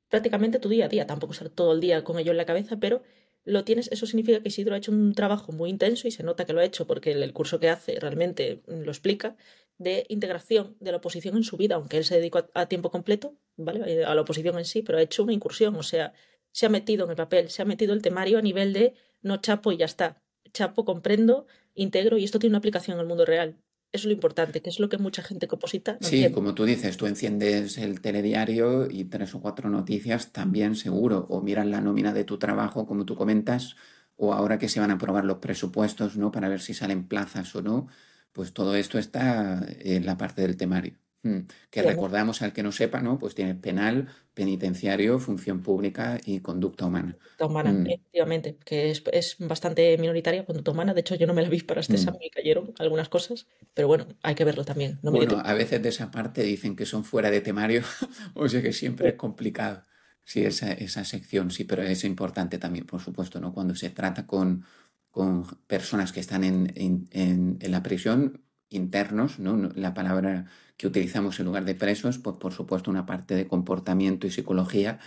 prácticamente 0.10 0.58
tu 0.58 0.68
día 0.68 0.86
a 0.86 0.89
día. 0.89 1.06
Tampoco 1.06 1.34
estar 1.34 1.49
todo 1.49 1.74
el 1.74 1.80
día 1.80 2.04
con 2.04 2.18
ello 2.18 2.32
en 2.32 2.38
la 2.38 2.45
cabeza, 2.45 2.80
pero 2.80 3.04
lo 3.43 3.64
tienes, 3.64 3.88
eso 3.91 4.08
significa 4.08 4.41
que 4.41 4.49
Isidro 4.49 4.74
ha 4.74 4.80
hecho 4.80 4.91
un 4.91 5.14
trabajo 5.14 5.52
muy 5.52 5.70
intenso 5.70 6.08
y 6.08 6.12
se 6.12 6.24
nota 6.24 6.45
que 6.45 6.54
lo 6.54 6.60
ha 6.60 6.66
hecho 6.66 6.88
porque 6.88 7.12
el, 7.12 7.34
curso 7.34 7.60
que 7.60 7.70
hace 7.70 7.99
realmente 7.99 8.64
lo 8.66 8.91
explica 8.91 9.36
de 9.78 10.06
integración 10.10 10.76
de 10.80 10.91
la 10.91 10.97
oposición 10.97 11.38
en 11.38 11.43
su 11.43 11.56
vida, 11.58 11.76
aunque 11.76 11.97
él 11.97 12.04
se 12.04 12.16
dedicó 12.16 12.39
a, 12.39 12.62
a 12.62 12.66
tiempo 12.68 12.89
completo, 12.89 13.36
¿vale? 13.58 14.06
A 14.06 14.16
la 14.16 14.22
oposición 14.22 14.58
en 14.58 14.66
sí, 14.66 14.82
pero 14.82 14.97
ha 14.97 15.02
hecho 15.04 15.24
una 15.24 15.34
incursión, 15.34 15.76
o 15.76 15.84
sea, 15.84 16.14
se 16.52 16.66
ha 16.66 16.70
metido 16.70 17.06
en 17.06 17.12
el 17.12 17.16
papel, 17.16 17.49
se 17.49 17.62
ha 17.62 17.66
metido 17.66 17.93
el 17.93 18.02
temario 18.02 18.38
a 18.38 18.41
nivel 18.41 18.74
de 18.74 18.93
no 19.22 19.38
chapo 19.38 19.72
y 19.72 19.78
ya 19.78 19.86
está. 19.86 20.22
Chapo, 20.54 20.86
comprendo, 20.86 21.45
integro 21.76 22.18
y 22.18 22.24
esto 22.24 22.39
tiene 22.39 22.52
una 22.52 22.60
aplicación 22.60 22.95
en 22.95 23.02
el 23.02 23.08
mundo 23.08 23.26
real. 23.26 23.58
Eso 23.93 24.04
es 24.04 24.06
lo 24.06 24.12
importante, 24.14 24.62
que 24.62 24.70
es 24.70 24.80
lo 24.80 24.88
que 24.88 24.97
mucha 24.97 25.22
gente 25.22 25.47
que 25.47 25.56
oposita. 25.56 25.97
sí, 25.99 26.32
como 26.32 26.54
tú 26.54 26.64
dices, 26.64 26.95
tú 26.95 27.08
enciendes 27.08 27.78
el 27.78 27.99
telediario 27.99 28.89
y 28.89 29.06
tres 29.06 29.36
o 29.36 29.41
cuatro 29.41 29.70
noticias 29.70 30.32
también 30.32 30.76
seguro, 30.76 31.28
o 31.30 31.41
miras 31.41 31.68
la 31.68 31.82
nómina 31.82 32.14
de 32.14 32.24
tu 32.24 32.38
trabajo, 32.38 32.88
como 32.88 33.06
tú 33.06 33.16
comentas, 33.16 33.76
o 34.16 34.34
ahora 34.34 34.58
que 34.58 34.70
se 34.70 34.80
van 34.80 34.91
a 34.91 34.93
aprobar 34.93 35.26
los 35.26 35.39
presupuestos, 35.39 36.16
¿no? 36.16 36.32
Para 36.32 36.47
ver 36.47 36.62
si 36.62 36.74
salen 36.74 37.06
plazas 37.06 37.54
o 37.54 37.62
no, 37.62 37.88
pues 38.32 38.54
todo 38.54 38.76
esto 38.76 38.97
está 38.97 39.66
en 39.82 40.06
la 40.06 40.18
parte 40.18 40.41
del 40.41 40.56
temario. 40.56 40.93
Mm, 41.24 41.42
que 41.70 41.84
recordamos 41.84 42.42
al 42.42 42.52
que 42.52 42.64
no 42.64 42.72
sepa, 42.72 43.00
¿no? 43.00 43.20
Pues 43.20 43.36
tiene 43.36 43.54
penal, 43.54 44.08
penitenciario, 44.34 45.20
función 45.20 45.62
pública 45.62 46.20
y 46.26 46.40
conducta 46.40 46.88
humana. 46.88 47.16
Conducta 47.38 47.46
humana, 47.46 47.72
mm. 47.72 47.88
efectivamente, 47.88 48.58
que 48.66 48.90
es, 48.90 49.04
es, 49.12 49.36
bastante 49.38 49.96
minoritaria 50.00 50.46
conducta 50.46 50.72
humana. 50.72 50.96
De 50.96 51.02
hecho, 51.02 51.14
yo 51.14 51.28
no 51.28 51.36
me 51.36 51.44
la 51.44 51.50
vi 51.50 51.62
para 51.62 51.82
este 51.82 51.94
mm. 51.94 51.98
examen 51.98 52.22
y 52.24 52.30
cayeron 52.32 52.74
algunas 52.80 53.08
cosas, 53.08 53.46
pero 53.76 53.88
bueno, 53.88 54.08
hay 54.24 54.34
que 54.34 54.46
verlo 54.46 54.66
también. 54.66 54.98
bueno, 55.04 55.40
a 55.46 55.54
veces 55.54 55.82
de 55.84 55.90
esa 55.90 56.10
parte 56.10 56.42
dicen 56.42 56.76
que 56.76 56.88
son 56.88 57.04
fuera 57.04 57.30
de 57.30 57.42
temario, 57.42 57.84
o 58.34 58.50
sea 58.50 58.64
que 58.64 58.74
siempre 58.74 59.10
es 59.10 59.16
complicado. 59.16 59.84
Sí, 60.24 60.44
esa, 60.44 60.72
esa 60.72 61.04
sección, 61.04 61.52
sí, 61.52 61.66
pero 61.66 61.84
es 61.84 62.04
importante 62.04 62.58
también, 62.58 62.86
por 62.86 63.02
supuesto, 63.02 63.40
¿no? 63.40 63.54
Cuando 63.54 63.76
se 63.76 63.90
trata 63.90 64.26
con, 64.26 64.66
con 65.12 65.44
personas 65.68 66.12
que 66.12 66.20
están 66.20 66.44
en, 66.44 66.74
en, 66.76 67.08
en, 67.12 67.58
en 67.60 67.72
la 67.72 67.84
prisión, 67.84 68.42
internos, 68.72 69.40
¿no? 69.40 69.58
La 69.76 69.94
palabra 69.94 70.48
que 70.78 70.88
utilizamos 70.88 71.40
en 71.40 71.46
lugar 71.46 71.66
de 71.66 71.76
presos, 71.76 72.18
pues 72.20 72.38
por 72.38 72.54
supuesto 72.54 72.90
una 72.92 73.06
parte 73.06 73.36
de 73.36 73.48
comportamiento 73.48 74.28
y 74.28 74.32
psicología, 74.32 75.00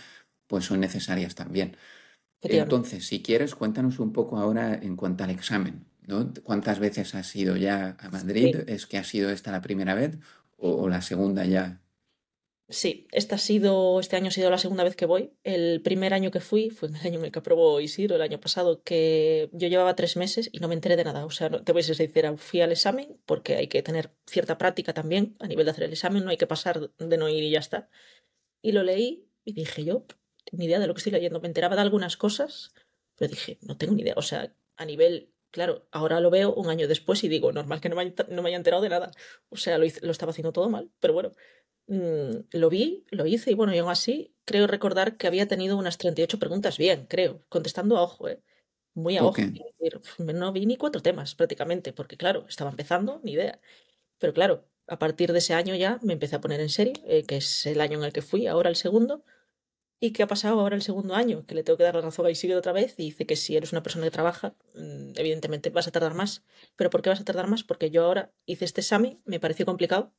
pues 0.47 0.65
son 0.65 0.79
necesarias 0.79 1.35
también. 1.35 1.77
Entonces, 2.47 3.07
si 3.07 3.21
quieres, 3.23 3.55
cuéntanos 3.55 3.99
un 3.99 4.13
poco 4.13 4.37
ahora 4.39 4.75
en 4.75 4.95
cuanto 4.97 5.23
al 5.23 5.31
examen, 5.31 5.87
¿no? 6.01 6.33
¿Cuántas 6.43 6.79
veces 6.79 7.15
has 7.15 7.35
ido 7.35 7.57
ya 7.57 7.97
a 7.99 8.09
Madrid? 8.11 8.55
¿Es 8.67 8.87
que 8.87 8.97
ha 8.99 9.03
sido 9.05 9.31
esta 9.31 9.51
la 9.51 9.61
primera 9.61 9.95
vez 9.95 10.19
o 10.57 10.89
la 10.89 11.01
segunda 11.01 11.45
ya? 11.45 11.81
Sí, 12.67 13.07
esta 13.11 13.35
ha 13.35 13.37
sido, 13.37 13.99
este 13.99 14.15
año 14.15 14.29
ha 14.29 14.31
sido 14.31 14.49
la 14.49 14.57
segunda 14.57 14.83
vez 14.83 14.95
que 14.95 15.05
voy. 15.05 15.31
El 15.43 15.81
primer 15.83 16.15
año 16.15 16.31
que 16.31 16.39
fui 16.39 16.71
fue 16.71 16.89
el 16.89 16.95
año 17.05 17.19
en 17.19 17.25
el 17.25 17.31
que 17.31 17.39
aprobó 17.39 17.79
Isidro, 17.79 18.15
el 18.15 18.21
año 18.23 18.39
pasado, 18.39 18.81
que 18.81 19.49
yo 19.53 19.67
llevaba 19.67 19.95
tres 19.95 20.17
meses 20.17 20.49
y 20.51 20.59
no 20.59 20.67
me 20.67 20.73
enteré 20.73 20.95
de 20.95 21.03
nada. 21.03 21.25
O 21.25 21.29
sea, 21.29 21.49
te 21.49 21.71
voy 21.71 21.81
a 21.81 21.83
ser 21.83 21.95
sincera, 21.95 22.35
fui 22.37 22.61
al 22.61 22.71
examen 22.71 23.19
porque 23.25 23.55
hay 23.55 23.67
que 23.67 23.83
tener 23.83 24.11
cierta 24.25 24.57
práctica 24.57 24.93
también 24.93 25.35
a 25.39 25.47
nivel 25.47 25.65
de 25.65 25.71
hacer 25.71 25.83
el 25.83 25.93
examen, 25.93 26.23
no 26.23 26.31
hay 26.31 26.37
que 26.37 26.47
pasar 26.47 26.91
de 26.97 27.17
no 27.17 27.29
ir 27.29 27.43
y 27.43 27.51
ya 27.51 27.59
está. 27.59 27.89
Y 28.63 28.71
lo 28.71 28.83
leí 28.83 29.29
y 29.43 29.53
dije 29.53 29.83
yo, 29.85 30.05
ni 30.51 30.65
idea 30.65 30.79
de 30.79 30.87
lo 30.87 30.95
que 30.95 30.99
estoy 30.99 31.13
leyendo. 31.13 31.39
Me 31.41 31.47
enteraba 31.47 31.75
de 31.75 31.83
algunas 31.83 32.17
cosas, 32.17 32.73
pero 33.15 33.29
dije, 33.29 33.59
no 33.61 33.77
tengo 33.77 33.93
ni 33.93 34.01
idea. 34.01 34.15
O 34.17 34.23
sea, 34.23 34.55
a 34.75 34.85
nivel 34.85 35.34
Claro, 35.55 35.87
ahora 35.91 36.19
lo 36.19 36.29
veo 36.29 36.53
un 36.53 36.69
año 36.69 36.85
después 36.85 37.23
y 37.23 37.29
digo, 37.29 37.53
normal 37.53 37.79
que 37.79 37.87
no 37.87 37.95
me 37.95 38.01
haya, 38.01 38.13
no 38.29 38.41
me 38.41 38.49
haya 38.49 38.57
enterado 38.57 38.83
de 38.83 38.89
nada. 38.89 39.11
O 39.49 39.55
sea, 39.55 39.77
lo, 39.77 39.85
lo, 40.01 40.11
estaba 40.11 40.31
haciendo 40.31 40.51
todo 40.51 40.69
mal, 40.69 40.91
pero 40.99 41.13
bueno, 41.13 41.31
Mm, 41.87 42.47
lo 42.51 42.69
vi, 42.69 43.05
lo 43.11 43.27
hice 43.27 43.51
y 43.51 43.53
bueno, 43.53 43.73
y 43.75 43.77
aún 43.77 43.91
así 43.91 44.33
creo 44.45 44.65
recordar 44.65 45.17
que 45.17 45.27
había 45.27 45.47
tenido 45.47 45.77
unas 45.77 45.97
38 45.97 46.39
preguntas 46.39 46.77
bien, 46.77 47.05
creo, 47.07 47.43
contestando 47.47 47.97
a 47.97 48.01
ojo, 48.01 48.27
¿eh? 48.27 48.41
muy 48.95 49.17
a 49.17 49.23
ojo. 49.23 49.41
no 50.17 50.51
vi 50.51 50.65
ni 50.65 50.77
cuatro 50.77 51.01
temas 51.01 51.35
prácticamente, 51.35 51.93
porque 51.93 52.17
claro, 52.17 52.45
estaba 52.49 52.71
empezando, 52.71 53.21
ni 53.23 53.33
idea. 53.33 53.59
Pero 54.19 54.33
claro, 54.33 54.65
a 54.87 54.97
partir 54.99 55.31
de 55.31 55.39
ese 55.39 55.53
año 55.53 55.75
ya 55.75 55.99
me 56.01 56.13
empecé 56.13 56.37
a 56.37 56.41
poner 56.41 56.61
en 56.61 56.69
serio, 56.69 56.93
eh, 57.05 57.23
que 57.23 57.37
es 57.37 57.65
el 57.67 57.81
año 57.81 57.99
en 57.99 58.05
el 58.05 58.13
que 58.13 58.21
fui, 58.21 58.47
ahora 58.47 58.69
el 58.69 58.75
segundo, 58.77 59.23
¿Y 59.99 60.11
qué 60.11 60.23
ha 60.23 60.27
pasado 60.27 60.59
ahora 60.59 60.75
el 60.75 60.81
segundo 60.81 61.15
año? 61.15 61.45
Que 61.45 61.55
le 61.55 61.63
tengo 61.63 61.77
que 61.77 61.83
dar 61.83 61.95
la 61.95 62.01
razón 62.01 62.29
y 62.29 62.35
sigue 62.35 62.55
otra 62.55 62.73
vez 62.73 62.95
y 62.99 63.03
dice 63.03 63.25
que 63.25 63.35
si 63.35 63.55
eres 63.55 63.71
una 63.71 63.81
persona 63.81 64.05
que 64.05 64.11
trabaja, 64.11 64.55
mm, 64.73 65.13
evidentemente 65.15 65.69
vas 65.69 65.87
a 65.87 65.91
tardar 65.91 66.13
más. 66.13 66.43
¿Pero 66.75 66.89
por 66.89 67.01
qué 67.01 67.09
vas 67.09 67.21
a 67.21 67.25
tardar 67.25 67.47
más? 67.47 67.63
Porque 67.63 67.89
yo 67.91 68.03
ahora 68.05 68.33
hice 68.45 68.65
este 68.65 68.81
examen, 68.81 69.21
me 69.25 69.39
pareció 69.39 69.65
complicado, 69.65 70.13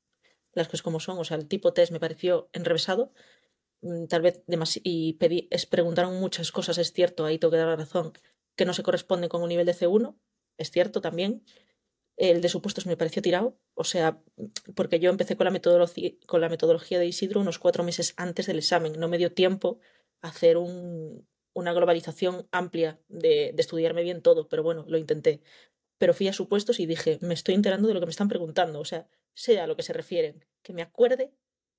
las 0.53 0.69
cosas 0.69 0.83
como 0.83 1.01
son, 1.01 1.19
o 1.19 1.25
sea, 1.25 1.37
el 1.37 1.47
tipo 1.49 1.73
test 1.75 1.93
me 1.93 2.01
pareció 2.01 2.49
enrevesado, 2.53 3.13
mm, 3.83 4.07
tal 4.07 4.23
vez 4.23 4.43
y 4.85 5.15
pedí, 5.15 5.49
es, 5.51 5.67
preguntaron 5.67 6.19
muchas 6.21 6.53
cosas, 6.53 6.79
es 6.79 6.93
cierto, 6.93 7.25
ahí 7.27 7.39
tengo 7.39 7.53
que 7.53 7.59
dar 7.59 7.69
la 7.69 7.77
razón, 7.77 8.13
que 8.57 8.65
no 8.67 8.75
se 8.75 8.83
corresponden 8.83 9.29
con 9.29 9.43
un 9.43 9.49
nivel 9.51 9.67
de 9.67 9.75
C1, 9.75 10.17
es 10.59 10.71
cierto 10.71 11.01
también. 11.01 11.45
El 12.17 12.41
de 12.41 12.49
supuestos 12.49 12.87
me 12.87 12.97
pareció 12.97 13.21
tirado, 13.21 13.59
o 13.75 13.85
sea, 13.85 14.23
porque 14.75 14.99
yo 15.01 15.11
empecé 15.11 15.37
con 15.37 15.45
la, 15.45 15.51
metodología, 15.51 16.13
con 16.27 16.41
la 16.41 16.49
metodología 16.49 16.99
de 16.99 17.07
Isidro 17.07 17.41
unos 17.41 17.59
cuatro 17.59 17.85
meses 17.85 18.15
antes 18.17 18.47
del 18.47 18.59
examen, 18.59 18.95
no 18.99 19.09
me 19.09 19.19
dio 19.19 19.33
tiempo 19.33 19.81
a 20.23 20.29
hacer 20.29 20.57
un, 20.57 21.27
una 21.57 21.73
globalización 21.73 22.47
amplia 22.53 23.01
de, 23.09 23.55
estudiarme 23.57 24.03
bien 24.03 24.21
todo, 24.21 24.47
pero 24.49 24.63
bueno, 24.63 24.85
lo 24.89 24.99
intenté. 24.99 25.41
Pero 25.99 26.13
fui 26.13 26.29
a 26.29 26.35
supuestos 26.35 26.81
y 26.81 26.87
dije, 26.87 27.19
me 27.23 27.33
estoy 27.33 27.55
enterando 27.55 27.89
de 27.89 27.95
lo 27.95 28.01
que 28.01 28.07
me 28.07 28.11
están 28.11 28.29
preguntando, 28.29 28.79
o 28.79 28.85
sea, 28.85 29.09
sea 29.33 29.65
a 29.65 29.67
lo 29.67 29.75
que 29.75 29.83
se 29.83 29.95
refieren, 29.95 30.45
que 30.63 30.75
me 30.75 30.83
acuerde 30.83 31.33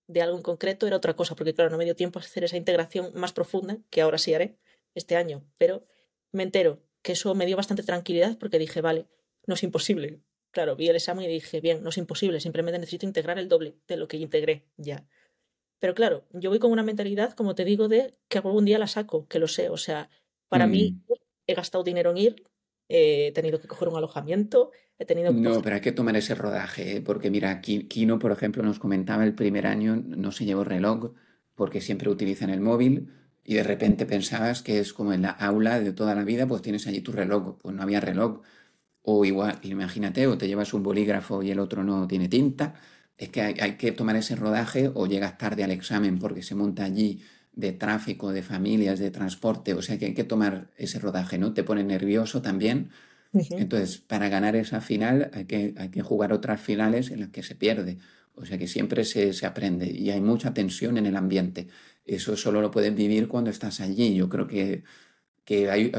de 0.08 0.22
algo 0.24 0.36
en 0.36 0.42
concreto 0.42 0.88
era 0.88 0.98
otra 0.98 1.16
cosa, 1.16 1.36
porque 1.36 1.54
claro, 1.54 1.70
no 1.70 1.78
me 1.78 1.86
dio 1.86 1.96
tiempo 1.96 2.18
a 2.18 2.24
hacer 2.24 2.44
esa 2.44 2.58
integración 2.58 3.12
más 3.14 3.34
profunda, 3.34 3.78
que 3.92 4.02
ahora 4.02 4.18
sí 4.18 4.34
haré 4.34 4.58
este 4.96 5.16
año, 5.16 5.46
pero 5.60 5.86
me 6.32 6.42
entero 6.44 6.82
que 7.04 7.12
eso 7.12 7.36
me 7.36 7.46
dio 7.46 7.56
bastante 7.56 7.84
tranquilidad 7.84 8.38
porque 8.40 8.58
dije, 8.58 8.82
vale, 8.82 9.08
no 9.46 9.54
es 9.54 9.64
imposible. 9.64 10.22
Claro, 10.58 10.76
vi 10.76 10.90
el 10.90 10.96
examen 10.96 11.24
y 11.26 11.28
dije, 11.28 11.62
bien, 11.62 11.84
no 11.84 11.90
es 11.90 12.00
imposible, 12.00 12.40
simplemente 12.40 12.80
necesito 12.80 13.06
integrar 13.06 13.38
el 13.38 13.48
doble 13.48 13.76
de 13.88 13.96
lo 13.96 14.08
que 14.08 14.18
integré 14.18 14.66
ya. 14.76 15.06
Pero 15.78 15.94
claro, 15.94 16.26
yo 16.34 16.50
voy 16.50 16.58
con 16.58 16.72
una 16.72 16.82
mentalidad, 16.82 17.34
como 17.34 17.54
te 17.54 17.64
digo, 17.64 17.88
de 17.88 18.16
que 18.28 18.40
algún 18.40 18.66
día 18.66 18.80
la 18.80 18.88
saco, 18.88 19.28
que 19.28 19.38
lo 19.38 19.48
sé. 19.48 19.70
O 19.70 19.78
sea, 19.78 20.10
para 20.50 20.66
mí 20.66 20.94
mm. 20.94 21.14
he 21.46 21.54
gastado 21.54 21.84
dinero 21.84 22.10
en 22.10 22.18
ir, 22.18 22.44
he 22.90 23.32
tenido 23.36 23.62
que 23.62 23.68
coger 23.68 23.88
un 23.90 23.98
alojamiento, 23.98 24.72
he 24.98 25.06
tenido 25.06 25.32
que... 25.32 25.42
No, 25.42 25.62
pero 25.62 25.76
hay 25.76 25.82
que 25.82 25.92
tomar 25.92 26.18
ese 26.18 26.34
rodaje, 26.34 26.96
¿eh? 26.96 27.02
porque 27.02 27.30
mira, 27.30 27.62
Kino, 27.62 28.18
por 28.18 28.32
ejemplo, 28.32 28.64
nos 28.64 28.80
comentaba 28.80 29.26
el 29.26 29.36
primer 29.36 29.68
año 29.68 29.96
no 29.96 30.32
se 30.32 30.46
llevó 30.46 30.64
reloj 30.64 31.14
porque 31.54 31.82
siempre 31.82 32.10
utilizan 32.10 32.50
el 32.50 32.62
móvil 32.62 33.14
y 33.44 33.54
de 33.54 33.64
repente 33.64 34.08
pensabas 34.08 34.64
que 34.64 34.80
es 34.80 34.92
como 34.92 35.14
en 35.14 35.22
la 35.22 35.30
aula 35.30 35.80
de 35.80 35.94
toda 35.94 36.16
la 36.16 36.24
vida, 36.24 36.48
pues 36.48 36.64
tienes 36.64 36.88
allí 36.88 37.02
tu 37.02 37.12
reloj, 37.12 37.60
pues 37.62 37.76
no 37.76 37.84
había 37.84 38.00
reloj. 38.00 38.42
O 39.10 39.24
igual, 39.24 39.58
imagínate, 39.64 40.28
o 40.28 40.38
te 40.38 40.50
llevas 40.50 40.74
un 40.74 40.84
bolígrafo 40.84 41.42
y 41.42 41.50
el 41.50 41.60
otro 41.60 41.82
no 41.82 42.08
tiene 42.10 42.28
tinta. 42.28 42.74
Es 43.18 43.30
que 43.30 43.42
hay, 43.42 43.78
que 43.78 43.94
tomar 43.94 44.18
ese 44.18 44.36
rodaje 44.36 44.92
o 44.94 45.08
llegas 45.08 45.38
tarde 45.38 45.64
al 45.64 45.72
examen 45.72 46.20
porque 46.20 46.44
se 46.44 46.56
monta 46.56 46.84
allí 46.84 47.22
de 47.54 47.72
tráfico, 47.72 48.34
de 48.34 48.44
familias, 48.44 49.00
de 49.00 49.10
transporte. 49.10 49.74
O 49.76 49.82
sea 49.82 49.98
que 49.98 50.08
hay 50.08 50.14
que 50.14 50.26
tomar 50.26 50.72
ese 50.76 51.00
rodaje, 51.00 51.38
¿no? 51.38 51.54
Te 51.54 51.64
pone 51.64 51.86
nervioso 51.86 52.42
también. 52.42 52.90
Entonces, 53.32 53.98
para 53.98 54.28
ganar 54.28 54.58
esa 54.58 54.82
final 54.82 55.32
hay 55.34 55.46
que, 55.46 55.74
hay 55.78 55.88
que 55.88 56.02
jugar 56.02 56.34
otras 56.34 56.60
finales 56.60 57.10
en 57.10 57.22
las 57.22 57.30
que 57.30 57.44
se 57.44 57.56
pierde. 57.56 58.00
O 58.36 58.46
sea 58.46 58.58
que 58.58 58.68
siempre 58.68 59.06
se, 59.06 59.32
se 59.32 59.46
aprende 59.46 59.90
y 59.90 60.10
hay 60.12 60.20
mucha 60.20 60.54
tensión 60.54 60.98
en 60.98 61.06
el 61.06 61.16
ambiente. 61.16 61.70
Eso 62.06 62.36
solo 62.36 62.60
lo 62.62 62.72
puedes 62.72 62.94
vivir 62.94 63.30
cuando 63.30 63.52
estás 63.52 63.80
allí. 63.80 64.16
Yo 64.16 64.28
creo 64.28 64.48
que 64.48 64.84
que 65.48 65.72
hay, 65.72 65.94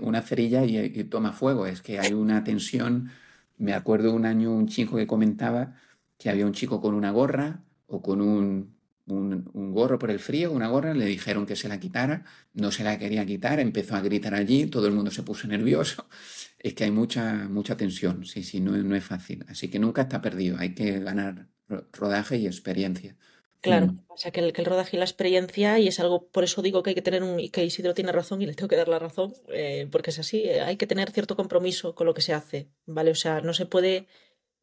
una 0.00 0.20
cerilla 0.22 0.64
y, 0.64 1.04
toma 1.04 1.32
fuego, 1.32 1.66
es 1.66 1.80
que 1.80 2.00
hay 2.00 2.12
una 2.12 2.42
tensión. 2.42 3.10
Me 3.56 3.72
acuerdo 3.72 4.12
un 4.12 4.26
año 4.26 4.52
un 4.52 4.66
chico 4.66 4.96
que 4.96 5.06
comentaba 5.06 5.76
que 6.18 6.28
había 6.28 6.44
un 6.44 6.52
chico 6.52 6.80
con 6.80 6.94
una 6.94 7.12
gorra 7.12 7.62
o 7.86 8.02
con 8.02 8.20
un, 8.20 8.74
un, 9.06 9.72
gorro 9.72 10.00
por 10.00 10.10
el 10.10 10.18
frío, 10.18 10.50
una 10.50 10.66
gorra, 10.66 10.92
le 10.92 11.06
dijeron 11.06 11.46
que 11.46 11.54
se 11.54 11.68
la 11.68 11.78
quitara, 11.78 12.24
no 12.52 12.72
se 12.72 12.82
la 12.82 12.98
quería 12.98 13.24
quitar, 13.24 13.60
empezó 13.60 13.94
a 13.94 14.00
gritar 14.00 14.34
allí, 14.34 14.66
todo 14.66 14.88
el 14.88 14.92
mundo 14.92 15.12
se 15.12 15.22
puso 15.22 15.46
nervioso. 15.48 16.08
Es 16.58 16.74
que 16.74 16.82
hay 16.82 16.90
mucha, 16.90 17.48
mucha 17.48 17.76
tensión, 17.76 18.24
sí, 18.24 18.42
sí, 18.42 18.58
no, 18.60 18.76
no 18.76 18.96
es 18.96 19.04
fácil. 19.04 19.44
Así 19.48 19.68
que 19.70 19.78
nunca 19.78 20.02
está 20.02 20.20
perdido, 20.20 20.58
hay 20.58 20.74
que 20.74 20.98
ganar 20.98 21.46
rodaje 21.92 22.38
y 22.38 22.46
experiencia. 22.48 23.16
Claro, 23.60 23.86
mm. 23.86 24.04
o 24.08 24.16
sea 24.16 24.30
que 24.30 24.40
el, 24.40 24.52
que 24.52 24.60
el 24.60 24.66
rodaje 24.66 24.96
y 24.96 24.98
la 24.98 25.04
experiencia, 25.04 25.78
y 25.78 25.88
es 25.88 25.98
algo, 25.98 26.28
por 26.28 26.44
eso 26.44 26.62
digo 26.62 26.82
que 26.82 26.90
hay 26.90 26.94
que 26.94 27.02
tener 27.02 27.22
un, 27.22 27.40
y 27.40 27.50
que 27.50 27.64
Isidro 27.64 27.94
tiene 27.94 28.12
razón 28.12 28.40
y 28.40 28.46
le 28.46 28.54
tengo 28.54 28.68
que 28.68 28.76
dar 28.76 28.88
la 28.88 28.98
razón, 28.98 29.34
eh, 29.48 29.88
porque 29.90 30.10
es 30.10 30.18
así, 30.18 30.44
eh, 30.44 30.60
hay 30.60 30.76
que 30.76 30.86
tener 30.86 31.10
cierto 31.10 31.36
compromiso 31.36 31.94
con 31.94 32.06
lo 32.06 32.14
que 32.14 32.22
se 32.22 32.34
hace, 32.34 32.68
¿vale? 32.86 33.10
O 33.10 33.16
sea, 33.16 33.40
no 33.40 33.54
se 33.54 33.66
puede, 33.66 34.06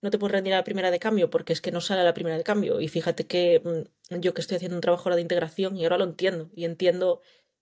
no 0.01 0.11
te 0.11 0.17
puedes 0.17 0.31
rendir 0.33 0.53
a 0.53 0.57
la 0.57 0.63
primera 0.63 0.91
de 0.91 0.99
cambio 0.99 1.29
porque 1.29 1.51
es 1.51 1.61
que 1.61 1.71
no 1.71 1.81
sale 1.81 2.01
a 2.01 2.03
la 2.05 2.13
primera 2.13 2.37
de 2.37 2.43
cambio. 2.43 2.79
Y 2.79 2.87
fíjate 2.87 3.27
que 3.27 3.61
mm, 4.11 4.19
yo 4.19 4.33
que 4.33 4.41
estoy 4.41 4.57
haciendo 4.57 4.77
un 4.77 4.81
trabajo 4.81 5.03
ahora 5.09 5.17
de 5.17 5.23
integración 5.23 5.75
y 5.77 5.83
ahora 5.83 5.97
lo 5.97 6.05
entiendo, 6.05 6.49
y 6.55 6.65
entiendo, 6.65 7.21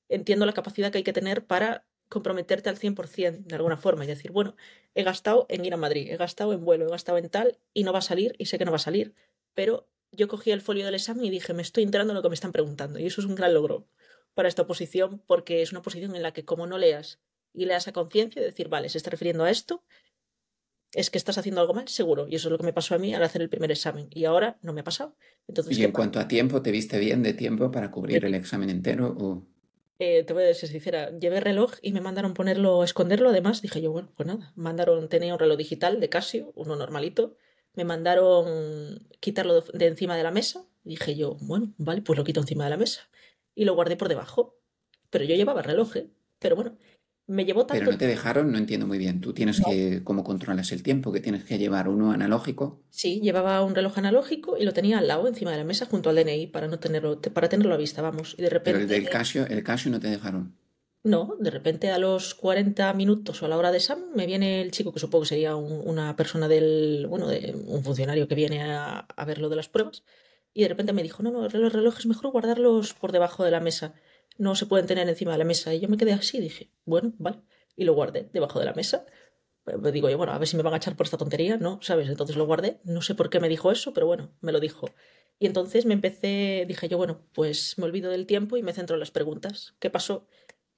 entiendo 0.09 0.45
la 0.45 0.53
capacidad 0.53 0.91
que 0.91 0.99
hay 0.99 1.03
que 1.03 1.13
tener 1.13 1.45
para 1.45 1.86
comprometerte 2.09 2.69
al 2.69 2.77
100% 2.77 3.45
de 3.45 3.55
alguna 3.55 3.77
forma 3.77 4.03
y 4.03 4.07
decir, 4.07 4.31
bueno, 4.31 4.55
he 4.93 5.01
gastado 5.03 5.47
en 5.49 5.65
ir 5.65 5.73
a 5.73 5.77
Madrid, 5.77 6.11
he 6.11 6.17
gastado 6.17 6.53
en 6.53 6.63
vuelo, 6.63 6.86
he 6.86 6.91
gastado 6.91 7.17
en 7.17 7.29
tal 7.29 7.57
y 7.73 7.84
no 7.84 7.91
va 7.91 7.99
a 7.99 8.03
salir 8.03 8.36
y 8.38 8.45
sé 8.45 8.59
que 8.59 8.65
no 8.65 8.71
va 8.71 8.77
a 8.77 8.79
salir, 8.79 9.15
pero 9.55 9.88
yo 10.16 10.28
cogí 10.28 10.51
el 10.51 10.61
folio 10.61 10.86
del 10.86 10.95
examen 10.95 11.26
y 11.26 11.30
dije, 11.30 11.53
me 11.53 11.61
estoy 11.61 11.84
enterando 11.84 12.14
de 12.14 12.16
lo 12.16 12.24
que 12.24 12.30
me 12.30 12.36
están 12.36 12.51
preguntando. 12.51 12.99
Y 12.99 13.05
eso 13.05 13.22
es 13.22 13.28
un 13.28 13.36
gran 13.36 13.53
logro 13.53 13.88
para 14.34 14.47
esta 14.47 14.64
oposición, 14.64 15.22
porque 15.28 15.61
es 15.61 15.72
una 15.72 15.82
posición 15.82 16.16
en 16.16 16.24
la 16.24 16.34
que 16.34 16.45
como 16.45 16.68
no 16.68 16.78
leas 16.78 17.20
y 17.53 17.66
leas 17.66 17.88
a 17.88 17.93
conciencia, 17.93 18.41
decir, 18.41 18.68
vale, 18.70 18.89
se 18.89 18.97
está 18.97 19.11
refiriendo 19.11 19.43
a 19.43 19.51
esto, 19.51 19.84
es 20.93 21.09
que 21.09 21.18
estás 21.18 21.38
haciendo 21.38 21.61
algo 21.61 21.74
mal, 21.74 21.88
seguro. 21.88 22.28
Y 22.28 22.36
eso 22.36 22.47
es 22.47 22.51
lo 22.51 22.57
que 22.57 22.66
me 22.66 22.74
pasó 22.74 22.95
a 22.95 22.97
mí 22.97 23.14
al 23.14 23.24
hacer 23.24 23.41
el 23.41 23.49
primer 23.49 23.72
examen. 23.72 24.07
Y 24.11 24.26
ahora 24.26 24.57
no 24.61 24.74
me 24.74 24.82
ha 24.82 24.84
pasado. 24.84 25.16
Entonces, 25.47 25.78
¿Y 25.78 25.84
en 25.84 25.91
cuanto 25.91 26.20
a 26.20 26.28
tiempo, 26.28 26.61
te 26.61 26.72
viste 26.72 26.99
bien 26.99 27.24
de 27.24 27.34
tiempo 27.34 27.72
para 27.72 27.91
cubrir 27.91 28.26
el 28.26 28.36
examen 28.36 28.70
entero? 28.70 29.16
O... 29.20 29.43
Eh, 29.99 30.24
te 30.24 30.34
voy 30.34 30.43
a 30.43 30.53
ser 30.53 30.70
sincera, 30.70 31.11
llevé 31.18 31.39
reloj 31.39 31.74
y 31.82 31.93
me 31.93 32.01
mandaron 32.01 32.34
ponerlo, 32.34 32.84
esconderlo. 32.84 33.30
Además, 33.30 33.61
dije 33.61 33.82
yo, 33.82 33.91
bueno, 33.91 34.11
pues 34.16 34.28
nada, 34.28 34.51
mandaron, 34.55 35.09
tenía 35.09 35.34
un 35.34 35.39
reloj 35.39 35.57
digital 35.57 35.99
de 35.99 36.09
Casio, 36.09 36.51
uno 36.55 36.76
normalito, 36.76 37.38
me 37.76 37.86
mandaron 37.86 39.07
quitarlo 39.19 39.61
de, 39.61 39.88
encima 39.88 40.15
de 40.15 40.24
la 40.24 40.32
mesa. 40.32 40.65
dije 40.84 41.15
yo, 41.15 41.38
bueno, 41.41 41.74
vale, 41.78 42.01
pues 42.01 42.17
lo 42.17 42.24
quito 42.24 42.41
encima 42.41 42.65
de 42.65 42.69
la 42.69 42.78
mesa. 42.78 43.01
Y 43.55 43.65
lo 43.65 43.76
guardé 43.76 43.95
por 43.95 44.09
debajo. 44.09 44.59
Pero 45.09 45.26
yo 45.26 45.36
llevaba 45.36 45.61
reloj, 45.61 45.95
¿eh? 45.97 46.09
Pero 46.39 46.55
bueno, 46.55 46.76
me 47.28 47.45
llevó 47.45 47.65
tanto... 47.65 47.80
Pero 47.80 47.91
no 47.91 47.97
te 47.97 48.07
dejaron, 48.07 48.51
no 48.51 48.57
entiendo 48.57 48.88
muy 48.88 48.97
bien. 48.97 49.21
Tú 49.21 49.34
tienes 49.34 49.61
que, 49.61 50.01
¿cómo 50.03 50.24
controlas 50.24 50.71
el 50.71 50.84
tiempo? 50.84 51.11
Que 51.11 51.19
tienes 51.19 51.43
que 51.43 51.57
llevar 51.57 51.88
uno 51.88 52.11
analógico. 52.11 52.82
Sí, 52.89 53.21
llevaba 53.21 53.63
un 53.63 53.76
reloj 53.76 53.97
analógico 53.97 54.57
y 54.57 54.65
lo 54.65 54.74
tenía 54.74 54.97
al 54.97 55.07
lado, 55.07 55.28
encima 55.28 55.51
de 55.51 55.57
la 55.57 55.63
mesa, 55.63 55.86
junto 55.86 56.09
al 56.09 56.15
DNI, 56.15 56.47
para 56.47 56.67
no 56.67 56.80
tenerlo, 56.80 57.21
para 57.21 57.47
tenerlo 57.47 57.74
a 57.74 57.78
vista, 57.78 58.01
vamos. 58.01 58.36
Y 58.38 58.41
de 58.41 58.49
repente... 58.49 58.80
Pero 58.80 58.84
el 58.84 59.03
del 59.03 59.09
Casio, 59.09 59.45
el 59.47 59.63
Casio 59.63 59.91
no 59.91 59.99
te 59.99 60.07
dejaron. 60.07 60.55
No, 61.04 61.36
de 61.38 61.51
repente 61.51 61.91
a 61.91 61.97
los 61.97 62.34
40 62.34 62.93
minutos 62.93 63.41
o 63.41 63.45
a 63.45 63.49
la 63.49 63.58
hora 63.58 63.72
de 63.72 63.78
examen 63.78 64.06
me 64.16 64.26
viene 64.26 64.62
el 64.62 64.72
chico, 64.72 64.93
que 64.93 65.01
supongo 65.01 65.24
que 65.24 65.30
sería 65.30 65.56
una 65.56 66.16
persona 66.16 66.47
del, 66.47 67.08
bueno, 67.10 67.28
de, 67.28 67.54
un 67.68 67.84
funcionario 67.84 68.28
que 68.28 68.36
viene 68.36 68.64
a, 68.64 68.99
a, 68.99 69.26
ver 69.26 69.39
lo 69.39 69.49
de 69.49 69.58
las 69.58 69.68
pruebas, 69.68 70.04
y 70.54 70.62
de 70.62 70.70
repente 70.70 70.93
me 70.93 71.04
dijo, 71.04 71.22
no, 71.22 71.32
no, 71.32 71.41
los 71.41 71.74
relojes 71.74 72.01
es 72.01 72.06
mejor 72.06 72.32
guardarlos 72.32 72.93
por 72.93 73.12
debajo 73.12 73.43
de 73.43 73.51
la 73.51 73.60
mesa, 73.60 73.95
no 74.38 74.56
se 74.56 74.66
pueden 74.66 74.88
tener 74.88 75.08
encima 75.10 75.34
de 75.34 75.38
la 75.39 75.45
mesa. 75.45 75.74
Y 75.74 75.80
yo 75.80 75.89
me 75.89 75.97
quedé 75.97 76.14
así, 76.14 76.39
dije, 76.39 76.72
bueno, 76.86 77.14
vale, 77.18 77.41
y 77.76 77.84
lo 77.84 77.93
guardé 77.93 78.30
debajo 78.34 78.60
de 78.60 78.66
la 78.66 78.74
mesa. 78.74 79.06
Me 79.66 79.78
pues 79.78 79.93
digo 79.93 80.10
yo, 80.10 80.18
bueno, 80.18 80.34
a 80.34 80.38
ver 80.38 80.47
si 80.47 80.58
me 80.58 80.64
van 80.64 80.74
a 80.74 80.78
echar 80.78 80.95
por 80.95 81.06
esta 81.06 81.18
tontería, 81.18 81.58
¿no? 81.58 81.80
¿Sabes? 81.82 82.10
Entonces 82.10 82.36
lo 82.36 82.45
guardé, 82.45 82.82
no 82.84 83.01
sé 83.01 83.16
por 83.16 83.30
qué 83.30 83.39
me 83.39 83.47
dijo 83.47 83.72
eso, 83.72 83.93
pero 83.93 84.06
bueno, 84.08 84.32
me 84.41 84.51
lo 84.51 84.60
dijo. 84.60 84.88
Y 85.39 85.45
entonces 85.45 85.86
me 85.86 85.93
empecé, 85.93 86.66
dije 86.68 86.89
yo, 86.89 86.97
bueno, 86.97 87.22
pues 87.34 87.78
me 87.78 87.86
olvido 87.86 88.12
del 88.12 88.26
tiempo 88.26 88.58
y 88.58 88.64
me 88.64 88.74
centro 88.74 88.95
en 88.95 88.99
las 88.99 89.12
preguntas. 89.12 89.76
¿Qué 89.80 89.89
pasó? 89.89 90.28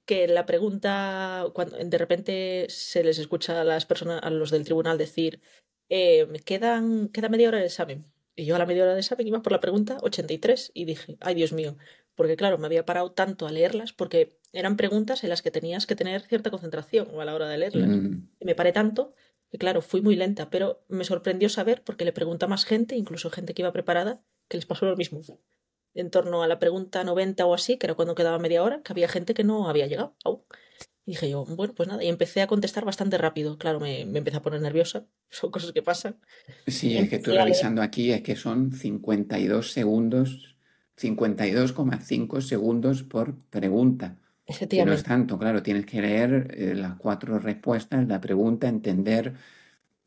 Que 0.06 0.28
la 0.28 0.46
pregunta, 0.46 1.46
cuando 1.52 1.76
de 1.76 1.98
repente 1.98 2.66
se 2.70 3.04
les 3.04 3.18
escucha 3.18 3.60
a 3.60 3.64
las 3.64 3.86
personas, 3.86 4.20
a 4.22 4.30
los 4.30 4.50
del 4.50 4.64
tribunal 4.64 4.96
decir, 4.96 5.40
eh, 5.88 6.26
quedan, 6.44 7.08
queda 7.08 7.28
media 7.28 7.48
hora 7.48 7.58
del 7.58 7.66
examen. 7.66 8.06
Y 8.34 8.44
yo 8.44 8.54
a 8.54 8.58
la 8.58 8.66
media 8.66 8.84
hora 8.84 8.92
del 8.92 9.00
examen 9.00 9.26
iba 9.26 9.42
por 9.42 9.52
la 9.52 9.60
pregunta 9.60 9.98
83 10.02 10.70
y 10.74 10.84
dije, 10.84 11.16
ay 11.20 11.34
Dios 11.34 11.52
mío, 11.52 11.76
porque 12.14 12.36
claro, 12.36 12.58
me 12.58 12.66
había 12.66 12.86
parado 12.86 13.12
tanto 13.12 13.46
a 13.46 13.52
leerlas 13.52 13.92
porque 13.92 14.38
eran 14.52 14.76
preguntas 14.76 15.24
en 15.24 15.30
las 15.30 15.42
que 15.42 15.50
tenías 15.50 15.86
que 15.86 15.96
tener 15.96 16.22
cierta 16.22 16.50
concentración 16.50 17.08
a 17.20 17.24
la 17.24 17.34
hora 17.34 17.48
de 17.48 17.58
leerlas. 17.58 17.88
Mm. 17.88 18.28
Y 18.40 18.44
me 18.44 18.54
paré 18.54 18.72
tanto 18.72 19.14
que 19.50 19.58
claro, 19.58 19.80
fui 19.82 20.02
muy 20.02 20.16
lenta, 20.16 20.50
pero 20.50 20.84
me 20.88 21.04
sorprendió 21.04 21.48
saber, 21.48 21.82
porque 21.82 22.04
le 22.04 22.12
pregunta 22.12 22.46
a 22.46 22.48
más 22.48 22.64
gente, 22.64 22.96
incluso 22.96 23.30
gente 23.30 23.54
que 23.54 23.62
iba 23.62 23.72
preparada, 23.72 24.22
que 24.48 24.56
les 24.56 24.66
pasó 24.66 24.86
lo 24.86 24.96
mismo 24.96 25.20
en 25.96 26.10
torno 26.10 26.42
a 26.42 26.48
la 26.48 26.58
pregunta 26.58 27.04
90 27.04 27.46
o 27.46 27.54
así, 27.54 27.78
que 27.78 27.86
era 27.86 27.94
cuando 27.94 28.14
quedaba 28.14 28.38
media 28.38 28.62
hora, 28.62 28.82
que 28.82 28.92
había 28.92 29.08
gente 29.08 29.34
que 29.34 29.44
no 29.44 29.68
había 29.68 29.86
llegado 29.86 30.14
aún. 30.24 30.42
Y 31.04 31.12
dije 31.12 31.30
yo, 31.30 31.44
bueno, 31.44 31.72
pues 31.74 31.88
nada, 31.88 32.02
y 32.02 32.08
empecé 32.08 32.42
a 32.42 32.48
contestar 32.48 32.84
bastante 32.84 33.16
rápido. 33.16 33.58
Claro, 33.58 33.78
me, 33.78 34.04
me 34.06 34.18
empecé 34.18 34.38
a 34.38 34.42
poner 34.42 34.60
nerviosa, 34.60 35.06
son 35.30 35.50
cosas 35.50 35.72
que 35.72 35.82
pasan. 35.82 36.16
Sí, 36.66 36.96
es 36.96 37.08
que 37.08 37.16
estoy 37.16 37.36
revisando 37.36 37.82
aquí, 37.82 38.12
es 38.12 38.22
que 38.22 38.36
son 38.36 38.72
52 38.72 39.72
segundos, 39.72 40.56
52,5 40.96 42.40
segundos 42.40 43.02
por 43.02 43.38
pregunta. 43.50 44.18
Que 44.46 44.84
no 44.84 44.92
es 44.92 45.02
tanto, 45.02 45.38
claro, 45.38 45.62
tienes 45.62 45.86
que 45.86 46.00
leer 46.00 46.54
eh, 46.56 46.74
las 46.76 46.94
cuatro 46.96 47.40
respuestas, 47.40 48.06
la 48.06 48.20
pregunta, 48.20 48.68
entender. 48.68 49.34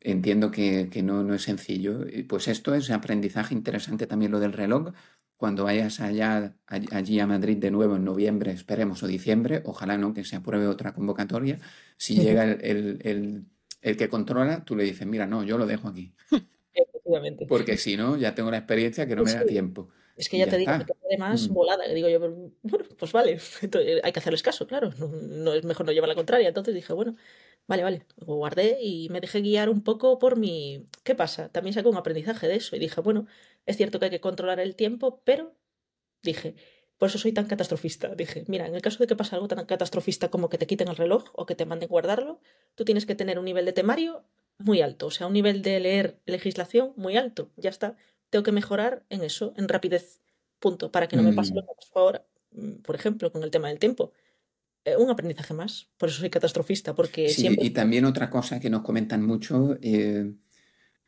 Entiendo 0.00 0.50
que, 0.50 0.88
que 0.90 1.02
no, 1.02 1.22
no 1.22 1.34
es 1.34 1.42
sencillo. 1.42 2.06
Pues 2.26 2.48
esto 2.48 2.74
es 2.74 2.90
aprendizaje 2.90 3.52
interesante 3.52 4.06
también 4.06 4.32
lo 4.32 4.40
del 4.40 4.54
reloj, 4.54 4.94
cuando 5.40 5.64
vayas 5.64 6.00
allá, 6.00 6.54
allí 6.66 7.18
a 7.18 7.26
Madrid 7.26 7.56
de 7.56 7.70
nuevo 7.70 7.96
en 7.96 8.04
noviembre, 8.04 8.52
esperemos, 8.52 9.02
o 9.02 9.06
diciembre, 9.06 9.62
ojalá 9.64 9.96
no 9.96 10.12
que 10.12 10.22
se 10.22 10.36
apruebe 10.36 10.66
otra 10.66 10.92
convocatoria, 10.92 11.58
si 11.96 12.14
llega 12.16 12.44
el, 12.44 13.46
que 13.80 14.08
controla, 14.10 14.66
tú 14.66 14.76
le 14.76 14.84
dices, 14.84 15.06
mira, 15.06 15.26
no, 15.26 15.42
yo 15.42 15.56
lo 15.56 15.64
dejo 15.64 15.88
aquí. 15.88 16.12
Efectivamente. 16.74 17.46
Porque 17.46 17.78
si 17.78 17.96
no, 17.96 18.18
ya 18.18 18.34
tengo 18.34 18.50
la 18.50 18.58
experiencia 18.58 19.06
que 19.06 19.16
no 19.16 19.24
me 19.24 19.32
da 19.32 19.46
tiempo. 19.46 19.88
Es 20.14 20.28
que 20.28 20.36
ya, 20.36 20.46
te 20.46 20.58
digo 20.58 20.72
que 20.86 20.92
además 21.06 21.48
mm. 21.48 21.54
volada. 21.54 21.86
Le 21.86 21.94
digo 21.94 22.10
yo, 22.10 22.20
bueno, 22.20 22.84
pues 22.98 23.10
vale, 23.10 23.38
hay 24.02 24.12
que 24.12 24.18
hacerles 24.18 24.42
caso, 24.42 24.66
claro. 24.66 24.90
No, 24.98 25.54
es 25.54 25.64
mejor 25.64 25.86
no 25.86 25.92
llevar 25.92 26.10
la 26.10 26.14
contraria. 26.14 26.48
Entonces 26.48 26.74
dije, 26.74 26.92
bueno, 26.92 27.16
vale, 27.66 27.82
vale. 27.82 28.06
Lo 28.18 28.34
guardé 28.34 28.76
y 28.82 29.08
me 29.08 29.22
dejé 29.22 29.40
guiar 29.40 29.70
un 29.70 29.82
poco 29.82 30.18
por 30.18 30.36
mi. 30.36 30.86
¿Qué 31.02 31.14
pasa? 31.14 31.48
También 31.48 31.72
saqué 31.72 31.88
un 31.88 31.96
aprendizaje 31.96 32.46
de 32.46 32.56
eso. 32.56 32.76
Y 32.76 32.78
dije, 32.78 33.00
bueno, 33.00 33.26
es 33.66 33.76
cierto 33.76 33.98
que 33.98 34.06
hay 34.06 34.10
que 34.10 34.20
controlar 34.20 34.60
el 34.60 34.76
tiempo, 34.76 35.22
pero 35.24 35.56
dije, 36.22 36.54
por 36.98 37.08
eso 37.08 37.18
soy 37.18 37.32
tan 37.32 37.46
catastrofista. 37.46 38.14
Dije, 38.14 38.44
mira, 38.46 38.66
en 38.66 38.74
el 38.74 38.82
caso 38.82 38.98
de 38.98 39.06
que 39.06 39.16
pase 39.16 39.34
algo 39.34 39.48
tan 39.48 39.64
catastrofista 39.64 40.28
como 40.28 40.48
que 40.48 40.58
te 40.58 40.66
quiten 40.66 40.88
el 40.88 40.96
reloj 40.96 41.24
o 41.34 41.46
que 41.46 41.54
te 41.54 41.66
manden 41.66 41.88
guardarlo, 41.88 42.40
tú 42.74 42.84
tienes 42.84 43.06
que 43.06 43.14
tener 43.14 43.38
un 43.38 43.44
nivel 43.44 43.64
de 43.64 43.72
temario 43.72 44.24
muy 44.58 44.82
alto, 44.82 45.06
o 45.06 45.10
sea, 45.10 45.26
un 45.26 45.32
nivel 45.32 45.62
de 45.62 45.80
leer 45.80 46.20
legislación 46.26 46.92
muy 46.96 47.16
alto. 47.16 47.50
Ya 47.56 47.70
está 47.70 47.96
tengo 48.30 48.44
que 48.44 48.52
mejorar 48.52 49.04
en 49.10 49.22
eso, 49.22 49.52
en 49.56 49.68
rapidez, 49.68 50.22
punto, 50.58 50.90
para 50.90 51.08
que 51.08 51.16
no 51.16 51.22
me 51.22 51.32
pase 51.32 51.52
lo 51.54 51.62
mm. 51.62 51.66
que 51.66 51.74
pasó 51.76 51.98
ahora, 51.98 52.26
mm, 52.52 52.74
por 52.82 52.94
ejemplo, 52.94 53.30
con 53.30 53.42
el 53.42 53.50
tema 53.50 53.68
del 53.68 53.78
tiempo. 53.78 54.12
Eh, 54.84 54.96
un 54.96 55.10
aprendizaje 55.10 55.52
más, 55.52 55.90
por 55.98 56.08
eso 56.08 56.20
soy 56.20 56.30
catastrofista, 56.30 56.94
porque 56.94 57.28
sí, 57.28 57.42
siempre... 57.42 57.66
Y 57.66 57.70
también 57.70 58.04
otra 58.04 58.30
cosa 58.30 58.60
que 58.60 58.70
nos 58.70 58.82
comentan 58.82 59.26
mucho, 59.26 59.76
eh, 59.82 60.32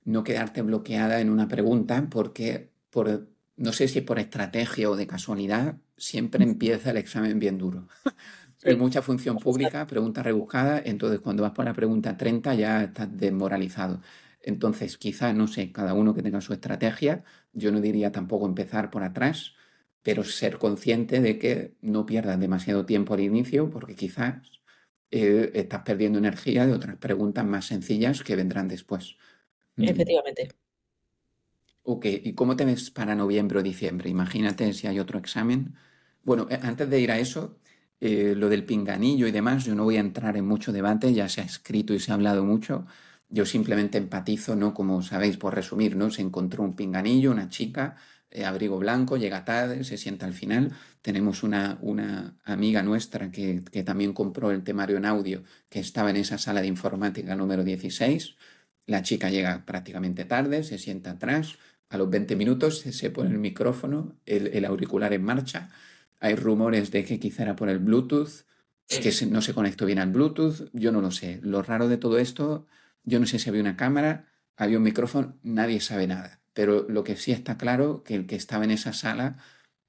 no 0.04 0.24
quedarte 0.24 0.62
bloqueada 0.62 1.20
en 1.20 1.30
una 1.30 1.48
pregunta, 1.48 2.08
porque 2.10 2.72
por, 2.90 3.28
no 3.56 3.72
sé 3.72 3.88
si 3.88 4.00
por 4.00 4.18
estrategia 4.18 4.90
o 4.90 4.96
de 4.96 5.06
casualidad, 5.06 5.76
siempre 5.96 6.44
empieza 6.44 6.90
el 6.90 6.96
examen 6.98 7.38
bien 7.38 7.58
duro. 7.58 7.88
Hay 8.64 8.76
mucha 8.76 9.02
función 9.02 9.38
pública, 9.38 9.86
pregunta 9.86 10.22
rebuscada, 10.22 10.80
entonces 10.84 11.20
cuando 11.20 11.42
vas 11.42 11.52
por 11.52 11.64
la 11.64 11.74
pregunta 11.74 12.16
30 12.16 12.54
ya 12.54 12.84
estás 12.84 13.08
desmoralizado. 13.16 14.00
Entonces, 14.40 14.98
quizá, 14.98 15.32
no 15.32 15.46
sé, 15.48 15.72
cada 15.72 15.94
uno 15.94 16.14
que 16.14 16.22
tenga 16.22 16.40
su 16.40 16.52
estrategia, 16.52 17.24
yo 17.52 17.72
no 17.72 17.80
diría 17.80 18.12
tampoco 18.12 18.46
empezar 18.46 18.90
por 18.90 19.02
atrás, 19.04 19.54
pero 20.02 20.24
ser 20.24 20.58
consciente 20.58 21.20
de 21.20 21.38
que 21.38 21.74
no 21.80 22.06
pierdas 22.06 22.38
demasiado 22.40 22.86
tiempo 22.86 23.14
al 23.14 23.20
inicio, 23.20 23.70
porque 23.70 23.94
quizás 23.94 24.62
eh, 25.10 25.50
estás 25.54 25.82
perdiendo 25.82 26.18
energía 26.18 26.66
de 26.66 26.72
otras 26.72 26.96
preguntas 26.96 27.44
más 27.44 27.66
sencillas 27.66 28.22
que 28.22 28.36
vendrán 28.36 28.68
después. 28.68 29.16
Efectivamente. 29.76 30.48
Ok, 31.84 32.06
¿y 32.06 32.34
cómo 32.34 32.56
te 32.56 32.64
ves 32.64 32.90
para 32.90 33.14
noviembre 33.14 33.58
o 33.58 33.62
diciembre? 33.62 34.08
Imagínate 34.08 34.72
si 34.72 34.86
hay 34.86 35.00
otro 35.00 35.18
examen. 35.18 35.74
Bueno, 36.22 36.46
eh, 36.50 36.58
antes 36.62 36.88
de 36.88 37.00
ir 37.00 37.10
a 37.10 37.18
eso, 37.18 37.58
eh, 38.00 38.34
lo 38.36 38.48
del 38.48 38.64
pinganillo 38.64 39.26
y 39.26 39.32
demás, 39.32 39.64
yo 39.64 39.74
no 39.74 39.84
voy 39.84 39.96
a 39.96 40.00
entrar 40.00 40.36
en 40.36 40.46
mucho 40.46 40.72
debate, 40.72 41.12
ya 41.12 41.28
se 41.28 41.40
ha 41.40 41.44
escrito 41.44 41.92
y 41.94 42.00
se 42.00 42.12
ha 42.12 42.14
hablado 42.14 42.44
mucho. 42.44 42.86
Yo 43.28 43.46
simplemente 43.46 43.98
empatizo, 43.98 44.54
¿no? 44.56 44.74
Como 44.74 45.02
sabéis, 45.02 45.36
por 45.38 45.54
resumir, 45.54 45.96
¿no? 45.96 46.10
Se 46.10 46.22
encontró 46.22 46.62
un 46.62 46.76
pinganillo, 46.76 47.32
una 47.32 47.48
chica, 47.48 47.96
eh, 48.30 48.44
abrigo 48.44 48.78
blanco, 48.78 49.16
llega 49.16 49.44
tarde, 49.44 49.84
se 49.84 49.98
sienta 49.98 50.26
al 50.26 50.34
final. 50.34 50.72
Tenemos 51.00 51.42
una, 51.42 51.78
una 51.80 52.36
amiga 52.44 52.82
nuestra 52.82 53.30
que, 53.30 53.62
que, 53.70 53.82
también 53.82 54.12
compró 54.12 54.50
el 54.50 54.62
temario 54.64 54.96
en 54.98 55.06
audio, 55.06 55.42
que 55.68 55.80
estaba 55.80 56.10
en 56.10 56.16
esa 56.16 56.38
sala 56.38 56.60
de 56.60 56.68
informática 56.68 57.34
número 57.36 57.64
16. 57.64 58.36
La 58.92 59.02
chica 59.02 59.30
llega 59.30 59.64
prácticamente 59.64 60.24
tarde, 60.24 60.64
se 60.64 60.78
sienta 60.78 61.12
atrás. 61.12 61.56
A 61.88 61.98
los 61.98 62.08
20 62.10 62.36
minutos 62.36 62.80
se, 62.80 63.10
pone 63.10 63.30
el 63.30 63.38
micrófono, 63.38 64.16
el, 64.26 64.64
auricular 64.64 65.12
en 65.12 65.24
marcha. 65.24 65.70
Hay 66.20 66.34
rumores 66.36 66.90
de 66.90 67.04
que 67.04 67.18
quizá 67.18 67.42
era 67.42 67.56
por 67.56 67.68
el 67.68 67.78
Bluetooth, 67.78 68.44
que 68.86 69.12
no 69.30 69.42
se 69.42 69.54
conectó 69.54 69.86
bien 69.86 69.98
al 69.98 70.10
Bluetooth. 70.10 70.68
Yo 70.72 70.92
no 70.92 71.00
lo 71.00 71.10
sé. 71.10 71.40
Lo 71.42 71.62
raro 71.62 71.88
de 71.88 71.96
todo 71.96 72.18
esto 72.18 72.66
yo 73.04 73.18
no 73.20 73.26
sé 73.26 73.38
si 73.38 73.48
había 73.48 73.62
una 73.62 73.76
cámara, 73.76 74.28
había 74.56 74.78
un 74.78 74.84
micrófono, 74.84 75.38
nadie 75.42 75.80
sabe 75.80 76.06
nada. 76.06 76.40
Pero 76.52 76.86
lo 76.88 77.04
que 77.04 77.16
sí 77.16 77.32
está 77.32 77.56
claro, 77.58 78.02
que 78.04 78.14
el 78.14 78.26
que 78.26 78.36
estaba 78.36 78.64
en 78.64 78.70
esa 78.70 78.92
sala, 78.92 79.38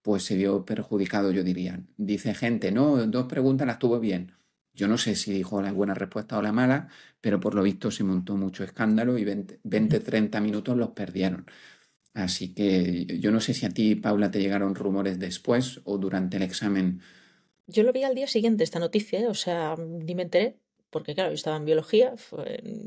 pues 0.02 0.24
se 0.24 0.36
vio 0.36 0.66
perjudicado, 0.66 1.32
yo 1.32 1.44
diría. 1.44 1.82
Dice 1.98 2.34
gente, 2.34 2.72
no, 2.72 3.06
dos 3.08 3.28
preguntas 3.28 3.68
las 3.68 3.80
tuvo 3.80 4.00
bien. 4.00 4.34
Yo 4.74 4.88
no 4.88 4.98
sé 4.98 5.16
si 5.16 5.32
dijo 5.32 5.62
la 5.62 5.72
buena 5.72 5.94
respuesta 5.94 6.38
o 6.38 6.42
la 6.42 6.52
mala, 6.52 6.90
pero 7.22 7.40
por 7.40 7.56
lo 7.56 7.64
visto 7.64 7.92
se 7.92 8.04
montó 8.04 8.36
mucho 8.36 8.64
escándalo 8.64 9.18
y 9.18 9.24
20, 9.24 9.60
20 9.64 10.00
30 10.00 10.42
minutos 10.42 10.78
los 10.78 10.90
perdieron. 10.92 11.46
Así 12.14 12.54
que 12.54 13.20
yo 13.20 13.32
no 13.32 13.40
sé 13.40 13.54
si 13.54 13.66
a 13.66 13.70
ti, 13.70 13.96
Paula, 13.96 14.32
te 14.32 14.40
llegaron 14.40 14.76
rumores 14.76 15.20
después 15.20 15.82
o 15.84 15.98
durante 15.98 16.38
el 16.38 16.44
examen. 16.44 17.02
Yo 17.68 17.84
lo 17.84 17.94
vi 17.94 18.04
al 18.04 18.16
día 18.16 18.28
siguiente 18.28 18.64
esta 18.64 18.80
noticia, 18.80 19.22
¿eh? 19.22 19.28
o 19.28 19.34
sea, 19.34 19.76
ni 19.78 20.16
me 20.16 20.24
enteré 20.24 20.60
porque 20.94 21.16
claro, 21.16 21.32
yo 21.32 21.36
estaba 21.36 21.58
en 21.58 21.66
biología, 21.66 22.14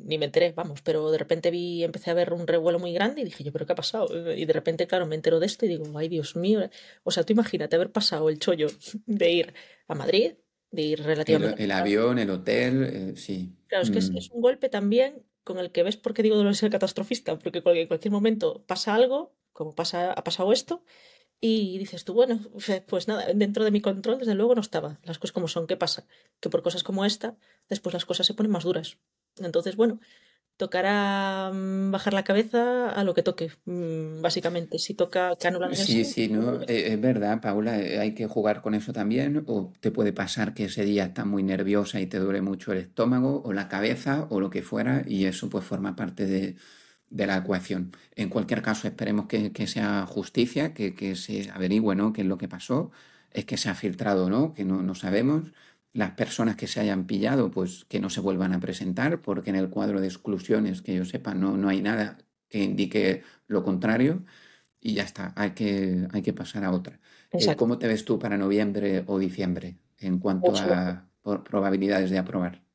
ni 0.04 0.16
me 0.16 0.26
enteré, 0.26 0.52
vamos, 0.52 0.80
pero 0.80 1.10
de 1.10 1.18
repente 1.18 1.50
vi, 1.50 1.82
empecé 1.84 2.12
a 2.12 2.14
ver 2.14 2.32
un 2.32 2.46
revuelo 2.46 2.78
muy 2.78 2.92
grande 2.94 3.20
y 3.20 3.24
dije 3.24 3.44
yo, 3.44 3.52
¿pero 3.52 3.66
qué 3.66 3.72
ha 3.72 3.76
pasado? 3.76 4.08
Y 4.32 4.44
de 4.46 4.52
repente, 4.52 4.86
claro, 4.86 5.06
me 5.06 5.16
entero 5.16 5.40
de 5.40 5.46
esto 5.46 5.66
y 5.66 5.68
digo, 5.68 5.84
ay, 5.98 6.08
Dios 6.08 6.36
mío. 6.36 6.70
O 7.02 7.10
sea, 7.10 7.24
tú 7.24 7.32
imagínate 7.32 7.74
haber 7.76 7.90
pasado 7.90 8.30
el 8.30 8.38
chollo 8.38 8.68
de 9.06 9.30
ir 9.32 9.54
a 9.88 9.94
Madrid, 9.96 10.34
de 10.70 10.82
ir 10.82 11.02
relativamente... 11.02 11.62
El, 11.62 11.70
avión, 11.70 12.18
el 12.18 12.30
hotel, 12.30 12.82
eh, 12.84 13.16
sí. 13.16 13.54
Claro, 13.68 13.84
es 13.84 13.90
que 13.90 13.98
es, 13.98 14.10
mm. 14.10 14.34
un 14.36 14.42
golpe 14.42 14.68
también 14.68 15.22
con 15.44 15.58
el 15.58 15.70
que 15.70 15.82
ves 15.82 15.96
por 15.96 16.12
qué 16.12 16.22
digo 16.22 16.42
de 16.42 16.54
ser 16.54 16.70
catastrofista, 16.70 17.38
porque 17.38 17.62
en 17.64 17.86
cualquier 17.86 18.12
momento 18.12 18.64
pasa 18.66 18.94
algo, 18.94 19.32
como 19.52 19.74
pasa, 19.74 20.12
ha 20.12 20.24
pasado 20.24 20.52
esto, 20.52 20.82
y 21.40 21.78
dices 21.78 22.04
tú, 22.04 22.14
bueno, 22.14 22.40
pues 22.86 23.08
nada, 23.08 23.26
dentro 23.34 23.64
de 23.64 23.70
mi 23.70 23.80
control 23.80 24.18
desde 24.18 24.34
luego 24.34 24.54
no 24.54 24.60
estaba. 24.60 24.98
Las 25.02 25.18
cosas 25.18 25.32
como 25.32 25.48
son, 25.48 25.66
¿qué 25.66 25.76
pasa? 25.76 26.06
Que 26.40 26.48
por 26.48 26.62
cosas 26.62 26.82
como 26.82 27.04
esta, 27.04 27.36
después 27.68 27.92
las 27.92 28.06
cosas 28.06 28.26
se 28.26 28.34
ponen 28.34 28.52
más 28.52 28.64
duras. 28.64 28.98
Entonces, 29.38 29.76
bueno, 29.76 30.00
tocará 30.56 31.50
mm, 31.52 31.90
bajar 31.90 32.14
la 32.14 32.24
cabeza 32.24 32.90
a 32.90 33.04
lo 33.04 33.14
que 33.14 33.22
toque, 33.22 33.50
mm, 33.64 34.22
básicamente. 34.22 34.78
Si 34.78 34.94
toca 34.94 35.36
que 35.36 35.48
anulan 35.48 35.74
Sí, 35.74 36.04
sí, 36.04 36.28
no, 36.28 36.62
eh, 36.62 36.92
es 36.92 37.00
verdad, 37.00 37.40
Paula, 37.40 37.78
eh, 37.80 37.98
hay 37.98 38.14
que 38.14 38.26
jugar 38.26 38.62
con 38.62 38.74
eso 38.74 38.92
también. 38.92 39.44
O 39.46 39.72
te 39.80 39.90
puede 39.90 40.12
pasar 40.12 40.54
que 40.54 40.64
ese 40.64 40.84
día 40.84 41.04
estás 41.04 41.26
muy 41.26 41.42
nerviosa 41.42 42.00
y 42.00 42.06
te 42.06 42.18
duele 42.18 42.42
mucho 42.42 42.72
el 42.72 42.78
estómago 42.78 43.42
o 43.44 43.52
la 43.52 43.68
cabeza 43.68 44.26
o 44.30 44.40
lo 44.40 44.50
que 44.50 44.62
fuera, 44.62 45.04
y 45.06 45.26
eso 45.26 45.48
pues 45.50 45.64
forma 45.64 45.96
parte 45.96 46.26
de 46.26 46.56
de 47.10 47.26
la 47.26 47.38
ecuación. 47.38 47.92
En 48.14 48.28
cualquier 48.28 48.62
caso, 48.62 48.88
esperemos 48.88 49.26
que, 49.26 49.66
sea 49.66 50.06
justicia, 50.06 50.74
que, 50.74 51.16
se 51.16 51.50
averigüe 51.50 51.94
¿no? 51.94 52.12
qué 52.12 52.22
es 52.22 52.26
lo 52.26 52.38
que 52.38 52.48
pasó, 52.48 52.90
es 53.32 53.44
que 53.44 53.56
se 53.56 53.68
ha 53.68 53.74
filtrado 53.74 54.26
o 54.26 54.30
no, 54.30 54.54
que 54.54 54.64
no, 54.64 54.82
no 54.82 54.94
sabemos. 54.94 55.52
Las 55.96 56.12
personas 56.12 56.56
que 56.56 56.66
se 56.66 56.80
hayan 56.80 57.06
pillado, 57.06 57.50
pues 57.50 57.84
que 57.86 58.00
no 58.00 58.10
se 58.10 58.20
vuelvan 58.20 58.52
a 58.52 58.60
presentar, 58.60 59.22
porque 59.22 59.50
en 59.50 59.56
el 59.56 59.70
cuadro 59.70 60.00
de 60.00 60.06
exclusiones, 60.06 60.82
que 60.82 60.94
yo 60.94 61.04
sepa, 61.04 61.34
no, 61.34 61.56
no 61.56 61.68
hay 61.68 61.80
nada 61.80 62.18
que 62.48 62.62
indique 62.62 63.22
lo 63.46 63.64
contrario. 63.64 64.24
Y 64.80 64.94
ya 64.94 65.02
está, 65.02 65.32
hay 65.36 65.52
que, 65.52 66.06
hay 66.12 66.22
que 66.22 66.32
pasar 66.32 66.64
a 66.64 66.70
otra. 66.70 67.00
Eh, 67.32 67.56
¿Cómo 67.56 67.78
te 67.78 67.88
ves 67.88 68.04
tú 68.04 68.18
para 68.18 68.36
noviembre 68.36 69.04
o 69.06 69.18
diciembre 69.18 69.78
en 69.98 70.18
cuanto 70.18 70.54
a 70.54 71.08
probabilidades 71.44 72.10
de 72.10 72.18
aprobar? 72.18 72.66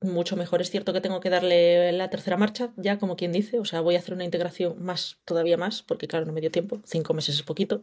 mucho 0.00 0.36
mejor. 0.36 0.60
Es 0.60 0.70
cierto 0.70 0.92
que 0.92 1.00
tengo 1.00 1.20
que 1.20 1.30
darle 1.30 1.92
la 1.92 2.10
tercera 2.10 2.36
marcha, 2.36 2.72
ya 2.76 2.98
como 2.98 3.16
quien 3.16 3.32
dice, 3.32 3.58
o 3.58 3.64
sea, 3.64 3.80
voy 3.80 3.96
a 3.96 3.98
hacer 3.98 4.14
una 4.14 4.24
integración 4.24 4.82
más, 4.82 5.18
todavía 5.24 5.56
más, 5.56 5.82
porque 5.82 6.06
claro, 6.08 6.26
no 6.26 6.32
me 6.32 6.40
dio 6.40 6.50
tiempo, 6.50 6.80
cinco 6.84 7.14
meses 7.14 7.36
es 7.36 7.42
poquito, 7.42 7.82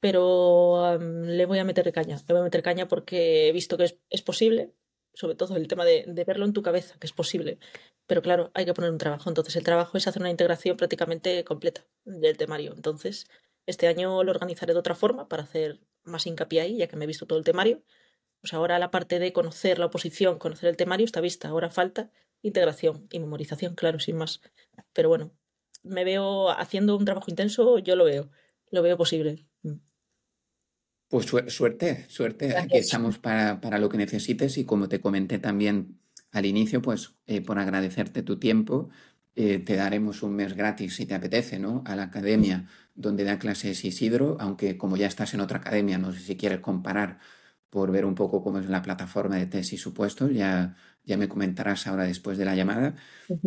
pero 0.00 0.98
le 0.98 1.46
voy 1.46 1.58
a 1.58 1.64
meter 1.64 1.90
caña, 1.92 2.16
le 2.16 2.32
voy 2.34 2.40
a 2.40 2.44
meter 2.44 2.62
caña 2.62 2.88
porque 2.88 3.48
he 3.48 3.52
visto 3.52 3.76
que 3.76 3.98
es, 4.10 4.22
posible, 4.22 4.74
sobre 5.14 5.34
todo 5.34 5.56
el 5.56 5.68
tema 5.68 5.84
de, 5.84 6.04
verlo 6.26 6.44
en 6.44 6.52
tu 6.52 6.62
cabeza, 6.62 6.96
que 6.98 7.06
es 7.06 7.12
posible, 7.12 7.58
pero 8.06 8.22
claro, 8.22 8.50
hay 8.54 8.64
que 8.64 8.74
poner 8.74 8.90
un 8.90 8.98
trabajo, 8.98 9.28
entonces 9.30 9.56
el 9.56 9.64
trabajo 9.64 9.98
es 9.98 10.06
hacer 10.06 10.22
una 10.22 10.30
integración 10.30 10.76
prácticamente 10.76 11.44
completa 11.44 11.86
del 12.04 12.36
temario, 12.36 12.72
entonces 12.74 13.26
este 13.66 13.88
año 13.88 14.22
lo 14.22 14.30
organizaré 14.30 14.72
de 14.74 14.78
otra 14.78 14.94
forma 14.94 15.28
para 15.28 15.42
hacer 15.42 15.80
más 16.04 16.26
hincapié 16.26 16.60
ahí, 16.60 16.76
ya 16.78 16.86
que 16.86 16.96
me 16.96 17.04
he 17.04 17.08
visto 17.08 17.26
todo 17.26 17.38
el 17.38 17.44
temario 17.44 17.82
pues 18.40 18.54
ahora 18.54 18.78
la 18.78 18.90
parte 18.90 19.18
de 19.18 19.32
conocer 19.32 19.78
la 19.78 19.86
oposición, 19.86 20.38
conocer 20.38 20.68
el 20.68 20.76
temario 20.76 21.04
está 21.04 21.20
vista. 21.20 21.48
Ahora 21.48 21.70
falta 21.70 22.10
integración 22.42 23.08
y 23.10 23.18
memorización, 23.18 23.74
claro, 23.74 23.98
sin 23.98 24.16
más. 24.16 24.40
Pero 24.92 25.08
bueno, 25.08 25.32
me 25.82 26.04
veo 26.04 26.50
haciendo 26.50 26.96
un 26.96 27.04
trabajo 27.04 27.26
intenso, 27.28 27.78
yo 27.78 27.96
lo 27.96 28.04
veo, 28.04 28.30
lo 28.70 28.82
veo 28.82 28.96
posible. 28.96 29.45
Mm. 29.62 29.80
Pues 31.08 31.26
suerte, 31.26 32.06
suerte. 32.08 32.56
Aquí 32.56 32.78
estamos 32.78 33.18
para, 33.18 33.78
lo 33.78 33.88
que 33.88 33.96
necesites 33.96 34.58
y 34.58 34.64
como 34.64 34.88
te 34.88 35.00
comenté 35.00 35.38
también 35.38 36.00
al 36.32 36.46
inicio, 36.46 36.82
pues 36.82 37.14
eh, 37.26 37.40
por 37.40 37.58
agradecerte 37.58 38.22
tu 38.22 38.38
tiempo, 38.38 38.90
eh, 39.36 39.58
te 39.58 39.76
daremos 39.76 40.22
un 40.22 40.34
mes 40.34 40.54
gratis 40.54 40.96
si 40.96 41.06
te 41.06 41.14
apetece, 41.14 41.58
¿no? 41.58 41.82
A 41.86 41.94
la 41.94 42.04
academia 42.04 42.66
donde 42.94 43.24
da 43.24 43.38
clases 43.38 43.84
Isidro, 43.84 44.36
aunque 44.40 44.76
como 44.78 44.96
ya 44.96 45.06
estás 45.06 45.34
en 45.34 45.40
otra 45.40 45.58
academia, 45.58 45.98
no 45.98 46.12
sé 46.12 46.20
si 46.20 46.36
quieres 46.36 46.60
comparar 46.60 47.18
por 47.70 47.90
ver 47.92 48.06
un 48.06 48.14
poco 48.14 48.42
cómo 48.42 48.58
es 48.58 48.68
la 48.68 48.82
plataforma 48.82 49.36
de 49.36 49.46
tesis 49.46 49.80
supuestos. 49.80 50.32
Ya, 50.32 50.74
ya 51.04 51.16
me 51.18 51.28
comentarás 51.28 51.86
ahora 51.86 52.04
después 52.04 52.38
de 52.38 52.44
la 52.46 52.56
llamada. 52.56 52.96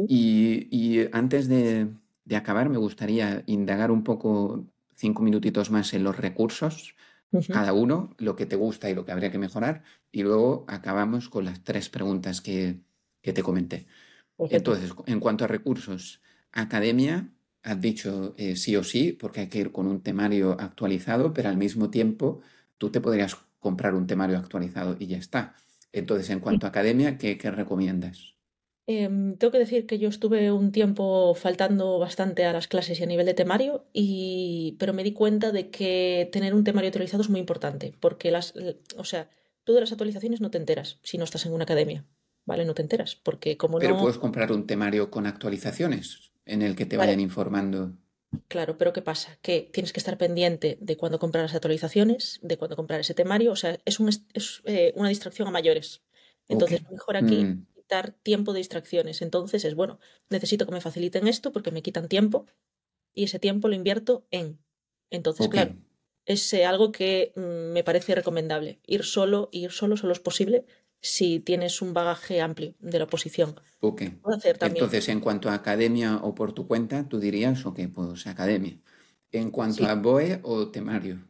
y, 0.08 1.08
antes 1.12 1.48
de, 1.48 1.90
acabar, 2.36 2.70
me 2.70 2.78
gustaría 2.78 3.44
indagar 3.48 3.92
un 3.92 4.04
poco 4.04 4.68
cinco 5.00 5.24
minutitos 5.24 5.72
más 5.72 5.94
en 5.94 6.04
los 6.04 6.18
recursos, 6.18 6.96
cada 7.48 7.74
uno, 7.74 8.16
lo 8.18 8.36
que 8.36 8.46
te 8.46 8.56
gusta 8.56 8.90
y 8.90 8.96
lo 8.96 9.06
que 9.06 9.12
habría 9.12 9.32
que 9.32 9.38
mejorar, 9.38 9.84
y 10.12 10.24
luego 10.24 10.66
acabamos 10.68 11.30
con 11.30 11.46
las 11.46 11.64
tres 11.64 11.90
preguntas 11.90 12.42
que, 12.42 12.82
te 13.22 13.44
comenté. 13.44 13.86
Entonces, 14.50 14.92
en 15.06 15.20
cuanto 15.20 15.46
a 15.46 15.48
recursos, 15.48 16.22
academia, 16.52 17.30
has 17.62 17.80
dicho 17.80 18.34
eh, 18.38 18.56
sí 18.56 18.76
o 18.76 18.84
sí, 18.84 19.14
porque 19.14 19.42
hay 19.42 19.48
que 19.48 19.60
ir 19.60 19.72
con 19.72 19.86
un 19.86 20.02
temario 20.02 20.58
actualizado, 20.60 21.32
pero 21.32 21.50
al 21.50 21.58
mismo 21.58 21.92
tiempo 21.92 22.42
tú 22.80 22.90
te 22.90 23.02
podrías 23.02 23.38
comprar 23.60 23.94
un 23.94 24.08
temario 24.08 24.38
actualizado 24.38 24.96
y 25.00 25.08
ya 25.08 25.18
está. 25.18 25.56
Entonces, 25.92 26.30
en 26.32 26.40
cuanto 26.40 26.66
a 26.66 26.70
academia, 26.70 27.18
¿qué, 27.18 27.38
recomiendas? 27.52 28.36
Em, 28.92 29.38
tengo 29.38 29.52
que 29.52 29.60
decir 29.60 29.86
que 29.86 30.00
yo 30.00 30.10
estuve 30.10 30.52
un 30.52 30.72
tiempo 30.72 31.36
faltando 31.36 32.00
bastante 32.00 32.46
a 32.46 32.54
las 32.54 32.68
clases 32.68 33.00
y 33.00 33.04
a 33.04 33.06
nivel 33.06 33.28
de 33.28 33.36
temario, 33.36 33.86
y... 33.94 34.78
pero 34.80 34.94
me 34.94 35.04
di 35.04 35.14
cuenta 35.14 35.52
de 35.52 35.70
que 35.70 36.28
tener 36.32 36.56
un 36.56 36.64
temario 36.64 36.88
actualizado 36.88 37.22
es 37.22 37.30
muy 37.30 37.40
importante, 37.40 37.94
porque 38.00 38.32
las, 38.32 38.56
o 38.98 39.04
sea, 39.04 39.30
tú 39.64 39.74
de 39.74 39.82
las 39.82 39.92
actualizaciones 39.92 40.42
no 40.42 40.50
te 40.50 40.58
enteras 40.58 40.98
si 41.04 41.20
no 41.20 41.24
estás 41.24 41.46
en 41.46 41.54
una 41.54 41.66
academia, 41.66 42.04
¿vale? 42.48 42.66
No 42.66 42.74
te 42.74 42.82
enteras, 42.82 43.16
porque 43.16 43.58
como 43.58 43.78
pero 43.78 43.96
puedes 43.96 44.18
comprar 44.18 44.52
un 44.52 44.66
temario 44.66 45.12
con 45.12 45.28
actualizaciones 45.28 46.32
en 46.46 46.64
el 46.64 46.76
que 46.76 46.88
te 46.88 46.98
vayan 46.98 47.20
informando. 47.20 47.94
Claro, 48.48 48.80
pero 48.80 48.92
¿qué 48.92 49.04
pasa? 49.04 49.38
Que 49.44 49.70
tienes 49.72 49.94
que 49.94 50.00
estar 50.00 50.18
pendiente 50.18 50.80
de 50.82 50.98
cuándo 50.98 51.20
comprar 51.20 51.44
las 51.44 51.54
actualizaciones, 51.54 52.40
de 52.42 52.58
cuándo 52.58 52.76
comprar 52.76 53.02
ese 53.02 53.14
temario, 53.14 53.52
o 53.52 53.56
sea, 53.56 53.78
es, 53.86 54.00
es 54.34 54.64
eh, 54.66 54.94
una 54.96 55.10
distracción 55.10 55.48
a 55.48 55.52
mayores. 55.52 56.02
Entonces, 56.48 56.82
mejor 56.90 57.16
aquí 57.16 57.46
mm. 57.46 57.68
Quitar 57.90 58.12
tiempo 58.12 58.54
de 58.54 58.60
distracciones. 58.60 59.24
Entonces 59.24 59.66
es 59.66 59.74
bueno, 59.74 60.00
necesito 60.30 60.68
que 60.68 60.72
me 60.72 60.82
faciliten 60.82 61.28
esto 61.28 61.52
porque 61.52 61.72
me 61.72 61.82
quitan 61.82 62.08
tiempo 62.08 62.46
y 63.16 63.24
ese 63.24 63.40
tiempo 63.40 63.68
lo 63.68 63.74
invierto 63.74 64.28
en. 64.30 64.60
Entonces, 65.10 65.48
claro, 65.48 65.74
es 66.26 66.54
eh, 66.54 66.66
algo 66.66 66.92
que 66.92 67.34
mm, 67.36 67.74
me 67.74 67.84
parece 67.84 68.14
recomendable. 68.14 68.80
Ir 68.86 69.04
solo, 69.04 69.50
ir 69.52 69.72
solo 69.72 69.98
solo 69.98 70.14
es 70.14 70.20
posible 70.20 70.66
si 71.02 71.40
tienes 71.40 71.82
un 71.82 71.94
bagaje 71.96 72.42
amplio 72.42 72.76
de 72.80 73.00
la 73.00 73.06
oposición. 73.06 73.60
Ok. 73.80 74.04
Entonces, 74.62 75.10
en 75.10 75.20
cuanto 75.20 75.50
a 75.50 75.56
academia 75.56 76.18
o 76.18 76.36
por 76.36 76.54
tu 76.54 76.68
cuenta, 76.68 77.10
tú 77.10 77.20
dirías, 77.20 77.66
ok, 77.66 77.80
pues 77.92 78.28
academia. 78.28 78.78
En 79.32 79.50
cuanto 79.50 79.88
a 79.88 79.96
BOE 79.96 80.42
o 80.44 80.68
temario, 80.68 81.26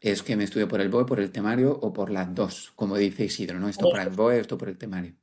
es 0.00 0.22
que 0.22 0.36
me 0.36 0.44
estudio 0.44 0.66
por 0.66 0.80
el 0.80 0.88
BOE, 0.88 1.04
por 1.04 1.20
el 1.20 1.30
temario 1.30 1.78
o 1.78 1.92
por 1.92 2.10
las 2.10 2.34
dos, 2.34 2.72
como 2.74 2.96
dice 2.96 3.24
Isidro, 3.24 3.58
¿no? 3.60 3.68
Esto 3.68 3.90
por 3.90 4.00
el 4.00 4.10
BOE, 4.10 4.40
esto 4.40 4.56
por 4.56 4.70
el 4.70 4.78
temario. 4.78 5.14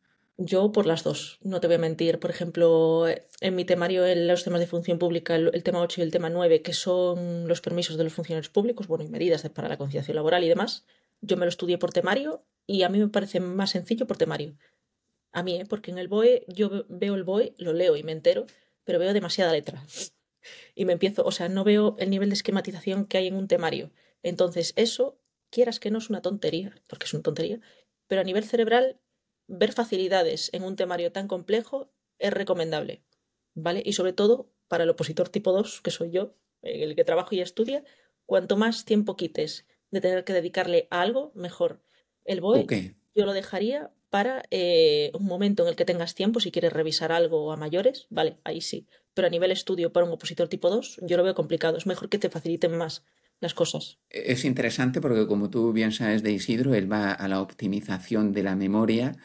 Yo 0.44 0.72
por 0.72 0.88
las 0.88 1.04
dos, 1.04 1.38
no 1.44 1.60
te 1.60 1.68
voy 1.68 1.76
a 1.76 1.80
mentir. 1.80 2.20
Por 2.20 2.32
ejemplo, 2.32 3.06
en 3.42 3.56
mi 3.56 3.64
temario, 3.64 4.08
en 4.08 4.28
los 4.28 4.44
temas 4.44 4.60
de 4.60 4.66
función 4.66 4.98
pública, 4.98 5.36
el, 5.36 5.64
tema 5.64 5.82
8 5.82 6.02
y 6.02 6.04
el 6.04 6.12
tema 6.12 6.32
9, 6.32 6.64
que 6.64 6.74
son 6.74 7.48
los 7.48 7.62
permisos 7.62 7.96
de 7.96 8.06
los 8.06 8.14
funcionarios 8.14 8.50
públicos, 8.50 8.88
bueno, 8.88 9.04
y 9.04 9.08
medidas 9.08 9.48
para 9.50 9.70
la 9.70 9.78
conciliación 9.78 10.16
laboral 10.16 10.44
y 10.44 10.50
demás, 10.50 10.84
yo 11.22 11.38
me 11.38 11.46
lo 11.46 11.50
estudié 11.50 11.78
por 11.78 11.94
temario 11.94 12.44
y 12.66 12.82
a 12.82 12.90
mí 12.90 12.98
me 12.98 13.08
parece 13.08 13.40
más 13.40 13.70
sencillo 13.70 14.08
por 14.08 14.18
temario. 14.18 14.56
A 15.32 15.44
mí, 15.44 15.58
¿eh? 15.62 15.66
porque 15.70 15.92
en 15.92 16.00
el 16.00 16.08
BOE 16.08 16.44
yo 16.48 16.86
veo 16.90 17.14
el 17.14 17.24
BOE, 17.24 17.54
lo 17.60 17.74
leo 17.74 17.96
y 17.96 18.02
me 18.02 18.12
entero, 18.12 18.48
pero 18.84 18.98
veo 18.98 19.14
demasiada 19.14 19.52
letra. 19.52 19.86
Y 20.74 20.86
me 20.86 20.94
empiezo, 20.94 21.24
o 21.24 21.32
sea, 21.32 21.50
no 21.50 21.64
veo 21.64 21.96
el 22.00 22.10
nivel 22.10 22.30
de 22.30 22.34
esquematización 22.34 23.06
que 23.06 23.20
hay 23.20 23.28
en 23.28 23.36
un 23.36 23.48
temario. 23.48 23.92
Entonces, 24.24 24.74
eso, 24.76 25.20
quieras 25.52 25.80
que 25.80 25.92
no 25.92 26.00
es 26.00 26.10
una 26.10 26.24
tontería, 26.24 26.74
porque 26.88 27.06
es 27.06 27.14
una 27.14 27.22
tontería, 27.22 27.60
pero 28.08 28.22
a 28.22 28.24
nivel 28.24 28.44
cerebral, 28.44 28.98
ver 29.52 29.74
facilidades 29.74 30.50
en 30.54 30.64
un 30.64 30.76
temario 30.76 31.12
tan 31.12 31.28
complejo 31.28 31.92
es 32.20 32.32
recomendable, 32.34 33.04
¿vale? 33.54 33.84
Y 33.86 33.94
sobre 33.94 34.14
todo 34.14 34.52
para 34.68 34.86
el 34.86 34.90
opositor 34.90 35.30
tipo 35.30 35.52
2, 35.52 35.82
que 35.82 35.92
soy 35.92 36.12
yo, 36.12 36.36
el 36.62 36.96
que 36.96 37.04
trabajo 37.04 37.36
y 37.36 37.42
estudia, 37.42 37.84
cuanto 38.26 38.56
más 38.56 38.86
tiempo 38.86 39.18
quites 39.18 39.68
de 39.90 40.02
tener 40.02 40.24
que 40.24 40.34
dedicarle 40.34 40.88
a 40.90 41.02
algo, 41.02 41.32
mejor. 41.36 41.84
El 42.24 42.40
BOE 42.40 42.96
yo 43.14 43.26
lo 43.26 43.34
dejaría 43.34 43.92
para 44.10 44.44
eh, 44.52 45.12
un 45.14 45.26
momento 45.26 45.64
en 45.64 45.70
el 45.70 45.76
que 45.76 45.86
tengas 45.86 46.16
tiempo, 46.16 46.40
si 46.40 46.52
quieres 46.52 46.72
revisar 46.72 47.12
algo 47.12 47.52
a 47.52 47.58
mayores, 47.58 48.08
vale, 48.10 48.38
ahí 48.44 48.62
sí. 48.62 48.88
Pero 49.14 49.28
a 49.28 49.32
nivel 49.32 49.52
estudio 49.52 49.92
para 49.92 50.06
un 50.06 50.14
opositor 50.14 50.48
tipo 50.48 50.70
2, 50.70 51.02
yo 51.02 51.18
lo 51.18 51.24
veo 51.24 51.36
complicado. 51.36 51.78
Es 51.78 51.86
mejor 51.86 52.08
que 52.08 52.20
te 52.20 52.30
faciliten 52.30 52.78
más 52.78 53.04
las 53.42 53.54
cosas. 53.54 54.00
Es 54.10 54.46
interesante 54.46 55.02
porque 55.02 55.28
como 55.28 55.50
tú 55.50 55.74
bien 55.74 55.92
sabes 55.92 56.24
de 56.24 56.32
Isidro, 56.32 56.74
él 56.74 56.92
va 56.92 57.12
a 57.12 57.28
la 57.28 57.42
optimización 57.42 58.32
de 58.32 58.44
la 58.44 58.56
memoria 58.56 59.18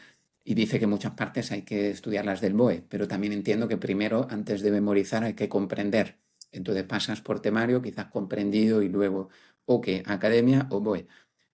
y 0.46 0.54
dice 0.54 0.78
que 0.80 0.86
muchas 0.86 1.12
partes 1.12 1.52
hay 1.52 1.62
que 1.62 1.90
estudiarlas 1.90 2.40
del 2.40 2.54
BOE, 2.54 2.84
pero 2.88 3.06
también 3.06 3.34
entiendo 3.34 3.68
que 3.68 3.76
primero, 3.76 4.26
antes 4.30 4.62
de 4.62 4.70
memorizar, 4.70 5.24
hay 5.24 5.34
que 5.34 5.48
comprender. 5.50 6.18
Entonces 6.52 6.84
pasas 6.84 7.20
por 7.20 7.40
temario, 7.40 7.82
quizás 7.82 8.06
comprendido 8.06 8.80
y 8.80 8.88
luego, 8.88 9.28
ok, 9.66 9.88
academia 10.06 10.68
o 10.70 10.80
BOE. 10.80 11.06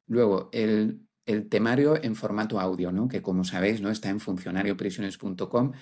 Luego, 0.06 0.50
el 0.52 1.08
el 1.26 1.48
temario 1.48 2.02
en 2.02 2.16
formato 2.16 2.60
audio, 2.60 2.92
¿no? 2.92 3.08
que 3.08 3.22
como 3.22 3.44
sabéis 3.44 3.80
¿no? 3.80 3.90
está 3.90 4.08
en 4.08 4.20
funcionarioprisiones.com. 4.20 5.72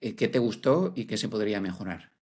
Eh, 0.00 0.16
¿Qué 0.16 0.28
te 0.28 0.38
gustó 0.38 0.92
y 0.96 1.04
qué 1.04 1.16
se 1.16 1.28
podría 1.28 1.60
mejorar? 1.60 2.12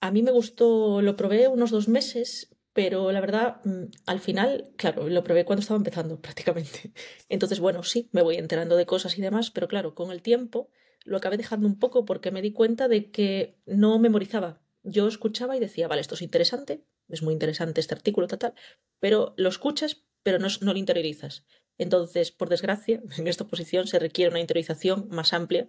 A 0.00 0.10
mí 0.10 0.22
me 0.22 0.30
gustó, 0.30 1.02
lo 1.02 1.16
probé 1.16 1.48
unos 1.48 1.70
dos 1.70 1.88
meses, 1.88 2.54
pero 2.76 3.10
la 3.10 3.22
verdad, 3.22 3.62
mm, 3.64 3.84
al 4.04 4.20
final, 4.20 4.70
claro, 4.76 5.08
lo 5.08 5.24
probé 5.24 5.46
cuando 5.46 5.62
estaba 5.62 5.78
empezando 5.78 6.20
prácticamente. 6.20 6.92
Entonces, 7.30 7.58
bueno, 7.58 7.82
sí, 7.82 8.10
me 8.12 8.20
voy 8.20 8.36
enterando 8.36 8.76
de 8.76 8.84
cosas 8.84 9.16
y 9.16 9.22
demás, 9.22 9.50
pero 9.50 9.66
claro, 9.66 9.94
con 9.94 10.12
el 10.12 10.20
tiempo 10.20 10.68
lo 11.04 11.16
acabé 11.16 11.38
dejando 11.38 11.66
un 11.66 11.78
poco 11.78 12.04
porque 12.04 12.30
me 12.30 12.42
di 12.42 12.52
cuenta 12.52 12.86
de 12.86 13.10
que 13.10 13.58
no 13.64 13.98
memorizaba. 13.98 14.60
Yo 14.82 15.08
escuchaba 15.08 15.56
y 15.56 15.60
decía, 15.60 15.88
vale, 15.88 16.02
esto 16.02 16.16
es 16.16 16.22
interesante, 16.22 16.84
es 17.08 17.22
muy 17.22 17.32
interesante 17.32 17.80
este 17.80 17.94
artículo, 17.94 18.28
tal, 18.28 18.52
pero 19.00 19.32
lo 19.38 19.48
escuchas, 19.48 20.04
pero 20.22 20.38
no, 20.38 20.48
no 20.60 20.74
lo 20.74 20.78
interiorizas. 20.78 21.46
Entonces, 21.78 22.30
por 22.30 22.50
desgracia, 22.50 23.02
en 23.16 23.26
esta 23.26 23.46
posición 23.46 23.86
se 23.86 23.98
requiere 23.98 24.30
una 24.30 24.40
interiorización 24.40 25.08
más 25.08 25.32
amplia, 25.32 25.66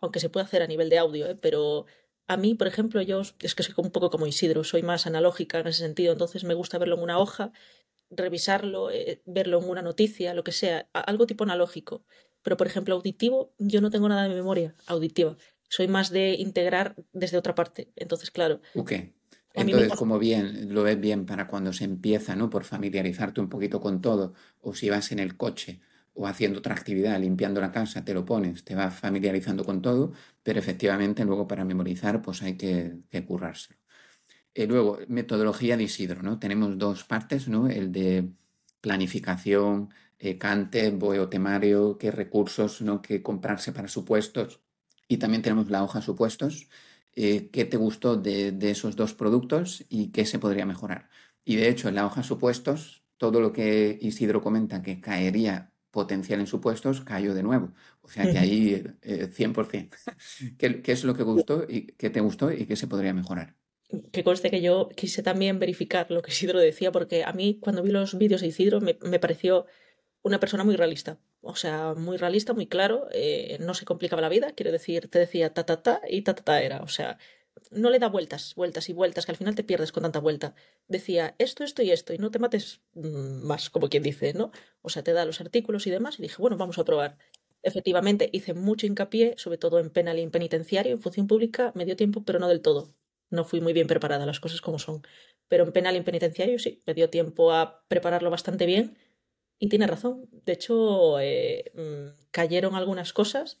aunque 0.00 0.18
se 0.18 0.30
puede 0.30 0.46
hacer 0.46 0.62
a 0.62 0.66
nivel 0.66 0.88
de 0.88 0.98
audio, 0.98 1.30
¿eh? 1.30 1.36
pero 1.36 1.86
a 2.30 2.36
mí, 2.36 2.54
por 2.54 2.68
ejemplo, 2.68 3.02
yo 3.02 3.22
es 3.40 3.54
que 3.56 3.64
soy 3.64 3.74
un 3.76 3.90
poco 3.90 4.08
como 4.08 4.24
Isidro, 4.24 4.62
soy 4.62 4.84
más 4.84 5.08
analógica 5.08 5.58
en 5.58 5.66
ese 5.66 5.80
sentido, 5.80 6.12
entonces 6.12 6.44
me 6.44 6.54
gusta 6.54 6.78
verlo 6.78 6.94
en 6.94 7.02
una 7.02 7.18
hoja, 7.18 7.50
revisarlo, 8.08 8.88
eh, 8.92 9.20
verlo 9.26 9.58
en 9.60 9.68
una 9.68 9.82
noticia, 9.82 10.32
lo 10.32 10.44
que 10.44 10.52
sea, 10.52 10.88
algo 10.92 11.26
tipo 11.26 11.42
analógico. 11.42 12.04
Pero, 12.42 12.56
por 12.56 12.68
ejemplo, 12.68 12.94
auditivo, 12.94 13.52
yo 13.58 13.80
no 13.80 13.90
tengo 13.90 14.08
nada 14.08 14.28
de 14.28 14.34
memoria 14.36 14.76
auditiva. 14.86 15.36
Soy 15.68 15.88
más 15.88 16.10
de 16.10 16.34
integrar 16.34 16.94
desde 17.12 17.36
otra 17.36 17.56
parte. 17.56 17.90
Entonces, 17.96 18.30
claro. 18.30 18.60
Entonces, 19.52 19.92
como 19.94 20.20
bien, 20.20 20.72
lo 20.72 20.84
ves 20.84 21.00
bien 21.00 21.26
para 21.26 21.48
cuando 21.48 21.72
se 21.72 21.82
empieza, 21.82 22.36
¿no? 22.36 22.48
Por 22.48 22.62
familiarizarte 22.62 23.40
un 23.40 23.48
poquito 23.48 23.80
con 23.80 24.00
todo, 24.00 24.34
o 24.60 24.72
si 24.72 24.88
vas 24.88 25.10
en 25.10 25.18
el 25.18 25.36
coche 25.36 25.80
o 26.20 26.26
haciendo 26.26 26.58
otra 26.58 26.74
actividad, 26.74 27.18
limpiando 27.18 27.62
la 27.62 27.72
casa, 27.72 28.04
te 28.04 28.12
lo 28.12 28.26
pones, 28.26 28.62
te 28.62 28.74
vas 28.74 28.94
familiarizando 28.94 29.64
con 29.64 29.80
todo, 29.80 30.12
pero 30.42 30.58
efectivamente 30.58 31.24
luego 31.24 31.46
para 31.46 31.64
memorizar 31.64 32.20
pues 32.20 32.42
hay 32.42 32.58
que, 32.58 32.98
currárselo. 33.26 33.78
Eh, 34.54 34.66
luego, 34.66 34.98
metodología 35.08 35.78
de 35.78 35.84
Isidro, 35.84 36.22
¿no? 36.22 36.38
Tenemos 36.38 36.76
dos 36.76 37.04
partes, 37.04 37.48
¿no? 37.48 37.68
El 37.68 37.90
de 37.92 38.28
planificación, 38.82 39.94
eh, 40.18 40.36
cante, 40.36 40.90
boeo 40.90 41.30
temario, 41.30 41.96
qué 41.98 42.10
recursos, 42.10 42.82
¿no? 42.82 43.00
Que 43.00 43.22
comprarse 43.22 43.72
para 43.72 43.88
supuestos. 43.88 44.60
Y 45.08 45.16
también 45.18 45.42
tenemos 45.42 45.70
la 45.70 45.82
hoja 45.82 46.02
supuestos, 46.02 46.68
eh, 47.14 47.48
qué 47.50 47.64
te 47.64 47.78
gustó 47.78 48.16
de, 48.16 48.54
esos 48.70 48.94
dos 48.96 49.14
productos 49.14 49.86
y 49.88 50.08
qué 50.12 50.26
se 50.26 50.38
podría 50.38 50.66
mejorar. 50.66 51.08
Y 51.46 51.56
de 51.56 51.68
hecho, 51.70 51.88
en 51.88 51.94
la 51.94 52.06
hoja 52.06 52.22
supuestos, 52.22 53.04
todo 53.16 53.40
lo 53.40 53.52
que 53.52 53.98
Isidro 54.02 54.42
comenta 54.42 54.82
que 54.82 55.00
caería 55.00 55.70
potencial 55.90 56.40
en 56.40 56.46
supuestos, 56.46 57.00
cayó 57.00 57.34
de 57.34 57.42
nuevo. 57.42 57.72
O 58.02 58.08
sea 58.08 58.30
que 58.30 58.38
ahí 58.38 58.84
100%. 59.02 59.90
Eh, 60.40 60.54
¿Qué, 60.58 60.82
¿Qué, 60.82 60.92
es 60.92 61.04
lo 61.04 61.14
que 61.14 61.22
gustó 61.22 61.64
y 61.68 61.86
qué 61.98 62.10
te 62.10 62.20
gustó 62.20 62.52
y 62.52 62.66
qué 62.66 62.76
se 62.76 62.86
podría 62.86 63.12
mejorar? 63.12 63.56
Que 64.12 64.22
conste 64.22 64.50
que 64.50 64.60
yo 64.60 64.88
quise 64.96 65.22
también 65.22 65.58
verificar 65.58 66.10
lo 66.10 66.22
que 66.22 66.30
Isidro 66.30 66.60
decía, 66.60 66.92
porque 66.92 67.24
a 67.24 67.32
mí 67.32 67.58
cuando 67.60 67.82
vi 67.82 67.90
los 67.90 68.16
vídeos 68.16 68.40
de 68.40 68.48
Isidro 68.48 68.80
me, 68.80 68.98
me 69.02 69.18
pareció 69.18 69.66
una 70.22 70.40
persona 70.40 70.64
muy 70.64 70.76
realista. 70.76 71.18
O 71.42 71.56
sea, 71.56 71.94
muy 71.94 72.18
realista, 72.18 72.52
muy 72.52 72.66
claro, 72.66 73.08
eh, 73.12 73.56
no 73.60 73.72
se 73.74 73.86
complicaba 73.86 74.20
la 74.20 74.28
vida, 74.28 74.52
quiero 74.52 74.72
decir, 74.72 75.08
te 75.08 75.18
decía 75.18 75.54
ta 75.54 75.64
ta 75.64 75.82
ta 75.82 76.00
y 76.08 76.22
ta 76.22 76.34
ta 76.34 76.44
ta 76.44 76.62
era, 76.62 76.82
o 76.82 76.88
sea, 76.88 77.18
no 77.70 77.90
le 77.90 77.98
da 77.98 78.08
vueltas, 78.08 78.54
vueltas 78.54 78.88
y 78.88 78.92
vueltas, 78.92 79.26
que 79.26 79.32
al 79.32 79.38
final 79.38 79.54
te 79.54 79.64
pierdes 79.64 79.92
con 79.92 80.02
tanta 80.02 80.20
vuelta. 80.20 80.54
Decía 80.88 81.34
esto, 81.38 81.64
esto 81.64 81.82
y 81.82 81.90
esto, 81.90 82.12
y 82.12 82.18
no 82.18 82.30
te 82.30 82.38
mates 82.38 82.80
mm, 82.94 83.42
más, 83.46 83.70
como 83.70 83.88
quien 83.88 84.02
dice, 84.02 84.34
¿no? 84.34 84.50
O 84.82 84.88
sea, 84.88 85.02
te 85.02 85.12
da 85.12 85.24
los 85.24 85.40
artículos 85.40 85.86
y 85.86 85.90
demás, 85.90 86.18
y 86.18 86.22
dije, 86.22 86.36
bueno, 86.38 86.56
vamos 86.56 86.78
a 86.78 86.84
probar. 86.84 87.18
Efectivamente, 87.62 88.30
hice 88.32 88.54
mucho 88.54 88.86
hincapié, 88.86 89.34
sobre 89.36 89.58
todo 89.58 89.78
en 89.78 89.90
penal 89.90 90.18
y 90.18 90.22
en 90.22 90.30
penitenciario, 90.30 90.92
en 90.92 91.02
función 91.02 91.26
pública, 91.26 91.72
me 91.74 91.84
dio 91.84 91.96
tiempo, 91.96 92.24
pero 92.24 92.38
no 92.38 92.48
del 92.48 92.62
todo. 92.62 92.94
No 93.30 93.44
fui 93.44 93.60
muy 93.60 93.72
bien 93.72 93.86
preparada, 93.86 94.26
las 94.26 94.40
cosas 94.40 94.60
como 94.60 94.78
son. 94.78 95.02
Pero 95.48 95.64
en 95.64 95.72
penal 95.72 95.94
y 95.94 95.98
en 95.98 96.04
penitenciario 96.04 96.58
sí, 96.58 96.82
me 96.86 96.94
dio 96.94 97.10
tiempo 97.10 97.52
a 97.52 97.84
prepararlo 97.88 98.30
bastante 98.30 98.66
bien 98.66 98.96
y 99.58 99.68
tiene 99.68 99.86
razón. 99.86 100.28
De 100.44 100.52
hecho, 100.52 101.20
eh, 101.20 101.72
mm, 101.74 102.28
cayeron 102.30 102.74
algunas 102.74 103.12
cosas 103.12 103.60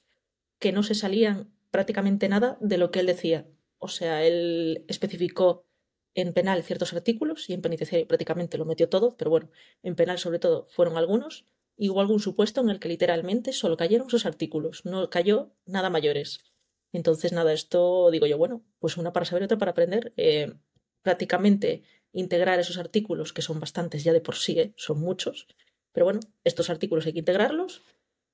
que 0.58 0.72
no 0.72 0.82
se 0.82 0.94
salían 0.94 1.52
prácticamente 1.70 2.28
nada 2.28 2.58
de 2.60 2.78
lo 2.78 2.90
que 2.90 3.00
él 3.00 3.06
decía. 3.06 3.46
O 3.80 3.88
sea, 3.88 4.24
él 4.24 4.84
especificó 4.88 5.66
en 6.14 6.32
penal 6.32 6.62
ciertos 6.62 6.92
artículos 6.92 7.48
y 7.48 7.54
en 7.54 7.62
penitenciario 7.62 8.06
prácticamente 8.06 8.58
lo 8.58 8.64
metió 8.64 8.88
todo, 8.88 9.16
pero 9.16 9.30
bueno, 9.30 9.50
en 9.82 9.96
penal 9.96 10.18
sobre 10.18 10.38
todo 10.38 10.66
fueron 10.68 10.96
algunos 10.96 11.46
y 11.76 11.88
hubo 11.88 12.00
algún 12.00 12.20
supuesto 12.20 12.60
en 12.60 12.70
el 12.70 12.78
que 12.78 12.88
literalmente 12.88 13.52
solo 13.52 13.76
cayeron 13.76 14.08
esos 14.08 14.26
artículos, 14.26 14.84
no 14.84 15.08
cayó 15.10 15.52
nada 15.66 15.90
mayores. 15.90 16.40
Entonces, 16.92 17.32
nada, 17.32 17.52
esto 17.52 18.10
digo 18.10 18.26
yo, 18.26 18.36
bueno, 18.36 18.64
pues 18.80 18.96
una 18.96 19.12
para 19.12 19.24
saber 19.24 19.44
otra 19.44 19.58
para 19.58 19.70
aprender. 19.70 20.12
Eh, 20.16 20.52
prácticamente 21.02 21.82
integrar 22.12 22.58
esos 22.58 22.78
artículos, 22.78 23.32
que 23.32 23.42
son 23.42 23.60
bastantes 23.60 24.04
ya 24.04 24.12
de 24.12 24.20
por 24.20 24.36
sí, 24.36 24.58
¿eh? 24.58 24.72
son 24.76 25.00
muchos, 25.00 25.46
pero 25.92 26.04
bueno, 26.04 26.20
estos 26.44 26.70
artículos 26.70 27.06
hay 27.06 27.12
que 27.12 27.20
integrarlos 27.20 27.82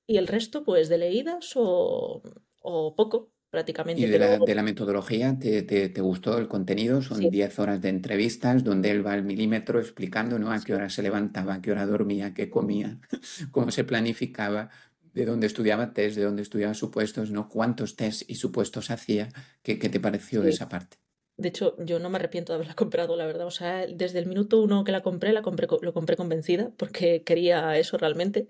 y 0.07 0.17
el 0.17 0.27
resto, 0.27 0.63
pues 0.63 0.89
de 0.89 0.97
leídas 0.97 1.53
o, 1.55 2.21
o 2.61 2.95
poco, 2.95 3.31
prácticamente. 3.49 4.01
¿Y 4.01 4.05
de 4.05 4.19
la, 4.19 4.37
de 4.37 4.55
la 4.55 4.63
metodología 4.63 5.37
¿te, 5.39 5.61
te, 5.63 5.89
te, 5.89 6.01
gustó 6.01 6.37
el 6.37 6.47
contenido? 6.47 7.01
Son 7.01 7.19
10 7.19 7.59
horas 7.59 7.81
de 7.81 7.89
entrevistas 7.89 8.63
donde 8.63 8.91
él 8.91 9.05
va 9.05 9.13
al 9.13 9.23
milímetro 9.23 9.79
explicando 9.79 10.39
¿no? 10.39 10.51
a 10.51 10.59
qué 10.59 10.73
hora 10.73 10.89
se 10.89 11.01
levantaba, 11.01 11.55
a 11.55 11.61
qué 11.61 11.71
hora 11.71 11.85
dormía, 11.85 12.33
qué 12.33 12.49
comía, 12.49 12.99
cómo 13.51 13.71
se 13.71 13.83
planificaba, 13.83 14.69
de 15.13 15.25
dónde 15.25 15.47
estudiaba 15.47 15.93
test, 15.93 16.15
de 16.15 16.23
dónde 16.23 16.43
estudiaba 16.43 16.73
supuestos, 16.73 17.31
¿no? 17.31 17.49
cuántos 17.49 17.95
test 17.95 18.29
y 18.29 18.35
supuestos 18.35 18.91
hacía. 18.91 19.29
¿Qué, 19.63 19.79
qué 19.79 19.89
te 19.89 19.99
pareció 19.99 20.41
sí. 20.41 20.45
de 20.45 20.51
esa 20.51 20.69
parte? 20.69 20.97
De 21.37 21.49
hecho, 21.49 21.75
yo 21.83 21.99
no 21.99 22.09
me 22.09 22.17
arrepiento 22.17 22.51
de 22.51 22.55
haberla 22.55 22.73
comprado, 22.75 23.15
la 23.15 23.25
verdad. 23.25 23.47
O 23.47 23.51
sea, 23.51 23.85
desde 23.87 24.19
el 24.19 24.25
minuto 24.25 24.61
uno 24.61 24.83
que 24.83 24.91
la 24.91 25.01
compré, 25.01 25.31
la 25.33 25.41
compré 25.41 25.67
lo 25.81 25.93
compré 25.93 26.15
convencida 26.15 26.71
porque 26.77 27.23
quería 27.23 27.77
eso 27.77 27.97
realmente 27.97 28.47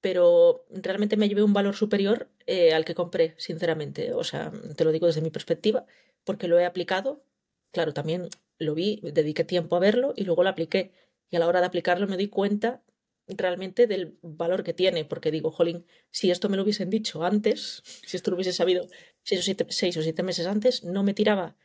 pero 0.00 0.64
realmente 0.70 1.16
me 1.16 1.28
llevé 1.28 1.42
un 1.42 1.52
valor 1.52 1.74
superior 1.74 2.28
eh, 2.46 2.72
al 2.74 2.84
que 2.84 2.94
compré, 2.94 3.34
sinceramente. 3.38 4.12
O 4.14 4.24
sea, 4.24 4.52
te 4.76 4.84
lo 4.84 4.92
digo 4.92 5.06
desde 5.06 5.20
mi 5.20 5.30
perspectiva, 5.30 5.86
porque 6.24 6.48
lo 6.48 6.58
he 6.58 6.64
aplicado. 6.64 7.24
Claro, 7.72 7.92
también 7.92 8.28
lo 8.58 8.74
vi, 8.74 9.00
dediqué 9.02 9.44
tiempo 9.44 9.76
a 9.76 9.80
verlo 9.80 10.12
y 10.16 10.24
luego 10.24 10.42
lo 10.42 10.50
apliqué. 10.50 10.92
Y 11.30 11.36
a 11.36 11.40
la 11.40 11.48
hora 11.48 11.60
de 11.60 11.66
aplicarlo 11.66 12.06
me 12.06 12.16
di 12.16 12.28
cuenta 12.28 12.82
realmente 13.28 13.86
del 13.86 14.18
valor 14.22 14.62
que 14.62 14.72
tiene, 14.72 15.04
porque 15.04 15.30
digo, 15.30 15.50
jolín, 15.50 15.84
si 16.10 16.30
esto 16.30 16.48
me 16.48 16.56
lo 16.56 16.62
hubiesen 16.62 16.90
dicho 16.90 17.24
antes, 17.24 17.82
si 17.84 18.16
esto 18.16 18.30
lo 18.30 18.36
hubiese 18.36 18.52
sabido 18.52 18.86
seis 19.22 19.40
o 19.96 20.02
siete, 20.02 20.22
meses 20.22 20.46
antes, 20.46 20.84
no 20.84 21.02
me 21.02 21.14
tiraba 21.14 21.56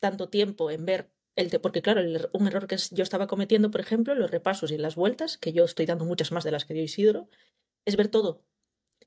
tanto 0.00 0.28
tiempo 0.28 0.70
en 0.70 0.86
ver 0.86 1.10
el 1.36 1.50
te 1.50 1.58
porque 1.58 1.82
claro, 1.82 2.00
el, 2.00 2.28
un 2.32 2.46
error 2.46 2.66
que 2.66 2.76
yo 2.92 3.02
estaba 3.02 3.26
cometiendo, 3.26 3.70
por 3.70 3.80
ejemplo, 3.80 4.14
los 4.14 4.30
repasos 4.30 4.70
y 4.70 4.78
las 4.78 4.94
vueltas, 4.94 5.36
que 5.36 5.52
yo 5.52 5.64
estoy 5.64 5.84
dando 5.84 6.04
muchas 6.04 6.32
más 6.32 6.44
de 6.44 6.52
las 6.52 6.64
que 6.64 6.74
dio 6.74 6.84
Isidro, 6.84 7.28
es 7.84 7.96
ver 7.96 8.08
todo. 8.08 8.44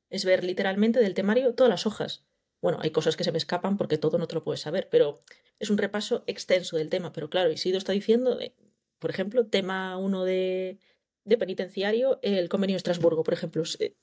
Es 0.09 0.25
ver 0.25 0.43
literalmente 0.43 0.99
del 0.99 1.13
temario 1.13 1.53
todas 1.53 1.69
las 1.69 1.85
hojas. 1.85 2.25
Bueno, 2.61 2.79
hay 2.81 2.91
cosas 2.91 3.15
que 3.15 3.23
se 3.23 3.31
me 3.31 3.37
escapan 3.37 3.77
porque 3.77 3.97
todo 3.97 4.17
no 4.17 4.27
te 4.27 4.35
lo 4.35 4.43
puedes 4.43 4.61
saber, 4.61 4.89
pero 4.89 5.21
es 5.59 5.69
un 5.69 5.77
repaso 5.77 6.23
extenso 6.27 6.77
del 6.77 6.89
tema. 6.89 7.13
Pero 7.13 7.29
claro, 7.29 7.51
Isidro 7.51 7.77
está 7.77 7.91
diciendo, 7.93 8.39
eh, 8.39 8.55
por 8.99 9.09
ejemplo, 9.09 9.47
tema 9.47 9.97
uno 9.97 10.23
de, 10.23 10.79
de 11.23 11.37
penitenciario, 11.37 12.19
el 12.21 12.49
convenio 12.49 12.75
de 12.75 12.77
Estrasburgo, 12.77 13.23
por 13.23 13.33
ejemplo. 13.33 13.63
Eh, 13.79 13.95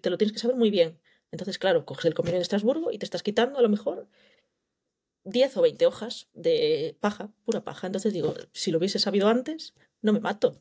te 0.00 0.10
lo 0.10 0.16
tienes 0.16 0.32
que 0.32 0.38
saber 0.38 0.56
muy 0.56 0.70
bien. 0.70 0.98
Entonces, 1.30 1.58
claro, 1.58 1.84
coges 1.84 2.04
el 2.06 2.14
convenio 2.14 2.38
de 2.38 2.42
Estrasburgo 2.42 2.92
y 2.92 2.98
te 2.98 3.04
estás 3.04 3.22
quitando 3.22 3.58
a 3.58 3.62
lo 3.62 3.68
mejor 3.68 4.08
10 5.24 5.56
o 5.56 5.62
20 5.62 5.86
hojas 5.86 6.28
de 6.34 6.96
paja, 7.00 7.32
pura 7.44 7.64
paja. 7.64 7.86
Entonces 7.86 8.12
digo, 8.12 8.34
si 8.52 8.70
lo 8.70 8.78
hubiese 8.78 8.98
sabido 8.98 9.28
antes, 9.28 9.74
no 10.00 10.12
me 10.12 10.20
mato. 10.20 10.60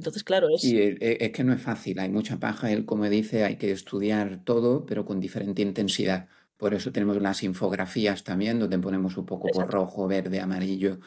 Entonces, 0.00 0.24
claro, 0.24 0.48
es... 0.48 0.64
Y 0.64 0.96
es 0.98 1.30
que 1.30 1.44
no 1.44 1.52
es 1.52 1.60
fácil, 1.60 1.98
hay 1.98 2.08
mucha 2.08 2.38
paja, 2.38 2.72
él 2.72 2.86
como 2.86 3.06
dice, 3.08 3.44
hay 3.44 3.56
que 3.56 3.70
estudiar 3.70 4.40
todo, 4.44 4.86
pero 4.86 5.04
con 5.04 5.20
diferente 5.20 5.60
intensidad. 5.60 6.26
Por 6.56 6.72
eso 6.72 6.90
tenemos 6.90 7.20
las 7.20 7.42
infografías 7.42 8.24
también, 8.24 8.58
donde 8.58 8.78
ponemos 8.78 9.18
un 9.18 9.26
poco 9.26 9.48
por 9.52 9.70
rojo, 9.70 10.08
verde, 10.08 10.40
amarillo, 10.40 11.00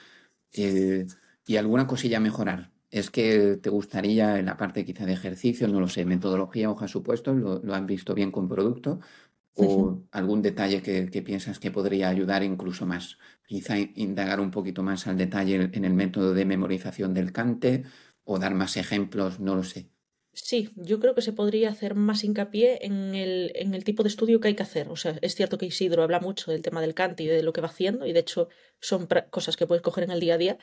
eh, 0.54 1.08
y 1.48 1.56
alguna 1.58 1.88
cosilla 1.88 2.18
a 2.18 2.20
mejorar. 2.20 2.72
Es 2.92 3.10
que 3.10 3.58
te 3.58 3.72
gustaría 3.72 4.38
en 4.38 4.46
la 4.46 4.58
parte 4.58 4.86
quizá 4.86 5.08
de 5.08 5.14
ejercicio, 5.14 5.68
no 5.68 5.80
lo 5.80 5.88
sé, 5.88 6.06
metodología, 6.06 6.70
hojas 6.70 6.92
supuestos, 6.92 7.36
lo, 7.36 7.60
lo 7.64 7.74
han 7.74 7.88
visto 7.88 8.14
bien 8.14 8.32
con 8.32 8.48
producto, 8.48 9.00
o 9.56 9.66
uh 9.66 9.92
-huh. 9.92 10.08
algún 10.12 10.42
detalle 10.44 10.84
que, 10.84 11.10
que, 11.10 11.22
piensas 11.24 11.60
que 11.60 11.72
podría 11.72 12.10
ayudar 12.10 12.44
incluso 12.44 12.86
más. 12.86 13.18
Quizá 13.48 13.78
indagar 13.80 14.40
un 14.40 14.52
poquito 14.52 14.84
más 14.84 15.08
al 15.08 15.18
detalle 15.18 15.70
en 15.74 15.86
el 15.86 15.94
método 15.94 16.34
de 16.36 16.46
memorización 16.46 17.14
del 17.14 17.32
cante, 17.32 17.84
o 18.24 18.40
dar 18.40 18.54
más 18.54 18.78
ejemplos, 18.78 19.40
no 19.40 19.56
lo 19.56 19.64
sé. 19.64 19.90
Sí, 20.36 20.72
yo 20.76 21.00
creo 21.00 21.14
que 21.14 21.22
se 21.22 21.32
podría 21.32 21.70
hacer 21.70 21.94
más 21.94 22.24
hincapié 22.24 22.86
en 22.86 23.14
el, 23.14 23.52
en 23.54 23.76
el 23.76 23.84
tipo 23.84 24.02
de 24.02 24.10
estudio 24.10 24.40
que 24.40 24.48
hay 24.48 24.56
que 24.56 24.64
hacer. 24.64 24.90
O 24.90 24.96
sea, 24.96 25.16
es 25.22 25.36
cierto 25.36 25.60
que 25.60 25.68
Isidro 25.68 26.02
habla 26.02 26.20
mucho 26.20 26.52
del 26.52 26.64
tema 26.64 26.82
del 26.82 26.96
cante 26.96 27.22
y 27.24 27.28
de 27.28 27.44
lo 27.44 27.54
que 27.54 27.62
va 27.62 27.68
haciendo, 27.68 28.08
y 28.08 28.14
de 28.14 28.22
hecho 28.22 28.50
son 28.80 29.08
cosas 29.30 29.58
que 29.58 29.68
puedes 29.68 29.84
coger 29.84 30.06
en 30.06 30.12
el 30.12 30.20
día 30.20 30.34
a 30.34 30.40
día, 30.40 30.58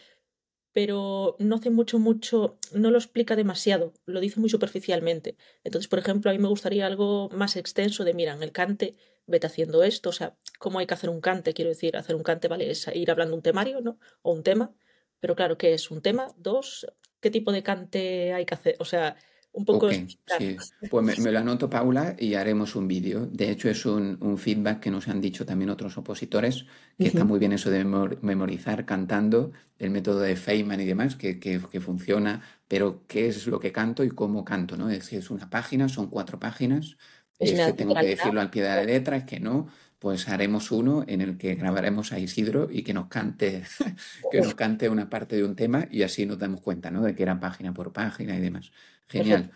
pero 0.72 1.36
no 1.38 1.56
hace 1.56 1.70
mucho, 1.70 1.98
mucho, 1.98 2.58
no 2.72 2.90
lo 2.90 2.98
explica 2.98 3.36
demasiado, 3.36 3.92
lo 4.06 4.20
dice 4.20 4.40
muy 4.40 4.50
superficialmente. 4.50 5.36
Entonces, 5.64 5.88
por 5.88 6.00
ejemplo, 6.00 6.30
a 6.30 6.34
mí 6.34 6.40
me 6.40 6.48
gustaría 6.48 6.86
algo 6.86 7.28
más 7.30 7.56
extenso 7.56 8.04
de, 8.04 8.14
mira, 8.14 8.34
en 8.34 8.42
el 8.42 8.52
cante, 8.52 8.96
vete 9.26 9.46
haciendo 9.46 9.82
esto, 9.84 10.10
o 10.10 10.12
sea, 10.12 10.36
cómo 10.58 10.80
hay 10.80 10.86
que 10.86 10.94
hacer 10.94 11.10
un 11.10 11.20
cante, 11.20 11.54
quiero 11.54 11.70
decir, 11.70 11.96
hacer 11.96 12.16
un 12.16 12.22
cante, 12.22 12.48
vale, 12.48 12.70
es 12.70 12.88
ir 12.94 13.10
hablando 13.10 13.36
un 13.36 13.42
temario, 13.42 13.80
¿no? 13.80 13.98
O 14.22 14.32
un 14.32 14.42
tema, 14.42 14.74
pero 15.20 15.34
claro, 15.36 15.58
¿qué 15.58 15.74
es 15.74 15.90
un 15.90 16.02
tema? 16.02 16.28
Dos, 16.36 16.86
qué 17.20 17.30
tipo 17.30 17.52
de 17.52 17.62
cante 17.62 18.32
hay 18.32 18.44
que 18.44 18.54
hacer. 18.54 18.76
O 18.78 18.84
sea, 18.84 19.16
un 19.52 19.64
poco... 19.64 19.86
Okay, 19.86 20.06
sí. 20.38 20.56
Pues 20.90 21.04
me, 21.04 21.24
me, 21.24 21.32
lo 21.32 21.38
anoto, 21.38 21.68
Paula, 21.68 22.14
y 22.18 22.34
haremos 22.34 22.76
un 22.76 22.86
vídeo. 22.86 23.26
De 23.26 23.50
hecho, 23.50 23.68
es 23.68 23.84
un, 23.84 24.16
un, 24.20 24.38
feedback 24.38 24.80
que 24.80 24.90
nos 24.90 25.08
han 25.08 25.20
dicho 25.20 25.44
también 25.44 25.70
otros 25.70 25.98
opositores, 25.98 26.64
que 26.96 27.04
uh 27.04 27.04
-huh. 27.04 27.06
está 27.06 27.24
muy 27.24 27.38
bien 27.38 27.52
eso 27.52 27.70
de 27.70 27.84
memorizar 27.84 28.84
cantando, 28.86 29.52
el 29.78 29.90
método 29.90 30.20
de 30.20 30.36
Feynman 30.36 30.80
y 30.80 30.84
demás, 30.84 31.16
que, 31.16 31.40
que, 31.40 31.60
que, 31.70 31.80
funciona, 31.80 32.42
pero 32.68 33.04
qué 33.06 33.28
es 33.28 33.46
lo 33.46 33.58
que 33.58 33.72
canto 33.72 34.04
y 34.04 34.10
cómo 34.10 34.44
canto, 34.44 34.76
¿no? 34.76 34.90
Es 34.90 35.12
es 35.12 35.30
una 35.30 35.50
página, 35.50 35.88
son 35.88 36.08
cuatro 36.08 36.38
páginas, 36.38 36.96
es, 37.38 37.52
es 37.52 37.66
que 37.66 37.72
tengo 37.72 37.94
que 37.94 38.06
decirlo 38.06 38.40
al 38.40 38.50
pie 38.50 38.62
de 38.62 38.68
la 38.68 38.84
letra, 38.84 39.16
es 39.16 39.24
que 39.24 39.40
no, 39.40 39.68
pues 40.00 40.28
haremos 40.28 40.72
uno 40.72 41.04
en 41.06 41.20
el 41.20 41.36
que 41.36 41.54
grabaremos 41.54 42.12
a 42.12 42.18
Isidro 42.18 42.68
y 42.72 42.82
que 42.82 42.94
nos 42.94 43.08
cante, 43.08 43.62
que 44.32 44.40
nos 44.40 44.54
cante 44.54 44.88
una 44.88 45.10
parte 45.10 45.36
de 45.36 45.44
un 45.44 45.54
tema 45.54 45.86
y 45.90 46.02
así 46.02 46.24
nos 46.26 46.38
damos 46.38 46.62
cuenta, 46.62 46.90
¿no? 46.90 47.02
De 47.02 47.14
que 47.14 47.22
era 47.22 47.38
página 47.38 47.72
por 47.74 47.92
página 47.92 48.34
y 48.36 48.40
demás. 48.40 48.72
Genial. 49.08 49.52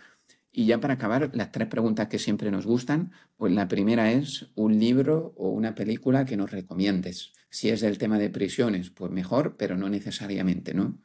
Y 0.51 0.67
ya 0.67 0.79
para 0.79 0.93
acabar, 0.93 1.31
las 1.33 1.51
tres 1.51 1.67
preguntas 1.67 2.07
que 2.07 2.19
siempre 2.19 2.51
nos 2.51 2.65
gustan, 2.65 3.11
pues 3.35 3.51
la 3.53 3.67
primera 3.67 4.11
es 4.11 4.47
un 4.53 4.79
libro 4.79 5.33
o 5.35 5.49
una 5.49 5.73
película 5.73 6.25
que 6.25 6.37
nos 6.37 6.51
recomiendes. 6.51 7.33
Si 7.49 7.69
es 7.69 7.81
del 7.81 7.97
tema 7.97 8.19
de 8.19 8.29
prisiones, 8.29 8.91
pues 8.91 9.11
mejor, 9.11 9.57
pero 9.57 9.75
no 9.75 9.89
necesariamente, 9.89 10.75
¿no? 10.75 10.97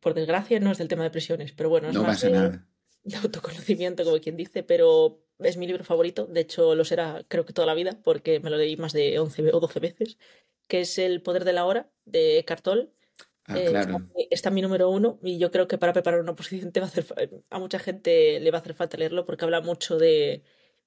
Por 0.00 0.14
desgracia 0.14 0.58
no 0.58 0.72
es 0.72 0.78
del 0.78 0.88
tema 0.88 1.04
de 1.04 1.10
prisiones, 1.10 1.52
pero 1.52 1.70
bueno, 1.70 1.88
es 1.88 1.94
no 1.94 2.02
más 2.02 2.16
pasa 2.16 2.26
de, 2.26 2.32
nada. 2.32 2.66
de 3.04 3.16
autoconocimiento, 3.16 4.04
como 4.04 4.18
quien 4.18 4.36
dice, 4.36 4.64
pero 4.64 5.23
es 5.44 5.56
mi 5.56 5.66
libro 5.66 5.84
favorito, 5.84 6.26
de 6.26 6.40
hecho 6.40 6.74
lo 6.74 6.84
será 6.84 7.24
creo 7.28 7.44
que 7.44 7.52
toda 7.52 7.66
la 7.66 7.74
vida, 7.74 7.98
porque 8.02 8.40
me 8.40 8.50
lo 8.50 8.56
leí 8.56 8.76
más 8.76 8.92
de 8.92 9.18
11 9.18 9.52
o 9.52 9.60
12 9.60 9.80
veces, 9.80 10.18
que 10.66 10.80
es 10.80 10.98
El 10.98 11.22
poder 11.22 11.44
de 11.44 11.52
la 11.52 11.64
hora, 11.64 11.90
de 12.04 12.38
Eckhart 12.38 12.62
Tolle. 12.62 12.90
Ah, 13.46 13.58
eh, 13.58 13.66
claro. 13.68 13.96
está, 13.96 14.08
está, 14.30 14.50
mi 14.50 14.62
número 14.62 14.88
uno 14.88 15.18
y 15.22 15.38
yo 15.38 15.50
creo 15.50 15.68
que 15.68 15.76
para 15.76 15.92
preparar 15.92 16.20
una 16.20 16.32
oposición 16.32 16.72
te 16.72 16.80
va 16.80 16.86
a, 16.86 16.88
hacer, 16.88 17.04
a 17.50 17.58
mucha 17.58 17.78
gente 17.78 18.40
le 18.40 18.50
va 18.50 18.58
a 18.58 18.60
hacer 18.62 18.74
falta 18.74 18.96
leerlo 18.96 19.26
porque 19.26 19.44
habla 19.44 19.60
mucho 19.60 19.98
de 19.98 20.42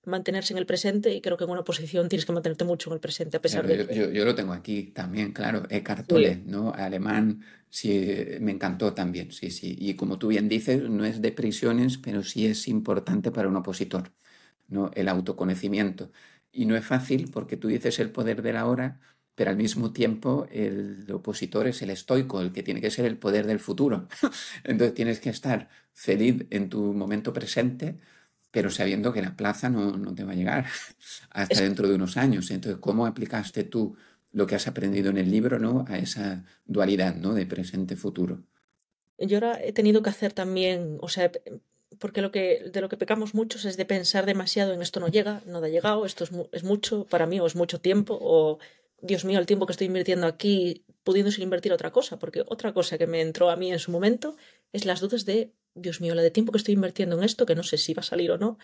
mantenerse 0.07 0.53
en 0.53 0.57
el 0.57 0.65
presente 0.65 1.13
y 1.13 1.21
creo 1.21 1.37
que 1.37 1.43
en 1.43 1.49
una 1.49 1.59
oposición 1.59 2.09
tienes 2.09 2.25
que 2.25 2.31
mantenerte 2.31 2.63
mucho 2.63 2.89
en 2.89 2.95
el 2.95 2.99
presente 2.99 3.37
a 3.37 3.41
pesar 3.41 3.65
claro, 3.65 3.85
de... 3.85 3.95
Yo, 3.95 4.05
yo, 4.05 4.11
yo, 4.11 4.25
lo 4.25 4.33
tengo 4.33 4.53
aquí 4.53 4.83
también, 4.83 5.33
claro, 5.33 5.63
Eckhart 5.69 6.07
Tolle, 6.07 6.35
sí. 6.35 6.43
¿no? 6.45 6.73
Alemán, 6.73 7.43
sí, 7.69 8.25
me 8.39 8.53
encantó 8.53 8.93
también, 8.93 9.31
sí, 9.31 9.51
sí. 9.51 9.75
Y 9.77 9.95
como 9.95 10.17
tú 10.17 10.29
bien 10.29 10.47
dices, 10.47 10.81
no 10.89 11.05
es 11.05 11.21
de 11.21 11.31
prisiones, 11.33 11.97
pero 11.97 12.23
sí 12.23 12.47
es 12.47 12.67
importante 12.67 13.31
para 13.31 13.49
un 13.49 13.57
opositor. 13.57 14.13
¿No? 14.67 14.91
el 14.93 15.07
autoconocimiento. 15.09 16.11
Y 16.51 16.65
no 16.65 16.75
es 16.75 16.85
fácil 16.85 17.29
porque 17.31 17.57
tú 17.57 17.67
dices 17.67 17.99
el 17.99 18.11
poder 18.11 18.41
de 18.41 18.53
la 18.53 18.65
hora, 18.65 18.99
pero 19.35 19.51
al 19.51 19.57
mismo 19.57 19.93
tiempo 19.93 20.47
el 20.51 21.05
opositor 21.11 21.67
es 21.67 21.81
el 21.83 21.91
estoico, 21.91 22.41
el 22.41 22.51
que 22.51 22.63
tiene 22.63 22.81
que 22.81 22.89
ser 22.89 23.05
el 23.05 23.17
poder 23.17 23.45
del 23.45 23.59
futuro. 23.59 24.07
Entonces 24.63 24.95
tienes 24.95 25.19
que 25.19 25.29
estar 25.29 25.69
feliz 25.93 26.45
en 26.49 26.69
tu 26.69 26.93
momento 26.93 27.33
presente, 27.33 27.99
pero 28.49 28.71
sabiendo 28.71 29.13
que 29.13 29.21
la 29.21 29.35
plaza 29.35 29.69
no, 29.69 29.95
no 29.95 30.15
te 30.15 30.23
va 30.23 30.31
a 30.31 30.35
llegar 30.35 30.65
hasta 31.29 31.53
es... 31.53 31.61
dentro 31.61 31.87
de 31.87 31.95
unos 31.95 32.17
años. 32.17 32.49
Entonces, 32.49 32.81
¿cómo 32.81 33.05
aplicaste 33.05 33.63
tú 33.63 33.95
lo 34.31 34.47
que 34.47 34.55
has 34.55 34.67
aprendido 34.67 35.09
en 35.11 35.17
el 35.17 35.29
libro 35.29 35.59
¿no? 35.59 35.85
a 35.87 35.97
esa 35.99 36.43
dualidad 36.65 37.15
¿no? 37.15 37.33
de 37.33 37.45
presente-futuro? 37.45 38.43
Yo 39.19 39.37
ahora 39.37 39.59
he 39.63 39.73
tenido 39.73 40.01
que 40.01 40.09
hacer 40.09 40.33
también, 40.33 40.97
o 41.01 41.09
sea, 41.09 41.31
porque 41.99 42.21
lo 42.21 42.31
que, 42.31 42.69
de 42.71 42.81
lo 42.81 42.89
que 42.89 42.97
pecamos 42.97 43.33
muchos 43.33 43.65
es 43.65 43.77
de 43.77 43.85
pensar 43.85 44.25
demasiado 44.25 44.73
en 44.73 44.81
esto 44.81 44.99
no 44.99 45.07
llega, 45.07 45.41
no 45.45 45.59
ha 45.59 45.69
llegado, 45.69 46.05
esto 46.05 46.23
es, 46.23 46.31
es, 46.51 46.63
mucho 46.63 47.05
para 47.05 47.25
mí 47.25 47.39
o 47.39 47.45
es 47.45 47.55
mucho 47.55 47.79
tiempo 47.79 48.17
o 48.21 48.59
Dios 49.01 49.25
mío, 49.25 49.39
el 49.39 49.45
tiempo 49.45 49.65
que 49.65 49.71
estoy 49.71 49.87
invirtiendo 49.87 50.27
aquí 50.27 50.85
pudiéndose 51.03 51.41
invertir 51.41 51.71
otra 51.71 51.91
cosa, 51.91 52.19
porque 52.19 52.43
otra 52.47 52.73
cosa 52.73 52.97
que 52.97 53.07
me 53.07 53.21
entró 53.21 53.49
a 53.49 53.55
mí 53.55 53.71
en 53.71 53.79
su 53.79 53.91
momento 53.91 54.35
es 54.73 54.85
las 54.85 54.99
dudas 54.99 55.23
de 55.25 55.53
Dios 55.73 56.01
mío, 56.01 56.15
la 56.15 56.21
de 56.21 56.31
tiempo 56.31 56.51
que 56.51 56.57
estoy 56.57 56.73
invirtiendo 56.73 57.17
en 57.17 57.23
esto, 57.23 57.45
que 57.45 57.55
no 57.55 57.63
sé 57.63 57.77
si 57.77 57.93
va 57.93 58.01
a 58.01 58.03
salir 58.03 58.31
o 58.31 58.37
no, 58.37 58.57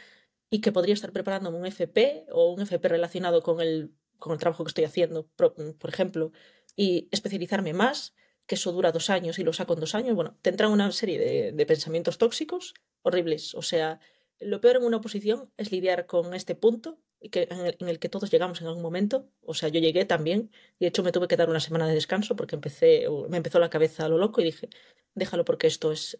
y 0.49 0.59
que 0.59 0.71
podría 0.71 0.93
estar 0.93 1.11
preparándome 1.11 1.57
un 1.57 1.65
FP 1.65 2.25
o 2.31 2.51
un 2.51 2.61
FP 2.61 2.89
relacionado 2.89 3.41
con 3.41 3.61
el, 3.61 3.93
con 4.17 4.33
el 4.33 4.39
trabajo 4.39 4.63
que 4.63 4.69
estoy 4.69 4.83
haciendo, 4.83 5.27
por 5.35 5.89
ejemplo, 5.89 6.31
y 6.75 7.07
especializarme 7.11 7.73
más 7.73 8.13
que 8.45 8.55
eso 8.55 8.71
dura 8.71 8.91
dos 8.91 9.09
años 9.09 9.39
y 9.39 9.43
lo 9.43 9.53
saco 9.53 9.73
en 9.73 9.79
dos 9.79 9.95
años. 9.95 10.15
Bueno, 10.15 10.37
te 10.41 10.49
entran 10.49 10.71
una 10.71 10.91
serie 10.91 11.51
de, 11.53 11.65
pensamientos 11.65 12.17
tóxicos 12.17 12.73
horribles. 13.01 13.55
O 13.55 13.61
sea, 13.61 13.99
lo 14.39 14.61
peor 14.61 14.77
en 14.77 14.83
una 14.83 14.97
oposición 14.97 15.51
es 15.57 15.71
lidiar 15.71 16.05
con 16.05 16.33
este 16.33 16.55
punto 16.55 16.99
que, 17.31 17.47
en, 17.49 17.87
el, 17.87 17.99
que 17.99 18.09
todos 18.09 18.31
llegamos 18.31 18.61
en 18.61 18.67
algún 18.67 18.83
momento. 18.83 19.29
O 19.41 19.53
sea, 19.53 19.69
yo 19.69 19.79
llegué 19.79 20.05
también. 20.05 20.51
Y 20.79 20.85
de 20.85 20.87
hecho 20.89 21.03
me 21.03 21.11
tuve 21.11 21.27
que 21.27 21.37
dar 21.37 21.49
una 21.49 21.59
semana 21.59 21.87
de 21.87 21.93
descanso 21.93 22.35
porque 22.35 22.55
empecé, 22.55 23.05
me 23.29 23.37
empezó 23.37 23.59
la 23.59 23.69
cabeza 23.69 24.05
a 24.05 24.09
lo 24.09 24.17
loco 24.17 24.41
y 24.41 24.45
dije, 24.45 24.69
déjalo 25.15 25.45
porque 25.45 25.67
esto 25.67 25.91
es, 25.91 26.19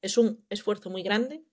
es 0.00 0.16
un 0.16 0.44
esfuerzo 0.48 0.90
muy 0.90 1.02
grande 1.02 1.44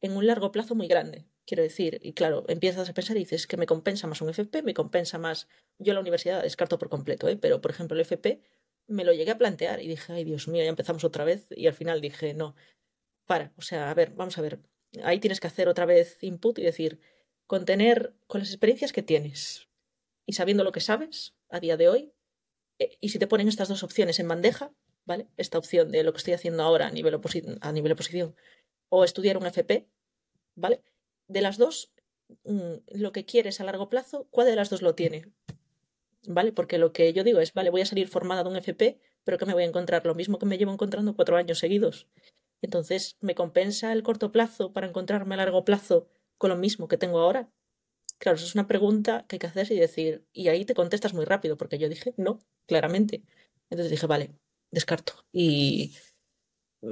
en 0.00 0.12
un 0.12 0.26
largo 0.26 0.52
plazo 0.52 0.74
muy 0.74 0.86
grande. 0.86 1.26
Quiero 1.46 1.62
decir, 1.62 1.98
y 2.02 2.12
claro, 2.12 2.44
empiezas 2.48 2.88
a 2.88 2.94
pensar 2.94 3.16
y 3.16 3.20
dices 3.20 3.46
que 3.46 3.56
me 3.56 3.66
compensa 3.66 4.06
más 4.06 4.20
un 4.22 4.30
FP, 4.30 4.62
me 4.62 4.74
compensa 4.74 5.18
más. 5.18 5.48
Yo 5.78 5.94
la 5.94 6.00
universidad 6.00 6.42
descarto 6.42 6.78
por 6.78 6.88
completo, 6.88 7.28
¿eh? 7.28 7.36
pero 7.36 7.60
por 7.60 7.70
ejemplo 7.70 7.94
el 7.94 8.02
FP 8.02 8.42
me 8.86 9.04
lo 9.04 9.12
llegué 9.12 9.30
a 9.30 9.38
plantear 9.38 9.80
y 9.82 9.88
dije, 9.88 10.12
ay 10.12 10.24
Dios 10.24 10.48
mío, 10.48 10.62
ya 10.62 10.68
empezamos 10.68 11.04
otra 11.04 11.24
vez. 11.24 11.46
Y 11.50 11.66
al 11.66 11.74
final 11.74 12.00
dije, 12.00 12.34
no, 12.34 12.54
para, 13.26 13.52
o 13.56 13.62
sea, 13.62 13.90
a 13.90 13.94
ver, 13.94 14.10
vamos 14.10 14.38
a 14.38 14.42
ver. 14.42 14.60
Ahí 15.02 15.18
tienes 15.18 15.40
que 15.40 15.46
hacer 15.46 15.68
otra 15.68 15.86
vez 15.86 16.18
input 16.22 16.58
y 16.58 16.62
decir, 16.62 17.00
con 17.46 17.64
tener, 17.64 18.14
con 18.26 18.40
las 18.40 18.50
experiencias 18.50 18.92
que 18.92 19.02
tienes 19.02 19.68
y 20.26 20.32
sabiendo 20.32 20.64
lo 20.64 20.72
que 20.72 20.80
sabes 20.80 21.34
a 21.50 21.60
día 21.60 21.76
de 21.76 21.88
hoy, 21.88 22.12
eh, 22.78 22.96
y 23.00 23.10
si 23.10 23.18
te 23.18 23.26
ponen 23.26 23.48
estas 23.48 23.68
dos 23.68 23.82
opciones 23.82 24.18
en 24.18 24.28
bandeja, 24.28 24.72
¿vale? 25.04 25.28
Esta 25.36 25.58
opción 25.58 25.90
de 25.90 26.02
lo 26.02 26.12
que 26.12 26.18
estoy 26.18 26.34
haciendo 26.34 26.62
ahora 26.62 26.86
a 26.86 26.90
nivel, 26.90 27.20
a 27.60 27.72
nivel 27.72 27.92
oposición 27.92 28.36
o 28.88 29.04
estudiar 29.04 29.36
un 29.36 29.46
FP, 29.46 29.88
¿vale? 30.54 30.82
De 31.28 31.40
las 31.40 31.58
dos, 31.58 31.92
mm, 32.44 32.74
lo 32.92 33.12
que 33.12 33.24
quieres 33.24 33.60
a 33.60 33.64
largo 33.64 33.88
plazo, 33.88 34.28
¿cuál 34.30 34.46
de 34.46 34.56
las 34.56 34.70
dos 34.70 34.82
lo 34.82 34.94
tiene? 34.94 35.32
¿Vale? 36.26 36.52
Porque 36.52 36.78
lo 36.78 36.92
que 36.92 37.12
yo 37.12 37.24
digo 37.24 37.40
es, 37.40 37.52
vale, 37.52 37.70
voy 37.70 37.82
a 37.82 37.86
salir 37.86 38.08
formada 38.08 38.42
de 38.44 38.50
un 38.50 38.56
FP, 38.56 38.98
pero 39.24 39.38
que 39.38 39.46
me 39.46 39.52
voy 39.52 39.64
a 39.64 39.66
encontrar 39.66 40.04
lo 40.06 40.14
mismo 40.14 40.38
que 40.38 40.46
me 40.46 40.58
llevo 40.58 40.72
encontrando 40.72 41.14
cuatro 41.14 41.36
años 41.36 41.58
seguidos. 41.58 42.08
Entonces, 42.62 43.16
¿me 43.20 43.34
compensa 43.34 43.92
el 43.92 44.02
corto 44.02 44.32
plazo 44.32 44.72
para 44.72 44.86
encontrarme 44.86 45.34
a 45.34 45.38
largo 45.38 45.64
plazo 45.64 46.08
con 46.38 46.50
lo 46.50 46.56
mismo 46.56 46.88
que 46.88 46.96
tengo 46.96 47.18
ahora? 47.20 47.50
Claro, 48.18 48.36
eso 48.36 48.46
es 48.46 48.54
una 48.54 48.66
pregunta 48.66 49.26
que 49.28 49.36
hay 49.36 49.40
que 49.40 49.46
hacer 49.48 49.70
y 49.72 49.78
decir, 49.78 50.26
y 50.32 50.48
ahí 50.48 50.64
te 50.64 50.74
contestas 50.74 51.14
muy 51.14 51.24
rápido, 51.26 51.56
porque 51.56 51.78
yo 51.78 51.88
dije 51.88 52.14
no, 52.16 52.40
claramente. 52.66 53.24
Entonces 53.70 53.90
dije, 53.90 54.06
vale, 54.06 54.34
descarto. 54.70 55.14
Y 55.32 55.94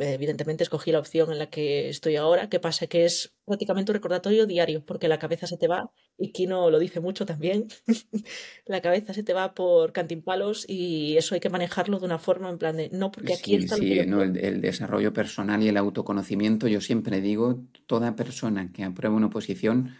evidentemente 0.00 0.62
escogí 0.62 0.92
la 0.92 0.98
opción 0.98 1.32
en 1.32 1.38
la 1.38 1.50
que 1.50 1.88
estoy 1.88 2.16
ahora, 2.16 2.48
que 2.48 2.60
pasa 2.60 2.86
que 2.86 3.04
es 3.04 3.34
prácticamente 3.44 3.92
un 3.92 3.94
recordatorio 3.94 4.46
diario, 4.46 4.84
porque 4.84 5.08
la 5.08 5.18
cabeza 5.18 5.46
se 5.46 5.56
te 5.56 5.68
va, 5.68 5.90
y 6.18 6.32
Kino 6.32 6.70
lo 6.70 6.78
dice 6.78 7.00
mucho 7.00 7.26
también, 7.26 7.66
la 8.66 8.80
cabeza 8.80 9.14
se 9.14 9.22
te 9.22 9.32
va 9.32 9.54
por 9.54 9.92
cantimpalos 9.92 10.64
y 10.68 11.16
eso 11.16 11.34
hay 11.34 11.40
que 11.40 11.50
manejarlo 11.50 11.98
de 11.98 12.06
una 12.06 12.18
forma 12.18 12.50
en 12.50 12.58
plan 12.58 12.76
de, 12.76 12.90
no, 12.90 13.10
porque 13.10 13.34
aquí 13.34 13.56
está... 13.56 13.76
Sí, 13.76 14.00
no, 14.06 14.22
el, 14.22 14.36
el, 14.36 14.60
desarrollo 14.60 15.12
personal 15.12 15.62
y 15.62 15.68
el 15.68 15.76
autoconocimiento, 15.76 16.68
yo 16.68 16.80
siempre 16.80 17.20
digo, 17.20 17.62
toda 17.86 18.16
persona 18.16 18.72
que 18.72 18.84
aprueba 18.84 19.16
una 19.16 19.26
oposición 19.26 19.94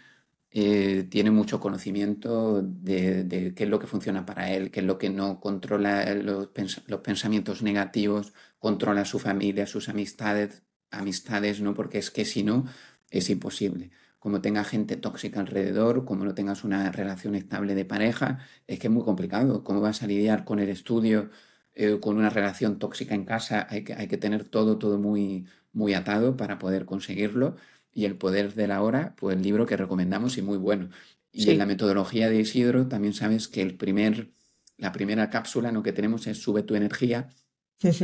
eh, 0.55 1.07
tiene 1.09 1.31
mucho 1.31 1.59
conocimiento 1.59 2.61
de, 2.61 3.53
qué 3.55 3.63
es 3.63 3.69
lo 3.69 3.79
que 3.79 3.87
funciona 3.87 4.23
para 4.23 4.51
él, 4.51 4.69
qué 4.69 4.81
es 4.81 4.85
lo 4.85 4.99
que 4.99 5.09
no 5.09 5.39
controla 5.39 6.13
los, 6.13 6.47
pens 6.49 6.83
los 6.85 7.01
pensamientos 7.01 7.63
negativos, 7.63 8.33
controla 8.59 9.03
su 9.05 9.17
familia, 9.17 9.65
sus 9.65 9.89
amistades, 9.89 10.61
amistades, 10.91 11.59
¿no? 11.59 11.73
Porque 11.73 11.97
es 11.97 12.11
que 12.11 12.23
si 12.23 12.43
no, 12.43 12.65
es 13.09 13.29
imposible. 13.31 13.89
Como 14.19 14.41
tenga 14.41 14.63
gente 14.63 14.95
tóxica 14.95 15.39
alrededor, 15.39 16.05
como 16.05 16.23
no 16.23 16.35
tengas 16.35 16.63
una 16.63 16.91
relación 16.91 17.33
estable 17.35 17.73
de 17.75 17.85
pareja, 17.85 18.39
es 18.67 18.77
que 18.79 18.87
es 18.87 18.93
muy 18.93 19.03
complicado. 19.03 19.63
¿Cómo 19.63 19.81
vas 19.81 20.03
a 20.03 20.07
lidiar 20.07 20.45
con 20.45 20.59
el 20.59 20.69
estudio, 20.69 21.31
eh, 21.73 21.99
con 21.99 22.17
una 22.17 22.29
relación 22.29 22.77
tóxica 22.79 23.15
en 23.15 23.25
casa? 23.25 23.67
Hay 23.71 23.83
que, 23.83 23.93
hay 23.95 24.07
que 24.07 24.17
tener 24.17 24.43
todo, 24.45 24.77
todo 24.77 24.99
muy, 24.99 25.47
muy 25.73 25.93
atado 25.95 26.37
para 26.37 26.59
poder 26.59 26.85
conseguirlo 26.85 27.55
y 27.93 28.05
El 28.05 28.17
poder 28.17 28.55
de 28.55 28.67
la 28.67 28.81
hora, 28.81 29.15
pues 29.15 29.35
el 29.35 29.43
libro 29.43 29.65
que 29.65 29.77
recomendamos 29.77 30.37
y 30.37 30.41
muy 30.41 30.57
bueno. 30.57 30.89
Y 31.31 31.49
en 31.49 31.57
la 31.57 31.65
metodología 31.65 32.29
de 32.29 32.39
Isidro 32.39 32.87
también 32.87 33.13
sabes 33.13 33.47
que 33.47 33.61
el 33.61 33.75
primer, 33.75 34.31
la 34.77 34.91
primera 34.91 35.29
cápsula 35.29 35.71
¿no? 35.71 35.83
que 35.83 35.93
tenemos 35.93 36.27
es 36.27 36.37
Sube 36.41 36.63
tu 36.63 36.75
energía 36.75 37.29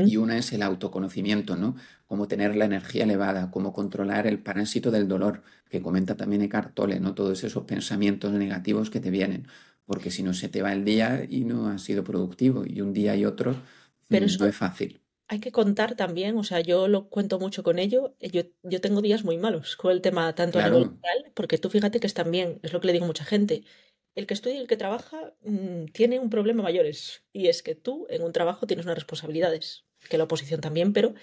y 0.05 0.17
una 0.17 0.37
es 0.37 0.51
el 0.51 0.61
autoconocimiento, 0.61 1.55
¿no? 1.55 1.75
Cómo 2.05 2.27
tener 2.27 2.55
la 2.55 2.65
energía 2.65 3.03
elevada, 3.05 3.49
cómo 3.49 3.71
controlar 3.71 4.27
el 4.27 4.39
parásito 4.39 4.91
del 4.91 5.07
dolor, 5.07 5.43
que 5.69 5.81
comenta 5.81 6.17
también 6.17 6.41
Eckhart 6.41 6.73
Tolle, 6.73 6.99
¿no? 6.99 7.13
Todos 7.15 7.43
esos 7.43 7.63
pensamientos 7.63 8.31
negativos 8.33 8.89
que 8.89 8.99
te 8.99 9.09
vienen, 9.09 9.47
porque 9.85 10.11
si 10.11 10.23
no 10.23 10.33
se 10.33 10.49
te 10.49 10.61
va 10.61 10.73
el 10.73 10.83
día 10.83 11.25
y 11.29 11.45
no 11.45 11.67
has 11.67 11.83
sido 11.83 12.03
productivo 12.03 12.65
y 12.65 12.81
un 12.81 12.93
día 12.93 13.15
y 13.15 13.25
otro 13.25 13.55
Pero 14.07 14.27
no 14.39 14.45
es 14.45 14.55
fácil 14.55 15.01
hay 15.29 15.39
que 15.39 15.51
contar 15.51 15.95
también, 15.95 16.37
o 16.37 16.43
sea, 16.43 16.59
yo 16.59 16.87
lo 16.87 17.07
cuento 17.07 17.39
mucho 17.39 17.61
con 17.61 17.77
ello, 17.77 18.15
eh, 18.19 18.31
yo, 18.31 18.41
yo 18.63 18.81
tengo 18.81 19.01
días 19.01 19.23
muy 19.23 19.37
malos 19.37 19.75
con 19.75 19.91
el 19.91 20.01
tema 20.01 20.33
tanto 20.33 20.57
a 20.59 20.67
nivel 20.67 20.89
mental, 20.89 21.31
porque 21.35 21.59
tú 21.59 21.69
fíjate 21.69 21.99
que 21.99 22.07
es 22.07 22.15
también, 22.15 22.59
es 22.63 22.73
lo 22.73 22.81
que 22.81 22.87
le 22.87 22.93
digo 22.93 23.05
a 23.05 23.07
mucha 23.07 23.23
gente, 23.23 23.63
el 24.15 24.25
que 24.25 24.33
estudia 24.33 24.57
y 24.57 24.59
el 24.59 24.67
que 24.67 24.75
trabaja 24.75 25.35
mmm, 25.43 25.85
tiene 25.93 26.17
un 26.17 26.31
problema 26.31 26.63
mayores, 26.63 27.23
y 27.31 27.47
es 27.47 27.61
que 27.61 27.75
tú 27.75 28.07
en 28.09 28.23
un 28.23 28.33
trabajo 28.33 28.65
tienes 28.65 28.87
unas 28.87 28.97
responsabilidades, 28.97 29.85
que 30.09 30.17
la 30.17 30.23
oposición 30.23 30.61
también, 30.61 30.93
pero 30.93 31.13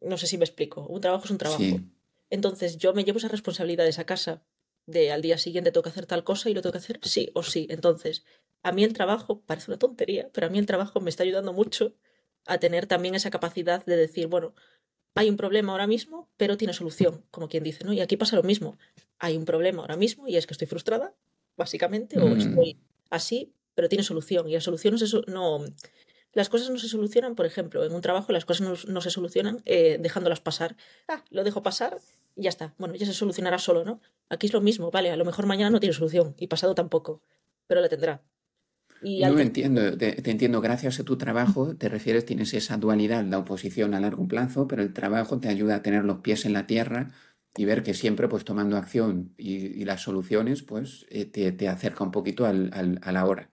no 0.00 0.18
sé 0.18 0.26
si 0.26 0.36
me 0.36 0.44
explico, 0.44 0.84
un 0.88 1.00
trabajo 1.00 1.24
es 1.24 1.30
un 1.30 1.38
trabajo. 1.38 1.62
Sí. 1.62 1.80
Entonces 2.28 2.76
yo 2.78 2.92
me 2.92 3.04
llevo 3.04 3.18
esas 3.18 3.30
responsabilidades 3.30 4.00
a 4.00 4.04
casa, 4.04 4.44
de 4.86 5.12
al 5.12 5.22
día 5.22 5.38
siguiente 5.38 5.70
tengo 5.70 5.84
que 5.84 5.90
hacer 5.90 6.06
tal 6.06 6.24
cosa 6.24 6.50
y 6.50 6.54
lo 6.54 6.60
tengo 6.60 6.72
que 6.72 6.78
hacer 6.78 6.98
sí 7.02 7.30
o 7.34 7.44
sí. 7.44 7.68
Entonces, 7.70 8.24
a 8.64 8.72
mí 8.72 8.82
el 8.82 8.94
trabajo 8.94 9.42
parece 9.42 9.70
una 9.70 9.78
tontería, 9.78 10.28
pero 10.32 10.48
a 10.48 10.50
mí 10.50 10.58
el 10.58 10.66
trabajo 10.66 10.98
me 10.98 11.08
está 11.08 11.22
ayudando 11.22 11.52
mucho 11.52 11.94
a 12.46 12.58
tener 12.58 12.86
también 12.86 13.14
esa 13.14 13.30
capacidad 13.30 13.84
de 13.84 13.96
decir, 13.96 14.26
bueno, 14.26 14.54
hay 15.14 15.28
un 15.28 15.36
problema 15.36 15.72
ahora 15.72 15.86
mismo, 15.86 16.28
pero 16.36 16.56
tiene 16.56 16.72
solución, 16.72 17.24
como 17.30 17.48
quien 17.48 17.62
dice, 17.62 17.84
¿no? 17.84 17.92
Y 17.92 18.00
aquí 18.00 18.16
pasa 18.16 18.36
lo 18.36 18.42
mismo. 18.42 18.78
Hay 19.18 19.36
un 19.36 19.44
problema 19.44 19.82
ahora 19.82 19.96
mismo 19.96 20.26
y 20.26 20.36
es 20.36 20.46
que 20.46 20.54
estoy 20.54 20.66
frustrada, 20.66 21.14
básicamente, 21.56 22.18
o 22.18 22.26
mm. 22.26 22.38
estoy 22.38 22.80
así, 23.10 23.52
pero 23.74 23.88
tiene 23.88 24.04
solución. 24.04 24.48
Y 24.48 24.54
la 24.54 24.60
solución 24.60 24.94
no, 24.94 24.98
se, 24.98 25.20
no 25.28 25.64
las 26.32 26.48
cosas 26.48 26.70
no 26.70 26.78
se 26.78 26.88
solucionan, 26.88 27.34
por 27.34 27.44
ejemplo, 27.44 27.84
en 27.84 27.92
un 27.92 28.00
trabajo 28.00 28.32
las 28.32 28.44
cosas 28.44 28.66
no, 28.66 28.92
no 28.92 29.00
se 29.02 29.10
solucionan 29.10 29.60
eh, 29.66 29.98
dejándolas 30.00 30.40
pasar. 30.40 30.76
Ah, 31.08 31.22
lo 31.30 31.44
dejo 31.44 31.62
pasar 31.62 31.98
y 32.34 32.44
ya 32.44 32.48
está. 32.48 32.74
Bueno, 32.78 32.94
ya 32.94 33.04
se 33.04 33.12
solucionará 33.12 33.58
solo, 33.58 33.84
¿no? 33.84 34.00
Aquí 34.30 34.46
es 34.46 34.52
lo 34.54 34.62
mismo, 34.62 34.90
vale, 34.90 35.10
a 35.10 35.16
lo 35.16 35.26
mejor 35.26 35.44
mañana 35.46 35.70
no 35.70 35.80
tiene 35.80 35.92
solución 35.92 36.34
y 36.38 36.46
pasado 36.46 36.74
tampoco, 36.74 37.20
pero 37.66 37.82
la 37.82 37.88
tendrá 37.90 38.22
no 39.02 39.38
entiendo, 39.38 39.96
te, 39.96 40.30
entiendo, 40.30 40.60
gracias 40.60 41.00
a 41.00 41.04
tu 41.04 41.16
trabajo, 41.18 41.76
te 41.76 41.88
refieres, 41.88 42.24
tienes 42.24 42.54
esa 42.54 42.76
dualidad, 42.76 43.24
la 43.24 43.38
oposición 43.38 43.94
a 43.94 44.00
largo 44.00 44.26
plazo, 44.28 44.68
pero 44.68 44.82
el 44.82 44.92
trabajo 44.92 45.40
te 45.40 45.48
ayuda 45.48 45.76
a 45.76 45.82
tener 45.82 46.04
los 46.04 46.18
pies 46.18 46.44
en 46.44 46.52
la 46.52 46.66
tierra 46.66 47.10
y 47.56 47.64
ver 47.64 47.82
que 47.82 47.94
siempre 47.94 48.28
pues 48.28 48.44
tomando 48.44 48.76
acción 48.76 49.34
y, 49.36 49.84
las 49.84 50.02
soluciones 50.02 50.62
pues 50.62 51.06
eh, 51.10 51.26
te, 51.26 51.68
acerca 51.68 52.04
un 52.04 52.10
poquito 52.10 52.46
al, 52.46 52.98
a 53.02 53.12
la 53.12 53.26
hora. 53.26 53.52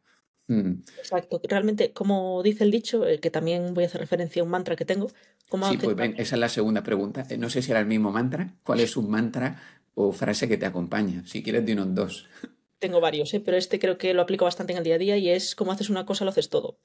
Mm. 0.49 0.81
Exacto, 0.97 1.39
realmente 1.47 1.93
como 1.93 2.41
dice 2.41 2.63
el 2.63 2.71
dicho, 2.71 3.07
eh, 3.07 3.19
que 3.19 3.29
también 3.29 3.75
voy 3.75 3.83
a 3.83 3.87
hacer 3.87 4.01
referencia 4.01 4.41
a 4.41 4.45
un 4.45 4.51
mantra 4.51 4.75
que 4.75 4.83
tengo. 4.83 5.07
sí, 5.07 5.77
pues 5.77 5.95
ven, 5.95 6.15
esa 6.17 6.35
es 6.35 6.39
la 6.39 6.49
segunda 6.49 6.81
pregunta. 6.81 7.25
Eh, 7.29 7.37
no 7.37 7.51
sé 7.51 7.61
si 7.61 7.69
era 7.69 7.79
el 7.79 7.85
mismo 7.85 8.11
mantra. 8.11 8.55
¿Cuál 8.63 8.79
es 8.79 8.97
un 8.97 9.11
mantra 9.11 9.61
o 9.93 10.11
frase 10.11 10.49
que 10.49 10.57
te 10.57 10.65
acompaña? 10.65 11.23
Si 11.25 11.43
quieres, 11.43 11.65
dinos 11.65 11.93
dos. 11.93 12.27
Tengo 12.79 13.01
varios, 13.01 13.33
¿eh? 13.33 13.41
pero 13.41 13.57
este 13.57 13.77
creo 13.77 13.97
que 13.97 14.13
lo 14.13 14.21
aplico 14.21 14.45
bastante 14.45 14.71
en 14.71 14.77
el 14.77 14.83
día 14.85 14.95
a 14.95 14.97
día 14.97 15.17
y 15.17 15.29
es 15.29 15.53
como 15.55 15.71
haces 15.73 15.89
una 15.89 16.05
cosa, 16.05 16.23
lo 16.23 16.31
haces 16.31 16.49
todo. 16.49 16.77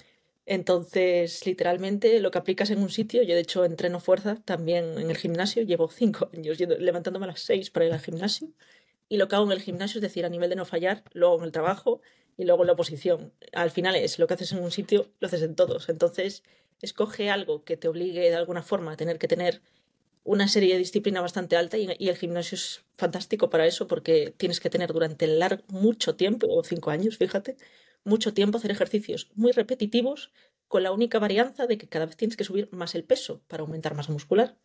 Entonces, 0.46 1.46
literalmente, 1.46 2.20
lo 2.20 2.30
que 2.30 2.38
aplicas 2.38 2.70
en 2.70 2.80
un 2.80 2.90
sitio, 2.90 3.22
yo 3.22 3.34
de 3.34 3.40
hecho 3.40 3.64
entreno 3.64 4.00
fuerza 4.00 4.36
también 4.44 4.98
en 4.98 5.10
el 5.10 5.16
gimnasio, 5.16 5.62
llevo 5.62 5.88
cinco 5.88 6.30
años 6.34 6.58
levantándome 6.60 7.26
a 7.26 7.28
las 7.28 7.40
seis 7.40 7.70
para 7.70 7.86
ir 7.86 7.92
al 7.92 8.00
gimnasio, 8.00 8.48
y 9.08 9.16
lo 9.18 9.28
que 9.28 9.36
hago 9.36 9.46
en 9.46 9.52
el 9.52 9.62
gimnasio 9.62 9.98
es 9.98 10.02
decir, 10.02 10.24
a 10.26 10.28
nivel 10.28 10.50
de 10.50 10.56
no 10.56 10.64
fallar, 10.64 11.04
luego 11.12 11.38
en 11.38 11.44
el 11.44 11.52
trabajo 11.52 12.00
y 12.36 12.44
luego 12.44 12.62
en 12.64 12.66
la 12.68 12.72
oposición. 12.74 13.32
Al 13.52 13.70
final 13.70 13.94
es 13.96 14.18
lo 14.18 14.26
que 14.26 14.34
haces 14.34 14.52
en 14.52 14.60
un 14.62 14.70
sitio, 14.72 15.12
lo 15.20 15.28
haces 15.28 15.42
en 15.42 15.54
todos. 15.54 15.88
Entonces, 15.88 16.42
escoge 16.80 17.30
algo 17.30 17.64
que 17.64 17.76
te 17.76 17.88
obligue 17.88 18.20
de 18.30 18.34
alguna 18.34 18.62
forma 18.62 18.92
a 18.92 18.96
tener 18.96 19.18
que 19.18 19.28
tener 19.28 19.62
una 20.24 20.48
serie 20.48 20.72
de 20.72 20.78
disciplina 20.78 21.20
bastante 21.20 21.56
alta 21.56 21.76
y, 21.76 21.86
el 22.08 22.16
gimnasio 22.16 22.56
es 22.56 22.82
fantástico 22.96 23.50
para 23.50 23.66
eso 23.66 23.86
porque 23.86 24.34
tienes 24.36 24.58
que 24.58 24.70
tener 24.70 24.92
durante 24.92 25.26
largo, 25.26 25.62
mucho 25.68 26.16
tiempo, 26.16 26.46
o 26.48 26.64
cinco 26.64 26.90
años, 26.90 27.18
fíjate, 27.18 27.56
mucho 28.04 28.32
tiempo 28.32 28.58
hacer 28.58 28.70
ejercicios 28.70 29.30
muy 29.34 29.52
repetitivos 29.52 30.32
con 30.66 30.82
la 30.82 30.92
única 30.92 31.18
varianza 31.18 31.66
de 31.66 31.78
que 31.78 31.88
cada 31.88 32.06
vez 32.06 32.16
tienes 32.16 32.36
que 32.36 32.44
subir 32.44 32.68
más 32.72 32.94
el 32.94 33.04
peso 33.04 33.42
para 33.48 33.62
aumentar 33.62 33.94
masa 33.94 34.12
muscular. 34.12 34.56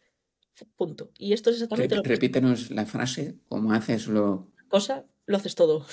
Punto. 0.76 1.12
Y 1.18 1.34
esto 1.34 1.50
es 1.50 1.58
exactamente 1.58 1.96
lo 1.96 2.04
Repítenos 2.04 2.72
la 2.72 2.86
frase, 2.86 3.36
como 3.48 3.72
haces 3.74 4.08
lo... 4.08 4.52
Cosa, 4.68 5.06
lo 5.26 5.38
haces 5.38 5.56
todo. 5.56 5.86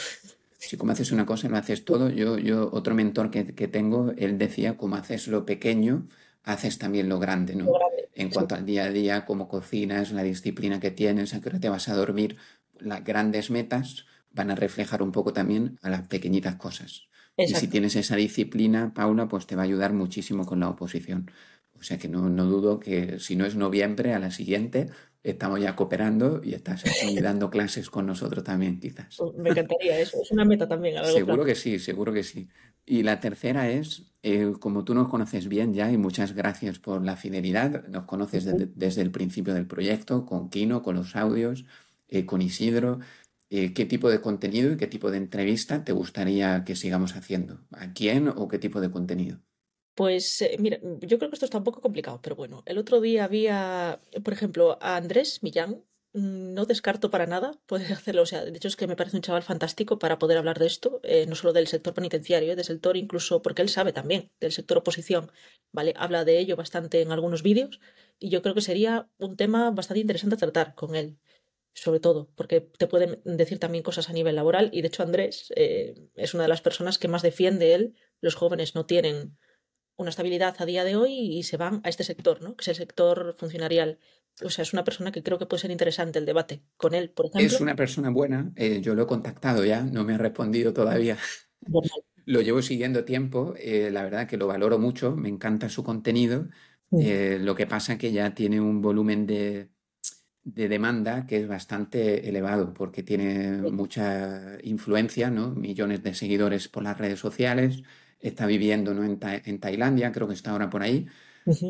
Si 0.59 0.76
como 0.76 0.93
haces 0.93 1.12
una 1.12 1.26
cosa, 1.26 1.48
lo 1.48 1.56
haces 1.56 1.84
todo. 1.84 2.10
Yo, 2.10 2.38
yo 2.38 2.70
otro 2.72 2.94
mentor 2.94 3.30
que, 3.30 3.55
que 3.55 3.68
tengo, 3.68 4.12
él 4.16 4.38
decía, 4.38 4.76
como 4.76 4.97
haces 4.97 5.28
lo 5.28 5.44
pequeño, 5.44 6.09
haces 6.47 6.78
también 6.78 7.10
lo 7.10 7.18
grande, 7.18 7.55
¿no? 7.55 7.66
en 8.14 8.31
cuanto 8.31 8.55
al 8.55 8.64
día 8.64 8.85
a 8.85 8.90
día, 8.90 9.27
cómo 9.27 9.47
cocinas, 9.47 10.12
la 10.12 10.23
disciplina 10.23 10.81
que 10.81 10.90
tienes, 10.90 11.35
a 11.35 11.40
qué 11.43 11.51
hora 11.51 11.60
te 11.60 11.68
vas 11.68 11.89
a 11.90 11.94
dormir, 11.94 12.39
las 12.78 13.05
grandes 13.05 13.51
metas 13.51 14.06
van 14.31 14.51
a 14.51 14.55
reflejar 14.55 15.02
un 15.02 15.12
poco 15.12 15.35
también 15.35 15.78
a 15.82 15.90
las 15.90 16.09
pequeñitas 16.09 16.56
cosas. 16.56 17.09
Y 17.36 17.48
si 17.48 17.68
tienes 17.68 17.97
esa 17.97 18.16
disciplina, 18.16 18.94
Paula, 18.94 19.28
pues 19.28 19.47
te 19.47 19.56
va 19.56 19.62
a 19.62 19.64
ayudar 19.66 19.93
muchísimo 19.93 20.47
con 20.47 20.60
la 20.60 20.70
oposición. 20.70 21.31
O 21.78 21.82
sea 21.82 21.98
que 21.98 22.09
no, 22.09 22.31
no 22.31 22.47
dudo 22.47 22.81
que 22.81 23.18
si 23.18 23.36
no 23.36 23.44
es 23.44 23.56
noviembre, 23.56 24.14
a 24.14 24.18
la 24.18 24.31
siguiente 24.31 24.89
estamos 25.31 25.61
ya 25.61 25.74
cooperando 25.74 26.40
y 26.43 26.55
estás 26.55 26.85
aquí 26.86 27.16
dando 27.20 27.51
clases 27.51 27.90
con 27.90 28.07
nosotros 28.07 28.44
también, 28.44 28.78
quizás. 28.78 29.19
Oh, 29.20 29.32
me 29.36 29.51
encantaría 29.51 29.98
eso, 29.98 30.19
es 30.23 30.31
una 30.31 30.44
meta 30.44 30.69
también. 30.69 31.05
seguro 31.05 31.44
que 31.44 31.55
sí, 31.55 31.78
seguro 31.78 32.12
que 32.12 32.23
sí. 32.23 32.48
Y 32.85 33.03
la 33.03 33.19
tercera 33.19 33.69
es, 33.69 34.05
eh, 34.23 34.53
como 34.61 34.85
tú 34.85 34.94
nos 34.94 35.09
conoces 35.09 35.48
bien 35.48 35.74
ya, 35.74 35.90
y 35.90 35.97
muchas 35.97 36.35
gracias 36.35 36.78
por 36.78 37.05
la 37.05 37.16
fidelidad, 37.16 37.89
nos 37.89 38.05
conoces 38.05 38.44
desde, 38.77 39.03
el 39.03 39.11
principio 39.11 39.53
del 39.55 39.66
proyecto, 39.66 40.24
con 40.24 40.48
Kino, 40.48 40.82
con 40.82 40.94
los 40.94 41.16
audios, 41.16 41.65
eh, 42.09 42.24
con 42.24 42.40
Isidro, 42.40 43.01
eh, 43.51 43.73
¿qué 43.74 43.86
tipo 43.86 44.09
de 44.09 44.20
contenido 44.20 44.73
y 44.73 44.77
qué 44.77 44.86
tipo 44.86 45.11
de 45.11 45.19
entrevista 45.19 45.85
te 45.85 45.93
gustaría 45.93 46.62
que 46.65 46.77
sigamos 46.77 47.16
haciendo? 47.16 47.61
¿A 47.73 47.93
quién 47.93 48.28
o 48.28 48.47
qué 48.47 48.59
tipo 48.59 48.81
de 48.81 48.90
contenido? 48.90 49.40
Pues 49.97 50.44
mira, 50.60 50.78
yo 51.01 51.18
creo 51.18 51.28
que 51.31 51.35
esto 51.35 51.47
está 51.47 51.59
un 51.59 51.64
poco 51.64 51.81
complicado, 51.81 52.20
pero 52.23 52.36
bueno, 52.36 52.62
el 52.66 52.78
otro 52.78 53.01
día 53.01 53.24
había, 53.24 54.01
por 54.23 54.32
ejemplo, 54.32 54.78
a 54.81 54.97
Andrés 54.97 55.43
Millán, 55.43 55.82
Mm, 56.16 56.55
no 56.55 56.64
descarto 56.64 57.10
para 57.10 57.27
nada 57.27 57.48
poder 57.66 57.93
hacerlo. 57.93 58.23
O 58.23 58.27
sea, 58.27 58.43
de 58.44 58.56
hecho 58.56 58.68
es 58.68 58.77
que 58.77 58.86
me 58.86 58.97
parece 58.97 59.16
un 59.16 59.23
chaval 59.23 59.43
fantástico 59.43 59.98
para 59.98 60.18
poder 60.18 60.39
hablar 60.39 60.59
de 60.59 60.66
esto, 60.66 61.01
eh, 61.02 61.27
no 61.27 61.35
solo 61.35 61.52
del 61.52 61.66
sector 61.66 61.93
penitenciario, 61.93 62.52
eh, 62.52 62.56
del 62.56 62.64
sector 62.64 62.97
incluso, 62.97 63.43
porque 63.43 63.60
él 63.62 63.68
sabe 63.68 63.93
también 63.93 64.31
del 64.40 64.52
sector 64.52 64.78
oposición, 64.78 65.31
¿vale? 65.73 65.93
Habla 65.97 66.24
de 66.24 66.39
ello 66.39 66.56
bastante 66.56 67.02
en 67.02 67.12
algunos 67.12 67.43
vídeos 67.43 67.81
y 68.18 68.31
yo 68.31 68.40
creo 68.40 68.55
que 68.55 68.62
sería 68.62 69.10
un 69.18 69.36
tema 69.36 69.70
bastante 69.73 70.01
interesante 70.01 70.36
tratar 70.39 70.74
con 70.74 70.94
él, 70.94 71.18
sobre 71.74 72.01
todo, 72.01 72.31
porque 72.36 72.62
te 72.62 72.86
pueden 72.86 73.20
decir 73.24 73.59
también 73.59 73.85
cosas 73.85 74.09
a 74.09 74.14
nivel 74.14 74.36
laboral 74.36 74.70
y 74.73 74.81
de 74.82 74.89
hecho 74.89 75.02
Andrés 75.02 75.52
eh, 75.56 76.09
es 76.14 76.32
una 76.35 76.44
de 76.44 76.48
las 76.48 76.62
personas 76.62 76.98
que 76.98 77.09
más 77.09 77.23
defiende 77.23 77.74
él. 77.74 77.94
Los 78.23 78.36
jóvenes 78.36 78.74
no 78.74 78.86
tienen 78.86 79.36
una 79.97 80.10
estabilidad 80.10 80.56
a 80.59 80.66
día 80.66 80.85
de 80.85 80.97
hoy 80.97 81.12
y 81.12 81.43
se 81.43 81.56
van 81.56 81.81
a 81.85 81.89
este 81.89 82.05
sector, 82.05 82.43
¿no? 82.43 82.56
Que 82.56 82.62
es 82.62 82.68
el 82.68 82.74
sector 82.77 83.35
funcionarial 83.39 83.98
o 84.44 84.51
sea, 84.51 84.62
es 84.62 84.73
una 84.73 84.85
persona 84.85 85.12
que 85.12 85.23
creo 85.23 85.39
que 85.39 85.47
puede 85.47 85.62
ser 85.62 85.70
interesante 85.70 86.18
el 86.18 86.27
debate 86.27 86.62
con 86.77 86.94
él, 86.94 87.10
por 87.10 87.27
ejemplo. 87.27 87.47
Es 87.47 87.60
una 87.60 87.74
persona 87.74 88.10
buena, 88.10 88.52
eh, 88.56 88.81
yo 88.82 88.94
lo 88.94 89.05
he 89.05 89.06
contactado 89.06 89.64
ya, 89.64 89.82
no 89.82 90.05
me 90.05 90.14
ha 90.14 90.18
respondido 90.18 90.73
todavía. 90.73 91.16
lo 92.27 92.40
llevo 92.43 92.60
siguiendo 92.60 93.05
tiempo, 93.05 93.55
eh, 93.56 93.90
la 93.90 94.02
verdad 94.02 94.27
que 94.27 94.36
lo 94.36 94.47
valoro 94.47 94.78
mucho, 94.78 95.16
me 95.16 95.28
encanta 95.28 95.68
su 95.68 95.82
contenido. 95.82 96.48
Eh, 96.93 97.39
lo 97.40 97.55
que 97.56 97.66
pasa 97.66 97.98
que 97.98 98.12
ya 98.12 98.35
tiene 98.35 98.60
un 98.60 98.81
volumen 98.81 99.27
de, 99.27 99.70
demanda 100.44 101.27
que 101.27 101.39
es 101.39 101.48
bastante 101.48 102.28
elevado 102.28 102.73
porque 102.73 103.02
tiene 103.02 103.60
mucha 103.73 104.56
influencia, 104.62 105.31
¿no? 105.31 105.51
millones 105.51 106.05
de 106.05 106.14
seguidores 106.14 106.68
por 106.68 106.85
las 106.85 106.97
redes 106.97 107.18
sociales, 107.18 107.82
está 108.20 108.47
viviendo 108.47 108.94
¿no? 108.94 109.05
en, 109.05 109.18
en 109.22 109.60
Tailandia, 109.60 110.12
creo 110.12 110.28
que 110.28 110.34
está 110.34 110.52
ahora 110.52 110.70
por 110.70 110.82
ahí, 110.82 111.06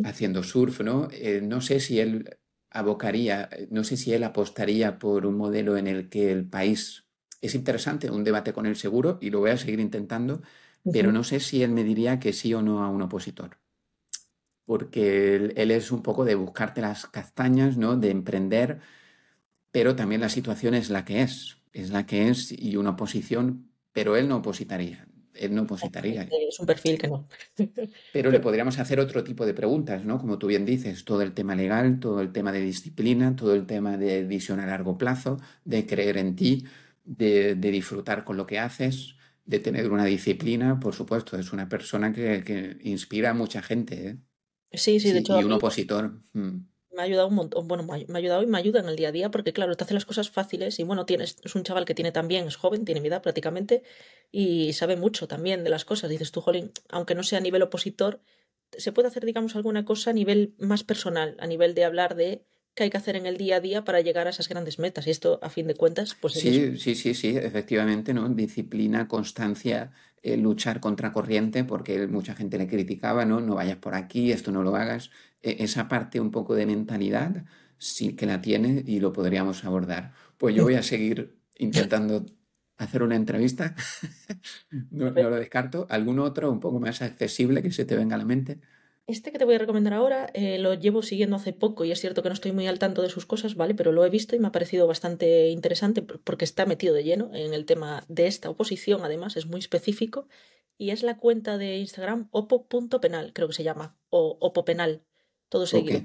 haciendo 0.05 0.43
surf. 0.43 0.81
¿no? 0.81 1.09
no 1.43 1.61
sé 1.61 1.81
si 1.81 2.01
él 2.01 2.39
abocaría, 2.71 3.49
no 3.71 3.85
sé 3.85 3.97
si 3.97 4.13
él 4.13 4.25
apostaría 4.25 4.99
por 4.99 5.27
un 5.27 5.37
modelo 5.37 5.77
en 5.77 5.87
el 5.87 6.09
que 6.09 6.31
el 6.31 6.47
país 6.47 7.07
es 7.41 7.55
interesante, 7.55 8.11
un 8.11 8.25
debate 8.25 8.53
con 8.53 8.67
el 8.67 8.77
seguro, 8.77 9.19
y 9.21 9.31
lo 9.31 9.41
voy 9.41 9.51
a 9.51 9.57
seguir 9.57 9.81
intentando, 9.81 10.43
pero 10.93 11.11
no 11.13 11.25
sé 11.25 11.41
si 11.41 11.63
él 11.63 11.71
me 11.71 11.85
diría 11.85 12.21
que 12.21 12.33
sí 12.33 12.55
o 12.55 12.63
no 12.63 12.85
a 12.85 12.89
un 12.89 13.03
opositor. 13.03 13.59
Porque 14.65 15.53
él, 15.57 15.71
es 15.71 15.91
un 15.91 16.03
poco 16.03 16.25
de 16.25 16.35
buscarte 16.35 16.81
las 16.81 17.07
castañas, 17.07 17.77
¿no? 17.77 17.97
De 17.97 18.11
emprender, 18.11 18.81
pero 19.71 19.97
también 19.97 20.21
la 20.21 20.29
situación 20.29 20.75
es 20.75 20.91
la 20.91 21.05
que 21.05 21.23
es, 21.23 21.59
es 21.73 21.91
la 21.91 22.07
que 22.07 22.29
es, 22.29 22.53
y 22.53 22.77
una 22.77 22.91
oposición, 22.91 23.71
pero 23.93 24.17
él 24.17 24.29
no 24.29 24.37
opositaría 24.37 25.06
él 25.39 25.55
no 25.55 25.63
opositaría. 25.63 26.29
Es 26.49 26.61
un 26.61 26.67
perfil 26.67 26.99
que 26.99 27.09
no. 27.09 27.29
Pero 28.13 28.31
le 28.31 28.41
podríamos 28.41 28.79
hacer 28.79 29.01
otro 29.01 29.25
tipo 29.25 29.47
de 29.47 29.55
preguntas, 29.55 30.05
¿no? 30.05 30.19
Como 30.19 30.39
tú 30.39 30.47
bien 30.47 30.65
dices, 30.65 31.05
todo 31.05 31.23
el 31.23 31.33
tema 31.33 31.55
legal, 31.55 32.01
todo 32.01 32.21
el 32.21 32.33
tema 32.33 32.53
de 32.53 32.61
disciplina, 32.61 33.37
todo 33.37 33.55
el 33.55 33.67
tema 33.67 33.97
de 33.97 34.25
visión 34.25 34.61
a 34.61 34.67
largo 34.67 34.99
plazo, 34.99 35.39
de 35.65 35.87
creer 35.87 36.19
en 36.19 36.37
ti, 36.37 36.65
de, 37.05 37.55
disfrutar 37.55 38.25
con 38.25 38.37
lo 38.37 38.47
que 38.47 38.59
haces, 38.59 39.17
de 39.45 39.61
tener 39.61 39.91
una 39.91 40.05
disciplina, 40.05 40.81
por 40.81 40.95
supuesto, 40.95 41.39
es 41.39 41.53
una 41.53 41.69
persona 41.69 42.13
que, 42.13 42.79
inspira 42.83 43.31
a 43.31 43.35
mucha 43.35 43.63
gente. 43.63 44.09
¿eh? 44.09 44.17
Sí, 44.73 45.01
sí, 45.01 45.13
de 45.13 45.21
hecho. 45.21 45.41
Y 45.41 45.45
un 45.45 45.53
opositor. 45.53 46.21
Mm 46.33 46.76
me 46.97 47.03
ha 47.03 47.05
ayudado 47.05 47.29
un 47.29 47.35
montón, 47.35 47.69
bueno, 47.69 47.85
me 47.85 47.95
ha 47.95 48.17
ayudado 48.17 48.43
y 48.43 48.47
me 48.47 48.59
ayuda 48.59 48.81
en 48.81 48.89
el 48.89 48.97
día 48.97 49.09
a 49.09 49.13
día 49.13 49.31
porque 49.31 49.53
claro, 49.53 49.77
te 49.77 49.85
hace 49.85 49.95
las 49.95 50.07
cosas 50.07 50.31
fáciles 50.31 50.79
y 50.79 50.83
bueno, 50.83 51.05
tienes, 51.05 51.37
es 51.45 51.55
un 51.55 51.63
chaval 51.63 51.85
que 51.85 51.95
tiene 51.95 52.11
también, 52.11 52.47
es 52.47 52.57
joven, 52.57 52.85
tiene 52.85 53.01
mi 53.01 53.09
edad 53.09 53.23
prácticamente 53.23 53.83
y 54.33 54.73
sabe 54.73 54.97
mucho 54.97 55.29
también 55.29 55.63
de 55.63 55.71
las 55.71 55.85
cosas. 55.85 56.11
Dices 56.11 56.33
tú, 56.33 56.41
Jolín, 56.41 56.73
aunque 56.89 57.15
no 57.15 57.23
sea 57.23 57.39
a 57.39 57.43
nivel 57.43 57.63
opositor, 57.63 58.21
se 58.77 58.93
puede 58.93 59.09
hacer, 59.09 59.25
digamos, 59.25 59.57
alguna 59.57 59.85
cosa 59.85 60.11
a 60.11 60.13
nivel 60.15 60.55
más 60.59 60.85
personal, 60.85 61.37
a 61.39 61.47
nivel 61.47 61.75
de 61.75 61.85
hablar 61.85 62.17
de 62.17 62.43
qué 62.75 62.85
hay 62.85 62.91
que 62.91 62.99
hacer 62.99 63.17
en 63.17 63.27
el 63.27 63.37
día 63.37 63.57
a 63.57 63.61
día 63.61 63.85
para 63.85 64.01
llegar 64.01 64.27
a 64.27 64.31
esas 64.31 64.49
grandes 64.49 64.79
metas. 64.79 65.07
Y 65.07 65.11
esto, 65.11 65.39
a 65.43 65.49
fin 65.49 65.67
de 65.67 65.75
cuentas, 65.75 66.17
pues... 66.21 66.35
Sí, 66.35 66.77
sí, 66.77 66.95
sí, 66.95 67.15
sí, 67.15 67.37
efectivamente, 67.37 68.13
¿no? 68.13 68.29
Disciplina, 68.29 69.09
constancia, 69.09 69.93
eh, 70.23 70.37
luchar 70.37 70.81
contra 70.81 71.13
corriente, 71.13 71.65
porque 71.65 72.07
mucha 72.07 72.35
gente 72.35 72.59
le 72.59 72.67
criticaba, 72.67 73.25
¿no? 73.25 73.41
No 73.41 73.55
vayas 73.55 73.79
por 73.79 73.95
aquí, 73.95 74.31
esto 74.31 74.53
no 74.53 74.63
lo 74.63 74.77
hagas. 74.77 75.11
E, 75.47 75.63
esa 75.63 75.87
parte 75.87 76.19
un 76.21 76.33
poco 76.33 76.57
de 76.57 76.67
mentalidad 76.67 77.45
sí 77.79 78.17
que 78.17 78.27
la 78.27 78.41
tiene 78.41 78.83
y 78.85 78.99
lo 78.99 79.13
podríamos 79.13 79.65
abordar. 79.65 80.13
Pues 80.39 80.57
yo 80.57 80.65
voy 80.65 80.75
a 80.75 80.83
seguir 80.83 81.39
intentando 81.57 82.27
hacer 82.79 83.05
una 83.05 83.15
entrevista. 83.15 83.77
no, 84.91 85.11
lo 85.11 85.37
descarto. 85.37 85.87
¿Algún 85.89 86.19
otro 86.19 86.51
un 86.51 86.59
poco 86.59 86.81
más 86.81 87.01
accesible 87.01 87.63
que 87.63 87.71
se 87.71 87.85
te 87.85 87.95
venga 87.95 88.17
a 88.17 88.19
la 88.19 88.25
mente? 88.25 88.59
Este 89.07 89.31
que 89.31 89.39
te 89.39 89.45
voy 89.45 89.55
a 89.55 89.59
recomendar 89.59 89.95
ahora 89.95 90.29
eh, 90.35 90.59
lo 90.59 90.75
llevo 90.75 91.01
siguiendo 91.01 91.37
hace 91.37 91.53
poco 91.53 91.85
y 91.85 91.93
es 91.93 92.01
cierto 92.01 92.25
que 92.25 92.29
no 92.29 92.33
estoy 92.33 92.51
muy 92.51 92.67
al 92.67 92.81
tanto 92.81 93.03
de 93.03 93.09
sus 93.09 93.25
cosas, 93.25 93.55
¿vale? 93.55 93.77
Pero 93.77 93.93
lo 93.93 94.05
he 94.05 94.11
visto 94.11 94.35
y 94.35 94.41
me 94.41 94.49
ha 94.49 94.53
parecido 94.53 94.89
bastante 94.89 95.51
interesante 95.51 96.03
porque 96.03 96.45
está 96.45 96.67
metido 96.67 96.93
de 96.93 97.05
lleno 97.05 97.31
en 97.33 97.55
el 97.55 97.67
tema 97.67 98.05
de 98.09 98.27
esta 98.27 98.51
oposición, 98.51 99.05
además, 99.05 99.37
es 99.37 99.47
muy 99.47 99.61
específico. 99.61 100.27
Y 100.77 100.91
es 100.91 101.05
la 101.05 101.19
cuenta 101.19 101.57
de 101.57 101.77
Instagram 101.79 102.29
opo.penal, 102.33 103.33
creo 103.33 103.47
que 103.47 103.55
se 103.55 103.63
llama, 103.63 103.97
o 104.11 104.37
opopenal, 104.41 105.06
todo 105.49 105.67
seguido. 105.67 106.03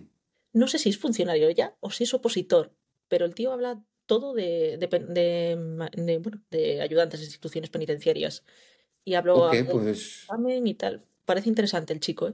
No 0.54 0.68
sé 0.68 0.80
si 0.80 0.90
es 0.90 0.98
funcionario 0.98 1.50
ya 1.50 1.76
o 1.80 1.92
si 1.92 2.04
es 2.04 2.14
opositor, 2.14 2.76
pero 3.08 3.26
el 3.26 3.36
tío 3.36 3.52
habla 3.52 3.84
todo 4.06 4.34
de, 4.34 4.78
de, 4.78 6.20
bueno, 6.22 6.42
de 6.50 6.82
ayudantes 6.82 7.22
de 7.22 7.26
instituciones 7.28 7.70
penitenciarias. 7.70 8.44
Y 9.06 9.14
habló 9.14 9.48
okay, 9.48 9.64
pues... 9.64 10.28
y 10.66 10.74
tal. 10.74 11.06
Parece 11.26 11.50
interesante 11.50 11.94
el 11.94 12.00
chico, 12.00 12.28
¿eh? 12.28 12.34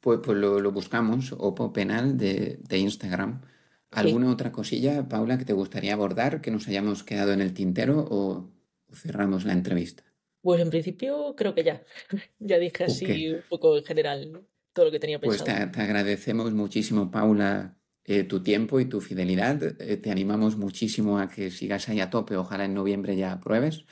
Pues, 0.00 0.20
pues 0.22 0.38
lo, 0.38 0.70
buscamos, 0.70 1.32
Opo 1.32 1.72
Penal 1.72 2.16
de, 2.16 2.60
Instagram. 2.70 3.42
¿Alguna 3.90 4.30
otra 4.30 4.52
cosilla, 4.52 5.08
Paula, 5.08 5.38
que 5.38 5.44
te 5.44 5.52
gustaría 5.52 5.94
abordar, 5.94 6.40
que 6.40 6.50
nos 6.50 6.68
hayamos 6.68 7.02
quedado 7.02 7.32
en 7.32 7.40
el 7.40 7.54
tintero 7.54 8.06
o, 8.08 8.50
cerramos 8.92 9.44
la 9.44 9.52
entrevista? 9.52 10.04
Pues 10.42 10.60
en 10.60 10.70
principio 10.70 11.34
creo 11.36 11.54
que 11.54 11.64
ya. 11.64 11.82
ya 12.38 12.58
dije 12.58 12.84
así 12.84 13.30
un 13.30 13.42
poco 13.48 13.76
en 13.76 13.84
general 13.84 14.46
todo 14.76 14.86
lo 14.86 14.92
que 14.92 15.00
tenía 15.00 15.18
pues 15.18 15.38
pensado. 15.38 15.58
Pues 15.58 15.72
te, 15.72 15.80
agradecemos 15.80 16.52
muchísimo, 16.52 17.10
Paula, 17.10 17.78
eh, 18.04 18.24
tu 18.24 18.42
tiempo 18.42 18.78
y 18.78 18.84
tu 18.84 19.00
fidelidad. 19.00 19.60
Eh, 19.80 19.96
te 19.96 20.10
animamos 20.10 20.56
muchísimo 20.56 21.18
a 21.18 21.28
que 21.28 21.50
sigas 21.50 21.88
ahí 21.88 22.00
a 22.00 22.10
tope. 22.10 22.36
Ojalá 22.36 22.66
en 22.66 22.74
noviembre 22.74 23.16
ya 23.16 23.32
apruebes. 23.32 23.86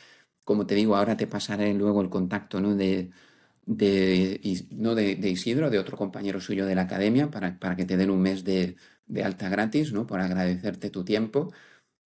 Como 0.45 0.67
te 0.67 0.75
digo, 0.75 0.95
ahora 0.95 1.17
te 1.17 1.27
pasaré 1.27 1.73
luego 1.73 2.03
el 2.03 2.11
contacto 2.11 2.61
¿no? 2.61 2.77
de, 2.77 3.11
de, 3.65 4.41
no 4.73 4.95
de, 4.95 5.13
Isidro, 5.31 5.71
de 5.71 5.79
otro 5.79 5.97
compañero 5.97 6.39
suyo 6.39 6.67
de 6.67 6.75
la 6.75 6.83
academia, 6.83 7.31
para, 7.31 7.59
para 7.59 7.77
que 7.77 7.87
te 7.87 7.97
den 7.97 8.11
un 8.11 8.21
mes 8.21 8.45
de, 8.45 8.77
alta 9.25 9.49
gratis, 9.49 9.91
¿no? 9.91 10.07
Por 10.07 10.21
agradecerte 10.21 10.91
tu 10.91 11.03
tiempo 11.03 11.51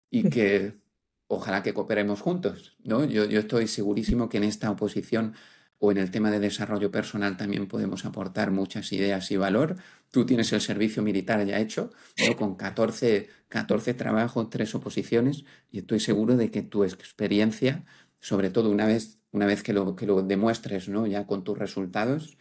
y 0.09 0.31
que 0.31 0.79
ojalá 1.27 1.65
que 1.65 1.75
cooperemos 1.75 2.21
juntos, 2.21 2.77
¿no? 2.85 3.05
Yo, 3.05 3.25
yo 3.25 3.41
estoy 3.41 3.67
segurísimo 3.67 4.29
que 4.29 4.37
en 4.37 4.45
esta 4.45 4.71
oposición 4.71 5.35
o 5.79 5.93
en 5.93 5.99
el 5.99 6.11
tema 6.11 6.31
de 6.31 6.41
desarrollo 6.41 6.91
personal 6.91 7.37
también 7.37 7.69
podemos 7.69 8.05
aportar 8.05 8.51
muchas 8.51 8.93
ideas 8.93 9.31
y 9.31 9.37
valor. 9.37 9.77
Tú 10.11 10.27
tienes 10.27 10.53
el 10.53 10.61
servicio 10.61 11.03
militar 11.03 11.45
ya 11.47 11.59
hecho, 11.59 11.93
con 12.37 12.57
14, 12.57 13.29
14 13.49 13.95
trabajos, 13.95 14.51
tres 14.51 14.75
oposiciones, 14.75 15.45
y 15.71 15.79
estoy 15.79 16.01
seguro 16.01 16.37
de 16.37 16.51
que 16.51 16.63
tu 16.63 16.85
experiencia, 16.85 17.85
sobre 18.21 18.51
todo 18.51 18.71
una 18.71 18.87
vez, 18.87 19.19
una 19.31 19.47
vez 19.47 19.63
que, 19.63 19.73
lo, 19.73 19.95
que 19.95 20.07
lo 20.07 20.23
demuestres 20.23 20.89
¿no? 20.89 21.07
ya 21.07 21.27
con 21.27 21.45
tus 21.45 21.59
resultados, 21.59 22.37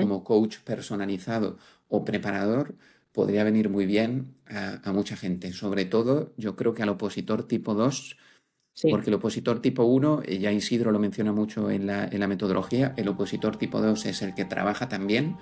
como 0.00 0.24
coach 0.24 0.58
personalizado 0.58 1.56
o 1.88 2.04
preparador, 2.04 2.76
podría 3.12 3.44
venir 3.44 3.70
muy 3.70 3.86
bien 3.86 4.36
a, 4.46 4.80
a, 4.88 4.92
mucha 4.92 5.16
gente. 5.16 5.54
Sobre 5.54 5.86
todo, 5.86 6.34
yo 6.36 6.54
creo 6.54 6.74
que 6.74 6.82
al 6.82 6.90
opositor 6.90 7.48
tipo 7.48 7.74
2 7.74 8.16
porque 8.90 9.10
el 9.10 9.14
opositor 9.14 9.60
tipo 9.60 9.84
1, 9.84 10.22
eh, 10.24 10.38
ya 10.38 10.52
Isidro 10.52 10.90
lo 10.92 10.98
menciona 10.98 11.32
mucho 11.32 11.70
en 11.70 11.86
la, 11.86 12.04
en 12.04 12.20
la 12.20 12.28
metodología, 12.28 12.94
el 12.96 13.08
opositor 13.08 13.56
tipo 13.56 13.80
2 13.80 14.06
es 14.06 14.22
el 14.22 14.34
que 14.34 14.44
trabaja 14.44 14.88
también. 14.88 15.36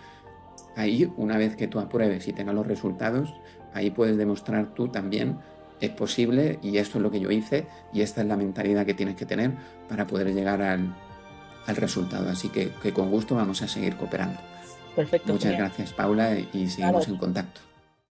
Ahí, 0.77 1.11
una 1.17 1.37
vez 1.37 1.57
que 1.57 1.69
tú 1.69 1.79
apruebes 1.79 2.27
y 2.29 2.33
tengas 2.33 2.55
los 2.55 2.67
resultados, 2.67 3.33
ahí 3.75 3.91
puedes 3.91 4.17
demostrar 4.17 4.75
tú 4.75 4.89
también 4.89 5.39
es 5.81 5.91
posible 5.91 6.59
y 6.63 6.79
esto 6.79 6.99
es 6.99 7.03
lo 7.03 7.11
que 7.11 7.21
yo 7.21 7.31
hice 7.31 7.67
y 7.93 8.01
esta 8.01 8.23
es 8.23 8.27
la 8.27 8.37
mentalidad 8.37 8.85
que 8.85 8.95
tienes 8.95 9.15
que 9.15 9.27
tener 9.27 9.53
para 9.89 10.07
poder 10.07 10.35
llegar 10.35 10.63
al, 10.63 10.95
al 11.67 11.77
resultado. 11.77 12.29
Así 12.29 12.49
que, 12.49 12.71
que, 12.83 12.93
con 12.93 13.11
gusto 13.11 13.35
vamos 13.35 13.63
a 13.63 13.69
seguir 13.69 13.97
cooperando. 13.97 14.41
Perfecto. 14.97 15.33
Muchas 15.33 15.57
gracias, 15.57 15.93
Paula, 15.93 16.37
y 16.53 16.69
seguimos 16.69 17.07
en 17.07 17.17
contacto. 17.17 17.68